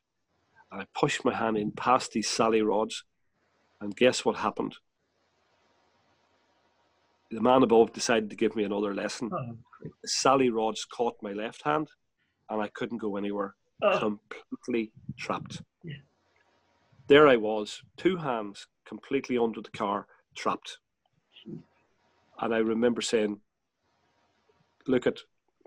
And 0.71 0.81
I 0.81 0.85
pushed 0.99 1.23
my 1.23 1.33
hand 1.35 1.57
in 1.57 1.71
past 1.71 2.11
these 2.13 2.27
sally 2.29 2.61
rods. 2.61 3.03
And 3.81 3.95
guess 3.95 4.25
what 4.25 4.37
happened? 4.37 4.75
The 7.29 7.41
man 7.41 7.61
above 7.61 7.93
decided 7.93 8.29
to 8.29 8.35
give 8.35 8.55
me 8.55 8.63
another 8.63 8.95
lesson. 8.95 9.29
Oh. 9.33 9.57
The 10.01 10.07
sally 10.07 10.49
rods 10.49 10.85
caught 10.85 11.21
my 11.21 11.33
left 11.33 11.61
hand, 11.63 11.89
and 12.49 12.61
I 12.61 12.69
couldn't 12.69 12.97
go 12.97 13.17
anywhere. 13.17 13.53
Oh, 13.83 14.17
Completely 14.49 14.91
trapped. 15.17 15.61
There 17.07 17.27
I 17.27 17.37
was, 17.37 17.81
two 17.95 18.17
hands 18.17 18.67
completely 18.85 19.37
under 19.37 19.61
the 19.61 19.71
car, 19.71 20.07
trapped. 20.35 20.79
And 22.39 22.53
I 22.53 22.57
remember 22.57 23.01
saying, 23.01 23.39
"Look 24.87 25.07
at, 25.07 25.19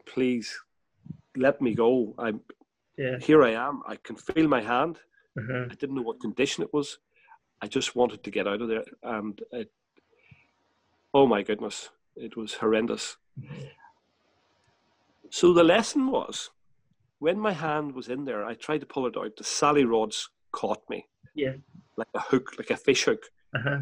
please, 0.07 0.55
let 1.37 1.61
me 1.61 1.75
go. 1.75 2.15
I'm 2.19 2.41
yeah. 2.97 3.19
here. 3.19 3.43
I 3.43 3.53
am. 3.53 3.83
I 3.87 3.97
can 3.97 4.17
feel 4.17 4.47
my 4.49 4.63
hand. 4.63 4.99
Uh-huh. 5.39 5.67
I 5.71 5.75
didn't 5.75 5.97
know 5.97 6.03
what 6.03 6.21
condition 6.21 6.63
it 6.63 6.73
was. 6.73 6.99
I 7.63 7.67
just 7.67 7.97
wanted 7.97 8.23
to 8.25 8.31
get 8.31 8.47
out 8.47 8.63
of 8.63 8.69
there, 8.69 8.85
and 9.03 9.41
it, 9.53 9.71
oh 11.13 11.27
my 11.27 11.43
goodness, 11.43 11.91
it 12.17 12.37
was 12.37 12.55
horrendous. 12.55 13.17
So 15.31 15.53
the 15.53 15.65
lesson 15.65 16.11
was, 16.11 16.51
when 17.19 17.39
my 17.39 17.53
hand 17.53 17.95
was 17.95 18.09
in 18.09 18.25
there, 18.25 18.45
I 18.45 18.55
tried 18.55 18.81
to 18.81 18.87
pull 18.87 19.07
it 19.07 19.17
out. 19.17 19.37
The 19.37 19.45
sally 19.45 19.85
rods 19.85 20.31
caught 20.53 20.83
me 20.89 21.07
Yeah. 21.35 21.55
like 21.97 22.09
a 22.15 22.21
hook, 22.21 22.55
like 22.59 22.71
a 22.71 22.77
fish 22.77 23.05
hook. 23.05 23.25
Uh-huh. 23.55 23.81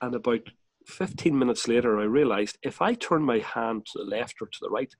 And 0.00 0.14
about 0.14 0.50
15 0.86 1.38
minutes 1.38 1.66
later, 1.68 1.98
I 1.98 2.04
realized 2.04 2.58
if 2.62 2.82
I 2.82 2.94
turn 2.94 3.22
my 3.22 3.38
hand 3.38 3.86
to 3.86 3.98
the 3.98 4.04
left 4.04 4.36
or 4.40 4.46
to 4.46 4.58
the 4.60 4.70
right, 4.70 4.94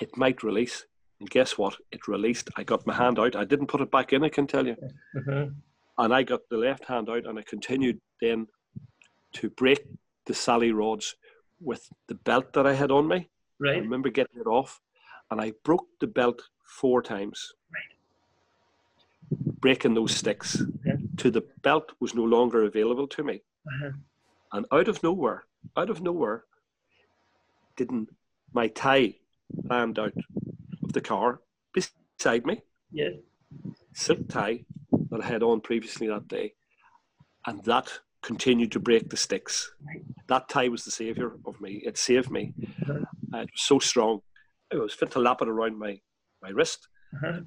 it 0.00 0.16
might 0.16 0.42
release. 0.42 0.84
And 1.20 1.30
guess 1.30 1.56
what? 1.56 1.76
It 1.92 2.08
released. 2.08 2.50
I 2.56 2.62
got 2.64 2.86
my 2.86 2.94
hand 2.94 3.18
out. 3.18 3.36
I 3.36 3.44
didn't 3.44 3.68
put 3.68 3.80
it 3.80 3.90
back 3.90 4.12
in, 4.12 4.24
I 4.24 4.28
can 4.28 4.46
tell 4.46 4.66
you. 4.66 4.76
Uh-huh. 5.16 5.46
And 5.98 6.12
I 6.14 6.22
got 6.22 6.40
the 6.50 6.58
left 6.58 6.84
hand 6.84 7.08
out 7.08 7.24
and 7.26 7.38
I 7.38 7.42
continued 7.42 8.00
then 8.20 8.46
to 9.34 9.48
break 9.50 9.80
the 10.26 10.34
sally 10.34 10.72
rods 10.72 11.14
with 11.60 11.88
the 12.08 12.14
belt 12.16 12.52
that 12.52 12.66
I 12.66 12.74
had 12.74 12.90
on 12.90 13.08
me. 13.08 13.30
Right. 13.58 13.70
I 13.70 13.72
Right. 13.74 13.82
remember 13.82 14.10
getting 14.10 14.38
it 14.40 14.46
off 14.46 14.80
and 15.30 15.40
I 15.40 15.52
broke 15.64 15.86
the 16.00 16.06
belt 16.06 16.42
four 16.64 17.00
times. 17.02 17.54
Breaking 19.60 19.94
those 19.94 20.14
sticks. 20.14 20.62
Yeah. 20.84 20.96
To 21.18 21.30
the 21.30 21.42
belt 21.62 21.92
was 22.00 22.14
no 22.14 22.22
longer 22.24 22.64
available 22.64 23.06
to 23.08 23.22
me. 23.24 23.42
Uh-huh. 23.66 23.90
And 24.52 24.66
out 24.72 24.88
of 24.88 25.02
nowhere, 25.02 25.44
out 25.76 25.90
of 25.90 26.00
nowhere, 26.02 26.44
didn't 27.76 28.08
my 28.52 28.68
tie 28.68 29.14
land 29.64 29.98
out 29.98 30.12
of 30.84 30.92
the 30.92 31.00
car 31.00 31.40
beside 31.72 32.46
me, 32.46 32.62
Yeah. 32.90 33.10
silk 33.94 34.28
tie 34.28 34.64
that 35.10 35.20
I 35.22 35.26
had 35.26 35.42
on 35.42 35.60
previously 35.60 36.06
that 36.08 36.28
day, 36.28 36.54
and 37.46 37.62
that 37.64 38.00
continued 38.22 38.72
to 38.72 38.80
break 38.80 39.08
the 39.10 39.16
sticks. 39.16 39.72
Right. 39.86 40.02
That 40.28 40.48
tie 40.48 40.68
was 40.68 40.84
the 40.84 40.90
savior 40.90 41.38
of 41.44 41.60
me. 41.60 41.82
It 41.84 41.96
saved 41.98 42.30
me. 42.30 42.54
Uh-huh. 42.82 43.04
Uh, 43.34 43.38
it 43.42 43.50
was 43.52 43.62
so 43.62 43.78
strong. 43.78 44.20
It 44.72 44.76
was 44.78 44.94
fit 44.94 45.10
to 45.12 45.18
lap 45.20 45.42
it 45.42 45.48
around 45.48 45.78
my, 45.78 46.00
my 46.42 46.50
wrist, 46.50 46.88
Uh-huh. 47.14 47.40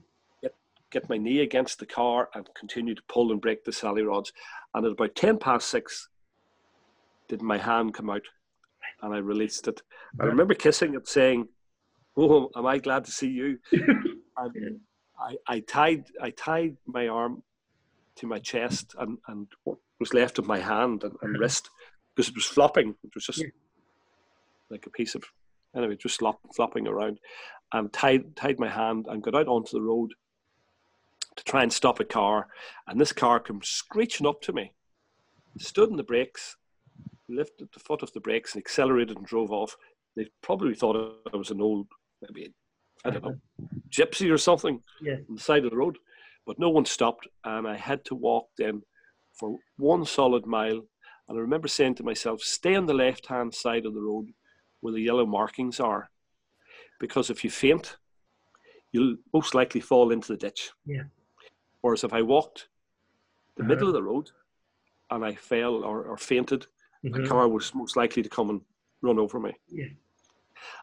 Get 0.91 1.09
my 1.09 1.17
knee 1.17 1.41
against 1.41 1.79
the 1.79 1.85
car, 1.85 2.29
and 2.33 2.47
continue 2.55 2.95
to 2.95 3.01
pull 3.07 3.31
and 3.31 3.41
break 3.41 3.63
the 3.63 3.71
sally 3.71 4.03
rods. 4.03 4.33
And 4.73 4.85
at 4.85 4.91
about 4.91 5.15
10 5.15 5.37
past 5.37 5.69
six, 5.69 6.09
did 7.27 7.41
my 7.41 7.57
hand 7.57 7.93
come 7.93 8.09
out 8.09 8.23
and 9.01 9.13
I 9.13 9.19
released 9.19 9.67
it. 9.67 9.81
I 10.19 10.25
remember 10.25 10.53
kissing 10.53 10.95
it, 10.95 11.07
saying, 11.07 11.47
Oh, 12.17 12.49
am 12.55 12.65
I 12.65 12.79
glad 12.79 13.05
to 13.05 13.11
see 13.11 13.29
you? 13.29 13.59
and 13.71 14.79
I, 15.19 15.35
I 15.47 15.59
tied 15.61 16.05
I 16.21 16.31
tied 16.31 16.75
my 16.85 17.07
arm 17.07 17.43
to 18.17 18.27
my 18.27 18.39
chest 18.39 18.95
and, 18.99 19.17
and 19.27 19.47
what 19.63 19.77
was 19.99 20.13
left 20.13 20.39
of 20.39 20.45
my 20.45 20.59
hand 20.59 21.03
and, 21.03 21.15
and 21.21 21.39
wrist 21.39 21.69
because 22.15 22.29
it 22.29 22.35
was 22.35 22.45
flopping. 22.45 22.95
It 23.03 23.15
was 23.15 23.25
just 23.25 23.43
like 24.69 24.85
a 24.85 24.89
piece 24.89 25.15
of 25.15 25.23
anyway, 25.75 25.95
just 25.95 26.19
flop, 26.19 26.39
flopping 26.55 26.87
around. 26.87 27.19
And 27.71 27.93
tied 27.93 28.35
tied 28.35 28.59
my 28.59 28.69
hand 28.69 29.05
and 29.07 29.23
got 29.23 29.35
out 29.35 29.47
onto 29.47 29.77
the 29.77 29.81
road 29.81 30.11
to 31.35 31.43
try 31.43 31.63
and 31.63 31.71
stop 31.71 31.99
a 31.99 32.05
car. 32.05 32.47
And 32.87 32.99
this 32.99 33.13
car 33.13 33.39
came 33.39 33.61
screeching 33.63 34.27
up 34.27 34.41
to 34.41 34.53
me, 34.53 34.73
stood 35.57 35.89
in 35.89 35.95
the 35.95 36.03
brakes, 36.03 36.55
lifted 37.27 37.69
the 37.73 37.79
foot 37.79 38.03
off 38.03 38.13
the 38.13 38.19
brakes 38.19 38.53
and 38.55 38.61
accelerated 38.61 39.17
and 39.17 39.25
drove 39.25 39.51
off. 39.51 39.75
They 40.15 40.27
probably 40.41 40.75
thought 40.75 41.21
I 41.33 41.37
was 41.37 41.51
an 41.51 41.61
old, 41.61 41.87
maybe, 42.21 42.53
I 43.05 43.11
don't 43.11 43.23
know, 43.23 43.39
gypsy 43.89 44.31
or 44.31 44.37
something 44.37 44.81
Yeah. 45.01 45.17
on 45.29 45.35
the 45.35 45.41
side 45.41 45.63
of 45.65 45.71
the 45.71 45.77
road. 45.77 45.97
But 46.45 46.57
no 46.59 46.69
one 46.69 46.85
stopped, 46.85 47.27
and 47.43 47.67
I 47.67 47.77
had 47.77 48.03
to 48.05 48.15
walk 48.15 48.49
then 48.57 48.81
for 49.33 49.59
one 49.77 50.03
solid 50.05 50.45
mile. 50.47 50.81
And 51.27 51.37
I 51.37 51.41
remember 51.41 51.67
saying 51.67 51.95
to 51.95 52.03
myself, 52.03 52.41
stay 52.41 52.75
on 52.75 52.87
the 52.87 52.93
left 52.93 53.27
hand 53.27 53.53
side 53.53 53.85
of 53.85 53.93
the 53.93 54.01
road 54.01 54.29
where 54.79 54.93
the 54.93 55.01
yellow 55.01 55.27
markings 55.27 55.79
are. 55.79 56.09
Because 56.99 57.29
if 57.29 57.43
you 57.43 57.51
faint, 57.51 57.97
you'll 58.91 59.17
most 59.31 59.53
likely 59.53 59.79
fall 59.79 60.11
into 60.11 60.29
the 60.29 60.37
ditch. 60.37 60.71
Yeah. 60.85 61.03
Whereas 61.81 62.03
if 62.03 62.13
I 62.13 62.21
walked 62.21 62.69
the 63.55 63.63
Uh-huh. 63.63 63.69
middle 63.69 63.87
of 63.87 63.93
the 63.93 64.03
road 64.03 64.31
and 65.11 65.25
I 65.25 65.35
fell 65.35 65.83
or, 65.83 66.03
or 66.03 66.17
fainted, 66.17 66.67
a 67.03 67.09
Mhm. 67.09 67.27
car 67.27 67.47
was 67.47 67.73
most 67.73 67.95
likely 67.95 68.21
to 68.23 68.29
come 68.29 68.49
and 68.49 68.61
run 69.01 69.17
over 69.19 69.39
me. 69.39 69.53
Yeah. 69.67 69.87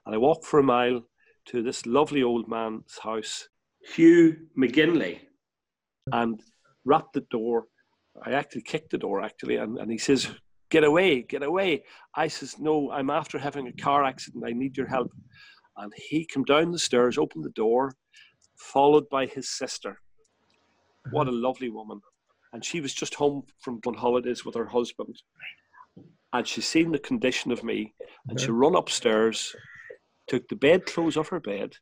And 0.06 0.14
I 0.14 0.18
walked 0.18 0.44
for 0.46 0.58
a 0.58 0.62
mile 0.62 1.06
to 1.46 1.62
this 1.62 1.84
lovely 1.86 2.22
old 2.22 2.48
man's 2.48 2.98
house, 2.98 3.48
Hugh 3.94 4.48
McGinley, 4.56 5.20
and 6.12 6.42
rapped 6.84 7.12
the 7.12 7.20
door. 7.20 7.68
I 8.22 8.32
actually 8.32 8.62
kicked 8.62 8.90
the 8.90 8.98
door, 8.98 9.20
actually, 9.22 9.56
and, 9.56 9.78
and 9.78 9.90
he 9.90 9.98
says, 9.98 10.28
Get 10.68 10.82
away, 10.82 11.22
get 11.22 11.44
away. 11.44 11.84
I 12.14 12.26
says, 12.26 12.58
No, 12.58 12.90
I'm 12.90 13.10
after 13.10 13.38
having 13.38 13.68
a 13.68 13.72
car 13.72 14.02
accident. 14.04 14.44
I 14.44 14.52
need 14.52 14.76
your 14.76 14.88
help. 14.88 15.12
And 15.76 15.92
he 15.94 16.24
came 16.24 16.42
down 16.42 16.72
the 16.72 16.78
stairs, 16.78 17.18
opened 17.18 17.44
the 17.44 17.50
door, 17.50 17.94
followed 18.56 19.08
by 19.08 19.26
his 19.26 19.48
sister. 19.48 20.00
What 21.10 21.28
a 21.28 21.32
lovely 21.32 21.70
woman. 21.70 22.00
And 22.52 22.64
she 22.64 22.80
was 22.80 22.94
just 22.94 23.14
home 23.14 23.44
from 23.60 23.80
on 23.86 23.94
holidays 23.94 24.44
with 24.44 24.54
her 24.54 24.66
husband. 24.66 25.22
And 26.32 26.46
she 26.46 26.60
seen 26.60 26.92
the 26.92 26.98
condition 26.98 27.52
of 27.52 27.64
me, 27.64 27.94
and 28.28 28.38
she 28.38 28.50
run 28.50 28.74
upstairs, 28.74 29.54
took 30.26 30.48
the 30.48 30.56
bed 30.56 30.86
clothes 30.86 31.16
off 31.16 31.28
her 31.28 31.40
bed, 31.40 31.74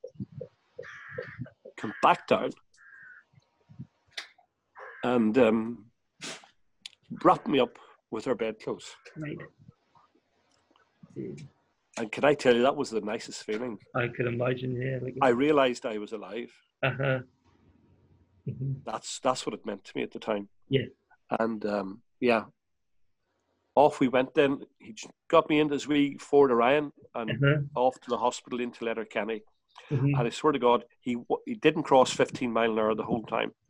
come 1.76 1.92
back 2.02 2.26
down 2.28 2.51
and 5.02 5.36
um, 5.38 5.86
wrapped 7.22 7.46
me 7.48 7.60
up 7.60 7.78
with 8.10 8.24
her 8.24 8.34
bedclothes. 8.34 8.94
Right. 9.16 9.38
And 11.96 12.10
can 12.10 12.24
I 12.24 12.34
tell 12.34 12.55
you, 12.55 12.62
that 12.62 12.76
was 12.76 12.90
the 12.90 13.01
nicest 13.01 13.44
feeling. 13.44 13.78
I 13.94 14.09
could 14.09 14.26
imagine, 14.26 14.80
yeah. 14.80 14.98
Like, 15.02 15.14
I 15.22 15.28
realised 15.28 15.86
I 15.86 15.98
was 15.98 16.12
alive. 16.12 16.51
uh-huh. 16.82 17.20
Hmm 18.46 18.72
That's 18.84 19.18
that's 19.20 19.46
what 19.46 19.54
it 19.54 19.64
meant 19.66 19.84
to 19.84 19.92
me 19.96 20.02
at 20.02 20.12
the 20.12 20.18
time. 20.18 20.48
Yeah. 20.68 20.86
And 21.40 21.64
um, 21.66 22.02
yeah, 22.20 22.44
off 23.74 24.00
we 24.00 24.08
went. 24.08 24.34
Then 24.34 24.60
he 24.78 24.94
got 25.28 25.48
me 25.48 25.60
into 25.60 25.74
his 25.74 25.86
wee 25.88 26.16
Ford 26.18 26.50
Orion 26.50 26.92
and 27.14 27.30
Uh-huh. 27.30 27.60
off 27.74 28.00
to 28.00 28.10
the 28.10 28.18
hospital 28.18 28.60
into 28.60 28.84
Letterkenny. 28.84 29.42
hmm 29.90 30.14
And 30.14 30.26
I 30.26 30.30
swear 30.30 30.52
to 30.52 30.58
God, 30.58 30.84
he 31.00 31.16
he 31.46 31.54
didn't 31.54 31.82
cross 31.84 32.12
15 32.12 32.52
mile 32.52 32.72
an 32.72 32.78
hour 32.78 32.94
the 32.94 33.04
whole 33.04 33.24
time. 33.24 33.52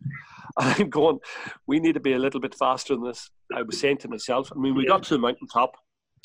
And 0.60 0.68
I'm 0.82 0.90
going, 0.90 1.18
we 1.66 1.80
need 1.80 1.94
to 1.94 2.00
be 2.00 2.12
a 2.12 2.18
little 2.18 2.40
bit 2.40 2.54
faster 2.54 2.94
than 2.94 3.04
this. 3.04 3.30
I 3.52 3.62
was 3.62 3.80
saying 3.80 3.98
to 3.98 4.08
myself, 4.08 4.52
I 4.54 4.58
mean, 4.58 4.74
we 4.76 4.84
got 4.86 5.02
to 5.04 5.14
the 5.14 5.18
mountaintop. 5.20 5.74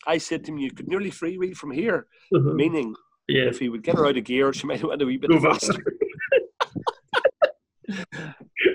I 0.06 0.18
said 0.20 0.44
to 0.46 0.52
him, 0.52 0.58
you 0.60 0.72
could 0.72 0.88
nearly 0.88 1.10
freewheel 1.12 1.56
from 1.56 1.72
here, 1.72 2.08
Uh-huh. 2.36 2.54
meaning 2.54 2.96
Yeah. 3.28 3.48
if 3.50 3.60
he 3.60 3.70
would 3.70 3.82
get 3.84 3.96
her 3.96 4.06
out 4.08 4.18
of 4.18 4.24
gear, 4.26 4.52
she 4.54 4.68
might 4.68 4.80
have 4.82 4.90
went 4.90 5.02
a 5.02 5.06
wee 5.06 5.18
bit 5.18 5.30
Go 5.32 5.40
faster. 5.40 5.84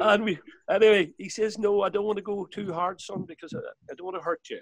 And 0.04 0.24
we, 0.24 0.38
anyway, 0.70 1.12
he 1.18 1.28
says, 1.28 1.58
no, 1.58 1.82
I 1.82 1.88
don't 1.88 2.04
want 2.04 2.18
to 2.18 2.22
go 2.22 2.46
too 2.46 2.72
hard, 2.72 3.00
son, 3.00 3.24
because 3.26 3.54
I, 3.54 3.58
I 3.90 3.94
don't 3.94 4.06
want 4.06 4.16
to 4.16 4.22
hurt 4.22 4.42
you. 4.50 4.60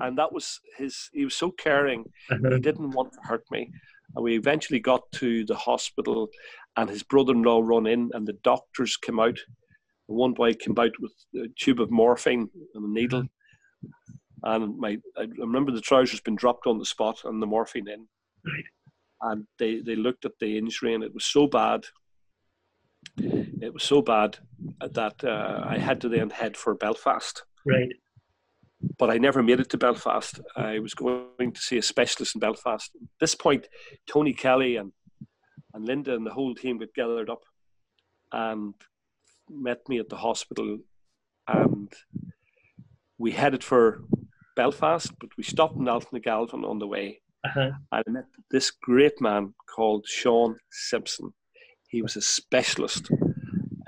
And 0.00 0.16
that 0.18 0.32
was 0.32 0.60
his, 0.76 1.10
he 1.12 1.24
was 1.24 1.34
so 1.34 1.50
caring 1.50 2.04
he 2.28 2.34
mm-hmm. 2.36 2.60
didn't 2.60 2.90
want 2.90 3.12
to 3.12 3.18
hurt 3.22 3.44
me. 3.50 3.70
And 4.14 4.22
we 4.24 4.36
eventually 4.36 4.80
got 4.80 5.02
to 5.12 5.44
the 5.44 5.56
hospital, 5.56 6.28
and 6.76 6.88
his 6.88 7.02
brother-in-law 7.02 7.62
run 7.64 7.86
in, 7.86 8.10
and 8.14 8.26
the 8.26 8.38
doctors 8.44 8.96
came 8.96 9.18
out. 9.18 9.38
One 10.06 10.34
boy 10.34 10.54
came 10.54 10.78
out 10.78 10.92
with 11.00 11.12
a 11.34 11.48
tube 11.58 11.80
of 11.80 11.90
morphine 11.90 12.48
and 12.74 12.84
a 12.84 12.92
needle, 12.92 13.22
mm-hmm. 13.22 14.44
and 14.44 14.78
my 14.78 14.98
I 15.16 15.26
remember 15.38 15.72
the 15.72 15.80
trousers 15.80 16.20
been 16.20 16.36
dropped 16.36 16.66
on 16.66 16.78
the 16.78 16.84
spot 16.84 17.22
and 17.24 17.42
the 17.42 17.46
morphine 17.46 17.88
in, 17.88 18.06
Right. 18.46 18.64
and 19.22 19.46
they 19.58 19.80
they 19.80 19.96
looked 19.96 20.24
at 20.24 20.38
the 20.38 20.56
injury, 20.56 20.94
and 20.94 21.02
it 21.02 21.12
was 21.12 21.24
so 21.24 21.48
bad. 21.48 21.84
It 23.18 23.72
was 23.72 23.82
so 23.82 24.02
bad 24.02 24.38
that 24.80 25.24
uh, 25.24 25.62
I 25.64 25.78
had 25.78 26.00
to 26.02 26.08
then 26.08 26.30
head 26.30 26.56
for 26.56 26.74
Belfast 26.74 27.42
Right. 27.64 27.92
but 28.98 29.10
I 29.10 29.18
never 29.18 29.42
made 29.42 29.60
it 29.60 29.70
to 29.70 29.78
Belfast. 29.78 30.40
I 30.56 30.78
was 30.78 30.94
going 30.94 31.52
to 31.52 31.60
see 31.60 31.78
a 31.78 31.82
specialist 31.82 32.34
in 32.36 32.40
Belfast. 32.40 32.90
At 32.94 33.08
this 33.20 33.34
point, 33.34 33.68
Tony 34.06 34.32
Kelly 34.32 34.76
and 34.76 34.92
and 35.74 35.84
Linda 35.86 36.14
and 36.14 36.24
the 36.26 36.32
whole 36.32 36.54
team 36.54 36.78
got 36.78 36.94
gathered 36.94 37.28
up 37.28 37.42
and 38.32 38.72
met 39.50 39.86
me 39.88 39.98
at 39.98 40.08
the 40.08 40.16
hospital, 40.16 40.78
and 41.46 41.92
we 43.18 43.32
headed 43.32 43.62
for 43.62 44.02
Belfast, 44.56 45.12
but 45.20 45.30
we 45.36 45.44
stopped 45.44 45.76
in 45.76 46.20
Galvin 46.20 46.64
on 46.64 46.78
the 46.78 46.86
way. 46.86 47.20
Uh-huh. 47.44 47.70
I 47.92 48.02
met 48.06 48.24
this 48.50 48.70
great 48.70 49.20
man 49.20 49.54
called 49.74 50.06
Sean 50.06 50.56
Simpson. 50.70 51.32
He 51.88 52.02
was 52.02 52.16
a 52.16 52.20
specialist. 52.20 53.08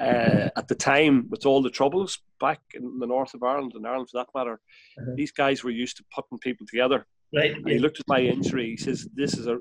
Uh, 0.00 0.48
at 0.56 0.68
the 0.68 0.74
time, 0.76 1.26
with 1.28 1.44
all 1.44 1.60
the 1.60 1.70
troubles 1.70 2.20
back 2.38 2.60
in 2.74 2.98
the 3.00 3.06
north 3.06 3.34
of 3.34 3.42
Ireland 3.42 3.72
and 3.74 3.84
Ireland 3.86 4.08
for 4.10 4.18
that 4.18 4.28
matter, 4.34 4.60
Uh-huh. 4.98 5.12
these 5.16 5.32
guys 5.32 5.64
were 5.64 5.72
used 5.72 5.96
to 5.96 6.04
putting 6.14 6.38
people 6.38 6.66
together. 6.66 7.06
Right. 7.34 7.54
And 7.56 7.68
he 7.68 7.78
looked 7.80 7.98
at 8.00 8.06
my 8.08 8.20
injury. 8.20 8.70
He 8.70 8.76
says, 8.76 9.08
"This 9.12 9.36
is 9.36 9.46
a. 9.48 9.58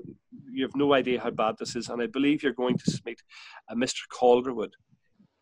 You 0.50 0.62
have 0.64 0.76
no 0.76 0.94
idea 0.94 1.20
how 1.20 1.30
bad 1.30 1.56
this 1.58 1.74
is, 1.76 1.88
and 1.88 2.00
I 2.00 2.06
believe 2.06 2.42
you're 2.42 2.52
going 2.64 2.78
to 2.78 3.00
meet 3.04 3.20
a 3.68 3.74
Mr. 3.74 4.02
Calderwood 4.16 4.74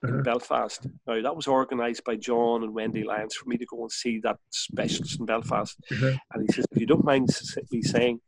Uh-huh. 0.02 0.16
in 0.16 0.22
Belfast." 0.22 0.86
Now 1.06 1.20
that 1.20 1.36
was 1.36 1.46
organised 1.46 2.02
by 2.04 2.16
John 2.16 2.62
and 2.64 2.74
Wendy 2.74 3.04
Lyons 3.04 3.34
for 3.36 3.48
me 3.50 3.58
to 3.58 3.66
go 3.66 3.82
and 3.82 3.92
see 3.92 4.18
that 4.20 4.38
specialist 4.50 5.20
in 5.20 5.26
Belfast. 5.26 5.76
Uh-huh. 5.92 6.14
And 6.32 6.42
he 6.48 6.52
says, 6.54 6.64
"If 6.72 6.80
you 6.80 6.86
don't 6.86 7.04
mind 7.04 7.28
me 7.70 7.82
saying, 7.82 8.20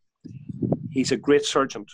he's 0.91 1.13
a 1.13 1.17
great 1.17 1.45
surgeon, 1.47 1.87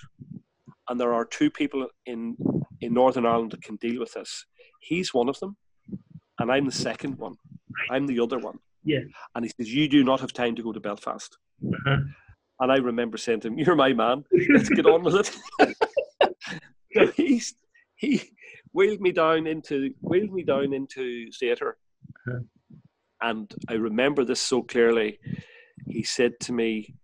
and 0.88 1.00
there 1.00 1.14
are 1.14 1.24
two 1.24 1.48
people 1.50 1.88
in 2.06 2.36
in 2.84 2.94
Northern 2.94 3.26
Ireland 3.26 3.52
that 3.52 3.62
can 3.62 3.76
deal 3.76 4.00
with 4.00 4.12
this. 4.12 4.44
He's 4.80 5.12
one 5.14 5.28
of 5.28 5.38
them, 5.40 5.56
and 6.38 6.50
I'm 6.52 6.66
the 6.66 6.72
second 6.72 7.18
one. 7.18 7.36
I'm 7.90 8.06
the 8.06 8.20
other 8.20 8.38
one." 8.38 8.58
Yeah. 8.84 9.00
And 9.34 9.44
he 9.44 9.50
says, 9.56 9.72
"You 9.74 9.88
do 9.88 10.04
not 10.04 10.20
have 10.20 10.32
time 10.32 10.54
to 10.56 10.62
go 10.62 10.72
to 10.72 10.80
Belfast." 10.80 11.36
Uh-huh. 11.66 11.96
And 12.60 12.70
I 12.72 12.76
remember 12.76 13.16
saying 13.18 13.40
to 13.40 13.48
him, 13.48 13.58
"You're 13.58 13.76
my 13.76 13.92
man. 13.92 14.24
Let's 14.52 14.68
get 14.68 14.86
on 14.86 15.02
with 15.02 15.16
it." 15.60 15.74
he's, 17.16 17.54
he 17.96 18.22
wheeled 18.72 19.00
me 19.00 19.12
down 19.12 19.46
into 19.46 19.90
wheeled 20.00 20.32
me 20.32 20.42
down 20.44 20.72
into 20.72 21.30
theatre, 21.32 21.76
Uh-huh. 22.28 22.40
and 23.22 23.52
I 23.68 23.74
remember 23.74 24.24
this 24.24 24.40
so 24.40 24.62
clearly. 24.62 25.18
He 25.88 26.02
said 26.02 26.38
to 26.40 26.52
me, 26.52 26.94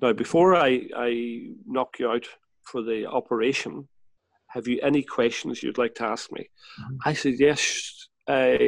"Now, 0.00 0.12
before 0.12 0.54
I 0.56 0.88
I 0.96 1.48
knock 1.66 1.98
you 1.98 2.08
out 2.10 2.26
for 2.62 2.82
the 2.82 3.06
operation, 3.06 3.88
have 4.54 4.66
you 4.68 4.78
any 4.82 5.02
questions 5.02 5.62
you'd 5.62 5.78
like 5.84 5.94
to 5.96 6.04
ask 6.14 6.30
me?" 6.32 6.48
Mhm. 6.80 6.98
I 7.10 7.12
said, 7.20 7.34
"Yes, 7.48 8.08
uh, 8.26 8.58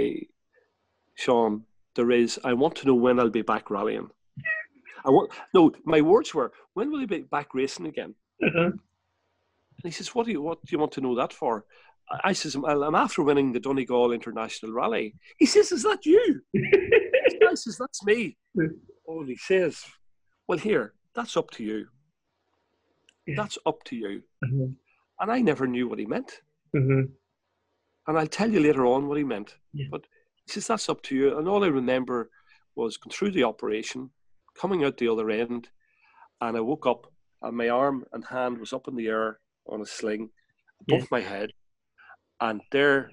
Sean. 1.15 1.65
There 1.95 2.11
is. 2.11 2.39
I 2.45 2.53
want 2.53 2.75
to 2.77 2.87
know 2.87 2.95
when 3.05 3.19
I'll 3.19 3.31
be 3.41 3.43
back 3.55 3.71
rallying." 3.71 4.11
I 5.07 5.11
want 5.11 5.31
no. 5.55 5.73
My 5.85 6.01
words 6.13 6.35
were, 6.35 6.51
"When 6.75 6.91
will 6.91 7.01
you 7.01 7.07
be 7.07 7.23
back 7.37 7.55
racing 7.55 7.87
again?" 7.87 8.13
Uh-huh. 8.47 8.71
And 9.77 9.85
he 9.91 9.91
says, 9.91 10.15
"What 10.15 10.27
do 10.27 10.33
you 10.33 10.43
what 10.43 10.59
do 10.65 10.71
you 10.73 10.79
want 10.79 10.93
to 10.93 11.01
know 11.01 11.15
that 11.17 11.33
for?" 11.33 11.65
I 12.31 12.35
says, 12.35 12.55
I'm 12.55 12.95
after 12.95 13.23
winning 13.23 13.53
the 13.53 13.61
Donegal 13.61 14.13
International 14.13 14.73
Rally." 14.73 15.15
He 15.39 15.47
says, 15.47 15.73
"Is 15.73 15.83
that 15.85 16.05
you?" 16.07 16.41
I 17.51 17.55
says, 17.55 17.77
"That's 17.79 18.05
me." 18.05 18.37
Oh, 19.09 19.21
and 19.21 19.29
he 19.29 19.37
says, 19.37 19.85
"Well, 20.47 20.59
here, 20.59 20.95
that's 21.15 21.37
up 21.37 21.51
to 21.53 21.63
you. 21.65 21.89
Yeah. 23.27 23.37
That's 23.39 23.59
up 23.65 23.83
to 23.85 23.97
you." 23.97 24.23
Uh-huh. 24.45 24.69
And 25.21 25.31
I 25.31 25.41
never 25.41 25.67
knew 25.67 25.89
what 25.89 25.99
he 25.99 26.07
meant, 26.07 26.43
Uh-huh. 26.75 27.05
and 28.07 28.19
I'll 28.19 28.27
tell 28.27 28.51
you 28.51 28.61
later 28.61 28.85
on 28.87 29.09
what 29.09 29.19
he 29.19 29.25
meant. 29.25 29.57
Yeah. 29.73 29.87
But 29.91 30.07
he 30.45 30.53
says, 30.53 30.67
"That's 30.67 30.89
up 30.89 31.03
to 31.03 31.17
you." 31.17 31.39
And 31.39 31.49
all 31.49 31.65
I 31.65 31.69
remember 31.69 32.31
was 32.75 32.97
going 32.99 33.13
through 33.13 33.31
the 33.33 33.45
operation, 33.45 34.11
coming 34.55 34.85
out 34.85 34.99
the 34.99 35.09
other 35.09 35.31
end, 35.31 35.71
and 36.41 36.57
I 36.57 36.61
woke 36.61 36.87
up, 36.87 37.13
and 37.43 37.57
my 37.57 37.69
arm 37.71 38.05
and 38.13 38.25
hand 38.25 38.59
was 38.59 38.73
up 38.73 38.89
in 38.89 38.97
the 38.97 39.09
air 39.09 39.41
on 39.67 39.81
a 39.81 39.87
sling 39.87 40.31
above 40.83 41.01
Yeah. 41.03 41.07
my 41.11 41.21
head, 41.21 41.53
and 42.41 42.61
there, 42.71 43.11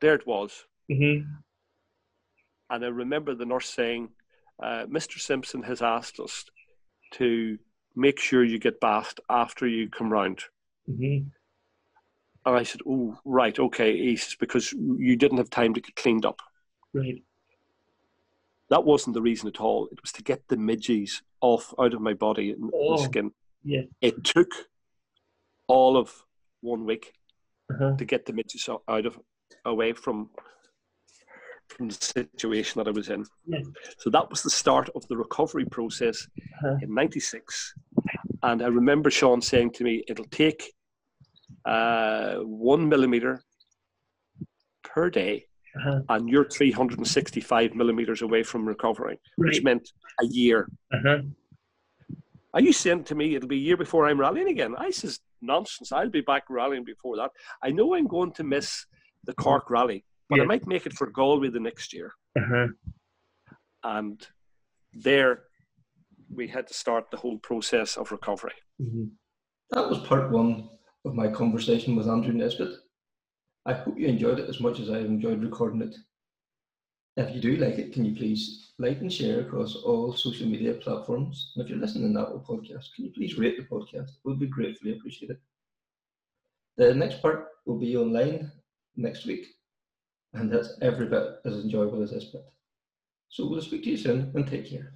there 0.00 0.14
it 0.14 0.26
was. 0.26 0.66
Uh-huh. 0.90 1.24
And 2.70 2.84
I 2.84 2.88
remember 2.88 3.34
the 3.34 3.46
nurse 3.46 3.68
saying, 3.70 4.14
uh, 4.62 4.84
"Mr. 4.86 5.18
Simpson 5.18 5.62
has 5.62 5.80
asked 5.82 6.20
us 6.20 6.44
to 7.12 7.58
make 8.00 8.18
sure 8.18 8.42
you 8.42 8.58
get 8.58 8.80
bathed 8.80 9.20
after 9.28 9.66
you 9.66 9.88
come 9.88 10.10
round." 10.12 10.38
Uh-huh. 10.88 11.20
And 12.46 12.56
I 12.56 12.62
said, 12.62 12.80
"Oh, 12.86 13.18
right, 13.24 13.58
okay." 13.58 13.96
He 13.96 14.16
says, 14.16 14.34
"Because 14.34 14.72
you 14.72 15.14
didn't 15.16 15.38
have 15.38 15.50
time 15.50 15.74
to 15.74 15.80
get 15.80 15.94
cleaned 15.96 16.24
up." 16.24 16.40
Right. 16.94 17.22
That 18.70 18.84
wasn't 18.84 19.14
the 19.14 19.22
reason 19.22 19.48
at 19.48 19.60
all. 19.60 19.88
It 19.92 20.00
was 20.00 20.12
to 20.12 20.22
get 20.22 20.48
the 20.48 20.56
midges 20.56 21.22
off 21.40 21.74
out 21.78 21.92
of 21.94 22.00
my 22.00 22.14
body 22.14 22.50
and 22.52 22.70
Oh. 22.74 22.96
the 22.96 23.02
skin. 23.04 23.32
Yeah. 23.64 23.82
It 24.00 24.24
took 24.24 24.52
all 25.66 25.96
of 25.96 26.24
one 26.60 26.84
week 26.84 27.12
Uh-huh. 27.70 27.96
to 27.96 28.04
get 28.04 28.26
the 28.26 28.32
midges 28.32 28.68
out 28.68 29.06
of 29.06 29.20
away 29.64 29.92
from 29.92 30.30
from 31.80 31.88
the 31.88 31.94
situation 31.94 32.78
that 32.78 32.86
I 32.88 32.90
was 32.90 33.08
in. 33.08 33.24
So 33.98 34.10
that 34.10 34.28
was 34.28 34.42
the 34.42 34.50
start 34.50 34.90
of 34.94 35.02
the 35.08 35.16
recovery 35.16 35.64
process 35.64 36.28
Uh-huh. 36.64 36.76
in 36.82 36.92
'96. 36.94 37.74
And 38.42 38.62
I 38.62 38.66
remember 38.80 39.08
Sean 39.10 39.40
saying 39.40 39.70
to 39.78 39.84
me, 39.84 40.04
"It'll 40.10 40.32
take 40.44 40.60
uh, 41.64 42.36
one 42.72 42.82
millimeter 42.92 43.42
per 44.82 45.08
day, 45.10 45.46
Uh-huh. 45.78 46.00
and 46.12 46.28
you're 46.28 46.48
365 46.48 47.74
millimeters 47.74 48.20
away 48.22 48.42
from 48.42 48.66
recovering, 48.74 49.18
which 49.36 49.62
meant 49.62 49.84
a 50.24 50.26
year." 50.26 50.68
Uh-huh. 50.92 51.22
Are 52.52 52.60
you 52.68 52.72
saying 52.74 53.04
to 53.04 53.14
me 53.14 53.34
it'll 53.36 53.48
be 53.56 53.62
a 53.62 53.66
year 53.68 53.76
before 53.78 54.06
I'm 54.06 54.20
rallying 54.20 54.48
again? 54.48 54.74
I 54.76 54.90
says, 54.90 55.20
nonsense. 55.40 55.92
I'll 55.92 56.10
be 56.10 56.20
back 56.32 56.44
rallying 56.50 56.84
before 56.84 57.16
that. 57.16 57.30
I 57.62 57.70
know 57.70 57.94
I'm 57.94 58.06
going 58.16 58.32
to 58.32 58.44
miss 58.44 58.68
the 59.24 59.32
Cork 59.34 59.70
rally, 59.70 60.04
but 60.30 60.40
I 60.40 60.44
might 60.44 60.66
make 60.66 60.86
it 60.86 60.94
for 60.94 61.08
Galway 61.08 61.50
the 61.50 61.60
next 61.60 61.92
year. 61.92 62.12
Uh-huh. 62.38 62.68
And 63.82 64.26
there 64.92 65.44
we 66.32 66.46
had 66.46 66.68
to 66.68 66.74
start 66.74 67.10
the 67.10 67.16
whole 67.16 67.38
process 67.38 67.96
of 67.96 68.12
recovery. 68.12 68.54
Uh-huh. 68.80 69.06
That 69.72 69.88
was 69.88 69.98
part 70.06 70.30
one 70.30 70.68
of 71.04 71.14
my 71.14 71.28
conversation 71.28 71.96
with 71.96 72.08
Andrew 72.08 72.32
Nesbitt. 72.32 72.74
I 73.66 73.74
hope 73.74 73.98
you 73.98 74.06
enjoyed 74.06 74.38
it 74.38 74.48
as 74.48 74.60
much 74.60 74.80
as 74.80 74.90
I 74.90 74.98
enjoyed 74.98 75.42
recording 75.42 75.82
it. 75.82 75.94
If 77.16 77.34
you 77.34 77.40
do 77.40 77.56
like 77.56 77.78
it, 77.78 77.92
can 77.92 78.04
you 78.04 78.14
please 78.14 78.72
like 78.78 79.00
and 79.00 79.12
share 79.12 79.40
across 79.40 79.74
all 79.76 80.14
social 80.14 80.46
media 80.46 80.74
platforms? 80.74 81.52
And 81.54 81.64
if 81.64 81.68
you're 81.68 81.78
listening 81.78 82.14
to 82.14 82.20
Apple 82.20 82.44
Podcast, 82.48 82.94
can 82.94 83.04
you 83.06 83.12
please 83.12 83.36
rate 83.36 83.56
the 83.58 83.64
podcast? 83.64 84.10
It 84.10 84.24
would 84.24 84.38
be 84.38 84.46
gratefully 84.46 84.92
appreciated. 84.92 85.38
The 86.76 86.94
next 86.94 87.20
part 87.20 87.48
will 87.66 87.78
be 87.78 87.96
online 87.96 88.50
next 88.96 89.26
week, 89.26 89.46
and 90.32 90.52
that's 90.52 90.72
every 90.82 91.06
bit 91.06 91.40
as 91.44 91.54
enjoyable 91.58 92.02
as 92.02 92.10
this 92.10 92.24
bit. 92.24 92.44
So 93.28 93.46
we'll 93.46 93.62
speak 93.62 93.84
to 93.84 93.90
you 93.90 93.96
soon 93.96 94.32
and 94.34 94.46
take 94.46 94.68
care. 94.68 94.92